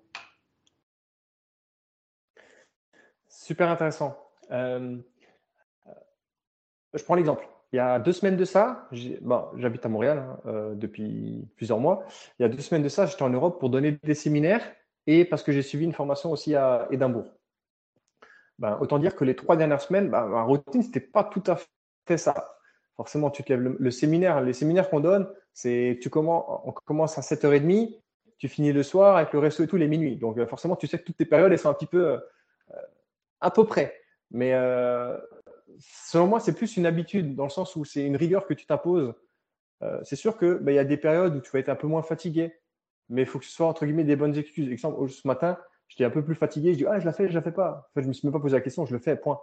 Super 3.29 3.69
intéressant. 3.69 4.19
Euh, 4.51 4.97
je 6.95 7.05
prends 7.05 7.15
l'exemple. 7.15 7.50
Il 7.73 7.77
y 7.77 7.79
a 7.79 8.01
deux 8.01 8.13
semaines 8.13 8.37
de 8.37 8.45
ça, 8.45 8.89
j'habite 8.91 9.87
à 9.87 9.89
Montréal 9.89 10.19
hein, 10.19 10.41
euh, 10.47 10.75
depuis 10.75 11.49
plusieurs 11.57 11.79
mois. 11.79 12.05
Il 12.39 12.43
y 12.43 12.45
a 12.45 12.49
deux 12.49 12.61
semaines 12.61 12.83
de 12.83 12.89
ça, 12.89 13.07
j'étais 13.07 13.23
en 13.23 13.31
Europe 13.31 13.61
pour 13.61 13.71
donner 13.71 13.97
des 14.03 14.15
séminaires 14.15 14.63
et 15.07 15.25
parce 15.25 15.45
que 15.45 15.53
j'ai 15.53 15.63
suivi 15.63 15.85
une 15.85 15.93
formation 15.93 16.33
aussi 16.33 16.57
à 16.57 16.89
Édimbourg. 16.91 17.33
Ben, 18.59 18.77
autant 18.81 18.99
dire 18.99 19.15
que 19.15 19.25
les 19.25 19.37
trois 19.37 19.57
dernières 19.57 19.81
semaines, 19.81 20.11
ben, 20.11 20.27
ma 20.27 20.43
routine, 20.43 20.81
n'était 20.81 21.01
pas 21.01 21.23
tout 21.23 21.43
à 21.47 21.59
fait 22.07 22.19
ça. 22.19 22.57
Forcément, 22.97 23.31
tu 23.31 23.45
te 23.45 23.53
lèves 23.53 23.77
le, 23.79 23.91
séminaire, 23.91 24.41
les 24.41 24.53
séminaires 24.53 24.91
qu'on 24.91 25.01
donne, 25.01 25.29
c'est 25.55 25.99
tu 26.03 26.11
commences, 26.11 26.45
on 26.65 26.73
commence 26.73 27.17
à 27.19 27.23
7h30, 27.23 28.01
tu 28.37 28.49
finis 28.49 28.73
le 28.73 28.83
soir 28.83 29.17
avec 29.17 29.33
le 29.33 29.39
resto 29.39 29.63
et 29.63 29.69
tout 29.69 29.77
les 29.77 29.89
minuit. 29.89 30.17
Donc 30.17 30.39
euh, 30.39 30.47
forcément, 30.47 30.75
tu 30.75 30.89
sais 30.89 30.99
que 30.99 31.05
toutes 31.05 31.17
tes 31.17 31.25
périodes, 31.25 31.53
elles 31.53 31.59
sont 31.59 31.71
un 31.71 31.75
petit 31.75 31.87
peu 31.87 32.09
euh, 32.09 32.19
à 33.41 33.51
peu 33.51 33.65
près. 33.65 33.95
Mais 34.33 34.53
selon 35.79 36.27
moi, 36.27 36.41
c'est 36.41 36.55
plus 36.55 36.77
une 36.77 36.87
habitude, 36.87 37.35
dans 37.35 37.45
le 37.45 37.51
sens 37.51 37.77
où 37.77 37.85
c'est 37.85 38.05
une 38.05 38.17
rigueur 38.17 38.47
que 38.47 38.55
tu 38.55 38.67
t'imposes. 38.67 39.15
Euh, 39.83 40.01
c'est 40.05 40.17
sûr 40.17 40.39
qu'il 40.39 40.59
bah, 40.61 40.73
y 40.73 40.79
a 40.79 40.85
des 40.85 40.97
périodes 40.97 41.35
où 41.37 41.41
tu 41.41 41.51
vas 41.51 41.59
être 41.59 41.69
un 41.69 41.77
peu 41.77 41.87
moins 41.87 42.03
fatigué, 42.03 42.55
mais 43.09 43.23
il 43.23 43.27
faut 43.27 43.39
que 43.39 43.45
ce 43.45 43.53
soit 43.53 43.67
entre 43.67 43.87
guillemets 43.87 44.05
des 44.05 44.17
bonnes 44.17 44.37
excuses. 44.37 44.71
Exemple, 44.71 45.09
ce 45.09 45.27
matin, 45.27 45.59
j'étais 45.89 46.05
un 46.05 46.11
peu 46.11 46.25
plus 46.25 46.35
fatigué, 46.35 46.73
je 46.73 46.79
dis 46.79 46.87
Ah, 46.87 47.01
je 47.01 47.07
la 47.07 47.13
fais, 47.13 47.29
je 47.29 47.35
la 47.35 47.43
fais 47.43 47.53
pas. 47.53 47.89
En 47.91 47.95
fait, 47.95 48.03
je 48.03 48.09
me 48.09 48.13
suis 48.13 48.27
même 48.27 48.33
pas 48.33 48.41
posé 48.41 48.57
la 48.57 48.61
question, 48.61 48.85
je 48.87 48.93
le 48.93 49.01
fais, 49.01 49.17
point. 49.17 49.41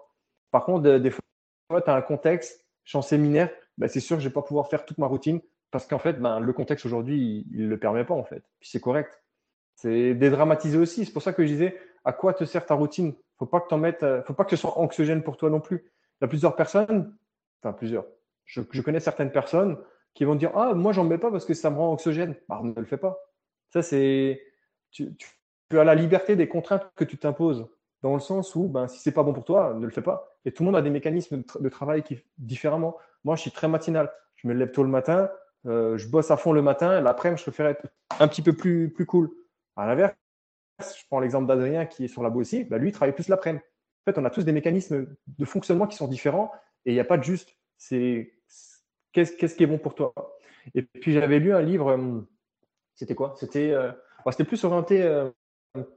Par 0.51 0.65
contre, 0.65 0.97
des 0.97 1.09
fois, 1.09 1.81
tu 1.81 1.89
as 1.89 1.95
un 1.95 2.01
contexte, 2.01 2.65
je 2.83 2.91
suis 2.91 2.97
en 2.97 3.01
séminaire, 3.01 3.49
bah, 3.77 3.87
c'est 3.87 3.99
sûr 3.99 4.17
que 4.17 4.23
je 4.23 4.27
vais 4.27 4.33
pas 4.33 4.41
pouvoir 4.41 4.67
faire 4.69 4.85
toute 4.85 4.97
ma 4.97 5.07
routine 5.07 5.41
parce 5.71 5.85
qu'en 5.85 5.99
fait, 5.99 6.13
ben, 6.13 6.39
le 6.39 6.53
contexte 6.53 6.85
aujourd'hui, 6.85 7.45
il 7.51 7.63
ne 7.63 7.67
le 7.67 7.77
permet 7.77 8.05
pas 8.05 8.13
en 8.13 8.23
fait. 8.23 8.43
Puis 8.59 8.69
c'est 8.69 8.79
correct. 8.79 9.21
C'est 9.75 10.15
dédramatiser 10.15 10.77
aussi. 10.77 11.05
C'est 11.05 11.13
pour 11.13 11.21
ça 11.21 11.33
que 11.33 11.43
je 11.43 11.51
disais 11.51 11.77
à 12.03 12.13
quoi 12.13 12.33
te 12.33 12.45
sert 12.45 12.65
ta 12.65 12.73
routine? 12.73 13.13
Faut 13.37 13.45
pas 13.45 13.65
euh, 13.71 14.23
faut 14.23 14.33
pas 14.33 14.45
que 14.45 14.51
ce 14.51 14.55
soit 14.55 14.79
anxiogène 14.79 15.23
pour 15.23 15.37
toi 15.37 15.49
non 15.49 15.59
plus. 15.59 15.91
Il 16.19 16.23
y 16.23 16.25
a 16.25 16.27
plusieurs 16.27 16.55
personnes, 16.55 17.15
enfin 17.61 17.73
plusieurs, 17.73 18.05
je, 18.47 18.81
connais 18.81 18.99
certaines 18.99 19.31
personnes 19.31 19.77
qui 20.13 20.23
vont 20.23 20.35
dire 20.35 20.51
Ah, 20.55 20.73
moi, 20.73 20.93
j'en 20.93 21.03
mets 21.03 21.17
pas 21.17 21.29
parce 21.29 21.45
que 21.45 21.53
ça 21.53 21.69
me 21.69 21.77
rend 21.77 21.91
anxiogène. 21.91 22.35
Bah, 22.49 22.61
ne 22.63 22.73
le 22.73 22.85
fais 22.85 22.97
pas. 22.97 23.19
Ça, 23.69 23.81
c'est. 23.81 24.41
Tu, 24.91 25.15
as 25.71 25.83
la 25.83 25.95
liberté 25.95 26.35
des 26.35 26.47
contraintes 26.47 26.89
que 26.95 27.03
tu 27.03 27.17
t'imposes, 27.17 27.67
dans 28.01 28.13
le 28.13 28.21
sens 28.21 28.55
où, 28.55 28.69
ben, 28.69 28.87
si 28.87 28.99
c'est 28.99 29.11
pas 29.11 29.23
bon 29.23 29.33
pour 29.33 29.43
toi, 29.43 29.73
ne 29.73 29.85
le 29.85 29.91
fais 29.91 30.01
pas. 30.01 30.37
Et 30.45 30.51
tout 30.51 30.63
le 30.63 30.67
monde 30.67 30.77
a 30.77 30.81
des 30.81 30.89
mécanismes 30.89 31.43
de, 31.59 31.69
travail 31.69 32.03
qui 32.03 32.23
différemment. 32.37 32.97
Moi, 33.25 33.35
je 33.35 33.41
suis 33.41 33.51
très 33.51 33.67
matinal. 33.67 34.11
Je 34.35 34.47
me 34.47 34.53
lève 34.53 34.71
tôt 34.71 34.83
le 34.83 34.89
matin, 34.89 35.29
euh, 35.65 35.97
je 35.97 36.07
bosse 36.07 36.31
à 36.31 36.37
fond 36.37 36.53
le 36.53 36.61
matin. 36.61 37.01
L'après-midi, 37.01 37.39
je 37.39 37.49
préfère 37.49 37.67
être 37.67 37.85
un 38.19 38.27
petit 38.27 38.41
peu 38.41 38.53
plus, 38.53 38.93
cool. 39.05 39.29
À 39.75 39.87
l'inverse, 39.87 40.15
je 40.79 41.03
prends 41.09 41.19
l'exemple 41.19 41.47
d'Adrien 41.47 41.85
qui 41.85 42.05
est 42.05 42.07
sur 42.07 42.23
la 42.23 42.29
aussi. 42.29 42.63
Ben, 42.63 42.77
lui, 42.77 42.89
il 42.89 42.91
travaille 42.93 43.13
plus 43.13 43.27
l'après-midi. 43.27 43.63
On 44.15 44.25
a 44.25 44.29
tous 44.29 44.45
des 44.45 44.51
mécanismes 44.51 45.07
de 45.27 45.45
fonctionnement 45.45 45.87
qui 45.87 45.97
sont 45.97 46.07
différents 46.07 46.51
et 46.85 46.91
il 46.91 46.93
n'y 46.93 46.99
a 46.99 47.05
pas 47.05 47.17
de 47.17 47.23
juste. 47.23 47.55
C'est 47.77 48.33
qu'est-ce 49.11 49.55
qui 49.55 49.63
est 49.63 49.67
bon 49.67 49.77
pour 49.77 49.95
toi? 49.95 50.13
Et 50.75 50.81
puis 50.81 51.13
j'avais 51.13 51.39
lu 51.39 51.53
un 51.53 51.61
livre, 51.61 51.93
hum, 51.93 52.27
c'était 52.95 53.15
quoi? 53.15 53.35
C'était 53.37 53.71
euh, 53.71 53.91
c'était 54.31 54.43
plus 54.43 54.63
orienté 54.63 55.03
euh, 55.03 55.29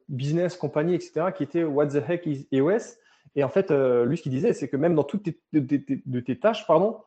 business, 0.09 0.57
compagnie, 0.57 0.95
etc., 0.95 1.33
qui 1.35 1.43
était 1.43 1.65
What 1.65 1.89
the 1.89 2.03
heck 2.09 2.27
is 2.27 2.47
EOS 2.53 2.97
Et 3.35 3.43
en 3.43 3.49
fait, 3.49 3.71
euh, 3.71 4.05
lui, 4.05 4.17
ce 4.17 4.23
qu'il 4.23 4.33
disait, 4.33 4.53
c'est 4.53 4.69
que 4.69 4.77
même 4.77 4.95
dans 4.95 5.05
toutes 5.05 5.25
tes, 5.25 6.23
tes 6.23 6.39
tâches, 6.39 6.67
pardon, 6.67 7.03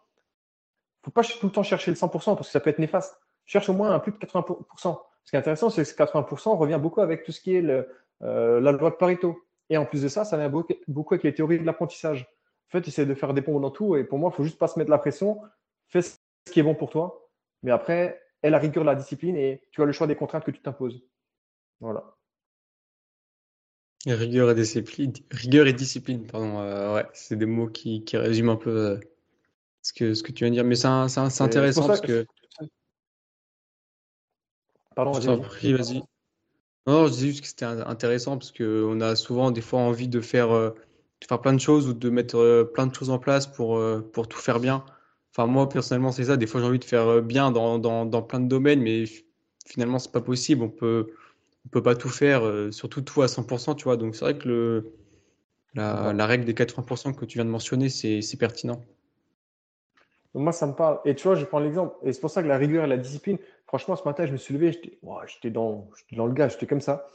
faut 1.04 1.12
pas 1.12 1.24
tout 1.24 1.46
le 1.46 1.52
temps 1.52 1.64
chercher 1.64 1.92
le 1.92 1.96
100% 1.96 2.10
parce 2.36 2.48
que 2.48 2.52
ça 2.52 2.60
peut 2.60 2.70
être 2.70 2.80
néfaste. 2.80 3.16
Cherche 3.46 3.70
au 3.70 3.74
moins 3.74 3.92
un 3.92 4.00
plus 4.00 4.12
de 4.12 4.18
80%. 4.18 5.00
Ce 5.26 5.30
qui 5.30 5.36
est 5.36 5.40
intéressant, 5.40 5.70
c'est 5.70 5.84
que 5.84 5.88
ce 5.88 5.96
80% 5.96 6.58
revient 6.58 6.80
beaucoup 6.82 7.02
avec 7.02 7.24
tout 7.24 7.32
ce 7.32 7.42
qui 7.42 7.56
est 7.56 7.62
la 7.62 8.72
loi 8.72 8.90
de 8.90 8.96
Pareto. 8.96 9.43
Et 9.70 9.78
en 9.78 9.86
plus 9.86 10.02
de 10.02 10.08
ça, 10.08 10.26
ça 10.26 10.38
vient 10.38 10.50
beaucoup 10.50 11.14
avec 11.14 11.24
les 11.24 11.34
théories 11.34 11.60
de 11.60 11.66
l'apprentissage. 11.66 12.28
En 12.70 12.72
fait, 12.72 12.88
essaie 12.88 13.06
de 13.06 13.14
faire 13.16 13.34
des 13.34 13.42
ponts 13.42 13.60
dans 13.60 13.72
tout. 13.72 13.96
Et 13.96 14.04
pour 14.04 14.20
moi, 14.20 14.32
il 14.34 14.36
faut 14.36 14.44
juste 14.44 14.60
pas 14.60 14.68
se 14.68 14.78
mettre 14.78 14.92
la 14.92 14.98
pression. 14.98 15.42
Fais 15.88 16.02
ce 16.02 16.18
qui 16.52 16.60
est 16.60 16.64
bon 16.64 16.76
pour 16.76 16.90
toi. 16.90 17.30
Mais 17.62 17.72
après, 17.72 18.22
aie 18.42 18.50
la 18.50 18.60
rigueur 18.60 18.84
de 18.84 18.90
la 18.90 18.96
discipline 18.96 19.38
et 19.38 19.62
tu 19.72 19.82
as 19.82 19.86
le 19.86 19.92
choix 19.92 20.08
des 20.08 20.16
contraintes 20.16 20.44
que 20.44 20.52
tu 20.52 20.62
t'imposes. 20.62 21.02
Voilà. 21.80 22.16
Rigueur 24.06 24.52
et 24.52 24.56
discipline. 24.56 25.14
Rigueur 25.32 25.68
et 25.68 25.74
discipline, 25.74 26.28
pardon. 26.28 26.60
Euh, 26.60 26.96
ouais, 26.96 27.06
c'est 27.14 27.38
des 27.38 27.46
mots 27.46 27.68
qui, 27.68 28.04
résument 28.14 28.54
un 28.54 28.58
peu 28.58 28.70
euh, 28.70 29.00
ce, 29.82 29.94
que, 29.94 30.14
ce 30.14 30.24
que 30.24 30.34
tu 30.34 30.44
viens 30.44 30.50
de 30.50 30.56
dire. 30.56 30.66
Mais 30.66 30.76
c'est 30.76 31.42
intéressant 31.42 31.88
parce 31.88 32.02
que. 32.02 32.26
Pardon, 34.96 35.12
vas-y. 35.12 35.74
Vas-y. 35.74 36.04
Non, 36.86 37.08
je 37.08 37.14
disais 37.14 37.28
juste 37.28 37.42
que 37.42 37.48
c'était 37.48 37.66
intéressant 37.66 38.38
parce 38.38 38.52
qu'on 38.52 39.00
a 39.00 39.16
souvent 39.16 39.52
des 39.52 39.62
fois 39.62 39.80
envie 39.80 40.10
de 40.10 40.20
faire, 40.20 40.52
euh, 40.52 40.72
de 41.22 41.26
faire 41.26 41.40
plein 41.40 41.54
de 41.54 41.60
choses 41.60 41.88
ou 41.88 41.94
de 41.94 42.10
mettre 42.10 42.38
euh, 42.38 42.66
plein 42.66 42.88
de 42.88 42.94
choses 42.94 43.10
en 43.10 43.20
place 43.20 43.48
pour, 43.48 43.78
euh, 43.78 44.02
pour 44.12 44.28
tout 44.28 44.40
faire 44.40 44.60
bien. 44.60 44.84
Enfin, 45.32 45.48
moi, 45.48 45.70
personnellement, 45.70 46.12
c'est 46.12 46.26
ça. 46.26 46.36
Des 46.38 46.46
fois, 46.46 46.60
j'ai 46.60 46.68
envie 46.68 46.80
de 46.80 46.84
faire 46.84 47.22
bien 47.22 47.52
dans, 47.52 47.80
dans, 47.80 48.06
dans 48.06 48.22
plein 48.22 48.40
de 48.40 48.48
domaines, 48.48 48.82
mais 48.82 49.06
finalement, 49.66 49.98
c'est 49.98 50.12
pas 50.12 50.22
possible. 50.22 50.62
On 50.64 50.70
peut, 50.70 51.08
on 51.66 51.70
peut 51.70 51.82
pas 51.82 51.96
tout 51.96 52.10
faire, 52.10 52.44
surtout 52.72 53.02
tout 53.02 53.22
à 53.24 53.28
100%, 53.28 53.76
tu 53.76 53.86
vois. 53.86 53.98
Donc, 53.98 54.16
c'est 54.16 54.26
vrai 54.26 54.38
que 54.38 54.48
le, 54.48 54.94
la, 55.74 56.14
la 56.14 56.28
règle 56.28 56.46
des 56.46 56.54
80% 56.54 57.16
que 57.16 57.26
tu 57.26 57.40
viens 57.40 57.46
de 57.46 57.50
mentionner, 57.50 57.90
c'est 57.90 58.38
pertinent. 58.38 58.80
Moi, 60.36 60.52
ça 60.52 60.68
me 60.68 60.74
parle. 60.74 61.00
Et 61.06 61.16
tu 61.16 61.24
vois, 61.28 61.36
je 61.36 61.46
prends 61.46 61.60
l'exemple. 61.60 61.96
Et 62.04 62.14
c'est 62.14 62.22
pour 62.22 62.30
ça 62.30 62.44
que 62.44 62.48
la 62.48 62.58
rigueur 62.58 62.86
et 62.86 62.88
la 62.88 62.98
discipline, 62.98 63.38
franchement, 63.74 63.96
ce 63.96 64.04
matin, 64.04 64.28
je 64.28 64.32
me 64.32 64.38
suis 64.38 64.54
levé, 64.54 64.72
j'étais 64.72 65.50
dans, 65.50 65.90
dans 66.12 66.28
le 66.28 66.34
gars, 66.34 66.48
j'étais 66.48 66.68
comme 66.68 66.80
ça. 66.80 67.08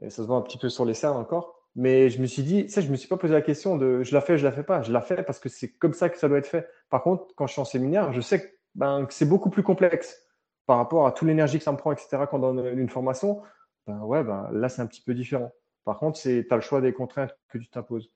Et 0.00 0.08
ça 0.08 0.22
se 0.22 0.26
voit 0.26 0.38
un 0.38 0.40
petit 0.40 0.56
peu 0.56 0.70
sur 0.70 0.86
les 0.86 0.94
cernes 0.94 1.18
encore. 1.18 1.54
Mais 1.76 2.08
je 2.08 2.22
me 2.22 2.26
suis 2.26 2.42
dit, 2.42 2.66
ça, 2.70 2.80
je 2.80 2.88
me 2.88 2.96
suis 2.96 3.08
pas 3.08 3.18
posé 3.18 3.34
la 3.34 3.42
question 3.42 3.76
de 3.76 4.02
je 4.02 4.14
la 4.14 4.22
fais, 4.22 4.38
je 4.38 4.44
la 4.44 4.50
fais 4.50 4.62
pas. 4.62 4.80
Je 4.80 4.90
la 4.90 5.02
fais 5.02 5.22
parce 5.22 5.38
que 5.38 5.50
c'est 5.50 5.68
comme 5.72 5.92
ça 5.92 6.08
que 6.08 6.18
ça 6.18 6.26
doit 6.26 6.38
être 6.38 6.46
fait. 6.46 6.66
Par 6.88 7.02
contre, 7.02 7.26
quand 7.36 7.46
je 7.46 7.52
suis 7.52 7.60
en 7.60 7.66
séminaire, 7.66 8.14
je 8.14 8.22
sais 8.22 8.40
que, 8.40 8.46
ben, 8.74 9.06
c'est 9.10 9.28
beaucoup 9.28 9.50
plus 9.50 9.62
complexe 9.62 10.18
par 10.64 10.78
rapport 10.78 11.06
à 11.06 11.12
toute 11.12 11.28
l'énergie 11.28 11.58
que 11.58 11.64
ça 11.64 11.72
me 11.72 11.76
prend, 11.76 11.92
etc. 11.92 12.24
Quand 12.30 12.38
donne 12.38 12.64
une 12.78 12.88
formation, 12.88 13.42
ben 13.86 14.00
ouais, 14.00 14.24
ben, 14.24 14.48
là, 14.50 14.70
c'est 14.70 14.80
un 14.80 14.86
petit 14.86 15.02
peu 15.02 15.12
différent. 15.12 15.52
Par 15.84 15.98
contre, 15.98 16.18
tu 16.18 16.46
as 16.50 16.54
le 16.54 16.62
choix 16.62 16.80
des 16.80 16.94
contraintes 16.94 17.36
que 17.50 17.58
tu 17.58 17.68
t'imposes. 17.68 18.10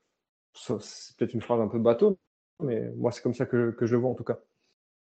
C'est 0.54 1.16
peut-être 1.18 1.34
une 1.34 1.42
phrase 1.42 1.60
un 1.60 1.68
peu 1.68 1.78
bateau, 1.78 2.18
mais 2.62 2.90
moi, 2.96 3.12
c'est 3.12 3.20
comme 3.20 3.34
ça 3.34 3.44
que, 3.44 3.70
que, 3.72 3.84
je 3.84 3.92
le 3.92 4.00
vois 4.00 4.10
en 4.10 4.14
tout 4.14 4.24
cas. 4.24 4.38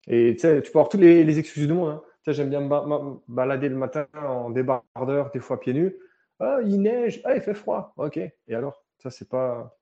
Et 0.06 0.36
tu 0.36 0.46
peux 0.46 0.68
avoir 0.68 0.88
toutes 0.88 1.00
les, 1.00 1.38
excuses 1.40 1.66
du 1.66 1.72
monde. 1.72 1.90
Hein. 1.90 2.02
J'aime 2.32 2.50
bien 2.50 2.60
me 2.60 3.20
balader 3.28 3.68
le 3.68 3.76
matin 3.76 4.06
en 4.14 4.50
débardeur, 4.50 5.30
des 5.32 5.40
fois 5.40 5.60
pieds 5.60 5.74
nus. 5.74 5.96
Ah, 6.40 6.58
il 6.64 6.80
neige, 6.80 7.20
ah, 7.24 7.34
il 7.34 7.42
fait 7.42 7.54
froid. 7.54 7.92
Ok. 7.96 8.16
Et 8.16 8.54
alors, 8.54 8.84
ça, 8.98 9.10
c'est 9.10 9.28
pas. 9.28 9.76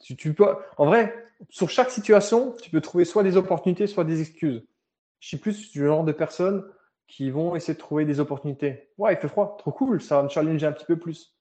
Tu, 0.00 0.34
peux... 0.34 0.46
En 0.78 0.86
vrai, 0.86 1.14
sur 1.50 1.68
chaque 1.68 1.90
situation, 1.90 2.56
tu 2.62 2.70
peux 2.70 2.80
trouver 2.80 3.04
soit 3.04 3.22
des 3.22 3.36
opportunités, 3.36 3.86
soit 3.86 4.04
des 4.04 4.20
excuses. 4.20 4.66
Je 5.20 5.28
suis 5.28 5.36
plus 5.36 5.70
du 5.70 5.84
genre 5.84 6.04
de 6.04 6.12
personnes 6.12 6.64
qui 7.06 7.30
vont 7.30 7.54
essayer 7.54 7.74
de 7.74 7.78
trouver 7.78 8.04
des 8.04 8.18
opportunités. 8.18 8.90
Ouais, 8.98 9.12
il 9.12 9.18
fait 9.18 9.28
froid, 9.28 9.56
trop 9.58 9.70
cool, 9.70 10.00
ça 10.00 10.16
va 10.16 10.22
me 10.22 10.28
challenger 10.28 10.66
un 10.66 10.72
petit 10.72 10.86
peu 10.86 10.98
plus. 10.98 11.36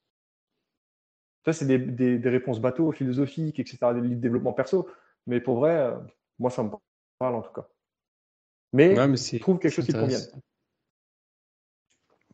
Ça, 1.46 1.54
c'est 1.54 1.66
des, 1.66 1.80
des, 1.80 2.30
réponses 2.30 2.60
bateaux, 2.60 2.92
philosophiques, 2.92 3.60
etc., 3.60 3.78
des 3.96 4.16
développement 4.16 4.54
perso. 4.54 4.88
Mais 5.26 5.40
pour 5.40 5.56
vrai, 5.56 5.76
euh, 5.76 5.98
moi, 6.38 6.52
ça 6.52 6.64
me 6.64 6.70
parle 7.18 7.36
en 7.36 7.42
tout 7.42 7.54
cas. 7.54 7.68
Mais, 8.74 8.98
ouais, 8.98 9.40
trouve 9.40 9.60
quelque 9.60 9.74
chose 9.74 9.86
qui 9.86 9.94
te 9.94 9.98
convienne. 9.98 10.22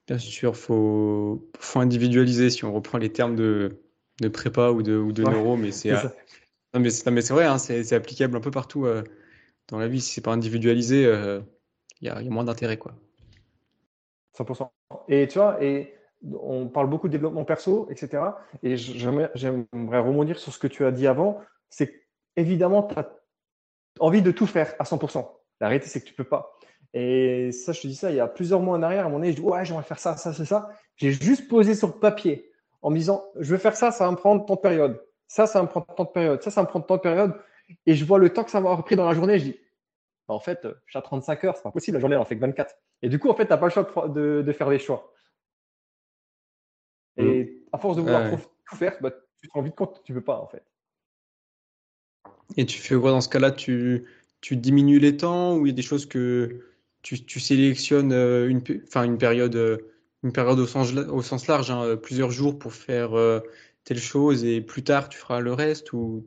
Bien 0.08 0.18
sûr, 0.18 0.52
il 0.52 0.56
faut, 0.56 1.50
faut, 1.60 1.80
individualiser 1.80 2.50
si 2.50 2.64
on 2.64 2.74
reprend 2.74 2.98
les 2.98 3.12
termes 3.12 3.36
de, 3.36 3.82
de 4.22 4.28
prépa 4.30 4.70
ou 4.70 4.82
de, 4.82 4.96
ou 4.96 5.12
de 5.12 5.24
neuro, 5.24 5.58
mais 5.58 5.72
c'est 5.72 5.92
non, 6.74 6.82
mais 6.82 6.92
c'est 6.92 7.34
vrai, 7.34 7.46
hein, 7.46 7.58
c'est 7.58 7.94
applicable 7.94 8.38
un 8.38 8.42
peu 8.42 8.52
partout 8.52 8.86
euh, 8.86 9.04
dans 9.70 9.80
la 9.80 9.88
vie. 9.88 10.02
Si 10.02 10.14
c'est 10.14 10.22
pas 10.22 10.32
individualisé, 10.32 11.02
il 11.02 11.08
euh, 11.08 11.42
y, 12.02 12.10
a, 12.10 12.22
y, 12.22 12.28
a 12.28 12.30
moins 12.30 12.44
d'intérêt. 12.44 12.78
quoi. 12.78 12.94
100%. 14.38 14.70
Et 15.08 15.28
tu 15.28 15.40
vois, 15.40 15.64
et 15.64 15.96
on 16.40 16.68
parle 16.68 16.90
beaucoup 16.90 17.08
de 17.08 17.14
développement 17.14 17.46
perso, 17.46 17.88
etc. 17.90 18.24
Et 18.64 18.78
j'aimerais 18.78 20.00
rebondir 20.00 20.40
sur 20.40 20.54
ce 20.54 20.60
que 20.60 20.68
tu 20.68 20.86
as 20.86 20.92
dit 20.92 21.08
avant. 21.08 21.42
C'est 21.70 22.08
évidemment, 22.36 22.84
tu 22.84 23.00
as 23.00 23.10
envie 24.00 24.22
de 24.22 24.32
tout 24.32 24.48
faire 24.48 24.76
à 24.80 24.84
100%. 24.84 25.26
La 25.60 25.68
réalité, 25.68 25.90
c'est 25.90 26.02
que 26.02 26.06
tu 26.06 26.14
peux 26.14 26.24
pas. 26.24 26.58
Et 26.94 27.52
ça, 27.52 27.74
je 27.74 27.82
te 27.82 27.88
dis 27.88 27.96
ça, 27.96 28.10
il 28.12 28.16
y 28.16 28.20
a 28.20 28.28
plusieurs 28.28 28.62
mois 28.62 28.78
en 28.78 28.84
arrière, 28.84 29.06
à 29.06 29.10
mon 29.10 29.20
nez, 29.20 29.32
je 29.32 29.38
dis, 29.38 29.42
ouais, 29.42 29.66
j'aimerais 29.66 29.84
faire 29.84 30.00
ça, 30.00 30.18
ça, 30.18 30.34
c'est 30.34 30.46
ça. 30.46 30.70
J'ai 30.96 31.12
juste 31.12 31.48
posé 31.48 31.76
sur 31.76 31.88
le 31.88 31.94
papier 31.94 32.52
en 32.82 32.90
me 32.90 32.98
disant, 32.98 33.26
je 33.40 33.54
vais 33.54 33.60
faire 33.60 33.76
ça, 33.76 33.92
ça 33.92 34.06
va 34.06 34.12
me 34.12 34.16
prendre 34.16 34.46
tant 34.46 34.56
de 34.56 34.60
période. 34.60 35.04
Ça, 35.28 35.46
ça 35.46 35.60
va 35.60 35.64
me 35.64 35.70
prendre 35.70 35.86
tant 35.94 36.06
de 36.06 36.10
période. 36.10 36.42
Ça, 36.42 36.52
ça 36.52 36.62
va 36.62 36.66
me 36.66 36.70
prendre 36.70 36.86
tant 36.86 36.96
de 36.96 37.02
période. 37.02 37.40
Et 37.86 37.96
je 37.96 38.06
vois 38.06 38.18
le 38.18 38.32
temps 38.32 38.44
que 38.44 38.52
ça 38.52 38.62
m'a 38.62 38.74
repris 38.74 38.96
dans 38.96 39.06
la 39.06 39.14
journée. 39.14 39.40
Je 39.40 39.46
dis, 39.46 39.60
en 40.28 40.40
fait, 40.40 40.68
je 40.86 41.00
35 41.00 41.44
heures, 41.44 41.56
c'est 41.56 41.64
pas 41.64 41.72
possible, 41.72 41.96
la 41.96 42.02
journée, 42.02 42.16
elle 42.16 42.22
en 42.22 42.26
fait 42.26 42.36
que 42.36 42.42
24. 42.42 42.76
Et 43.02 43.10
du 43.10 43.20
coup, 43.20 43.30
en 43.30 43.36
fait, 43.36 43.46
tu 43.46 43.50
n'as 43.50 43.58
pas 43.58 43.68
le 43.68 43.72
choix 43.72 44.08
de, 44.08 44.54
faire 44.54 44.70
des 44.70 44.80
choix. 44.80 45.14
Et 47.18 47.44
mm. 47.44 47.50
à 47.74 47.78
force 47.78 47.98
de 47.98 48.02
vouloir 48.02 48.32
tout 48.32 48.76
faire, 48.76 48.98
bah, 49.02 49.12
tu 49.42 49.48
te 49.48 49.54
rends 49.54 49.62
vite 49.62 49.76
compte 49.76 50.00
que 50.00 50.04
tu 50.04 50.14
ne 50.14 50.20
peux 50.20 50.24
pas, 50.24 50.40
en 50.40 50.48
fait. 50.48 50.64
Et 52.56 52.66
tu 52.66 52.80
fais 52.80 52.96
quoi 52.96 53.12
dans 53.12 53.22
ce 53.22 53.30
cas-là? 53.30 53.52
Tu, 53.52 54.08
tu 54.42 54.56
diminues 54.56 55.00
les 55.00 55.18
temps 55.18 55.56
ou 55.56 55.66
il 55.66 55.70
y 55.70 55.72
a 55.72 55.76
des 55.76 55.82
choses 55.82 56.06
que 56.06 56.66
tu, 57.02 57.24
tu 57.26 57.40
sélectionnes 57.40 58.12
euh, 58.12 58.48
une, 58.50 58.62
enfin, 58.86 59.04
une 59.04 59.18
période, 59.18 59.56
euh, 59.56 59.78
une 60.24 60.32
période 60.32 60.60
au 60.60 60.68
sens, 60.68 60.94
au 60.94 61.22
sens 61.22 61.48
large, 61.48 61.72
hein, 61.72 61.98
plusieurs 61.98 62.32
jours 62.32 62.58
pour 62.58 62.74
faire 62.74 63.18
euh, 63.18 63.40
telle 63.84 64.00
chose 64.00 64.44
et 64.44 64.62
plus 64.62 64.84
tard 64.84 65.10
tu 65.10 65.18
feras 65.18 65.40
le 65.40 65.54
reste 65.54 65.94
ou, 65.94 66.26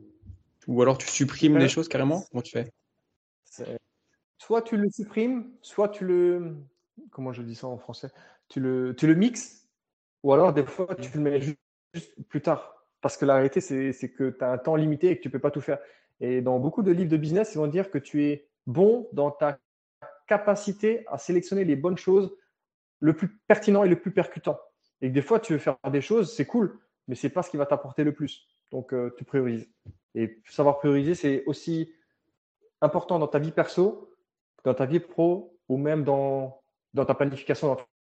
ou 0.67 0.81
alors 0.81 0.97
tu 0.97 1.07
supprimes 1.07 1.57
les 1.57 1.69
choses 1.69 1.87
carrément? 1.87 2.23
Comment 2.31 2.41
tu 2.41 2.51
fais? 2.51 2.71
Soit 4.37 4.61
tu 4.63 4.77
le 4.77 4.89
supprimes, 4.89 5.51
soit 5.61 5.89
tu 5.89 6.05
le. 6.05 6.55
Comment 7.11 7.31
je 7.31 7.41
dis 7.41 7.55
ça 7.55 7.67
en 7.67 7.77
français? 7.77 8.09
Tu 8.47 8.59
le, 8.59 8.95
tu 8.97 9.07
le 9.07 9.15
mixes, 9.15 9.69
ou 10.23 10.33
alors 10.33 10.51
des 10.53 10.65
fois 10.65 10.95
tu 10.95 11.09
le 11.15 11.21
mets 11.21 11.41
juste, 11.41 11.59
plus 12.27 12.41
tard. 12.41 12.87
Parce 13.01 13.17
que 13.17 13.25
la 13.25 13.35
réalité, 13.35 13.61
c'est 13.61 14.09
que 14.09 14.29
tu 14.29 14.43
as 14.43 14.51
un 14.51 14.57
temps 14.57 14.75
limité 14.75 15.09
et 15.09 15.17
que 15.17 15.21
tu 15.21 15.27
ne 15.27 15.31
peux 15.31 15.39
pas 15.39 15.51
tout 15.51 15.61
faire. 15.61 15.79
Et 16.21 16.41
dans 16.41 16.59
beaucoup 16.59 16.83
de 16.83 16.91
livres 16.91 17.09
de 17.09 17.17
business, 17.17 17.53
ils 17.55 17.57
vont 17.57 17.67
dire 17.67 17.89
que 17.89 17.97
tu 17.97 18.25
es 18.25 18.47
bon 18.67 19.09
dans 19.11 19.31
ta 19.31 19.59
capacité 20.27 21.03
à 21.07 21.17
sélectionner 21.17 21.65
les 21.65 21.75
bonnes 21.75 21.97
choses 21.97 22.33
le 22.99 23.15
plus 23.15 23.39
pertinent 23.47 23.83
et 23.83 23.89
le 23.89 23.99
plus 23.99 24.11
percutant. 24.11 24.57
Et 25.01 25.09
que 25.09 25.13
des 25.13 25.23
fois, 25.23 25.39
tu 25.39 25.53
veux 25.53 25.59
faire 25.59 25.77
des 25.91 26.01
choses, 26.01 26.33
c'est 26.33 26.45
cool, 26.45 26.79
mais 27.07 27.15
ce 27.15 27.25
n'est 27.25 27.33
pas 27.33 27.41
ce 27.41 27.49
qui 27.49 27.57
va 27.57 27.65
t'apporter 27.65 28.03
le 28.03 28.13
plus. 28.13 28.47
Donc, 28.71 28.93
euh, 28.93 29.13
tu 29.17 29.25
priorises. 29.25 29.67
Et 30.13 30.41
savoir 30.47 30.77
prioriser, 30.77 31.15
c'est 31.15 31.43
aussi 31.45 31.91
important 32.81 33.17
dans 33.17 33.27
ta 33.27 33.39
vie 33.39 33.51
perso, 33.51 34.15
dans 34.63 34.75
ta 34.75 34.85
vie 34.85 34.99
pro 34.99 35.57
ou 35.67 35.77
même 35.77 36.03
dans 36.03 36.61
ta 36.93 37.15
planification 37.15 37.75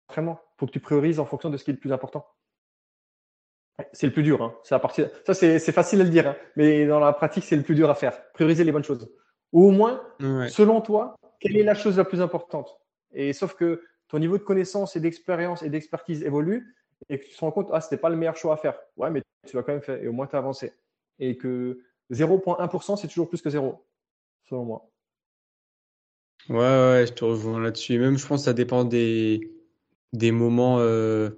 d'entraînement. 0.08 0.40
Il 0.56 0.58
faut 0.58 0.66
que 0.66 0.72
tu 0.72 0.80
priorises 0.80 1.20
en 1.20 1.24
fonction 1.24 1.50
de 1.50 1.56
ce 1.56 1.62
qui 1.64 1.70
est 1.70 1.74
le 1.74 1.80
plus 1.80 1.92
important. 1.92 2.26
C'est 3.92 4.06
le 4.06 4.12
plus 4.12 4.22
dur. 4.22 4.42
Hein. 4.42 4.54
Ça, 4.64 4.80
c'est 5.34 5.72
facile 5.72 6.00
à 6.00 6.04
le 6.04 6.10
dire, 6.10 6.28
hein. 6.28 6.36
mais 6.56 6.86
dans 6.86 7.00
la 7.00 7.12
pratique, 7.12 7.44
c'est 7.44 7.56
le 7.56 7.62
plus 7.62 7.74
dur 7.74 7.90
à 7.90 7.94
faire. 7.94 8.30
Prioriser 8.32 8.64
les 8.64 8.72
bonnes 8.72 8.84
choses. 8.84 9.10
Ou 9.52 9.68
au 9.68 9.70
moins, 9.70 10.02
selon 10.48 10.80
toi, 10.80 11.16
quelle 11.40 11.56
est 11.56 11.62
la 11.62 11.74
chose 11.74 11.96
la 11.96 12.04
plus 12.04 12.20
importante? 12.20 12.78
Et 13.12 13.32
sauf 13.32 13.54
que 13.54 13.82
ton 14.08 14.18
niveau 14.18 14.38
de 14.38 14.42
connaissance 14.42 14.96
et 14.96 15.00
d'expérience 15.00 15.62
et 15.62 15.70
d'expertise 15.70 16.22
évolue 16.22 16.74
et 17.08 17.18
que 17.18 17.24
tu 17.24 17.34
te 17.34 17.40
rends 17.40 17.50
compte, 17.50 17.68
ah, 17.72 17.80
ce 17.80 17.86
n'était 17.86 18.00
pas 18.00 18.08
le 18.08 18.16
meilleur 18.16 18.36
choix 18.36 18.54
à 18.54 18.56
faire. 18.56 18.78
Ouais, 18.96 19.10
mais 19.10 19.22
tu 19.46 19.56
vas 19.56 19.62
quand 19.62 19.72
même 19.72 19.82
faire 19.82 20.02
et 20.02 20.08
au 20.08 20.12
moins 20.12 20.26
tu 20.26 20.36
as 20.36 20.38
avancé. 20.38 20.72
Et 21.18 21.36
que 21.36 21.80
0,1%, 22.10 22.96
c'est 22.96 23.08
toujours 23.08 23.28
plus 23.28 23.42
que 23.42 23.50
0, 23.50 23.84
selon 24.48 24.64
moi. 24.64 24.90
Ouais, 26.48 26.56
ouais, 26.56 27.04
je 27.06 27.12
te 27.12 27.24
rejoins 27.24 27.60
là-dessus. 27.60 27.98
Même, 27.98 28.18
je 28.18 28.26
pense 28.26 28.40
que 28.40 28.44
ça 28.46 28.52
dépend 28.52 28.84
des, 28.84 29.52
des 30.12 30.32
moments. 30.32 30.78
Euh, 30.80 31.30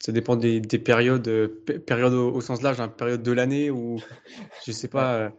ça 0.00 0.12
dépend 0.12 0.36
des, 0.36 0.60
des 0.60 0.78
périodes, 0.78 1.28
euh, 1.28 1.48
périodes 1.86 2.14
au, 2.14 2.40
sens 2.40 2.62
large, 2.62 2.80
hein, 2.80 2.88
période 2.88 3.22
de 3.22 3.32
l'année 3.32 3.70
ou 3.70 4.00
je 4.66 4.72
sais 4.72 4.88
pas. 4.88 5.14
Euh, 5.14 5.30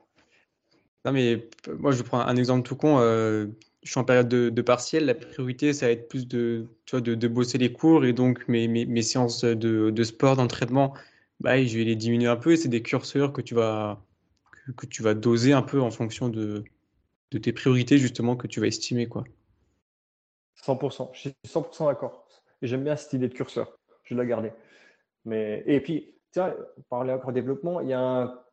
non, 1.04 1.12
mais 1.12 1.50
moi, 1.80 1.92
je 1.92 2.04
prends 2.04 2.20
un 2.20 2.36
exemple 2.36 2.68
tout 2.68 2.76
con. 2.76 3.00
je 3.00 3.50
suis 3.84 4.00
en 4.00 4.04
période 4.04 4.30
de, 4.30 4.50
de, 4.50 4.62
partiel. 4.62 5.06
La 5.06 5.16
priorité, 5.16 5.74
ça 5.74 5.88
va 5.88 5.92
être 5.92 6.08
plus 6.08 6.28
de, 6.28 6.68
tu 6.86 6.92
vois, 6.92 7.02
de, 7.02 7.16
de 7.16 7.28
bosser 7.28 7.58
les 7.58 7.74
cours 7.74 8.06
et 8.06 8.14
donc 8.14 8.48
mes, 8.48 8.68
mes, 8.68 8.86
mes 8.86 9.02
séances 9.02 9.44
de, 9.44 9.90
de 9.90 10.04
sport, 10.04 10.36
d'entraînement, 10.36 10.94
bah, 11.40 11.64
je 11.64 11.76
vais 11.76 11.84
les 11.86 11.96
diminuer 11.96 12.28
un 12.28 12.36
peu. 12.36 12.52
Et 12.52 12.58
c'est 12.58 12.70
des 12.70 12.84
curseurs 12.84 13.34
que 13.34 13.42
tu 13.42 13.56
vas 13.56 14.00
que, 14.78 14.86
tu 14.86 15.04
vas 15.04 15.14
doser 15.14 15.54
un 15.54 15.62
peu 15.62 15.82
en 15.82 15.92
fonction 15.92 16.30
de, 16.30 16.64
de 17.32 17.38
tes 17.38 17.54
priorités 17.54 17.98
justement 17.98 18.36
que 18.36 18.48
tu 18.48 18.60
vas 18.60 18.68
estimer 18.68 19.08
quoi. 19.08 19.24
100%, 20.64 21.10
je 21.14 21.20
suis 21.20 21.34
100% 21.48 21.88
d'accord. 21.88 22.28
Et 22.62 22.68
j'aime 22.68 22.84
bien 22.84 22.96
cette 22.96 23.14
idée 23.14 23.28
de 23.28 23.34
curseur, 23.34 23.80
je 24.12 24.18
la 24.18 24.26
garder. 24.26 24.52
Mais, 25.26 25.64
et 25.66 25.80
puis, 25.82 26.16
tiens, 26.32 26.54
parler 26.90 27.14
encore 27.14 27.32
développement, 27.32 27.82
il 27.82 27.90
y 27.90 27.94
a 27.94 28.44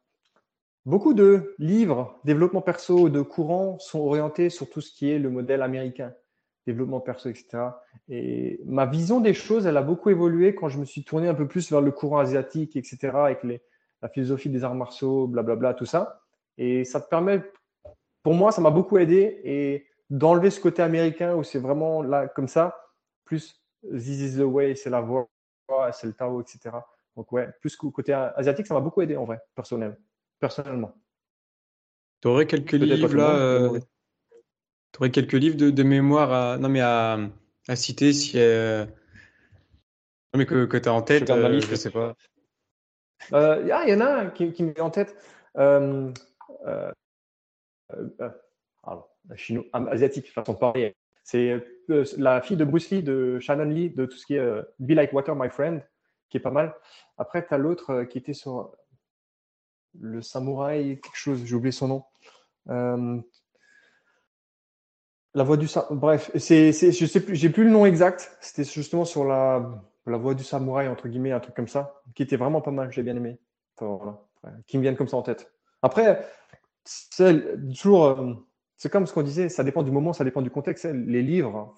beaucoup 0.87 1.15
de 1.15 1.55
livres, 1.59 2.21
développement 2.25 2.63
perso, 2.63 3.09
de 3.09 3.21
courants 3.21 3.79
sont 3.79 4.01
orientés 4.01 4.51
sur 4.51 4.69
tout 4.71 4.81
ce 4.81 4.93
qui 4.93 5.11
est 5.11 5.19
le 5.19 5.31
modèle 5.31 5.63
américain, 5.63 6.15
développement 6.67 7.01
perso, 7.01 7.29
etc. 7.29 7.49
Et 8.09 8.61
ma 8.65 8.87
vision 8.87 9.21
des 9.21 9.35
choses, 9.35 9.67
elle 9.67 9.77
a 9.77 9.83
beaucoup 9.83 10.11
évolué 10.11 10.55
quand 10.55 10.69
je 10.69 10.79
me 10.79 10.85
suis 10.85 11.05
tourné 11.05 11.29
un 11.29 11.35
peu 11.35 11.49
plus 11.49 11.71
vers 11.71 11.81
le 11.81 11.91
courant 11.91 12.19
asiatique, 12.19 12.77
etc., 12.77 13.11
avec 13.15 13.43
la 13.43 14.09
philosophie 14.09 14.49
des 14.49 14.65
arts 14.65 14.75
martiaux, 14.75 15.27
blablabla, 15.27 15.75
tout 15.75 15.87
ça. 15.87 16.23
Et 16.57 16.85
ça 16.85 17.01
te 17.01 17.09
permet, 17.09 17.43
pour 18.23 18.35
moi, 18.35 18.53
ça 18.53 18.61
m'a 18.61 18.71
beaucoup 18.71 18.99
aidé 18.99 19.41
et 19.45 19.87
d'enlever 20.11 20.51
ce 20.51 20.61
côté 20.61 20.83
américain 20.83 21.35
où 21.35 21.43
c'est 21.43 21.59
vraiment 21.59 22.03
là 22.03 22.29
comme 22.29 22.49
ça, 22.49 22.77
plus 23.25 23.63
this 23.83 24.21
is 24.21 24.39
the 24.39 24.45
way, 24.45 24.75
c'est 24.75 24.91
la 24.91 25.01
voie, 25.01 25.29
c'est 25.93 26.07
le 26.07 26.13
Tao, 26.13 26.41
etc. 26.41 26.77
Donc 27.17 27.33
ouais, 27.33 27.49
plus 27.61 27.77
que 27.77 27.87
côté 27.87 28.13
asiatique, 28.13 28.67
ça 28.67 28.75
m'a 28.75 28.81
beaucoup 28.81 29.03
aidé 29.03 29.17
en 29.17 29.25
vrai, 29.25 29.41
personnel, 29.55 29.99
personnellement. 30.39 30.95
Tu 32.21 32.29
aurais 32.29 32.47
quelques 32.47 32.73
livres 32.73 33.15
là, 33.15 33.37
euh, 33.37 33.81
aurais 34.99 35.11
quelques 35.11 35.33
livres 35.33 35.57
de, 35.57 35.83
mémoire 35.83 36.33
à, 36.33 36.59
non 36.59 36.69
mais 36.69 36.81
à, 36.81 37.19
à 37.69 37.77
citer 37.77 38.13
si, 38.13 38.33
euh, 38.37 38.85
non 40.33 40.39
mais 40.39 40.47
que, 40.47 40.67
que 40.67 40.77
tu 40.77 40.89
as 40.89 40.93
en 40.93 41.03
tête, 41.03 41.31
euh, 41.31 41.61
je 41.61 41.75
sais 41.75 41.91
pas. 41.91 42.15
Euh, 43.33 43.63
il 43.63 43.91
y 43.91 43.95
en 43.95 44.01
a 44.01 44.23
un 44.23 44.31
qui, 44.31 44.45
me 44.45 44.73
vient 44.73 44.85
en 44.85 44.91
tête. 44.91 45.17
Euh, 45.57 46.13
euh, 46.67 46.93
alors, 48.83 49.17
chino, 49.37 49.65
asiatique, 49.73 50.33
façon 50.33 50.55
de 50.55 50.59
parler. 50.59 50.97
C'est 51.29 51.63
la 52.17 52.41
fille 52.41 52.57
de 52.57 52.65
Bruce 52.65 52.89
Lee, 52.91 53.03
de 53.03 53.39
Shannon 53.39 53.65
Lee, 53.65 53.91
de 53.91 54.07
tout 54.07 54.17
ce 54.17 54.25
qui 54.25 54.37
est 54.37 54.51
Be 54.79 54.93
Like 54.93 55.13
Water, 55.13 55.37
My 55.37 55.51
Friend, 55.51 55.87
qui 56.31 56.39
est 56.39 56.41
pas 56.41 56.51
mal. 56.51 56.75
Après, 57.19 57.47
tu 57.47 57.53
as 57.53 57.59
l'autre 57.59 58.05
qui 58.05 58.17
était 58.17 58.33
sur 58.33 58.75
le 60.01 60.23
samouraï, 60.23 61.01
quelque 61.01 61.17
chose, 61.17 61.45
j'ai 61.45 61.55
oublié 61.55 61.73
son 61.73 61.89
nom. 61.89 62.05
la 65.35 65.43
voix 65.43 65.59
du 65.59 65.69
samouraï. 65.69 65.99
Bref, 65.99 66.31
c'est, 66.37 66.73
je 66.73 67.05
sais 67.05 67.21
plus, 67.21 67.37
j'ai 67.37 67.51
plus 67.51 67.65
le 67.65 67.71
nom 67.71 67.85
exact. 67.85 68.39
C'était 68.41 68.65
justement 68.65 69.05
sur 69.05 69.27
la 69.27 69.85
la 70.09 70.17
voix 70.17 70.35
du 70.35 70.45
samouraï, 70.45 70.89
entre 70.89 71.09
guillemets, 71.09 71.33
un 71.33 71.41
truc 71.41 71.55
comme 71.55 71.69
ça, 71.69 72.01
qui 72.15 72.23
était 72.23 72.37
vraiment 72.37 72.63
pas 72.63 72.71
mal, 72.71 72.91
j'ai 72.91 73.03
bien 73.03 73.17
aimé. 73.17 73.39
qui 74.67 74.79
me 74.79 74.83
viennent 74.83 74.97
comme 74.97 75.09
ça 75.09 75.17
en 75.19 75.23
tête. 75.23 75.53
Après, 75.83 76.27
c'est 76.85 77.43
toujours, 77.75 78.07
euh, 78.07 78.35
c'est 78.79 78.91
comme 78.91 79.07
ce 79.07 79.13
qu'on 79.13 79.23
disait, 79.23 79.49
ça 79.49 79.65
dépend 79.65 79.83
du 79.83 79.91
moment, 79.91 80.13
ça 80.13 80.25
dépend 80.25 80.41
du 80.41 80.51
contexte. 80.51 80.85
Les 80.85 81.21
livres, 81.21 81.75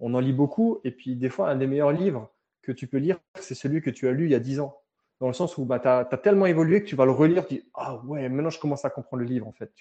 on 0.00 0.12
en 0.14 0.20
lit 0.20 0.32
beaucoup, 0.32 0.80
et 0.82 0.90
puis 0.90 1.14
des 1.14 1.30
fois, 1.30 1.48
un 1.48 1.56
des 1.56 1.68
meilleurs 1.68 1.92
livres 1.92 2.30
que 2.60 2.72
tu 2.72 2.88
peux 2.88 2.98
lire, 2.98 3.20
c'est 3.38 3.54
celui 3.54 3.80
que 3.80 3.90
tu 3.90 4.08
as 4.08 4.12
lu 4.12 4.24
il 4.24 4.32
y 4.32 4.34
a 4.34 4.40
10 4.40 4.58
ans. 4.58 4.76
Dans 5.20 5.28
le 5.28 5.32
sens 5.32 5.56
où 5.56 5.64
bah, 5.64 5.78
tu 5.78 5.86
as, 5.86 6.04
tellement 6.22 6.46
évolué 6.46 6.82
que 6.82 6.88
tu 6.88 6.96
vas 6.96 7.04
le 7.04 7.12
relire, 7.12 7.46
tu 7.46 7.54
dis 7.54 7.62
Ah 7.74 8.02
ouais, 8.04 8.28
maintenant 8.28 8.50
je 8.50 8.58
commence 8.58 8.84
à 8.84 8.90
comprendre 8.90 9.22
le 9.22 9.28
livre 9.28 9.46
en 9.46 9.52
fait. 9.52 9.72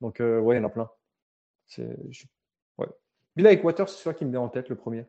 Donc, 0.00 0.20
euh, 0.20 0.40
ouais, 0.40 0.56
il 0.56 0.58
y 0.58 0.64
en 0.64 0.66
a 0.66 0.70
plein. 0.70 0.90
Ouais. 2.78 2.86
Bill 3.36 3.60
Water, 3.62 3.86
c'est 3.86 4.02
celui 4.02 4.16
qui 4.16 4.24
me 4.24 4.30
vient 4.30 4.40
en 4.40 4.48
tête, 4.48 4.70
le 4.70 4.76
premier. 4.76 5.04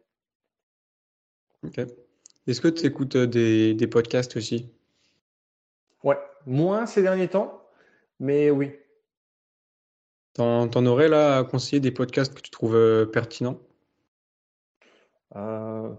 Ok. 1.64 1.80
Est-ce 2.48 2.60
que 2.60 2.68
tu 2.68 2.86
écoutes 2.86 3.16
euh, 3.16 3.28
des, 3.28 3.74
des, 3.74 3.88
podcasts 3.88 4.36
aussi? 4.36 4.70
Ouais, 6.04 6.18
moins 6.46 6.86
ces 6.86 7.02
derniers 7.02 7.30
temps, 7.30 7.64
mais 8.20 8.50
oui. 8.50 8.74
T'en, 10.34 10.70
en 10.70 10.86
aurais 10.86 11.10
là 11.10 11.38
à 11.38 11.44
conseiller 11.44 11.80
des 11.80 11.92
podcasts 11.92 12.34
que 12.34 12.42
tu 12.42 12.52
trouves 12.52 12.76
euh, 12.76 13.06
pertinents? 13.06 13.60
Euh, 15.36 15.94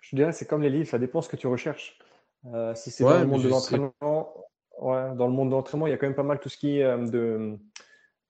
Je 0.00 0.16
dirais 0.16 0.32
c'est 0.32 0.46
comme 0.46 0.62
les 0.62 0.70
livres, 0.70 0.88
ça 0.88 0.98
dépend 0.98 1.22
ce 1.22 1.28
que 1.28 1.36
tu 1.36 1.46
recherches. 1.46 1.98
si 2.74 2.90
c'est 2.90 3.04
dans 3.04 3.20
le 3.20 3.26
monde 3.26 3.42
de 3.42 3.48
l'entraînement, 3.48 4.46
ouais, 4.78 5.14
dans 5.14 5.26
le 5.26 5.32
monde 5.32 5.50
de 5.50 5.54
l'entraînement, 5.54 5.86
il 5.86 5.90
y 5.90 5.92
a 5.92 5.96
quand 5.96 6.06
même 6.06 6.16
pas 6.16 6.22
mal 6.22 6.40
tout 6.40 6.48
ce 6.48 6.56
qui 6.56 6.78
est 6.78 6.98
de 7.10 7.56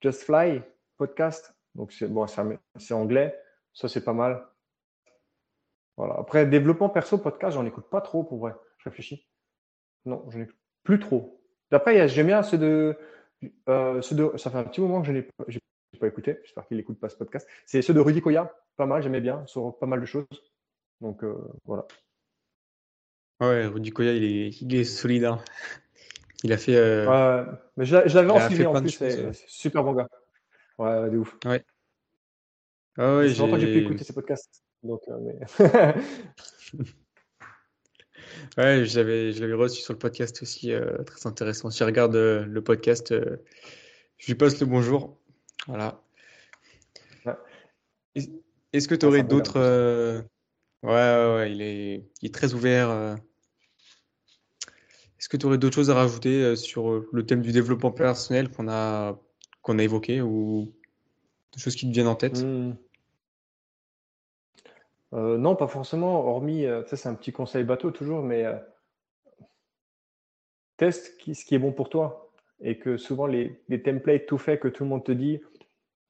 Just 0.00 0.22
Fly 0.22 0.62
podcast. 0.96 1.54
Donc 1.74 1.92
c'est 1.92 2.08
bon, 2.08 2.26
c'est 2.26 2.94
anglais, 2.94 3.38
ça 3.74 3.88
c'est 3.88 4.04
pas 4.04 4.14
mal. 4.14 4.46
Voilà. 5.96 6.14
Après, 6.18 6.46
développement 6.46 6.88
perso, 6.88 7.18
podcast, 7.18 7.54
j'en 7.54 7.64
écoute 7.64 7.88
pas 7.88 8.00
trop 8.00 8.24
pour 8.24 8.38
vrai. 8.38 8.54
Je 8.78 8.88
réfléchis. 8.88 9.26
Non, 10.04 10.24
j'en 10.30 10.40
écoute 10.40 10.56
plus 10.82 10.98
trop. 10.98 11.40
D'après, 11.70 12.08
j'aime 12.08 12.28
bien 12.28 12.42
ceux 12.42 12.58
de, 12.58 12.96
euh, 13.68 14.02
ceux 14.02 14.14
de. 14.14 14.30
Ça 14.36 14.50
fait 14.50 14.58
un 14.58 14.64
petit 14.64 14.80
moment 14.80 15.00
que 15.00 15.08
je 15.08 15.12
n'ai 15.12 15.22
pas, 15.98 16.06
écouté. 16.06 16.38
J'espère 16.44 16.66
qu'il 16.66 16.76
n'écoute 16.76 16.98
pas 16.98 17.08
ce 17.08 17.16
podcast. 17.16 17.48
C'est 17.64 17.82
ceux 17.82 17.94
de 17.94 18.00
Rudy 18.00 18.20
Koya. 18.20 18.54
Pas 18.76 18.86
mal, 18.86 19.02
j'aimais 19.02 19.20
bien 19.20 19.46
sur 19.46 19.78
pas 19.78 19.86
mal 19.86 20.00
de 20.00 20.06
choses. 20.06 20.26
Donc 21.00 21.22
euh, 21.24 21.36
voilà. 21.64 21.86
Ouais, 23.40 23.66
Rudy 23.66 23.90
Koya, 23.90 24.12
il 24.12 24.24
est, 24.24 24.62
il 24.62 24.74
est 24.74 24.84
solide. 24.84 25.24
Hein. 25.24 25.40
Il 26.42 26.52
a 26.52 26.58
fait. 26.58 26.76
Euh... 26.76 27.06
Ouais, 27.06 27.50
mais 27.76 27.84
je, 27.84 27.94
l'avais 27.94 28.30
en 28.30 28.40
suivi 28.46 28.66
en 28.66 28.80
plus. 28.80 28.90
C'est 28.90 29.32
super 29.46 29.84
bon 29.84 29.92
gars. 29.92 30.08
Ouais, 30.78 31.10
de 31.10 31.18
ouf. 31.18 31.36
Ouais. 31.44 31.64
Ah 32.98 33.16
ouais, 33.16 33.28
j'ai 33.28 33.38
longtemps 33.38 33.56
que 33.56 33.60
j'ai 33.60 33.72
pu 33.72 33.84
écouter 33.84 34.04
ces 34.04 34.14
podcasts. 34.14 34.62
Donc, 34.82 35.02
mais... 35.08 35.38
ouais, 38.58 38.84
je 38.84 39.40
l'avais 39.40 39.54
reçu 39.54 39.82
sur 39.82 39.92
le 39.92 39.98
podcast 39.98 40.42
aussi, 40.42 40.72
euh, 40.72 41.02
très 41.04 41.26
intéressant. 41.26 41.70
Si 41.70 41.78
je 41.78 41.84
regarde 41.84 42.16
euh, 42.16 42.44
le 42.44 42.62
podcast, 42.62 43.14
je 44.18 44.26
lui 44.26 44.34
passe 44.34 44.60
le 44.60 44.66
bonjour. 44.66 45.18
Voilà. 45.66 46.02
Est-ce 48.72 48.88
que 48.88 48.94
tu 48.94 49.06
aurais 49.06 49.22
d'autres. 49.22 49.58
Euh, 49.58 50.20
ouais, 50.82 50.90
ouais, 50.90 51.34
ouais, 51.36 51.52
il 51.52 51.62
est, 51.62 52.10
il 52.22 52.26
est 52.26 52.34
très 52.34 52.52
ouvert. 52.54 52.90
euh. 52.90 53.16
Est-ce 55.18 55.28
que 55.28 55.36
tu 55.36 55.46
aurais 55.46 55.58
d'autres 55.58 55.74
choses 55.74 55.90
à 55.90 55.94
rajouter 55.94 56.42
euh, 56.42 56.56
sur 56.56 56.90
euh, 56.90 57.08
le 57.12 57.24
thème 57.24 57.42
du 57.42 57.52
développement 57.52 57.90
personnel 57.90 58.50
qu'on 58.50 58.68
a, 58.68 59.18
qu'on 59.62 59.78
a 59.78 59.82
évoqué 59.82 60.20
ou 60.20 60.74
des 61.54 61.60
choses 61.60 61.74
qui 61.74 61.88
te 61.88 61.92
viennent 61.92 62.06
en 62.06 62.16
tête? 62.16 62.42
Hmm. 62.42 62.74
Euh, 65.14 65.38
non, 65.38 65.56
pas 65.56 65.68
forcément, 65.68 66.26
hormis, 66.26 66.66
euh, 66.66 66.84
ça 66.86 66.96
c'est 66.96 67.08
un 67.08 67.14
petit 67.14 67.32
conseil 67.32 67.64
bateau 67.64 67.90
toujours, 67.90 68.22
mais 68.22 68.44
euh, 68.44 68.56
teste 70.76 71.18
ce 71.32 71.44
qui 71.44 71.54
est 71.54 71.58
bon 71.58 71.72
pour 71.72 71.88
toi. 71.88 72.30
Et 72.60 72.78
que 72.78 72.96
souvent 72.96 73.26
les, 73.26 73.62
templates 73.84 74.26
tout 74.26 74.38
faits 74.38 74.60
que 74.60 74.68
tout 74.68 74.84
le 74.84 74.88
monde 74.88 75.04
te 75.04 75.12
dit, 75.12 75.40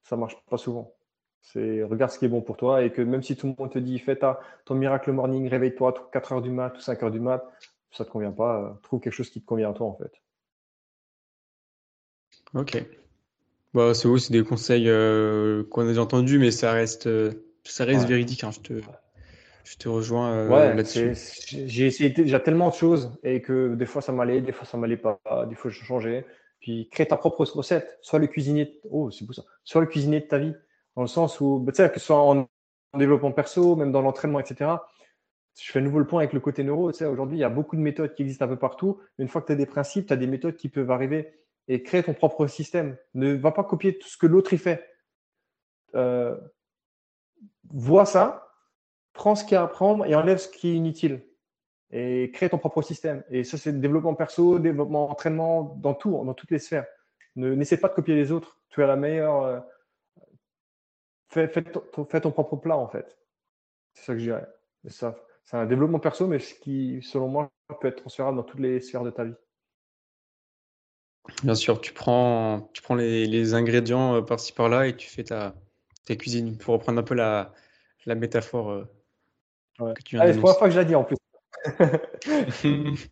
ça 0.04 0.16
marche 0.16 0.36
pas 0.48 0.58
souvent. 0.58 0.94
C'est 1.42 1.82
regarde 1.82 2.12
ce 2.12 2.18
qui 2.18 2.24
est 2.24 2.28
bon 2.28 2.40
pour 2.40 2.56
toi 2.56 2.84
et 2.84 2.92
que 2.92 3.02
même 3.02 3.22
si 3.22 3.36
tout 3.36 3.48
le 3.48 3.54
monde 3.58 3.72
te 3.72 3.78
dit 3.78 3.98
fais 3.98 4.16
ta, 4.16 4.40
ton 4.64 4.74
miracle 4.74 5.12
morning, 5.12 5.48
réveille-toi 5.48 6.08
4 6.12 6.32
heures 6.32 6.42
du 6.42 6.50
mat 6.50 6.76
ou 6.76 6.80
5 6.80 7.02
heures 7.02 7.10
du 7.10 7.20
mat, 7.20 7.44
ça 7.90 8.04
te 8.04 8.10
convient 8.10 8.32
pas, 8.32 8.62
euh, 8.62 8.74
trouve 8.82 9.00
quelque 9.00 9.12
chose 9.12 9.30
qui 9.30 9.40
te 9.40 9.46
convient 9.46 9.70
à 9.70 9.72
toi 9.72 9.86
en 9.86 9.96
fait. 9.96 10.12
Ok. 12.54 12.84
Bah, 13.74 13.92
c'est 13.92 14.08
oui, 14.08 14.20
c'est 14.20 14.32
des 14.32 14.42
conseils 14.42 14.88
euh, 14.88 15.64
qu'on 15.64 15.82
a 15.82 15.86
déjà 15.86 16.02
entendus, 16.02 16.38
mais 16.38 16.50
ça 16.50 16.72
reste, 16.72 17.06
euh, 17.08 17.32
ça 17.70 17.84
reste 17.84 18.02
Ouais. 18.02 18.08
véridique. 18.08 18.44
hein, 18.44 18.50
je 18.52 18.60
te, 18.60 18.80
je 19.64 19.76
te 19.76 19.88
rejoins 19.88 20.32
euh, 20.32 20.48
Ouais, 20.48 20.74
là-dessus. 20.76 21.12
j'ai 21.66 21.86
essayé 21.86 22.10
déjà 22.10 22.40
tellement 22.40 22.68
de 22.70 22.74
choses 22.74 23.18
et 23.22 23.42
que 23.42 23.74
des 23.74 23.86
fois 23.86 24.02
ça 24.02 24.12
m'allait, 24.12 24.40
des 24.40 24.52
fois 24.52 24.64
ça 24.66 24.76
m'allait 24.76 24.96
pas, 24.96 25.18
des 25.48 25.54
fois 25.54 25.70
je 25.70 25.82
changeais. 25.84 26.24
Puis 26.60 26.88
crée 26.90 27.06
ta 27.06 27.16
propre 27.16 27.44
recette, 27.44 27.98
sois 28.02 28.18
le 28.18 28.26
cuisinier, 28.26 28.80
oh 28.90 29.10
c'est 29.10 29.24
beau 29.26 29.32
ça, 29.32 29.42
sois 29.62 29.80
le 29.82 29.86
cuisinier 29.86 30.20
de 30.20 30.26
ta 30.26 30.38
vie, 30.38 30.54
dans 30.96 31.02
le 31.02 31.08
sens 31.08 31.40
où, 31.40 31.58
bah, 31.60 31.70
tu 31.72 31.76
sais, 31.82 31.90
que 31.90 32.00
ce 32.00 32.06
soit 32.06 32.18
en 32.20 32.48
en 32.92 32.98
développement 32.98 33.30
perso, 33.32 33.76
même 33.76 33.92
dans 33.92 34.00
l'entraînement, 34.00 34.40
etc. 34.40 34.70
Je 35.60 35.70
fais 35.70 35.80
à 35.80 35.82
nouveau 35.82 35.98
le 35.98 36.06
point 36.06 36.20
avec 36.20 36.32
le 36.32 36.40
côté 36.40 36.64
neuro. 36.64 36.90
Tu 36.92 36.98
sais, 36.98 37.04
aujourd'hui, 37.04 37.36
il 37.36 37.40
y 37.40 37.44
a 37.44 37.50
beaucoup 37.50 37.76
de 37.76 37.82
méthodes 37.82 38.14
qui 38.14 38.22
existent 38.22 38.46
un 38.46 38.48
peu 38.48 38.56
partout. 38.58 39.00
Une 39.18 39.28
fois 39.28 39.42
que 39.42 39.48
tu 39.48 39.52
as 39.52 39.56
des 39.56 39.66
principes, 39.66 40.06
tu 40.06 40.12
as 40.14 40.16
des 40.16 40.26
méthodes 40.26 40.56
qui 40.56 40.70
peuvent 40.70 40.90
arriver 40.90 41.34
et 41.68 41.82
créer 41.82 42.02
ton 42.02 42.14
propre 42.14 42.46
système. 42.46 42.96
Ne 43.12 43.34
va 43.34 43.50
pas 43.52 43.64
copier 43.64 43.98
tout 43.98 44.08
ce 44.08 44.16
que 44.16 44.26
l'autre 44.26 44.54
y 44.54 44.58
fait. 44.58 44.82
Euh, 45.94 46.36
vois 47.70 48.06
ça, 48.06 48.46
prends 49.12 49.34
ce 49.34 49.44
qu'il 49.44 49.52
y 49.52 49.56
a 49.56 49.62
à 49.62 49.64
apprendre 49.64 50.04
et 50.06 50.14
enlève 50.14 50.38
ce 50.38 50.48
qui 50.48 50.68
est 50.68 50.74
inutile. 50.74 51.26
Et 51.90 52.30
crée 52.32 52.48
ton 52.50 52.58
propre 52.58 52.82
système. 52.82 53.24
Et 53.30 53.44
ça, 53.44 53.58
c'est 53.58 53.72
développement 53.80 54.14
perso, 54.14 54.58
développement 54.58 55.10
entraînement, 55.10 55.76
dans 55.80 55.94
tout, 55.94 56.10
dans 56.24 56.34
toutes 56.34 56.50
les 56.50 56.58
sphères. 56.58 56.86
Ne, 57.36 57.54
n'essaie 57.54 57.76
pas 57.76 57.88
de 57.88 57.94
copier 57.94 58.14
les 58.14 58.32
autres. 58.32 58.60
Tu 58.70 58.82
as 58.82 58.86
la 58.86 58.96
meilleure. 58.96 59.42
euh, 59.42 59.60
fais, 61.28 61.48
fais 61.48 61.62
ton, 61.62 62.30
propre 62.32 62.56
plat, 62.56 62.76
en 62.76 62.88
fait. 62.88 63.16
C'est 63.94 64.04
ça 64.04 64.12
que 64.14 64.18
je 64.18 64.24
dirais. 64.24 64.46
C'est 64.88 65.56
un 65.56 65.66
développement 65.66 66.00
perso, 66.00 66.26
mais 66.26 66.40
ce 66.40 66.54
qui, 66.54 67.00
selon 67.02 67.28
moi, 67.28 67.50
peut 67.80 67.88
être 67.88 68.00
transférable 68.00 68.36
dans 68.36 68.42
toutes 68.42 68.60
les 68.60 68.80
sphères 68.80 69.04
de 69.04 69.10
ta 69.10 69.24
vie. 69.24 69.34
Bien 71.42 71.54
sûr, 71.54 71.80
tu 71.80 71.92
prends, 71.92 72.70
tu 72.72 72.82
prends 72.82 72.94
les, 72.94 73.26
les 73.26 73.54
ingrédients 73.54 74.16
euh, 74.16 74.22
par-ci 74.22 74.52
par-là 74.52 74.86
et 74.86 74.96
tu 74.96 75.08
fais 75.08 75.24
ta, 75.24 75.54
ta 76.06 76.16
cuisine 76.16 76.56
pour 76.56 76.72
reprendre 76.74 76.98
un 76.98 77.02
peu 77.02 77.14
la, 77.14 77.52
la 78.06 78.14
métaphore 78.14 78.70
euh, 78.70 78.84
Ouais. 79.78 79.92
que 79.92 80.02
tu 80.02 80.16
viens 80.16 80.22
Allez, 80.24 80.32
c'est 80.32 80.38
la 80.38 80.42
première 80.42 80.58
fois 80.58 80.68
que 80.68 80.74
je 80.74 80.80
l'ai 80.80 80.86
dit 80.86 80.94
en 80.94 81.04
plus. 81.04 81.16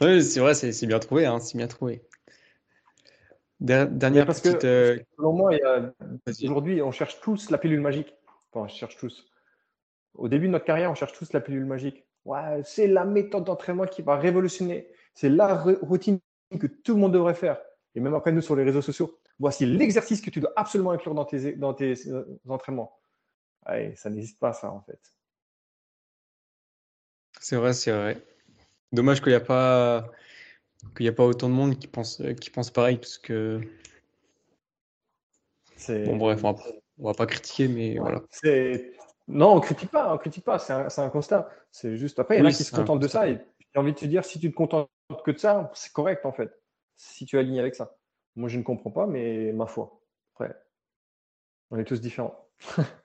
Oui, 0.00 0.22
c'est 0.22 0.40
vrai, 0.40 0.54
c'est 0.54 0.86
bien 0.86 0.98
trouvé, 1.00 1.26
hein, 1.26 1.38
c'est 1.38 1.58
bien 1.58 1.66
trouvé. 1.66 2.02
Dernière 3.60 4.24
parce 4.24 4.40
que, 4.40 4.48
petite. 4.48 4.64
euh, 4.64 4.98
selon 5.18 5.32
moi, 5.34 5.50
aujourd'hui, 6.44 6.80
on 6.80 6.92
cherche 6.92 7.20
tous 7.20 7.50
la 7.50 7.58
pilule 7.58 7.80
magique. 7.80 8.14
Enfin, 8.52 8.64
on 8.64 8.68
cherche 8.68 8.96
tous. 8.96 9.26
Au 10.14 10.28
début 10.28 10.46
de 10.46 10.52
notre 10.52 10.64
carrière, 10.64 10.90
on 10.90 10.94
cherche 10.94 11.12
tous 11.12 11.32
la 11.34 11.40
pilule 11.40 11.66
magique. 11.66 12.06
Ouais, 12.24 12.62
c'est 12.64 12.86
la 12.86 13.04
méthode 13.04 13.44
d'entraînement 13.44 13.84
qui 13.86 14.00
va 14.00 14.16
révolutionner. 14.16 14.88
C'est 15.12 15.28
la 15.28 15.62
routine 15.82 16.20
que 16.58 16.66
tout 16.66 16.94
le 16.94 17.00
monde 17.00 17.12
devrait 17.12 17.34
faire. 17.34 17.60
Et 17.94 18.00
même 18.00 18.14
après, 18.14 18.32
nous, 18.32 18.40
sur 18.40 18.56
les 18.56 18.64
réseaux 18.64 18.80
sociaux, 18.82 19.19
voici 19.40 19.66
l'exercice 19.66 20.20
que 20.20 20.30
tu 20.30 20.38
dois 20.38 20.52
absolument 20.54 20.92
inclure 20.92 21.14
dans 21.14 21.24
tes, 21.24 21.54
dans 21.54 21.74
tes 21.74 21.94
euh, 22.06 22.40
entraînements. 22.48 22.96
Ouais, 23.66 23.94
ça 23.96 24.10
n'existe 24.10 24.38
pas, 24.38 24.52
ça, 24.52 24.70
en 24.70 24.80
fait. 24.82 25.00
C'est 27.40 27.56
vrai, 27.56 27.72
c'est 27.72 27.90
vrai. 27.90 28.22
Dommage 28.92 29.20
qu'il 29.20 29.30
n'y 29.30 29.36
a 29.36 29.40
pas, 29.40 30.10
qu'il 30.96 31.06
y 31.06 31.08
a 31.08 31.12
pas 31.12 31.24
autant 31.24 31.48
de 31.48 31.54
monde 31.54 31.78
qui 31.78 31.88
pense, 31.88 32.22
qui 32.40 32.50
pense 32.50 32.70
pareil, 32.70 32.98
parce 32.98 33.18
que, 33.18 33.60
C'est, 35.76 36.04
bon, 36.04 36.16
bref, 36.16 36.44
on 36.44 36.52
va, 36.52 36.62
on 36.98 37.04
va 37.06 37.14
pas 37.14 37.26
critiquer, 37.26 37.68
mais 37.68 37.98
ouais, 37.98 38.10
voilà. 38.10 38.22
Non, 39.26 39.54
on 39.54 39.60
critique 39.60 39.90
pas, 39.90 40.12
on 40.12 40.18
critique 40.18 40.44
pas, 40.44 40.58
c'est 40.58 40.72
un, 40.72 41.08
constat. 41.08 41.48
C'est 41.70 41.96
juste, 41.96 42.18
après, 42.18 42.36
il 42.36 42.40
y 42.40 42.42
en 42.42 42.46
a 42.46 42.52
qui 42.52 42.64
se 42.64 42.74
contentent 42.74 43.00
de 43.00 43.08
ça. 43.08 43.28
Et 43.28 43.38
j'ai 43.72 43.80
envie 43.80 43.92
de 43.92 43.98
te 43.98 44.04
dire, 44.04 44.24
si 44.24 44.40
tu 44.40 44.50
te 44.50 44.56
contentes 44.56 44.90
que 45.24 45.30
de 45.30 45.38
ça, 45.38 45.70
c'est 45.74 45.92
correct, 45.92 46.26
en 46.26 46.32
fait. 46.32 46.50
Si 46.96 47.24
tu 47.24 47.36
es 47.36 47.38
aligné 47.38 47.60
avec 47.60 47.74
ça. 47.74 47.96
Moi, 48.36 48.48
je 48.48 48.58
ne 48.58 48.62
comprends 48.62 48.90
pas, 48.90 49.06
mais 49.06 49.52
ma 49.52 49.66
foi. 49.66 50.00
Après, 50.34 50.54
on 51.70 51.78
est 51.78 51.84
tous 51.84 52.00
différents. 52.00 52.48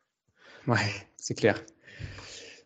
Ouais, 0.68 0.80
c'est 1.18 1.36
clair. 1.36 1.64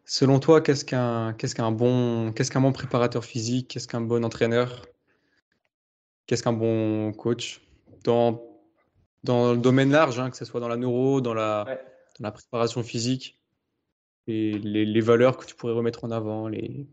Selon 0.05 0.39
toi, 0.39 0.61
qu'est-ce 0.61 0.85
qu'un, 0.85 1.33
qu'est-ce 1.33 1.53
qu'un 1.53 1.69
bon, 1.71 2.31
qu'est-ce 2.31 2.49
qu'un 2.49 2.61
bon 2.61 2.71
préparateur 2.71 3.25
physique? 3.25 3.67
Qu'est-ce 3.67 3.89
qu'un 3.89 3.99
bon 3.99 4.23
entraîneur? 4.23 4.85
Qu'est-ce 6.25 6.41
qu'un 6.41 6.53
bon 6.53 7.11
coach? 7.11 7.61
Dans, 8.05 8.41
dans 9.25 9.51
le 9.51 9.57
domaine 9.57 9.91
large, 9.91 10.17
hein, 10.17 10.29
que 10.29 10.37
ce 10.37 10.45
soit 10.45 10.61
dans 10.61 10.69
la 10.69 10.77
neuro, 10.77 11.19
dans 11.19 11.33
la, 11.33 11.65
Ouais. 11.67 11.75
dans 12.19 12.27
la 12.27 12.31
préparation 12.31 12.83
physique, 12.83 13.41
et 14.27 14.53
les, 14.53 14.85
les 14.85 15.01
valeurs 15.01 15.35
que 15.35 15.45
tu 15.45 15.55
pourrais 15.55 15.73
remettre 15.73 16.05
en 16.05 16.11
avant, 16.11 16.47
les... 16.47 16.87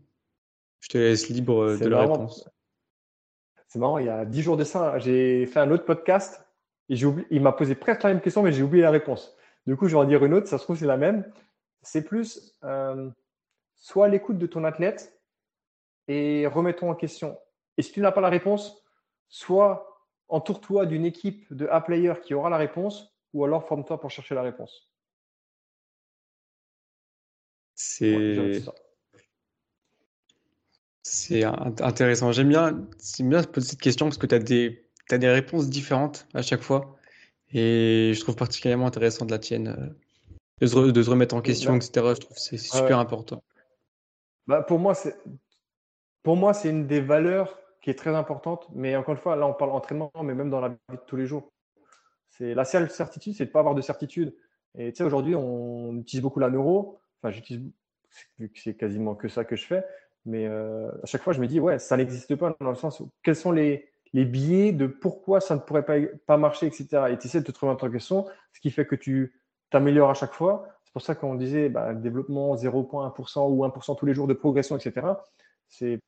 Je 0.81 0.89
te 0.89 0.97
laisse 0.97 1.29
libre 1.29 1.63
euh, 1.63 1.77
de 1.77 1.87
la 1.87 2.01
réponse. 2.01 2.49
C'est 3.67 3.79
marrant, 3.79 3.97
il 3.97 4.05
y 4.05 4.09
a 4.09 4.25
dix 4.25 4.41
jours 4.41 4.57
de 4.57 4.63
ça, 4.63 4.97
j'ai 4.99 5.45
fait 5.45 5.59
un 5.59 5.71
autre 5.71 5.85
podcast 5.85 6.45
et 6.89 7.03
oublié, 7.03 7.27
il 7.31 7.41
m'a 7.41 7.51
posé 7.51 7.75
presque 7.75 8.03
la 8.03 8.09
même 8.09 8.21
question, 8.21 8.41
mais 8.41 8.53
j'ai 8.53 8.63
oublié 8.63 8.83
la 8.83 8.91
réponse. 8.91 9.35
Du 9.65 9.75
coup, 9.75 9.87
je 9.87 9.95
vais 9.95 10.01
en 10.01 10.05
dire 10.05 10.23
une 10.23 10.33
autre, 10.33 10.47
ça 10.47 10.57
se 10.57 10.63
trouve, 10.63 10.77
c'est 10.77 10.85
la 10.85 10.97
même. 10.97 11.29
C'est 11.81 12.03
plus 12.03 12.57
euh, 12.63 13.09
soit 13.75 14.05
à 14.05 14.09
l'écoute 14.09 14.37
de 14.37 14.47
ton 14.47 14.63
athlète 14.63 15.19
et 16.07 16.47
remets-toi 16.47 16.89
en 16.89 16.95
question. 16.95 17.37
Et 17.77 17.81
si 17.81 17.91
tu 17.91 17.99
n'as 17.99 18.13
pas 18.13 18.21
la 18.21 18.29
réponse, 18.29 18.83
soit 19.27 20.07
entoure-toi 20.29 20.85
d'une 20.85 21.05
équipe 21.05 21.51
de 21.53 21.67
A-players 21.67 22.21
qui 22.23 22.33
aura 22.33 22.49
la 22.49 22.57
réponse, 22.57 23.13
ou 23.33 23.43
alors 23.43 23.67
forme-toi 23.67 23.99
pour 23.99 24.09
chercher 24.09 24.35
la 24.35 24.41
réponse. 24.41 24.89
C'est. 27.75 28.63
C'est 31.09 31.43
in- 31.43 31.73
intéressant. 31.79 32.31
J'aime 32.31 32.49
bien, 32.49 32.85
bien 33.19 33.41
cette 33.41 33.79
question 33.79 34.05
parce 34.07 34.17
que 34.17 34.27
tu 34.27 34.35
as 34.35 34.39
des, 34.39 34.85
t'as 35.07 35.17
des 35.17 35.29
réponses 35.29 35.69
différentes 35.69 36.27
à 36.33 36.41
chaque 36.41 36.61
fois. 36.61 36.97
Et 37.53 38.11
je 38.13 38.19
trouve 38.19 38.35
particulièrement 38.35 38.87
intéressant 38.87 39.25
de 39.25 39.31
la 39.31 39.39
tienne, 39.39 39.69
euh, 39.69 39.87
de 40.61 40.67
se, 40.67 40.75
re- 40.75 40.91
de 40.91 41.01
se 41.03 41.09
remettre 41.09 41.33
en 41.35 41.41
question, 41.41 41.71
Bah, 41.71 41.77
etc. 41.77 42.07
Je 42.15 42.19
trouve 42.19 42.35
que 42.35 42.41
c'est 42.41 42.57
ouais. 42.57 42.79
super 42.81 42.99
important. 42.99 43.41
Bah, 44.47 44.61
pour 44.63 44.79
moi, 44.79 44.93
c'est 44.95 45.15
pour 46.23 46.35
moi, 46.35 46.53
c'est 46.53 46.69
une 46.69 46.87
des 46.87 46.99
valeurs 46.99 47.57
qui 47.81 47.89
est 47.89 47.95
très 47.95 48.13
importante. 48.13 48.67
Mais 48.75 48.97
encore 48.97 49.15
une 49.15 49.21
fois, 49.21 49.37
là, 49.37 49.47
on 49.47 49.53
parle 49.53 49.71
entraînement, 49.71 50.11
mais 50.23 50.33
même 50.33 50.49
dans 50.49 50.59
la 50.59 50.69
vie 50.69 50.75
de 50.91 50.99
tous 51.07 51.15
les 51.15 51.25
jours. 51.25 51.49
C'est 52.29 52.53
la 52.53 52.65
seule 52.65 52.89
certitude, 52.91 53.33
c'est 53.33 53.45
de 53.45 53.49
ne 53.49 53.53
pas 53.53 53.59
avoir 53.59 53.75
de 53.75 53.81
certitude. 53.81 54.35
Et 54.77 54.91
tu 54.91 54.97
sais, 54.97 55.03
aujourd'hui, 55.03 55.35
on 55.35 55.95
utilise 55.97 56.21
beaucoup 56.21 56.39
la 56.39 56.49
neuro. 56.49 56.99
Enfin, 57.21 57.31
j'utilise, 57.31 57.63
vu 58.37 58.49
que 58.49 58.59
c'est 58.59 58.75
quasiment 58.75 59.15
que 59.15 59.29
ça 59.29 59.45
que 59.45 59.55
je 59.55 59.65
fais. 59.65 59.83
Mais 60.27 60.45
euh, 60.45 60.91
à 61.01 61.05
chaque 61.05 61.23
fois, 61.23 61.31
je 61.31 61.39
me 61.39 61.47
dis, 61.47 61.59
ouais, 61.59 61.79
ça 61.79 61.95
n'existe 61.95 62.35
pas 62.35 62.55
dans 62.59 62.69
le 62.69 62.75
sens 62.75 62.99
où 62.99 63.09
quels 63.23 63.35
sont 63.35 63.53
les, 63.53 63.89
les 64.13 64.25
biais 64.25 64.73
de 64.73 64.85
pourquoi 64.85 65.39
ça 65.39 65.55
ne 65.55 65.61
pourrait 65.61 65.85
pas, 65.85 65.95
pas 66.25 66.37
marcher, 66.37 66.67
etc. 66.67 66.87
Et 67.09 67.17
tu 67.17 67.27
essaies 67.27 67.39
de 67.39 67.45
te 67.45 67.51
trouver 67.51 67.71
en 67.71 67.75
question, 67.89 68.25
ce 68.51 68.59
qui 68.59 68.69
fait 68.69 68.85
que 68.85 68.95
tu 68.95 69.39
t'améliores 69.69 70.09
à 70.09 70.13
chaque 70.13 70.33
fois. 70.33 70.67
C'est 70.83 70.91
pour 70.91 71.01
ça 71.01 71.15
qu'on 71.15 71.35
disait 71.35 71.69
bah, 71.69 71.93
développement 71.93 72.55
0,1% 72.55 73.49
ou 73.49 73.65
1% 73.65 73.97
tous 73.97 74.05
les 74.05 74.13
jours 74.13 74.27
de 74.27 74.33
progression, 74.33 74.77
etc. 74.77 75.07
C'est 75.69 75.99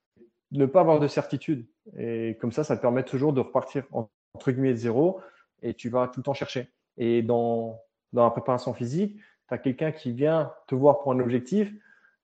ne 0.51 0.65
pas 0.65 0.81
avoir 0.81 0.99
de 0.99 1.07
certitude. 1.07 1.65
Et 1.97 2.37
comme 2.41 2.51
ça, 2.51 2.65
ça 2.65 2.75
te 2.75 2.81
permet 2.81 3.03
toujours 3.03 3.31
de 3.31 3.39
repartir 3.39 3.85
entre 3.91 4.51
guillemets 4.51 4.73
de 4.73 4.77
zéro 4.77 5.21
et 5.61 5.73
tu 5.73 5.89
vas 5.89 6.07
tout 6.07 6.19
le 6.19 6.23
temps 6.23 6.33
chercher. 6.33 6.69
Et 6.97 7.21
dans, 7.21 7.79
dans 8.11 8.25
la 8.25 8.31
préparation 8.31 8.73
physique, 8.73 9.17
tu 9.47 9.53
as 9.53 9.57
quelqu'un 9.57 9.91
qui 9.91 10.11
vient 10.11 10.51
te 10.67 10.75
voir 10.75 10.99
pour 10.99 11.13
un 11.13 11.19
objectif, 11.19 11.71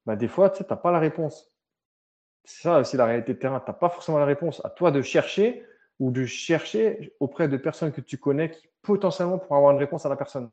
bah, 0.05 0.15
des 0.15 0.27
fois, 0.27 0.49
tu 0.49 0.63
n'as 0.69 0.75
pas 0.75 0.91
la 0.91 0.99
réponse. 0.99 1.54
C'est 2.45 2.63
ça 2.63 2.79
aussi 2.79 2.95
la 2.97 3.05
réalité 3.05 3.33
de 3.33 3.39
terrain. 3.39 3.59
Tu 3.59 3.69
n'as 3.69 3.73
pas 3.73 3.89
forcément 3.89 4.17
la 4.19 4.25
réponse. 4.25 4.63
À 4.63 4.69
toi 4.69 4.91
de 4.91 5.01
chercher 5.01 5.65
ou 5.99 6.11
de 6.11 6.25
chercher 6.25 7.13
auprès 7.19 7.47
de 7.47 7.57
personnes 7.57 7.91
que 7.91 8.01
tu 8.01 8.17
connais 8.17 8.51
qui 8.51 8.67
potentiellement 8.81 9.39
pourraient 9.39 9.57
avoir 9.57 9.71
une 9.73 9.79
réponse 9.79 10.05
à 10.05 10.09
la 10.09 10.15
personne. 10.15 10.49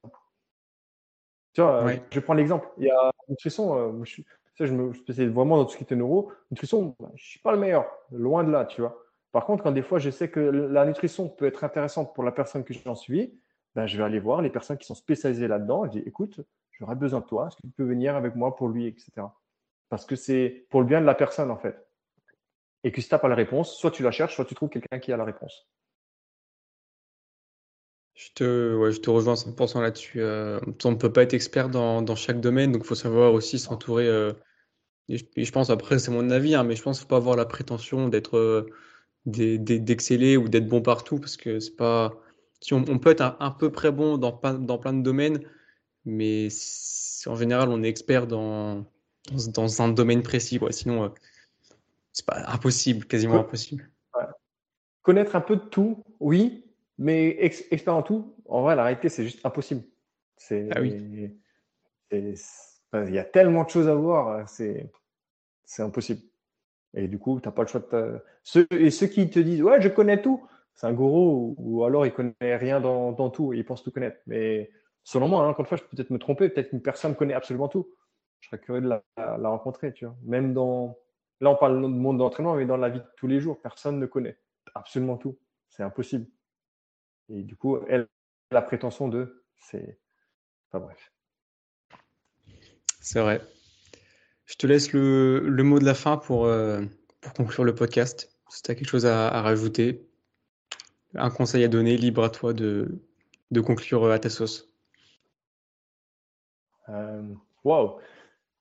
Tu 1.52 1.60
vois, 1.60 1.84
Ouais. 1.84 2.02
je 2.10 2.20
prends 2.20 2.34
l'exemple. 2.34 2.68
Il 2.78 2.84
y 2.86 2.90
a 2.90 3.10
nutrition, 3.28 3.76
euh, 3.76 4.04
je, 4.04 4.22
ça, 4.56 4.64
je 4.66 4.72
me 4.72 4.92
spécialise 4.94 5.32
vraiment 5.32 5.56
dans 5.58 5.64
tout 5.66 5.72
ce 5.72 5.76
qui 5.76 5.84
était 5.84 5.96
neuro. 5.96 6.32
Nutrition, 6.50 6.96
bah, 6.98 7.08
je 7.14 7.22
ne 7.22 7.26
suis 7.26 7.40
pas 7.40 7.52
le 7.52 7.58
meilleur, 7.58 7.86
loin 8.10 8.42
de 8.44 8.50
là, 8.50 8.64
tu 8.64 8.80
vois. 8.80 8.98
Par 9.32 9.44
contre, 9.44 9.62
quand 9.62 9.72
des 9.72 9.82
fois 9.82 9.98
je 9.98 10.10
sais 10.10 10.30
que 10.30 10.40
la 10.40 10.84
nutrition 10.86 11.28
peut 11.28 11.46
être 11.46 11.64
intéressante 11.64 12.14
pour 12.14 12.24
la 12.24 12.32
personne 12.32 12.64
que 12.64 12.72
j'en 12.74 12.94
suis, 12.94 13.38
ben, 13.74 13.86
je 13.86 13.96
vais 13.96 14.04
aller 14.04 14.20
voir 14.20 14.42
les 14.42 14.50
personnes 14.50 14.76
qui 14.78 14.86
sont 14.86 14.94
spécialisées 14.94 15.48
là-dedans. 15.48 15.84
Je 15.86 15.90
dis, 15.90 15.98
écoute, 16.06 16.40
j'aurais 16.70 16.94
besoin 16.94 17.20
de 17.20 17.26
toi, 17.26 17.48
est-ce 17.48 17.56
que 17.56 17.62
tu 17.62 17.70
peux 17.70 17.84
venir 17.84 18.14
avec 18.16 18.34
moi 18.34 18.54
pour 18.56 18.68
lui, 18.68 18.86
etc. 18.86 19.26
Parce 19.92 20.06
que 20.06 20.16
c'est 20.16 20.64
pour 20.70 20.80
le 20.80 20.86
bien 20.86 21.02
de 21.02 21.04
la 21.04 21.14
personne, 21.14 21.50
en 21.50 21.58
fait. 21.58 21.76
Et 22.82 22.92
que 22.92 23.02
si 23.02 23.08
tu 23.10 23.14
n'as 23.14 23.18
pas 23.18 23.28
la 23.28 23.34
réponse, 23.34 23.76
soit 23.76 23.90
tu 23.90 24.02
la 24.02 24.10
cherches, 24.10 24.34
soit 24.34 24.46
tu 24.46 24.54
trouves 24.54 24.70
quelqu'un 24.70 24.98
qui 24.98 25.12
a 25.12 25.18
la 25.18 25.24
réponse. 25.26 25.68
Je 28.14 28.30
te, 28.32 29.10
rejoins 29.10 29.34
100% 29.34 29.82
là-dessus. 29.82 30.22
Euh, 30.22 30.58
on 30.84 30.92
ne 30.92 30.96
peut 30.96 31.12
pas 31.12 31.22
être 31.22 31.34
expert 31.34 31.68
dans, 31.68 32.16
chaque 32.16 32.40
domaine, 32.40 32.72
donc 32.72 32.84
il 32.84 32.86
faut 32.86 32.94
savoir 32.94 33.34
aussi 33.34 33.58
s'entourer. 33.58 34.06
Euh, 34.06 34.32
et, 35.10 35.18
je, 35.18 35.52
pense, 35.52 35.68
après, 35.68 35.98
c'est 35.98 36.10
mon 36.10 36.30
avis, 36.30 36.54
hein, 36.54 36.64
mais 36.64 36.74
je 36.74 36.82
pense 36.82 36.96
qu'il 36.96 37.04
ne 37.04 37.08
faut 37.08 37.10
pas 37.10 37.16
avoir 37.18 37.36
la 37.36 37.44
prétention 37.44 38.08
d'être, 38.08 38.38
euh, 38.38 38.70
d'exceller 39.26 40.38
ou 40.38 40.48
d'être 40.48 40.68
bon 40.68 40.80
partout, 40.80 41.18
parce 41.18 41.36
que 41.36 41.60
c'est 41.60 41.76
pas. 41.76 42.14
Si 42.62 42.72
on, 42.72 42.98
peut 42.98 43.10
être 43.10 43.36
à, 43.38 43.56
peu 43.58 43.70
près 43.70 43.92
bon 43.92 44.16
dans, 44.16 44.40
dans 44.58 44.78
plein 44.78 44.94
de 44.94 45.02
domaines, 45.02 45.42
mais 46.06 46.48
en 47.26 47.34
général, 47.34 47.68
on 47.68 47.82
est 47.82 47.88
expert 47.88 48.26
dans, 48.26 48.86
dans, 49.30 49.82
un 49.82 49.88
domaine 49.88 50.22
précis. 50.22 50.58
Quoi. 50.58 50.72
Sinon, 50.72 51.12
c'est 52.12 52.26
pas 52.26 52.42
impossible, 52.48 53.06
quasiment 53.06 53.40
impossible. 53.40 53.88
Connaître 55.02 55.34
un 55.34 55.40
peu 55.40 55.56
de 55.56 55.62
tout, 55.62 56.04
oui, 56.20 56.64
mais 56.98 57.36
expert 57.40 57.94
en 57.94 58.02
tout, 58.02 58.36
en 58.48 58.62
vrai, 58.62 58.76
la 58.76 58.84
réalité, 58.84 59.08
c'est 59.08 59.24
juste 59.24 59.44
impossible. 59.44 59.82
C'est, 60.36 60.68
ah 60.74 60.80
oui. 60.80 61.30
il 62.12 63.14
y 63.14 63.18
a 63.18 63.24
tellement 63.24 63.64
de 63.64 63.70
choses 63.70 63.88
à 63.88 63.94
voir, 63.94 64.48
c'est, 64.48 64.90
c'est 65.64 65.82
impossible. 65.82 66.20
Et 66.94 67.08
du 67.08 67.18
coup, 67.18 67.40
tu 67.40 67.48
n'as 67.48 67.52
pas 67.52 67.62
le 67.62 67.68
choix 67.68 67.80
de. 67.80 68.20
Ceux, 68.44 68.66
et 68.70 68.90
ceux 68.90 69.06
qui 69.06 69.28
te 69.30 69.38
disent, 69.38 69.62
ouais, 69.62 69.80
je 69.80 69.88
connais 69.88 70.20
tout, 70.20 70.46
c'est 70.74 70.86
un 70.86 70.92
gourou, 70.92 71.54
ou, 71.58 71.84
alors 71.84 72.06
il 72.06 72.12
connaît 72.12 72.56
rien 72.56 72.80
dans, 72.80 73.12
dans 73.12 73.30
tout, 73.30 73.52
et 73.52 73.58
il 73.58 73.64
pense 73.64 73.82
tout 73.82 73.90
connaître. 73.90 74.18
Mais 74.26 74.70
selon 75.02 75.28
moi, 75.28 75.42
hein, 75.42 75.48
encore 75.48 75.60
une 75.60 75.68
fois, 75.68 75.78
je 75.78 75.82
peux 75.82 75.96
peut-être 75.96 76.10
me 76.10 76.18
tromper, 76.18 76.48
peut-être 76.48 76.70
qu'une 76.70 76.82
personne 76.82 77.14
connaît 77.14 77.34
absolument 77.34 77.68
tout. 77.68 77.88
Je 78.42 78.48
serais 78.48 78.60
curieux 78.60 78.82
de 78.82 78.88
la, 78.88 79.02
la, 79.16 79.48
rencontrer, 79.48 79.92
tu 79.92 80.04
vois. 80.04 80.16
Même 80.24 80.52
dans. 80.52 80.98
Là, 81.40 81.50
on 81.50 81.56
parle 81.56 81.80
de 81.80 81.86
monde 81.86 82.18
d'entraînement, 82.18 82.54
mais 82.54 82.66
dans 82.66 82.76
la 82.76 82.90
vie 82.90 83.00
de 83.00 83.06
tous 83.16 83.26
les 83.26 83.40
jours, 83.40 83.60
personne 83.62 83.98
ne 83.98 84.06
connaît 84.06 84.38
absolument 84.74 85.16
tout. 85.16 85.38
C'est 85.70 85.82
impossible. 85.82 86.26
Et 87.28 87.42
du 87.42 87.56
coup, 87.56 87.78
elle 87.88 88.02
a 88.50 88.54
la 88.54 88.62
prétention 88.62 89.08
de. 89.08 89.44
C'est. 89.56 89.98
Enfin 90.68 90.84
bref. 90.84 91.12
C'est 93.00 93.20
vrai. 93.20 93.40
Je 94.44 94.56
te 94.56 94.66
laisse 94.66 94.92
le, 94.92 95.40
le, 95.40 95.62
mot 95.62 95.78
de 95.78 95.84
la 95.84 95.94
fin 95.94 96.16
pour, 96.16 96.46
euh, 96.46 96.82
pour 97.20 97.32
conclure 97.32 97.64
le 97.64 97.74
podcast. 97.74 98.36
Si 98.50 98.62
tu 98.62 98.70
as 98.70 98.74
quelque 98.74 98.88
chose 98.88 99.06
à, 99.06 99.40
rajouter, 99.40 100.06
un 101.14 101.30
conseil 101.30 101.64
à 101.64 101.68
donner, 101.68 101.96
libre 101.96 102.22
à 102.22 102.30
toi 102.30 102.52
de, 102.52 103.00
de 103.50 103.60
conclure 103.60 104.10
à 104.10 104.18
ta 104.18 104.28
sauce. 104.28 104.68
Euh, 106.88 107.22
wow, 107.64 107.98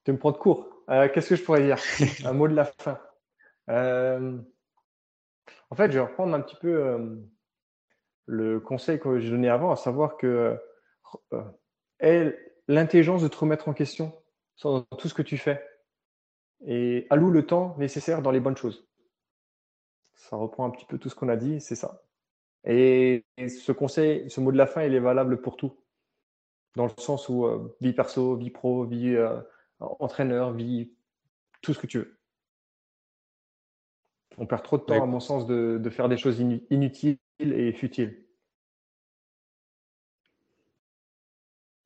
tu 0.04 0.12
me 0.12 0.18
prends 0.18 0.32
de 0.32 0.38
court. 0.38 0.68
Euh, 0.90 1.08
qu'est-ce 1.08 1.30
que 1.30 1.36
je 1.36 1.44
pourrais 1.44 1.62
dire? 1.62 1.78
Un 2.24 2.32
mot 2.32 2.48
de 2.48 2.54
la 2.54 2.64
fin. 2.64 2.98
en 3.68 4.44
fait, 5.76 5.90
je 5.90 5.98
vais 5.98 6.00
reprendre 6.00 6.34
un 6.34 6.40
petit 6.40 6.56
peu 6.56 7.20
le 8.26 8.60
conseil 8.60 8.98
que 8.98 9.18
j'ai 9.18 9.30
donné 9.30 9.48
avant, 9.48 9.70
à 9.70 9.76
savoir 9.76 10.16
que 10.16 10.58
euh, 11.32 12.32
l'intelligence 12.68 13.22
de 13.22 13.28
te 13.28 13.36
remettre 13.36 13.68
en 13.68 13.72
question 13.72 14.12
sur 14.56 14.86
tout 14.98 15.08
ce 15.08 15.14
que 15.14 15.22
tu 15.22 15.38
fais 15.38 15.64
et 16.66 17.06
alloue 17.10 17.30
le 17.30 17.46
temps 17.46 17.76
nécessaire 17.78 18.22
dans 18.22 18.30
les 18.30 18.40
bonnes 18.40 18.56
choses. 18.56 18.86
Ça 20.14 20.36
reprend 20.36 20.64
un 20.64 20.70
petit 20.70 20.86
peu 20.86 20.98
tout 20.98 21.08
ce 21.08 21.14
qu'on 21.14 21.28
a 21.28 21.36
dit, 21.36 21.60
c'est 21.60 21.74
ça. 21.74 22.02
Et, 22.64 23.24
ce 23.38 23.72
conseil, 23.72 24.30
ce 24.30 24.40
mot 24.40 24.52
de 24.52 24.56
la 24.56 24.66
fin, 24.66 24.82
il 24.84 24.94
est 24.94 25.00
valable 25.00 25.40
pour 25.40 25.56
tout. 25.56 25.76
Dans 26.76 26.84
le 26.84 26.92
sens 26.96 27.28
où 27.28 27.44
euh, 27.44 27.76
vie 27.80 27.92
perso, 27.92 28.36
vie 28.36 28.50
pro, 28.50 28.84
vie 28.84 29.16
euh, 29.16 29.40
entraîneur, 30.00 30.52
vie, 30.52 30.90
tout 31.60 31.74
ce 31.74 31.78
que 31.78 31.86
tu 31.86 31.98
veux. 31.98 32.18
On 34.38 34.46
perd 34.46 34.62
trop 34.62 34.78
de 34.78 34.82
temps, 34.82 35.02
à 35.02 35.06
mon 35.06 35.20
sens, 35.20 35.46
de, 35.46 35.90
faire 35.90 36.08
des 36.08 36.16
choses 36.16 36.40
inutiles 36.40 37.18
et 37.40 37.72
futiles. 37.72 38.24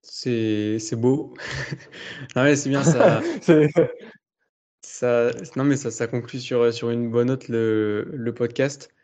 C'est 0.03 0.97
beau. 0.97 1.35
c'est 2.35 2.69
bien 2.69 2.85
ça. 2.85 3.21
ça. 4.81 5.31
Non, 5.57 5.65
mais 5.65 5.77
ça, 5.77 5.91
ça 5.91 6.07
conclut 6.07 6.39
sur, 6.39 6.73
sur 6.73 6.91
une 6.91 7.11
bonne 7.11 7.27
note 7.29 7.49
le, 7.49 8.09
le 8.13 8.33
podcast. 8.33 8.95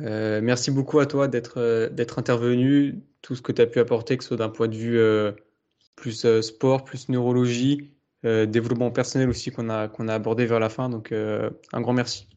Euh, 0.00 0.40
merci 0.42 0.70
beaucoup 0.70 0.98
à 1.00 1.06
toi 1.06 1.26
d'être 1.26 1.88
d'être 1.92 2.18
intervenu, 2.18 3.02
tout 3.22 3.34
ce 3.34 3.42
que 3.42 3.52
tu 3.52 3.62
as 3.62 3.66
pu 3.66 3.78
apporter, 3.80 4.16
que 4.16 4.24
ce 4.24 4.28
soit 4.28 4.36
d'un 4.36 4.50
point 4.50 4.68
de 4.68 4.76
vue 4.76 4.98
euh, 4.98 5.32
plus 5.96 6.24
euh, 6.24 6.42
sport, 6.42 6.84
plus 6.84 7.08
neurologie, 7.08 7.95
développement 8.46 8.90
personnel 8.90 9.28
aussi 9.28 9.52
qu'on 9.52 9.68
a, 9.68 9.88
qu'on 9.88 10.08
a 10.08 10.14
abordé 10.14 10.46
vers 10.46 10.60
la 10.60 10.68
fin. 10.68 10.88
Donc, 10.88 11.12
un 11.12 11.80
grand 11.80 11.92
merci. 11.92 12.28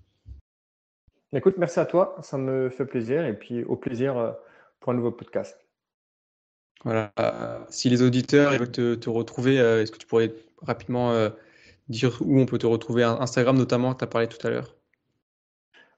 Écoute, 1.32 1.56
merci 1.60 1.80
à 1.80 1.86
toi, 1.86 2.16
ça 2.22 2.40
me 2.40 2.70
fait 2.70 2.86
plaisir 2.86 3.24
et 3.24 3.38
puis 3.38 3.64
au 3.64 3.76
plaisir 3.76 4.18
euh, 4.18 4.32
pour 4.80 4.92
un 4.92 4.96
nouveau 4.96 5.12
podcast. 5.12 5.64
Voilà. 6.84 7.12
Si 7.70 7.90
les 7.90 8.02
auditeurs 8.02 8.52
veulent 8.58 8.72
te, 8.72 9.10
retrouver, 9.10 9.60
euh, 9.60 9.82
est-ce 9.82 9.92
que 9.92 9.98
tu 9.98 10.08
pourrais 10.08 10.34
rapidement 10.62 11.12
euh, 11.12 11.30
dire 11.88 12.18
où 12.22 12.40
on 12.40 12.48
peut 12.48 12.58
te 12.58 12.66
retrouver? 12.66 13.04
Instagram 13.04 13.58
notamment, 13.58 13.94
tu 13.94 14.04
as 14.04 14.08
parlé 14.08 14.28
tout 14.28 14.46
à 14.48 14.50
l'heure. 14.50 14.76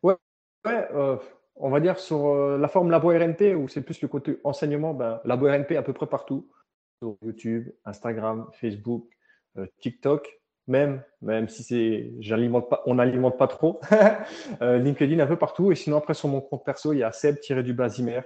Ouais, 0.04 0.18
on 1.56 1.70
va 1.70 1.80
dire 1.80 1.98
sur 1.98 2.36
la 2.58 2.68
forme 2.68 2.92
Labo 2.92 3.10
RNP 3.10 3.56
où 3.56 3.70
c'est 3.70 3.82
plus 3.82 4.02
le 4.02 4.08
côté 4.10 4.40
enseignement, 4.44 4.94
ben, 4.94 5.22
Labo 5.24 5.48
RNP 5.48 5.78
à 5.78 5.82
peu 5.82 5.94
près 5.94 6.08
partout, 6.08 6.50
sur 7.00 7.16
YouTube, 7.22 7.72
Instagram, 7.86 8.50
Facebook, 8.60 9.08
TikTok 9.80 10.42
même, 10.68 11.04
même 11.22 11.50
si 11.50 12.14
j'alimente 12.20 12.70
pas, 12.70 12.82
on 12.86 12.96
n'alimente 12.96 13.38
pas 13.38 13.48
trop. 13.48 13.80
Euh, 14.62 14.78
LinkedIn 14.78 15.20
un 15.20 15.28
peu 15.28 15.38
partout. 15.38 15.72
Et 15.72 15.76
sinon, 15.76 15.98
après, 15.98 16.14
sur 16.14 16.28
mon 16.28 16.42
compte 16.42 16.64
perso, 16.64 16.94
il 16.94 17.00
y 17.00 17.04
a 17.04 17.12
Seb-du-Basimer. 17.12 18.22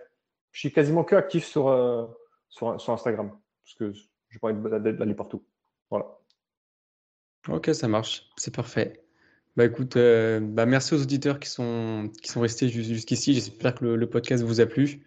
Je 0.51 0.59
suis 0.59 0.71
quasiment 0.71 1.03
que 1.03 1.15
actif 1.15 1.45
sur, 1.45 1.69
euh, 1.69 2.05
sur, 2.49 2.89
Instagram 2.89 3.31
parce 3.63 3.75
que 3.75 3.93
je 4.29 4.39
pas 4.39 4.49
envie 4.49 4.69
d'aller 4.69 5.13
partout. 5.13 5.45
Voilà. 5.89 6.05
Ok, 7.47 7.73
ça 7.73 7.87
marche. 7.87 8.29
C'est 8.37 8.53
parfait. 8.53 9.01
Bah 9.55 9.65
écoute, 9.65 9.95
euh, 9.95 10.39
bah 10.41 10.65
merci 10.65 10.93
aux 10.93 11.01
auditeurs 11.01 11.39
qui 11.39 11.49
sont, 11.49 12.11
qui 12.21 12.29
sont 12.29 12.41
restés 12.41 12.67
jusqu'ici. 12.67 13.33
J'espère 13.33 13.75
que 13.75 13.85
le, 13.85 14.09
podcast 14.09 14.43
vous 14.43 14.59
a 14.59 14.65
plu. 14.65 15.05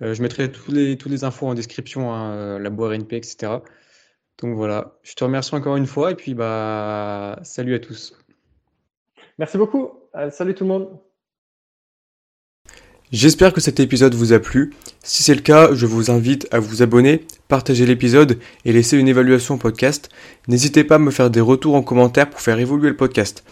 je 0.00 0.20
mettrai 0.20 0.52
tous 0.52 0.72
les, 0.72 0.98
toutes 0.98 1.12
les 1.12 1.24
infos 1.24 1.46
en 1.46 1.54
description, 1.54 2.12
hein, 2.12 2.58
la 2.58 2.70
boire 2.70 2.92
NP, 2.92 3.14
etc. 3.14 3.60
Donc 4.38 4.54
voilà, 4.54 4.98
je 5.02 5.14
te 5.14 5.24
remercie 5.24 5.54
encore 5.54 5.76
une 5.76 5.86
fois 5.86 6.10
et 6.10 6.14
puis 6.14 6.34
bah 6.34 7.38
salut 7.42 7.74
à 7.74 7.78
tous. 7.78 8.14
Merci 9.38 9.56
beaucoup. 9.58 9.90
Euh, 10.14 10.30
salut 10.30 10.54
tout 10.54 10.64
le 10.64 10.68
monde. 10.68 10.88
J'espère 13.12 13.52
que 13.52 13.60
cet 13.60 13.78
épisode 13.78 14.14
vous 14.14 14.32
a 14.32 14.40
plu. 14.40 14.74
Si 15.02 15.22
c'est 15.22 15.34
le 15.34 15.40
cas, 15.40 15.72
je 15.72 15.86
vous 15.86 16.10
invite 16.10 16.48
à 16.50 16.58
vous 16.58 16.82
abonner, 16.82 17.24
partager 17.46 17.86
l'épisode 17.86 18.38
et 18.64 18.72
laisser 18.72 18.98
une 18.98 19.06
évaluation 19.06 19.58
podcast. 19.58 20.08
N'hésitez 20.48 20.82
pas 20.82 20.96
à 20.96 20.98
me 20.98 21.12
faire 21.12 21.30
des 21.30 21.40
retours 21.40 21.76
en 21.76 21.82
commentaire 21.82 22.28
pour 22.28 22.40
faire 22.40 22.58
évoluer 22.58 22.88
le 22.88 22.96
podcast. 22.96 23.44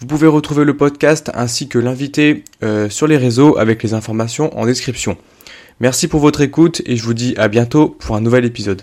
Vous 0.00 0.06
pouvez 0.06 0.26
retrouver 0.26 0.64
le 0.64 0.76
podcast 0.76 1.30
ainsi 1.34 1.68
que 1.68 1.78
l'invité 1.78 2.42
euh, 2.64 2.90
sur 2.90 3.06
les 3.06 3.16
réseaux 3.16 3.56
avec 3.58 3.82
les 3.82 3.94
informations 3.94 4.56
en 4.58 4.66
description. 4.66 5.16
Merci 5.78 6.08
pour 6.08 6.20
votre 6.20 6.40
écoute 6.40 6.82
et 6.84 6.96
je 6.96 7.02
vous 7.04 7.14
dis 7.14 7.34
à 7.36 7.48
bientôt 7.48 7.88
pour 7.88 8.16
un 8.16 8.20
nouvel 8.20 8.44
épisode. 8.44 8.82